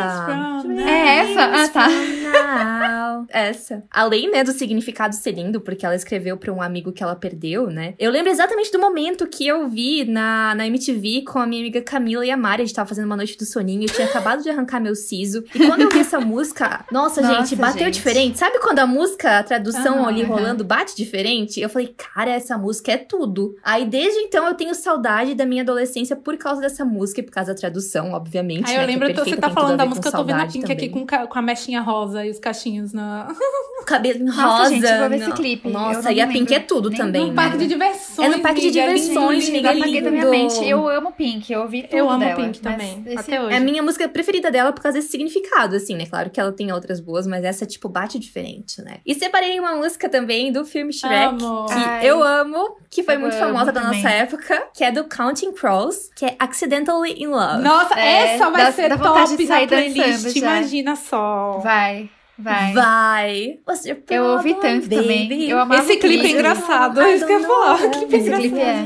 É 0.87 1.17
essa? 1.17 1.43
Ah, 1.43 1.67
tá. 1.69 3.25
Essa. 3.29 3.83
Além, 3.91 4.31
né, 4.31 4.43
do 4.43 4.51
significado 4.51 5.15
ser 5.15 5.31
lindo, 5.31 5.61
porque 5.61 5.85
ela 5.85 5.95
escreveu 5.95 6.37
pra 6.37 6.51
um 6.51 6.61
amigo 6.69 6.91
que 6.91 7.03
ela 7.03 7.15
perdeu, 7.15 7.67
né? 7.67 7.93
Eu 7.99 8.11
lembro 8.11 8.29
exatamente 8.31 8.71
do 8.71 8.79
momento 8.79 9.27
que 9.27 9.45
eu 9.47 9.67
vi 9.67 10.05
na, 10.05 10.53
na 10.55 10.67
MTV 10.67 11.23
com 11.27 11.39
a 11.39 11.45
minha 11.45 11.61
amiga 11.61 11.81
Camila 11.81 12.25
e 12.25 12.31
a 12.31 12.37
Mari. 12.37 12.61
A 12.61 12.65
gente 12.65 12.75
tava 12.75 12.87
fazendo 12.89 13.05
uma 13.05 13.17
noite 13.17 13.37
do 13.37 13.45
soninho. 13.45 13.83
Eu 13.83 13.93
tinha 13.93 14.07
acabado 14.07 14.41
de 14.43 14.49
arrancar 14.49 14.79
meu 14.79 14.95
siso. 14.95 15.43
E 15.53 15.59
quando 15.65 15.81
eu 15.81 15.89
vi 15.89 15.99
essa 15.99 16.19
música, 16.19 16.85
nossa, 16.91 17.21
Nossa, 17.21 17.45
gente, 17.45 17.55
bateu 17.55 17.85
gente. 17.85 17.95
diferente. 17.95 18.37
Sabe 18.37 18.59
quando 18.59 18.79
a 18.79 18.87
música, 18.87 19.39
a 19.39 19.43
tradução 19.43 19.99
Aham, 19.99 20.07
ali 20.07 20.21
aham. 20.23 20.33
rolando, 20.33 20.63
bate 20.63 20.95
diferente? 20.95 21.59
Eu 21.59 21.69
falei, 21.69 21.93
cara, 21.97 22.31
essa 22.31 22.57
música 22.57 22.91
é 22.91 22.97
tudo. 22.97 23.55
Aí 23.63 23.85
desde 23.85 24.19
então 24.21 24.47
eu 24.47 24.53
tenho 24.53 24.73
saudade 24.75 25.33
da 25.35 25.45
minha 25.45 25.63
adolescência 25.63 26.15
por 26.15 26.37
causa 26.37 26.61
dessa 26.61 26.85
música 26.85 27.19
e 27.21 27.23
por 27.23 27.31
causa 27.31 27.53
da 27.53 27.59
tradução, 27.59 28.11
obviamente. 28.13 28.69
Aí 28.69 28.75
né, 28.77 28.83
eu 28.83 28.85
que 28.87 28.91
é 28.91 28.93
lembro, 28.93 29.07
você 29.07 29.13
perfeita, 29.15 29.41
tá 29.41 29.47
tem 29.47 29.55
tudo 29.55 29.59
a 29.59 29.61
falando 29.63 29.77
da 29.77 29.83
com 29.83 29.89
música, 29.89 30.07
eu 30.07 30.11
tô 30.11 30.23
vendo 30.23 30.39
a 30.41 30.45
Pink 30.45 30.65
aqui 30.65 30.75
também. 30.75 30.89
com, 30.91 31.05
ca- 31.05 31.27
com 31.27 31.39
a 31.39 31.41
mechinha 31.41 31.81
rosa 31.81 32.25
e 32.25 32.29
os 32.29 32.39
cachinhos 32.39 32.93
na, 32.93 33.27
O 33.81 33.85
cabelinho 33.85 34.25
Nossa, 34.33 34.63
rosa. 34.63 34.69
gente, 34.69 34.97
vou 34.99 35.09
ver 35.09 35.15
esse 35.15 35.29
não. 35.29 35.35
clipe. 35.35 35.67
Eu 35.67 35.73
Nossa, 35.73 36.11
e 36.11 36.21
a 36.21 36.27
Pink 36.27 36.39
lembro 36.51 36.58
é 36.59 36.63
tudo 36.63 36.89
nem 36.89 36.97
também, 36.97 37.21
né? 37.23 37.29
no 37.29 37.35
parque 37.35 37.57
de 37.57 37.67
diversões. 37.67 38.27
É 38.33 38.35
no 38.37 38.41
parque 38.43 38.61
de 38.61 38.67
é 38.67 38.71
diversões, 38.71 39.49
lindo, 39.49 39.67
amiga, 39.67 39.69
Eu 39.69 39.77
apaguei 39.83 40.01
da 40.01 40.11
minha 40.11 40.23
lindo. 40.25 40.31
mente. 40.37 40.69
Eu 40.69 40.87
amo 40.89 41.11
Pink, 41.11 41.51
eu 41.51 41.61
ouvi 41.61 41.83
tudo 41.83 41.95
Eu 41.97 42.09
amo 42.09 42.19
dela, 42.19 42.35
Pink 42.35 42.59
também, 42.59 43.03
esse- 43.05 43.17
até 43.17 43.41
hoje. 43.41 43.53
É 43.53 43.57
a 43.57 43.59
minha 43.59 43.81
música 43.83 44.07
preferida 44.07 44.49
dela 44.51 44.71
por 44.71 44.81
causa 44.81 44.97
desse 44.97 45.09
significado, 45.09 45.75
assim, 45.75 45.95
né? 45.95 46.05
Claro 46.05 46.29
que 46.29 46.39
ela 46.39 46.51
tem 46.51 46.71
outras 46.71 46.99
boas, 46.99 47.25
mas 47.27 47.43
essa, 47.43 47.65
tipo, 47.65 47.89
bate 47.89 48.17
diferente, 48.19 48.81
né? 48.81 48.97
E 49.05 49.15
separei 49.15 49.59
uma 49.59 49.75
música 49.75 50.07
também 50.09 50.51
do 50.51 50.63
filme 50.65 50.93
Shrek, 50.93 51.25
Amo. 51.43 51.65
que 51.65 51.73
Ai. 51.73 52.09
eu 52.09 52.23
amo, 52.23 52.77
que 52.89 53.03
foi 53.03 53.15
Eu 53.15 53.19
muito 53.21 53.33
amo 53.35 53.45
famosa 53.45 53.71
da 53.71 53.81
também. 53.81 54.01
nossa 54.01 54.13
época, 54.13 54.67
que 54.75 54.83
é 54.83 54.91
do 54.91 55.03
Counting 55.05 55.51
Crows, 55.53 56.09
que 56.15 56.25
é 56.25 56.35
Accidentally 56.39 57.13
in 57.21 57.27
Love. 57.27 57.63
Nossa, 57.63 57.99
É, 57.99 58.35
essa 58.35 58.49
vai 58.49 58.63
dá- 58.65 58.71
ser 58.71 58.89
dá 58.89 58.97
top 58.97 59.45
sair 59.45 59.67
playlist. 59.67 60.35
Imagina 60.35 60.95
só. 60.95 61.59
Vai, 61.63 62.09
vai. 62.39 62.73
Vai! 62.73 63.59
Your 63.85 63.97
Eu 64.09 64.23
ouvi 64.25 64.53
tanto 64.55 64.89
também. 64.89 65.27
baby? 65.29 65.49
Eu 65.49 65.59
amava 65.59 65.81
Esse 65.81 65.97
clipe 65.97 66.25
é 66.25 66.31
engraçado, 66.31 67.01
é 67.01 67.15
isso 67.15 67.25
que 67.25 67.33
eu 67.33 67.39
ia 67.39 67.47
falar. 67.47 67.77
Que 67.77 67.89
clipe 67.89 68.15
Esse 68.15 68.31
clipe 68.31 68.59
é. 68.59 68.85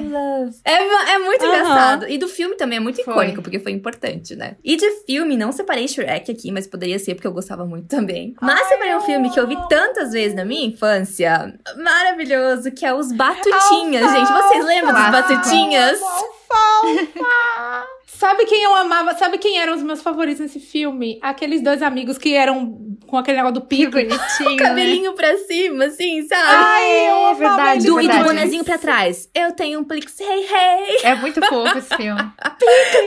É, 0.65 1.13
é 1.13 1.19
muito 1.19 1.43
Aham. 1.43 1.53
engraçado. 1.55 2.09
E 2.09 2.17
do 2.17 2.27
filme 2.27 2.55
também 2.55 2.77
é 2.77 2.79
muito 2.79 3.03
Foi. 3.03 3.13
icônico, 3.13 3.41
porque 3.41 3.59
foi 3.59 3.71
importante, 3.71 4.35
né? 4.35 4.55
E 4.63 4.75
de 4.75 4.89
filme, 5.05 5.37
não 5.37 5.51
separei 5.51 5.87
Shrek 5.87 6.31
aqui, 6.31 6.51
mas 6.51 6.67
poderia 6.67 6.99
ser 6.99 7.15
porque 7.15 7.27
eu 7.27 7.33
gostava 7.33 7.65
muito 7.65 7.87
também. 7.87 8.35
Mas 8.41 8.67
separei 8.67 8.95
um 8.95 9.01
filme 9.01 9.29
que 9.29 9.39
eu 9.39 9.47
vi 9.47 9.57
tantas 9.69 10.11
vezes 10.11 10.35
na 10.35 10.45
minha 10.45 10.65
infância. 10.65 11.53
Maravilhoso, 11.77 12.71
que 12.71 12.85
é 12.85 12.93
Os 12.93 13.11
Batutinhas, 13.11 14.11
gente. 14.11 14.31
Vocês 14.31 14.65
lembram 14.65 14.93
dos 14.93 15.05
Clássico. 15.05 15.33
Batutinhas? 15.35 15.99
Sabe 18.05 18.45
quem 18.45 18.63
eu 18.63 18.73
amava? 18.75 19.13
Sabe 19.15 19.37
quem 19.37 19.59
eram 19.59 19.75
os 19.75 19.83
meus 19.83 20.01
favoritos 20.01 20.39
nesse 20.39 20.59
filme? 20.59 21.19
Aqueles 21.21 21.61
dois 21.61 21.81
amigos 21.81 22.17
que 22.17 22.33
eram 22.35 22.77
com 23.07 23.17
aquele 23.17 23.37
negócio 23.37 23.55
do 23.55 23.61
Que 23.61 23.67
pico. 23.77 23.91
bonitinho. 23.91 24.49
né? 24.57 24.57
Cabelinho 24.57 25.13
pra 25.13 25.37
cima, 25.37 25.85
assim, 25.85 26.21
sabe? 26.27 26.41
Ai, 26.45 27.09
eu 27.09 27.15
é 27.27 27.33
verdade, 27.35 27.85
e, 27.85 27.89
do, 27.89 27.99
e 28.01 28.03
do 28.03 28.07
verdade. 28.13 28.23
bonezinho 28.23 28.63
pra 28.63 28.77
trás. 28.77 29.29
Eu 29.33 29.51
tenho 29.51 29.79
um 29.79 29.83
Plix, 29.83 30.19
hey, 30.19 30.27
hey. 30.45 30.97
É 31.03 31.15
muito 31.15 31.41
fofo 31.47 31.77
esse 31.77 31.95
filme. 31.95 32.21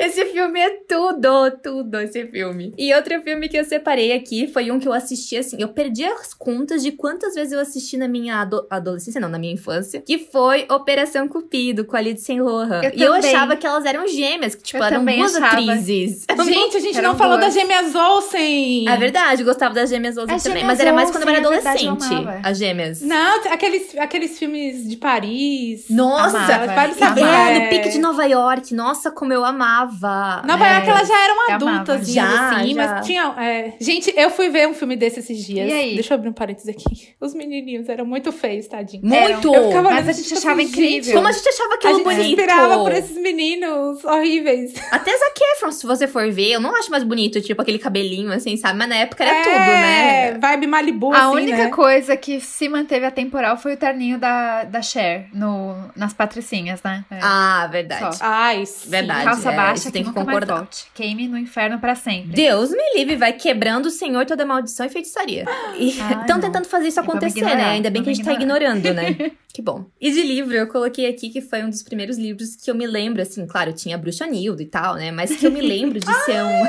Esse 0.00 0.24
filme 0.26 0.60
é 0.60 0.70
tudo, 0.88 1.50
tudo 1.62 1.98
esse 2.00 2.26
filme. 2.26 2.72
E 2.78 2.92
outro 2.94 3.20
filme 3.22 3.48
que 3.48 3.56
eu 3.58 3.64
separei 3.64 4.12
aqui 4.12 4.46
foi 4.46 4.70
um 4.70 4.78
que 4.78 4.86
eu 4.86 4.92
assisti 4.92 5.36
assim. 5.36 5.56
Eu 5.58 5.68
perdi 5.68 6.04
as 6.04 6.32
contas 6.34 6.82
de 6.82 6.92
quantas 6.92 7.34
vezes 7.34 7.52
eu 7.52 7.60
assisti 7.60 7.96
na 7.96 8.06
minha 8.06 8.40
ado- 8.40 8.66
adolescência, 8.70 9.20
não, 9.20 9.28
na 9.28 9.38
minha 9.38 9.52
infância. 9.52 10.00
Que 10.00 10.18
foi 10.18 10.66
Operação 10.70 11.26
Cupido, 11.28 11.84
com 11.84 11.96
a 11.96 12.00
Lindsay 12.00 12.40
Lohan. 12.40 12.82
Eu 12.82 12.90
e 12.94 13.02
eu 13.02 13.12
achava 13.14 13.56
que 13.56 13.66
elas 13.66 13.84
eram 13.84 14.06
gêmeas, 14.06 14.54
que 14.54 14.62
tipo, 14.62 14.78
Eu 14.78 14.84
eram 14.84 15.04
duas 15.04 15.34
achava. 15.36 15.46
atrizes. 15.54 16.24
Gente, 16.44 16.76
a 16.76 16.80
gente 16.80 16.98
Eram 16.98 17.10
não 17.10 17.18
falou 17.18 17.38
das 17.38 17.54
gêmeas 17.54 17.94
Olsen. 17.94 18.88
É 18.88 18.96
verdade, 18.96 19.42
eu 19.42 19.46
gostava 19.46 19.74
das 19.74 19.85
gêmeas 19.90 20.16
Olsen 20.16 20.36
também. 20.38 20.52
gêmeas 20.62 20.66
Mas 20.66 20.80
era 20.80 20.92
mais 20.92 21.10
quando 21.10 21.22
eu 21.24 21.28
era 21.28 21.38
é 21.38 21.42
eu 21.44 21.46
adolescente. 21.52 22.14
amava. 22.14 22.40
as 22.42 22.58
gêmeas. 22.58 23.00
Não, 23.02 23.44
aqueles, 23.50 23.96
aqueles 23.98 24.38
filmes 24.38 24.88
de 24.88 24.96
Paris. 24.96 25.86
Nossa! 25.90 26.36
Amava. 26.38 26.66
Vários 26.66 27.02
Amava. 27.02 27.20
É, 27.20 27.58
no 27.60 27.68
pique 27.68 27.88
de 27.90 27.98
Nova 27.98 28.24
York. 28.24 28.74
Nossa, 28.74 29.10
como 29.10 29.32
eu 29.32 29.44
amava. 29.44 30.42
Nova 30.46 30.66
É. 30.66 30.72
York, 30.74 30.88
elas 30.90 31.08
já 31.08 31.24
eram 31.24 31.36
Eu 31.48 31.54
adultas, 31.54 32.08
Já, 32.08 32.50
assim, 32.58 32.74
já. 32.74 32.94
mas 32.96 33.06
tinha. 33.06 33.34
é. 33.38 33.72
Gente, 33.80 34.12
eu 34.16 34.30
fui 34.30 34.48
ver 34.48 34.68
um 34.68 34.74
filme 34.74 34.96
desse 34.96 35.20
esses 35.20 35.44
dias. 35.44 35.68
E 35.68 35.72
aí? 35.72 35.94
Deixa 35.94 36.14
eu 36.14 36.18
abrir 36.18 36.28
um 36.28 36.32
parênteses 36.32 36.68
aqui. 36.68 37.14
Os 37.20 37.34
menininhos 37.34 37.88
eram 37.88 38.04
muito 38.04 38.32
feios, 38.32 38.66
tadinho. 38.66 39.04
Muito! 39.04 39.54
Eu 39.54 39.68
ficava 39.68 39.82
Mas 39.82 39.92
olhando, 39.94 40.08
a 40.08 40.12
gente 40.12 40.24
tipo 40.28 40.38
achava 40.38 40.60
assim, 40.60 40.70
incrível. 40.70 41.02
gente, 41.04 41.12
Como 41.14 41.28
a 41.28 41.32
gente 41.32 41.48
achava 41.48 41.70
A 41.70 41.74
aquilo 41.76 41.94
gente 41.96 42.08
se 42.08 42.14
bonito. 42.16 42.28
inspirava 42.40 42.78
por 42.78 42.92
esses 42.92 43.16
meninos 43.16 44.04
horríveis. 44.04 44.74
Até 44.90 45.16
Zac 45.16 45.40
Efron, 45.56 45.72
se 45.72 45.86
você 45.86 46.06
for 46.06 46.30
ver, 46.30 46.52
eu 46.52 46.60
não 46.60 46.74
acho 46.76 46.90
mais 46.90 47.02
bonito, 47.04 47.40
tipo, 47.40 47.60
aquele 47.62 47.78
cabelinho, 47.78 48.32
assim, 48.32 48.56
sabe? 48.56 48.78
Mas 48.78 48.88
na 48.88 48.96
época 48.96 49.24
era 49.24 49.36
é, 49.36 49.42
tudo, 49.42 49.54
né? 49.66 50.32
Vibe 50.38 50.66
Malibu, 50.66 51.12
A 51.12 51.18
assim, 51.18 51.36
única 51.36 51.64
né? 51.64 51.70
coisa 51.70 52.16
que 52.16 52.40
se 52.40 52.68
manteve 52.68 53.06
atemporal 53.06 53.56
foi 53.56 53.74
o 53.74 53.76
terninho 53.76 54.18
da, 54.18 54.64
da 54.64 54.82
Cher 54.82 55.28
no, 55.32 55.74
nas 55.94 56.12
patricinhas, 56.12 56.82
né? 56.82 57.04
É. 57.10 57.18
Ah, 57.22 57.68
verdade. 57.70 58.16
Só. 58.16 58.24
Ai, 58.24 58.66
sim. 58.66 58.90
Verdade. 58.90 59.24
Calça 59.24 59.50
é, 59.50 59.56
baixa 59.56 59.84
que 59.86 59.92
tem 59.92 60.04
que 60.04 60.12
concordar. 60.12 60.68
Queime 60.94 61.28
no 61.28 61.38
inferno 61.38 61.78
pra 61.78 61.94
sempre. 61.94 62.32
Deus 62.32 62.70
me 62.70 62.94
livre, 62.94 63.16
vai 63.16 63.32
quebrando 63.32 63.86
o 63.86 63.90
Senhor 63.90 64.24
toda 64.26 64.44
maldição 64.44 64.86
e 64.86 64.88
feitiçaria. 64.88 65.44
E 65.76 65.90
estão 66.20 66.40
tentando 66.40 66.66
fazer 66.66 66.88
isso 66.88 67.00
acontecer, 67.00 67.38
ignorar, 67.38 67.56
né? 67.56 67.70
Ainda 67.70 67.90
bem 67.90 68.02
que 68.02 68.10
a 68.10 68.12
gente 68.12 68.24
tá 68.24 68.32
ignorar. 68.32 68.76
ignorando, 68.76 68.94
né? 68.94 69.32
que 69.52 69.62
bom. 69.62 69.86
E 70.00 70.10
de 70.10 70.22
livro, 70.22 70.54
eu 70.54 70.66
coloquei 70.66 71.08
aqui 71.08 71.30
que 71.30 71.40
foi 71.40 71.64
um 71.64 71.70
dos 71.70 71.82
primeiros 71.82 72.18
livros 72.18 72.56
que 72.56 72.70
eu 72.70 72.74
me 72.74 72.86
lembro, 72.86 73.22
assim, 73.22 73.46
claro, 73.46 73.72
tinha 73.72 73.96
Bruxa 73.96 74.26
Nildo 74.26 74.60
e 74.62 74.66
tal, 74.66 74.96
né? 74.96 75.10
Mas 75.10 75.34
que 75.36 75.46
eu 75.46 75.50
me 75.50 75.60
lembro 75.60 75.98
de 75.98 76.06
ser 76.24 76.42
um. 76.42 76.66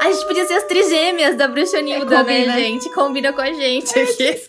A 0.00 0.10
gente 0.10 0.26
podia 0.26 0.46
ser 0.46 0.54
as 0.54 0.64
trigêmeas 0.64 1.36
da 1.36 1.46
Bruxa 1.46 1.80
Nilda, 1.82 2.16
combina. 2.16 2.54
né, 2.54 2.60
gente? 2.60 2.88
Combina 2.90 3.34
com 3.34 3.40
a 3.42 3.52
gente 3.52 3.90
aqui. 3.98 4.40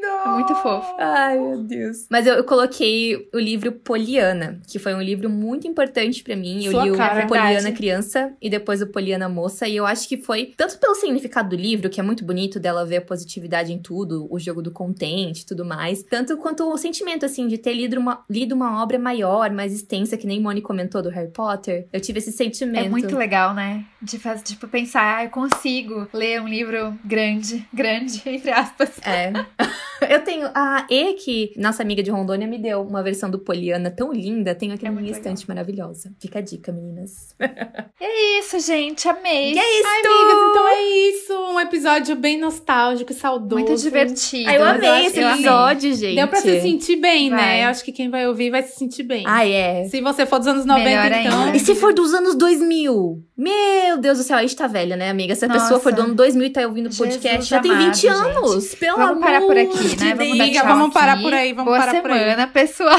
Esquecido! 0.00 0.20
É 0.24 0.28
muito 0.28 0.54
fofo. 0.56 0.94
Ai, 0.98 1.38
meu 1.38 1.62
Deus. 1.62 2.06
Mas 2.10 2.26
eu, 2.26 2.34
eu 2.34 2.44
coloquei 2.44 3.28
o 3.32 3.38
livro 3.38 3.72
Poliana, 3.72 4.60
que 4.66 4.78
foi 4.78 4.94
um 4.94 5.02
livro 5.02 5.28
muito 5.28 5.66
importante 5.66 6.22
pra 6.22 6.36
mim. 6.36 6.64
Eu 6.64 6.72
Sua 6.72 6.84
li 6.84 6.90
o 6.90 6.96
cara. 6.96 7.26
Poliana 7.26 7.54
Verdade. 7.54 7.76
criança 7.76 8.32
e 8.40 8.48
depois 8.48 8.82
o 8.82 8.86
Poliana 8.86 9.28
moça. 9.28 9.68
E 9.68 9.76
eu 9.76 9.86
acho 9.86 10.08
que 10.08 10.16
foi, 10.16 10.52
tanto 10.56 10.78
pelo 10.78 10.94
significado 10.94 11.50
do 11.50 11.56
livro, 11.56 11.90
que 11.90 12.00
é 12.00 12.02
muito 12.02 12.24
bonito 12.24 12.58
dela 12.58 12.84
ver 12.84 12.98
a 12.98 13.02
positividade 13.02 13.72
em 13.72 13.78
tudo, 13.78 14.26
o 14.30 14.38
jogo 14.38 14.62
do 14.62 14.70
contente 14.70 15.42
e 15.42 15.46
tudo 15.46 15.64
mais, 15.64 16.02
tanto 16.02 16.36
quanto 16.36 16.70
o 16.70 16.76
sentimento, 16.76 17.26
assim, 17.26 17.46
de 17.46 17.58
ter 17.58 17.74
lido 17.74 17.98
uma, 17.98 18.24
lido 18.28 18.54
uma 18.54 18.82
obra 18.82 18.98
maior, 18.98 19.50
mais 19.50 19.72
extensa, 19.72 20.16
que 20.16 20.26
nem 20.26 20.40
Moni 20.40 20.60
comentou 20.60 21.02
do 21.02 21.10
Harry 21.10 21.30
Potter. 21.30 21.86
Eu 21.92 22.00
tive 22.00 22.18
esse 22.18 22.32
sentimento. 22.32 22.86
É 22.86 22.88
muito 22.88 23.16
legal, 23.16 23.54
né? 23.54 23.84
De 24.00 24.18
fazer, 24.18 24.42
tipo, 24.42 24.68
pensar, 24.68 25.18
ah, 25.18 25.24
eu 25.24 25.30
consigo 25.30 26.08
ler 26.12 26.40
um 26.40 26.48
livro 26.48 26.94
grande, 27.04 27.66
grande, 27.72 28.22
entre 28.28 28.50
aspas. 28.50 28.90
É. 29.04 29.32
Eu 30.08 30.22
tenho 30.22 30.48
a 30.54 30.86
E 30.90 31.14
que 31.14 31.52
nossa 31.56 31.82
amiga 31.82 32.02
de 32.02 32.10
Rondônia 32.10 32.46
me 32.46 32.58
deu 32.58 32.82
uma 32.82 33.02
versão 33.02 33.30
do 33.30 33.38
Poliana 33.38 33.90
tão 33.90 34.12
linda. 34.12 34.54
Tenho 34.54 34.72
aqui 34.74 34.84
É 34.86 34.88
na 34.88 34.92
minha 34.94 35.06
legal. 35.12 35.18
estante 35.20 35.48
maravilhosa. 35.48 36.12
Fica 36.20 36.38
a 36.38 36.42
dica, 36.42 36.72
meninas. 36.72 37.34
É 38.02 38.38
isso, 38.38 38.58
gente, 38.60 39.06
amei. 39.08 39.52
E 39.52 39.58
é 39.58 39.78
isso! 39.80 39.88
Ai, 39.88 39.98
amigas, 39.98 40.50
então 40.50 40.68
é 40.68 40.82
isso. 40.82 41.32
Um 41.52 41.60
episódio 41.60 42.16
bem 42.16 42.38
nostálgico 42.38 43.12
e 43.12 43.14
saudoso. 43.14 43.62
Muito 43.62 43.76
divertido. 43.80 44.48
Ai, 44.48 44.56
eu 44.56 44.64
amei 44.64 45.06
esse 45.06 45.20
episódio, 45.20 45.94
gente. 45.94 46.14
Deu 46.16 46.26
pra 46.26 46.40
se 46.40 46.60
sentir 46.62 46.96
bem, 46.96 47.28
Vai. 47.28 47.38
né? 47.38 47.64
Eu 47.64 47.68
acho 47.68 47.84
que 47.84 47.92
quem 47.92 48.08
vai 48.08 48.26
ouvir 48.26 48.50
vai 48.50 48.62
se 48.62 48.76
sentir 48.78 49.02
bem. 49.02 49.24
Ai, 49.26 49.52
é. 49.52 49.84
Se 49.84 50.00
você 50.00 50.24
for 50.24 50.38
dos 50.38 50.48
anos 50.48 50.64
90, 50.64 50.84
Melhor 50.88 51.12
então. 51.12 51.42
ainda. 51.44 51.56
E 51.56 51.60
se 51.60 51.74
for 51.74 51.92
dos 51.92 52.14
anos 52.14 52.34
2000? 52.36 53.22
Meu 53.40 53.96
Deus 53.96 54.18
do 54.18 54.24
céu, 54.24 54.36
a 54.36 54.42
gente 54.42 54.54
tá 54.54 54.66
velha, 54.66 54.98
né, 54.98 55.08
amiga? 55.08 55.34
Se 55.34 55.46
a 55.46 55.48
Nossa. 55.48 55.60
pessoa 55.60 55.80
for 55.80 55.94
do 55.94 56.02
ano 56.02 56.14
2000 56.14 56.46
e 56.46 56.50
tá 56.50 56.60
ouvindo 56.66 56.90
o 56.92 56.94
podcast, 56.94 57.22
Jesus 57.24 57.48
já 57.48 57.58
tem 57.58 57.70
amado, 57.70 57.86
20 57.86 57.94
gente. 57.96 58.06
anos. 58.14 58.74
Pelo 58.74 58.96
Vamos 58.98 59.12
amor 59.12 59.24
parar 59.24 59.40
por 59.40 59.56
aqui, 59.56 59.96
né? 59.96 60.14
Vamos. 60.14 60.40
Amiga, 60.40 60.60
tchau 60.60 60.68
vamos 60.68 60.92
parar 60.92 61.12
aqui. 61.14 61.22
por 61.22 61.32
aí, 61.32 61.52
vamos 61.54 61.64
Boa 61.64 61.78
parar 61.78 62.02
por 62.02 62.10
aí. 62.10 62.18
semana, 62.18 62.46
pessoal. 62.48 62.98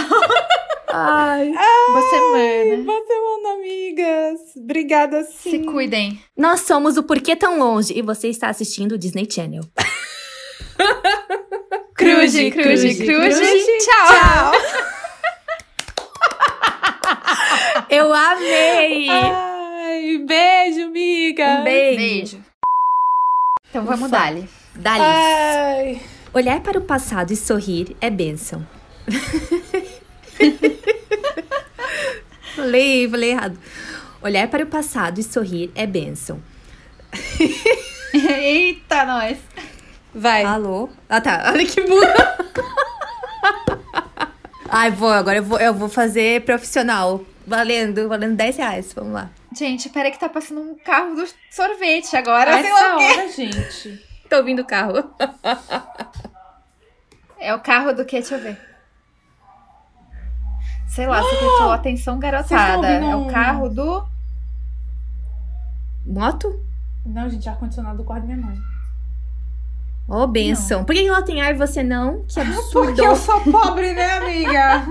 Ai. 0.90 1.52
Boa 1.52 2.10
semana. 2.10 2.84
Boa 2.84 3.02
semana, 3.06 3.54
amigas. 3.54 4.40
Obrigada, 4.58 5.24
sim. 5.26 5.52
Se 5.52 5.60
cuidem. 5.60 6.20
Nós 6.36 6.62
somos 6.62 6.98
o 6.98 7.04
Porquê 7.04 7.36
Tão 7.36 7.60
Longe 7.60 7.94
e 7.96 8.02
você 8.02 8.28
está 8.28 8.50
assistindo 8.50 8.94
o 8.94 8.98
Disney 8.98 9.28
Channel. 9.32 9.62
Cruze, 11.94 12.50
cruze, 12.50 12.96
cruze. 12.96 13.44
Tchau. 13.78 14.52
Eu 17.90 18.14
amei! 18.14 19.10
Ai, 19.10 19.51
beijo, 20.26 20.86
amiga. 20.86 21.60
Um 21.60 21.64
beijo. 21.64 21.98
Beijo. 21.98 22.46
Então 23.70 23.86
vamos 23.86 24.08
Ufa. 24.08 24.10
dali. 24.10 24.50
Dali. 24.76 25.02
Ai. 25.02 26.02
Olhar 26.34 26.62
para 26.62 26.78
o 26.78 26.82
passado 26.82 27.32
e 27.32 27.36
sorrir 27.36 27.96
é 28.00 28.10
bênção. 28.10 28.66
falei, 32.56 33.10
falei 33.10 33.32
errado. 33.32 33.58
Olhar 34.22 34.48
para 34.48 34.64
o 34.64 34.68
passado 34.68 35.20
e 35.20 35.24
sorrir 35.24 35.72
é 35.76 35.86
bênção. 35.86 36.42
Eita, 38.14 39.06
nós. 39.06 39.38
Vai. 40.14 40.44
Alô? 40.44 40.90
Ah, 41.10 41.22
tá. 41.22 41.52
Olha 41.54 41.66
que 41.66 41.82
burra. 41.82 42.38
Ai, 44.70 44.92
vou, 44.92 45.10
agora 45.10 45.38
eu 45.38 45.44
vou, 45.44 45.60
eu 45.60 45.74
vou 45.74 45.90
fazer 45.90 46.44
profissional. 46.44 47.26
Valendo, 47.46 48.08
valendo 48.08 48.36
10 48.36 48.58
reais. 48.58 48.94
Vamos 48.94 49.14
lá. 49.14 49.30
Gente, 49.54 49.90
peraí 49.90 50.12
que 50.12 50.20
tá 50.20 50.30
passando 50.30 50.62
um 50.62 50.76
carro 50.78 51.16
do 51.16 51.28
sorvete 51.50 52.16
agora. 52.16 52.54
sei 52.62 52.72
lá 52.72 52.80
Essa 52.80 52.96
o 52.96 52.98
quê. 52.98 53.04
hora, 53.04 53.28
gente. 53.30 54.06
Tô 54.30 54.38
ouvindo 54.38 54.62
o 54.62 54.66
carro. 54.66 54.94
É 57.44 57.56
o 57.56 57.60
carro 57.60 57.92
do 57.92 58.06
quê? 58.06 58.20
Deixa 58.20 58.36
eu 58.36 58.40
ver. 58.40 58.56
Sei 60.88 61.08
lá, 61.08 61.24
você 61.24 61.36
prestou 61.38 61.72
atenção, 61.72 62.20
garotada. 62.20 62.88
É 62.88 63.16
o 63.16 63.26
carro 63.32 63.68
do... 63.68 64.06
Moto? 66.06 66.64
Não, 67.04 67.28
gente, 67.28 67.50
ar-condicionado 67.50 67.98
do 67.98 68.04
quarto 68.04 68.28
da 68.28 68.36
minha 68.36 68.46
mãe. 68.46 68.56
Ô, 70.08 70.28
benção. 70.28 70.84
Por 70.86 70.94
que 70.94 71.08
ela 71.08 71.24
tem 71.24 71.42
ar 71.42 71.50
e 71.56 71.58
você 71.58 71.82
não? 71.82 72.24
Que 72.26 72.40
absurdo. 72.42 72.72
Porque 72.72 73.02
eu 73.02 73.16
sou 73.16 73.42
pobre, 73.42 73.92
né, 73.94 74.12
amiga? 74.18 74.86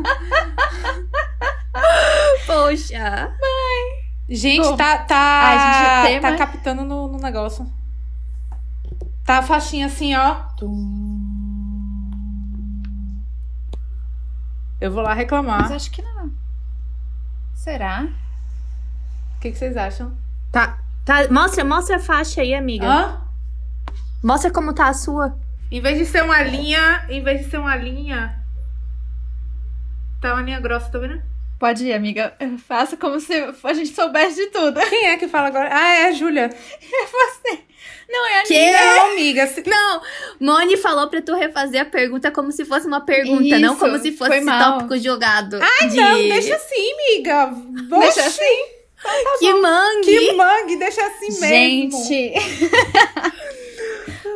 Poxa. 2.47 3.33
Gente, 4.31 4.77
tá, 4.77 4.97
tá, 4.99 5.17
Ai, 6.05 6.13
gente, 6.13 6.23
tá 6.23 6.37
captando 6.37 6.85
no, 6.85 7.09
no 7.09 7.19
negócio. 7.19 7.67
Tá 9.25 9.39
a 9.39 9.43
faixinha 9.43 9.87
assim, 9.87 10.15
ó. 10.15 10.35
Tum. 10.57 12.11
Eu 14.81 14.93
vou 14.93 15.03
lá 15.03 15.11
Mas 15.11 15.19
reclamar. 15.19 15.73
acho 15.73 15.91
que 15.91 16.01
não. 16.01 16.31
Será? 17.55 18.07
O 19.37 19.41
que, 19.41 19.51
que 19.51 19.59
vocês 19.59 19.77
acham? 19.77 20.17
Tá, 20.53 20.79
tá. 21.05 21.29
Mostra, 21.29 21.65
mostra 21.65 21.97
a 21.97 22.01
faixa 22.01 22.41
aí, 22.41 22.55
amiga. 22.55 22.87
Hã? 22.87 23.21
Mostra 24.23 24.53
como 24.53 24.73
tá 24.73 24.89
a 24.89 24.95
sua. 24.95 25.37
Em 25.73 25.81
vez 25.81 25.99
de 25.99 26.07
ser 26.07 26.23
uma 26.23 26.41
linha, 26.43 27.05
em 27.09 27.23
vez 27.23 27.45
de 27.45 27.51
ser 27.51 27.59
uma 27.59 27.75
linha, 27.75 28.41
tá 30.21 30.35
uma 30.35 30.43
linha 30.43 30.61
grossa, 30.61 30.89
tá 30.89 30.99
vendo? 31.01 31.21
Pode 31.61 31.85
ir, 31.87 31.93
amiga. 31.93 32.35
Faça 32.67 32.97
como 32.97 33.21
se 33.21 33.35
a 33.63 33.73
gente 33.75 33.95
soubesse 33.95 34.35
de 34.37 34.47
tudo. 34.47 34.81
Quem 34.89 35.09
é 35.09 35.17
que 35.19 35.29
fala 35.29 35.49
agora? 35.49 35.69
Ah, 35.71 35.95
é 35.95 36.05
a 36.07 36.13
Júlia. 36.13 36.45
É 36.51 37.07
você. 37.07 37.59
Não, 38.09 38.27
é 38.27 38.41
a 38.41 38.43
Que? 38.43 38.73
Não, 38.73 39.11
amiga. 39.13 39.47
se- 39.47 39.63
Não, 39.67 40.01
Moni 40.41 40.77
falou 40.79 41.09
pra 41.09 41.21
tu 41.23 41.35
refazer 41.35 41.83
a 41.83 41.85
pergunta 41.85 42.31
como 42.33 42.51
se 42.51 42.65
fosse 42.65 42.87
uma 42.87 43.03
pergunta, 43.03 43.59
não 43.59 43.73
Isso, 43.75 43.79
como 43.79 43.99
se 44.01 44.11
fosse 44.13 44.37
esse 44.37 44.45
mal. 44.45 44.73
tópico 44.79 44.99
jogado. 44.99 45.59
Ai, 45.63 45.89
de... 45.89 45.97
não, 45.97 46.17
deixa 46.17 46.57
assim, 46.57 46.93
amiga. 46.95 47.53
Deixa 48.01 48.09
Oxi, 48.09 48.21
assim. 48.21 48.81
Que 49.39 49.55
mangue! 49.55 50.19
Que 50.19 50.33
mangue, 50.33 50.77
deixa 50.77 51.07
assim 51.07 51.41
mesmo. 51.41 52.05
Gente. 52.05 52.33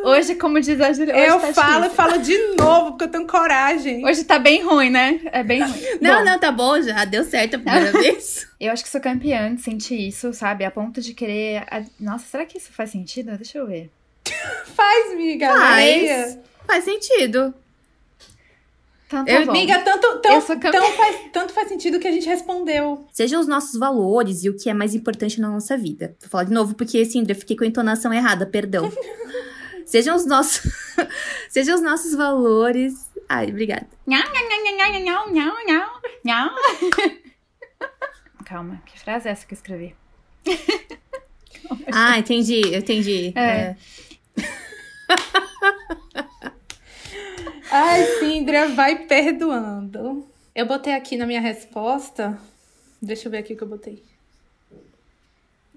Hoje, 0.05 0.35
como 0.35 0.59
diz 0.61 0.79
a 0.79 0.93
Julia, 0.93 1.15
Eu 1.17 1.39
tá 1.39 1.53
falo 1.53 1.85
e 1.85 1.89
difícil. 1.89 1.95
falo 1.95 2.17
de 2.21 2.37
novo, 2.57 2.89
porque 2.91 3.03
eu 3.05 3.07
tenho 3.09 3.27
coragem. 3.27 4.05
Hoje 4.05 4.23
tá 4.23 4.37
bem 4.39 4.63
ruim, 4.63 4.89
né? 4.89 5.19
É 5.31 5.43
bem 5.43 5.61
ruim. 5.61 5.81
Não, 6.01 6.19
Bom, 6.19 6.25
não, 6.25 6.39
tá 6.39 6.51
bom 6.51 6.81
já. 6.81 7.03
Deu 7.05 7.23
certo 7.23 7.55
a 7.55 7.59
primeira 7.59 7.91
vez. 7.99 8.47
Eu 8.59 8.71
acho 8.71 8.83
que 8.83 8.89
sou 8.89 9.01
campeã 9.01 9.53
de 9.55 9.61
sentir 9.61 10.07
isso, 10.07 10.33
sabe? 10.33 10.63
A 10.63 10.71
ponto 10.71 11.01
de 11.01 11.13
querer. 11.13 11.63
a- 11.71 11.83
Nossa, 11.99 12.25
será 12.29 12.45
que 12.45 12.57
isso 12.57 12.71
faz 12.71 12.91
sentido? 12.91 13.35
Deixa 13.37 13.57
eu 13.57 13.65
ver. 13.67 13.89
Faz, 14.75 15.15
miga. 15.15 15.47
Faz. 15.47 16.37
Faz 16.67 16.83
sentido. 16.83 17.53
Então 19.07 19.23
tá 19.23 19.31
Eu- 19.31 19.45
bom. 19.45 19.51
Miga, 19.51 19.79
tanto, 19.79 20.19
tão, 20.19 20.33
Eu 20.33 20.41
sou 20.41 20.57
cam- 20.59 20.71
tão 20.71 20.91
faz, 20.93 21.15
tanto 21.31 21.53
faz 21.53 21.67
sentido 21.69 21.99
que 21.99 22.07
a 22.07 22.11
gente 22.11 22.27
respondeu. 22.27 23.05
Sejam 23.13 23.39
os 23.39 23.47
nossos 23.47 23.79
valores 23.79 24.43
e 24.43 24.49
o 24.49 24.57
que 24.57 24.67
é 24.69 24.73
mais 24.73 24.95
importante 24.95 25.39
na 25.39 25.47
nossa 25.49 25.77
vida. 25.77 26.15
Vou 26.21 26.29
falar 26.29 26.43
de 26.45 26.51
novo 26.53 26.73
porque, 26.73 27.05
Sindra, 27.05 27.33
eu 27.33 27.39
fiquei 27.39 27.55
com 27.55 27.63
a 27.63 27.67
entonação 27.67 28.11
errada, 28.11 28.45
perdão. 28.47 28.91
Sejam 29.85 30.15
os 30.15 30.25
nossos. 30.25 30.71
Sejam 31.49 31.75
os 31.75 31.81
nossos 31.81 32.15
valores. 32.15 33.11
Ai, 33.29 33.49
obrigada. 33.49 33.87
Calma, 38.45 38.81
que 38.85 38.99
frase 38.99 39.27
é 39.27 39.31
essa 39.31 39.45
que 39.45 39.53
eu 39.53 39.57
escrevi? 39.57 39.95
Ah, 41.91 42.19
entendi, 42.19 42.61
eu 42.61 42.79
entendi. 42.79 43.33
É. 43.35 43.75
Ai, 47.71 48.03
Sindra, 48.19 48.69
vai 48.69 49.07
perdoando. 49.07 50.29
Eu 50.53 50.67
botei 50.67 50.93
aqui 50.93 51.17
na 51.17 51.25
minha 51.25 51.41
resposta. 51.41 52.39
Deixa 53.01 53.27
eu 53.27 53.31
ver 53.31 53.39
aqui 53.39 53.53
o 53.53 53.57
que 53.57 53.63
eu 53.63 53.67
botei. 53.67 54.03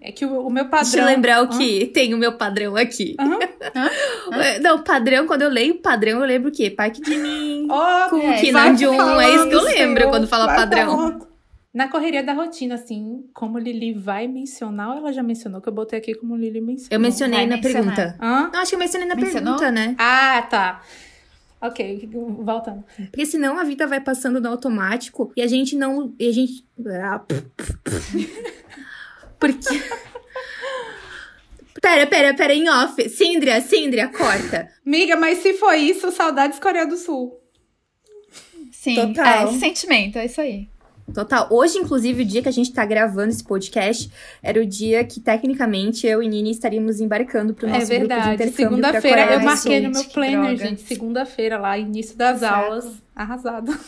É 0.01 0.13
que 0.13 0.25
o, 0.25 0.47
o 0.47 0.51
meu 0.51 0.65
padrão. 0.67 0.83
Deixa 0.91 0.99
eu 1.01 1.05
lembrar 1.05 1.43
o 1.43 1.49
que 1.49 1.87
tem 1.87 2.15
o 2.15 2.19
meu 2.19 2.33
padrão 2.37 2.77
aqui. 2.77 3.17
É, 4.33 4.59
Não, 4.61 4.83
padrão, 4.83 5.27
quando 5.27 5.43
eu 5.43 5.49
leio 5.51 5.77
padrão, 5.81 6.21
eu 6.21 6.25
lembro 6.27 6.49
o 6.51 6.53
quê? 6.53 6.71
Parque 6.71 7.01
de 7.01 7.17
mim. 7.17 7.67
Ó, 7.71 8.09
Com 8.09 8.19
É, 8.19 8.41
que 8.41 8.53
vai 8.53 8.69
não 8.69 8.75
de 8.77 8.87
um, 8.87 8.97
falando, 8.97 9.21
é 9.21 9.35
isso 9.35 9.49
que 9.49 9.55
eu 9.55 9.63
lembro 9.65 9.99
Senhor, 10.01 10.11
quando 10.11 10.27
fala 10.29 10.47
vai 10.47 10.57
padrão. 10.57 10.87
falando. 10.97 11.29
Na 11.75 11.89
correria 11.89 12.23
da 12.23 12.33
rotina, 12.33 12.77
assim, 12.77 13.25
como 13.35 13.59
Lili 13.59 13.93
vai 13.93 14.27
mencionar, 14.27 14.91
ou 14.91 14.97
ela 14.99 15.13
já 15.13 15.23
mencionou 15.23 15.61
que 15.61 15.69
eu 15.69 15.73
botei 15.73 15.99
aqui 15.99 16.15
como 16.15 16.35
Lili 16.37 16.61
mencionou? 16.61 16.89
Eu 16.93 17.01
mencionei 17.01 17.39
Vai 17.41 17.47
na 17.47 17.57
mencionar. 17.57 17.95
pergunta. 17.97 18.19
Hã? 18.21 18.51
Não, 18.53 18.61
acho 18.61 18.71
que 18.71 18.75
eu 18.75 18.79
mencionei 18.81 19.07
na 19.09 19.15
Mencionou? 19.15 19.59
pergunta, 19.59 19.71
né? 19.71 19.95
Ah, 19.99 20.43
tá. 20.49 20.83
Ok, 21.61 22.09
voltando. 22.41 22.85
Porque 23.11 23.27
senão 23.27 23.59
a 23.59 23.65
vida 23.65 23.87
vai 23.87 24.01
passando 24.01 24.41
no 24.41 24.49
automático 24.49 25.33
e 25.37 25.43
a 25.43 25.47
gente 25.49 25.75
não. 25.77 26.15
E 26.19 26.29
a 26.29 26.33
gente. 26.33 26.65
Porque. 29.39 29.83
Pera, 31.81 32.07
pera, 32.07 32.35
pera, 32.35 32.55
em 32.55 32.69
off. 32.69 33.09
Síndria, 33.09 33.61
Síndria, 33.61 34.09
corta. 34.09 34.69
Miga, 34.85 35.17
mas 35.17 35.39
se 35.39 35.55
foi 35.55 35.79
isso, 35.79 36.11
saudades 36.11 36.59
Coreia 36.59 36.87
do 36.87 36.97
Sul. 36.97 37.39
Sim, 38.73 38.95
Total. 38.95 39.49
é 39.49 39.51
esse 39.51 39.61
sentimento, 39.61 40.19
é 40.19 40.27
isso 40.27 40.41
aí. 40.41 40.69
Total. 41.15 41.49
Hoje, 41.51 41.79
inclusive, 41.79 42.23
o 42.23 42.27
dia 42.27 42.43
que 42.43 42.49
a 42.49 42.53
gente 42.53 42.73
tá 42.73 42.85
gravando 42.85 43.31
esse 43.31 43.43
podcast 43.43 44.11
era 44.43 44.61
o 44.61 44.67
dia 44.67 45.03
que, 45.05 45.21
tecnicamente, 45.21 46.07
eu 46.07 46.23
e 46.23 46.29
Nini 46.29 46.51
estaríamos 46.51 47.01
embarcando 47.01 47.55
pro 47.55 47.67
nosso 47.67 47.93
é 47.93 47.99
grupo 47.99 48.15
de 48.15 48.21
verdade. 48.21 48.53
Segunda-feira, 48.53 49.23
Coreia 49.23 49.37
eu 49.37 49.41
do 49.41 49.45
marquei 49.45 49.81
no 49.81 49.85
Sul. 49.87 49.93
meu 49.93 50.03
gente, 50.03 50.13
planner, 50.13 50.57
gente. 50.57 50.83
Segunda-feira, 50.83 51.59
lá, 51.59 51.79
início 51.79 52.17
das 52.17 52.41
Saco. 52.41 52.55
aulas. 52.55 53.03
Arrasada. 53.17 53.79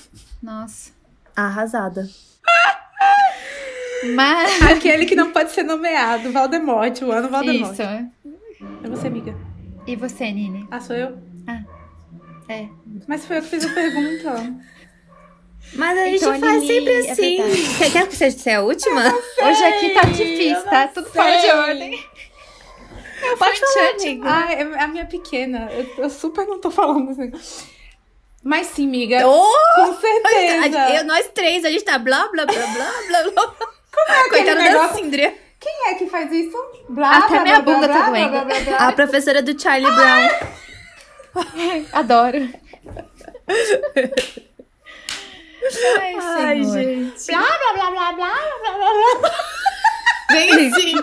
Nossa. 0.43 0.93
Arrasada. 1.37 2.09
Mas. 4.15 4.63
Aquele 4.63 5.07
que 5.07 5.15
não 5.15 5.31
pode 5.31 5.53
ser 5.53 5.63
nomeado, 5.63 6.31
Valdemorte, 6.33 7.05
o 7.05 7.13
ano 7.13 7.29
Valdemorte. 7.29 7.75
Isso. 7.75 7.83
É 7.83 8.89
você, 8.89 9.07
amiga. 9.07 9.35
E 9.87 9.97
você, 9.97 10.31
Nini? 10.33 10.67
Ah, 10.71 10.81
sou 10.81 10.97
eu? 10.97 11.19
Ah, 11.47 11.61
é. 12.49 12.69
Mas 13.07 13.25
foi 13.25 13.39
eu 13.39 13.43
que 13.43 13.49
fiz 13.49 13.65
a 13.65 13.73
pergunta. 13.73 14.55
Mas 15.75 15.99
a 15.99 16.05
gente 16.05 16.17
Então, 16.17 16.41
faz 16.41 16.63
Nini, 16.63 16.67
sempre 16.75 16.93
é 16.93 17.11
assim. 17.11 17.37
verdade. 17.43 17.79
Quer, 17.79 17.93
quer 17.93 18.09
que 18.09 18.17
seja 18.17 18.39
você 18.39 18.51
a 18.51 18.63
última? 18.63 19.03
Hoje 19.43 19.65
aqui 19.65 19.91
tá 19.91 20.03
difícil, 20.03 20.63
tá? 20.65 20.89
Tudo 20.89 21.09
fora 21.11 21.37
de 21.39 21.47
ordem. 21.51 22.05
Eu 23.23 23.37
Pode 23.37 23.61
falar, 23.61 23.91
amiga. 23.91 24.23
Ah, 24.29 24.53
é 24.53 24.63
a 24.83 24.89
minha 24.89 25.05
pequena. 25.07 25.71
Eu, 25.73 26.05
eu 26.05 26.11
super 26.11 26.47
não 26.47 26.59
tô 26.59 26.71
falando 26.71 27.11
assim. 27.11 27.31
Mas 28.43 28.69
sim, 28.69 28.87
amiga. 28.87 29.27
Oh! 29.29 29.53
Com 29.77 29.95
certeza. 30.01 30.95
Eu, 30.97 31.05
nós 31.05 31.29
três, 31.29 31.65
a 31.65 31.71
gente 31.71 31.85
tá 31.85 31.99
blá, 31.99 32.29
blá, 32.29 32.47
blá, 32.47 32.55
blá, 32.67 32.93
blá, 33.09 33.31
blá. 33.31 33.71
Como 33.93 34.09
é 34.09 34.21
aquele 34.21 34.31
Coitada 34.45 34.57
da 34.57 34.63
negócio? 34.63 34.97
Síndria. 34.97 35.35
Quem 35.59 35.89
é 35.89 35.95
que 35.95 36.07
faz 36.07 36.33
isso? 36.33 36.57
Blá, 36.89 37.19
Até 37.19 37.29
blá, 37.35 37.43
minha 37.43 37.61
blá, 37.61 37.75
bunda 37.75 37.87
blá, 37.89 37.97
tá 37.97 38.03
blá, 38.05 38.11
doendo. 38.11 38.31
blá, 38.31 38.45
blá, 38.45 38.61
blá. 38.61 38.77
A 38.89 38.93
professora 38.93 39.43
do 39.43 39.61
Charlie 39.61 39.91
Brown. 39.91 40.29
Adoro. 41.93 42.49
Ai, 46.19 46.65
senhor. 46.65 46.73
gente. 46.73 47.27
Blá, 47.27 47.41
blá, 47.43 47.73
blá, 47.75 47.91
blá, 47.91 48.13
blá, 48.13 48.33
blá, 48.63 48.73
blá, 48.73 49.19
blá. 49.21 49.31
Vem 50.31 50.73
sim. 50.75 50.95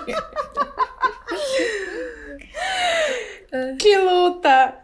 Que 3.79 3.97
luta. 3.97 4.75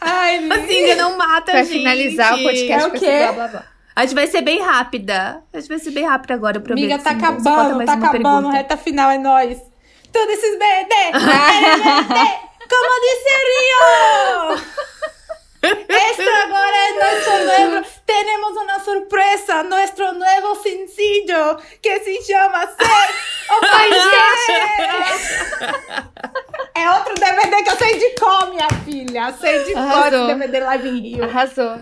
Ai, 0.00 0.38
A. 0.50 0.54
Síndria 0.66 0.96
não 0.96 1.16
mata 1.16 1.50
a 1.52 1.54
Pra 1.54 1.62
gente. 1.62 1.72
finalizar 1.78 2.34
o 2.34 2.42
podcast 2.42 2.84
É 2.84 2.86
o 2.86 2.90
com 2.90 2.98
quê? 2.98 3.06
esse 3.06 3.18
blá 3.18 3.32
blá 3.32 3.48
blá. 3.48 3.66
A 3.96 4.02
gente 4.02 4.14
vai 4.14 4.26
ser 4.26 4.42
bem 4.42 4.60
rápida. 4.60 5.42
A 5.50 5.58
gente 5.58 5.68
vai 5.70 5.78
ser 5.78 5.90
bem 5.90 6.04
rápida 6.04 6.34
agora, 6.34 6.58
eu 6.58 6.60
prometo. 6.60 6.84
Amiga, 6.84 7.02
tá 7.02 7.12
acabando, 7.12 7.82
tá 7.86 7.94
acabando. 7.94 8.22
pergunta. 8.22 8.50
Reta 8.50 8.76
final 8.76 9.10
é 9.10 9.16
nóis. 9.16 9.58
Todos 10.12 10.34
esses 10.34 10.58
BD. 10.58 10.94
Como 12.68 13.00
disse 13.00 13.32
Rio. 13.48 14.76
Esto 15.88 16.30
agora 16.44 16.76
é 16.76 16.92
nosso 16.92 17.30
novo. 17.72 17.86
Temos 18.04 18.56
uma 18.62 18.78
surpresa. 18.80 19.62
Nosso 19.62 20.12
novo 20.12 20.62
sencillo 20.62 21.56
que 21.80 21.98
se 22.00 22.22
chama 22.22 22.66
Ser 22.66 23.10
o 23.50 23.60
País. 23.60 23.96
É 26.78 26.90
outro 26.90 27.14
DVD 27.14 27.62
que 27.62 27.70
eu 27.70 27.76
sei 27.76 27.98
de 27.98 28.10
cor, 28.20 28.50
minha 28.50 28.68
filha. 28.84 29.32
Sei 29.40 29.64
de 29.64 29.72
cor 29.72 30.10
DVD 30.10 30.60
Live 30.60 30.88
em 30.88 31.00
Rio. 31.00 31.24
Arrasou. 31.24 31.80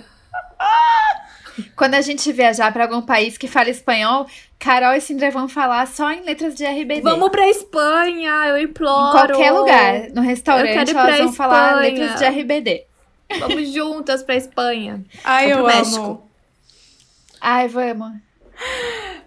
Quando 1.76 1.94
a 1.94 2.00
gente 2.00 2.32
viajar 2.32 2.72
pra 2.72 2.84
algum 2.84 3.02
país 3.02 3.38
que 3.38 3.46
fala 3.46 3.70
espanhol, 3.70 4.26
Carol 4.58 4.94
e 4.94 5.00
Sindra 5.00 5.30
vão 5.30 5.48
falar 5.48 5.86
só 5.86 6.10
em 6.10 6.22
letras 6.22 6.54
de 6.54 6.64
RBD. 6.64 7.02
Vamos 7.02 7.30
pra 7.30 7.48
Espanha, 7.48 8.46
eu 8.48 8.56
em 8.56 8.64
imploro. 8.64 9.12
qualquer 9.12 9.52
lugar, 9.52 10.10
no 10.14 10.22
restaurante, 10.22 10.90
elas 10.90 11.18
vão 11.18 11.32
falar 11.32 11.76
letras 11.76 12.18
de 12.18 12.24
RBD. 12.24 12.84
Vamos 13.38 13.68
juntas 13.70 14.22
pra 14.22 14.36
Espanha. 14.36 15.04
Ai, 15.24 15.46
Ou 15.46 15.50
eu 15.50 15.58
amo. 15.58 15.66
México. 15.66 16.30
Ai, 17.40 17.68
vamos. 17.68 18.12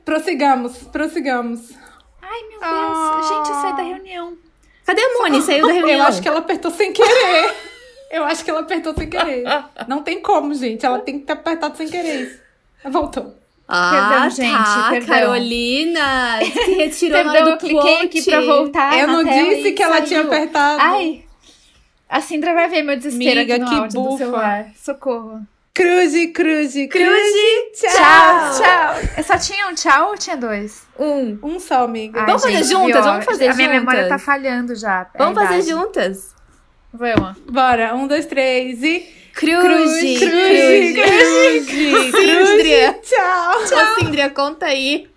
Prossigamos, 0.05 0.78
prossigamos. 0.91 1.71
Ai, 2.21 2.41
meu 2.49 2.59
Deus. 2.59 2.63
Ah. 2.63 3.21
Gente, 3.23 3.49
eu 3.49 3.61
saí 3.61 3.75
da 3.75 3.84
reunião. 3.84 4.38
Cadê 4.86 5.01
a 5.01 5.19
Moni? 5.19 5.41
Saiu 5.41 5.67
da 5.67 5.73
reunião. 5.73 5.99
Eu 5.99 6.05
acho 6.05 6.21
que 6.21 6.28
ela 6.28 6.39
apertou 6.39 6.71
sem 6.71 6.93
querer. 6.93 7.53
Eu 8.11 8.23
acho 8.23 8.43
que 8.43 8.49
ela 8.49 8.61
apertou 8.61 8.93
sem 8.95 9.09
querer. 9.09 9.43
Não 9.87 10.01
tem 10.03 10.21
como, 10.21 10.53
gente. 10.53 10.85
Ela 10.85 10.99
tem 10.99 11.19
que 11.19 11.25
ter 11.25 11.33
apertado 11.33 11.75
sem 11.77 11.87
querer. 11.89 12.41
Voltou. 12.85 13.35
Ah, 13.67 14.09
Perdão, 14.09 14.29
gente, 14.29 14.63
tá. 14.63 14.87
perdão. 14.91 15.07
Carolina 15.09 16.39
se 16.41 16.71
retirou 16.75 17.21
Perdão, 17.21 17.49
eu 17.49 17.57
cliquei 17.57 18.01
aqui 18.01 18.23
pra 18.23 18.39
voltar. 18.39 18.97
eu 18.97 19.07
não 19.07 19.23
disse 19.25 19.73
que 19.73 19.83
ela 19.83 19.95
saiu. 19.97 20.05
tinha 20.07 20.21
apertado. 20.21 20.81
Ai. 20.81 21.25
A 22.07 22.21
Sindra 22.21 22.53
vai 22.53 22.69
ver 22.69 22.83
meu 22.83 22.95
desespero 22.95 23.41
Miga, 23.41 23.55
aqui 23.55 23.63
no 23.63 23.69
que 23.69 23.75
áudio 23.75 23.91
do 24.01 24.03
bufa. 24.03 24.17
celular. 24.19 24.65
Socorro. 24.77 25.41
Cruze, 25.73 26.27
cruze, 26.29 26.87
Cruze, 26.87 27.71
Tchau. 27.75 27.91
Tchau, 27.91 28.61
tchau. 28.63 28.95
Eu 29.17 29.23
só 29.23 29.37
tinha 29.37 29.67
um 29.67 29.75
tchau 29.75 30.09
ou 30.11 30.17
tinha 30.17 30.37
dois? 30.37 30.87
Um. 30.97 31.37
Um 31.43 31.59
só, 31.59 31.83
amiga. 31.83 32.21
Ai, 32.21 32.25
Vamos 32.25 32.41
fazer 32.43 32.57
gente, 32.63 32.67
juntas? 32.69 32.93
viu? 33.03 33.03
Vamos 33.03 33.25
fazer 33.25 33.47
A 33.49 33.53
minha 33.53 33.67
juntas? 33.67 33.79
memória 33.85 34.07
tá 34.09 34.17
falhando 34.17 34.75
já. 34.75 35.07
é 35.13 35.17
Vamos 35.17 35.37
fazer 35.43 35.61
juntas. 35.63 36.33
Vamos. 36.93 37.38
Bora. 37.49 37.95
Um, 37.95 38.07
dois, 38.07 38.25
três 38.25 38.83
e. 38.83 39.17
Cruze, 39.33 39.55
Cruze, 39.59 40.17
cruze, 40.17 41.65
cruze, 41.67 42.11
Síndria. 42.11 42.93
Tchau. 43.03 43.65
Tchau, 43.65 43.95
Síndria, 43.99 44.29
conta 44.31 44.65
aí. 44.65 45.07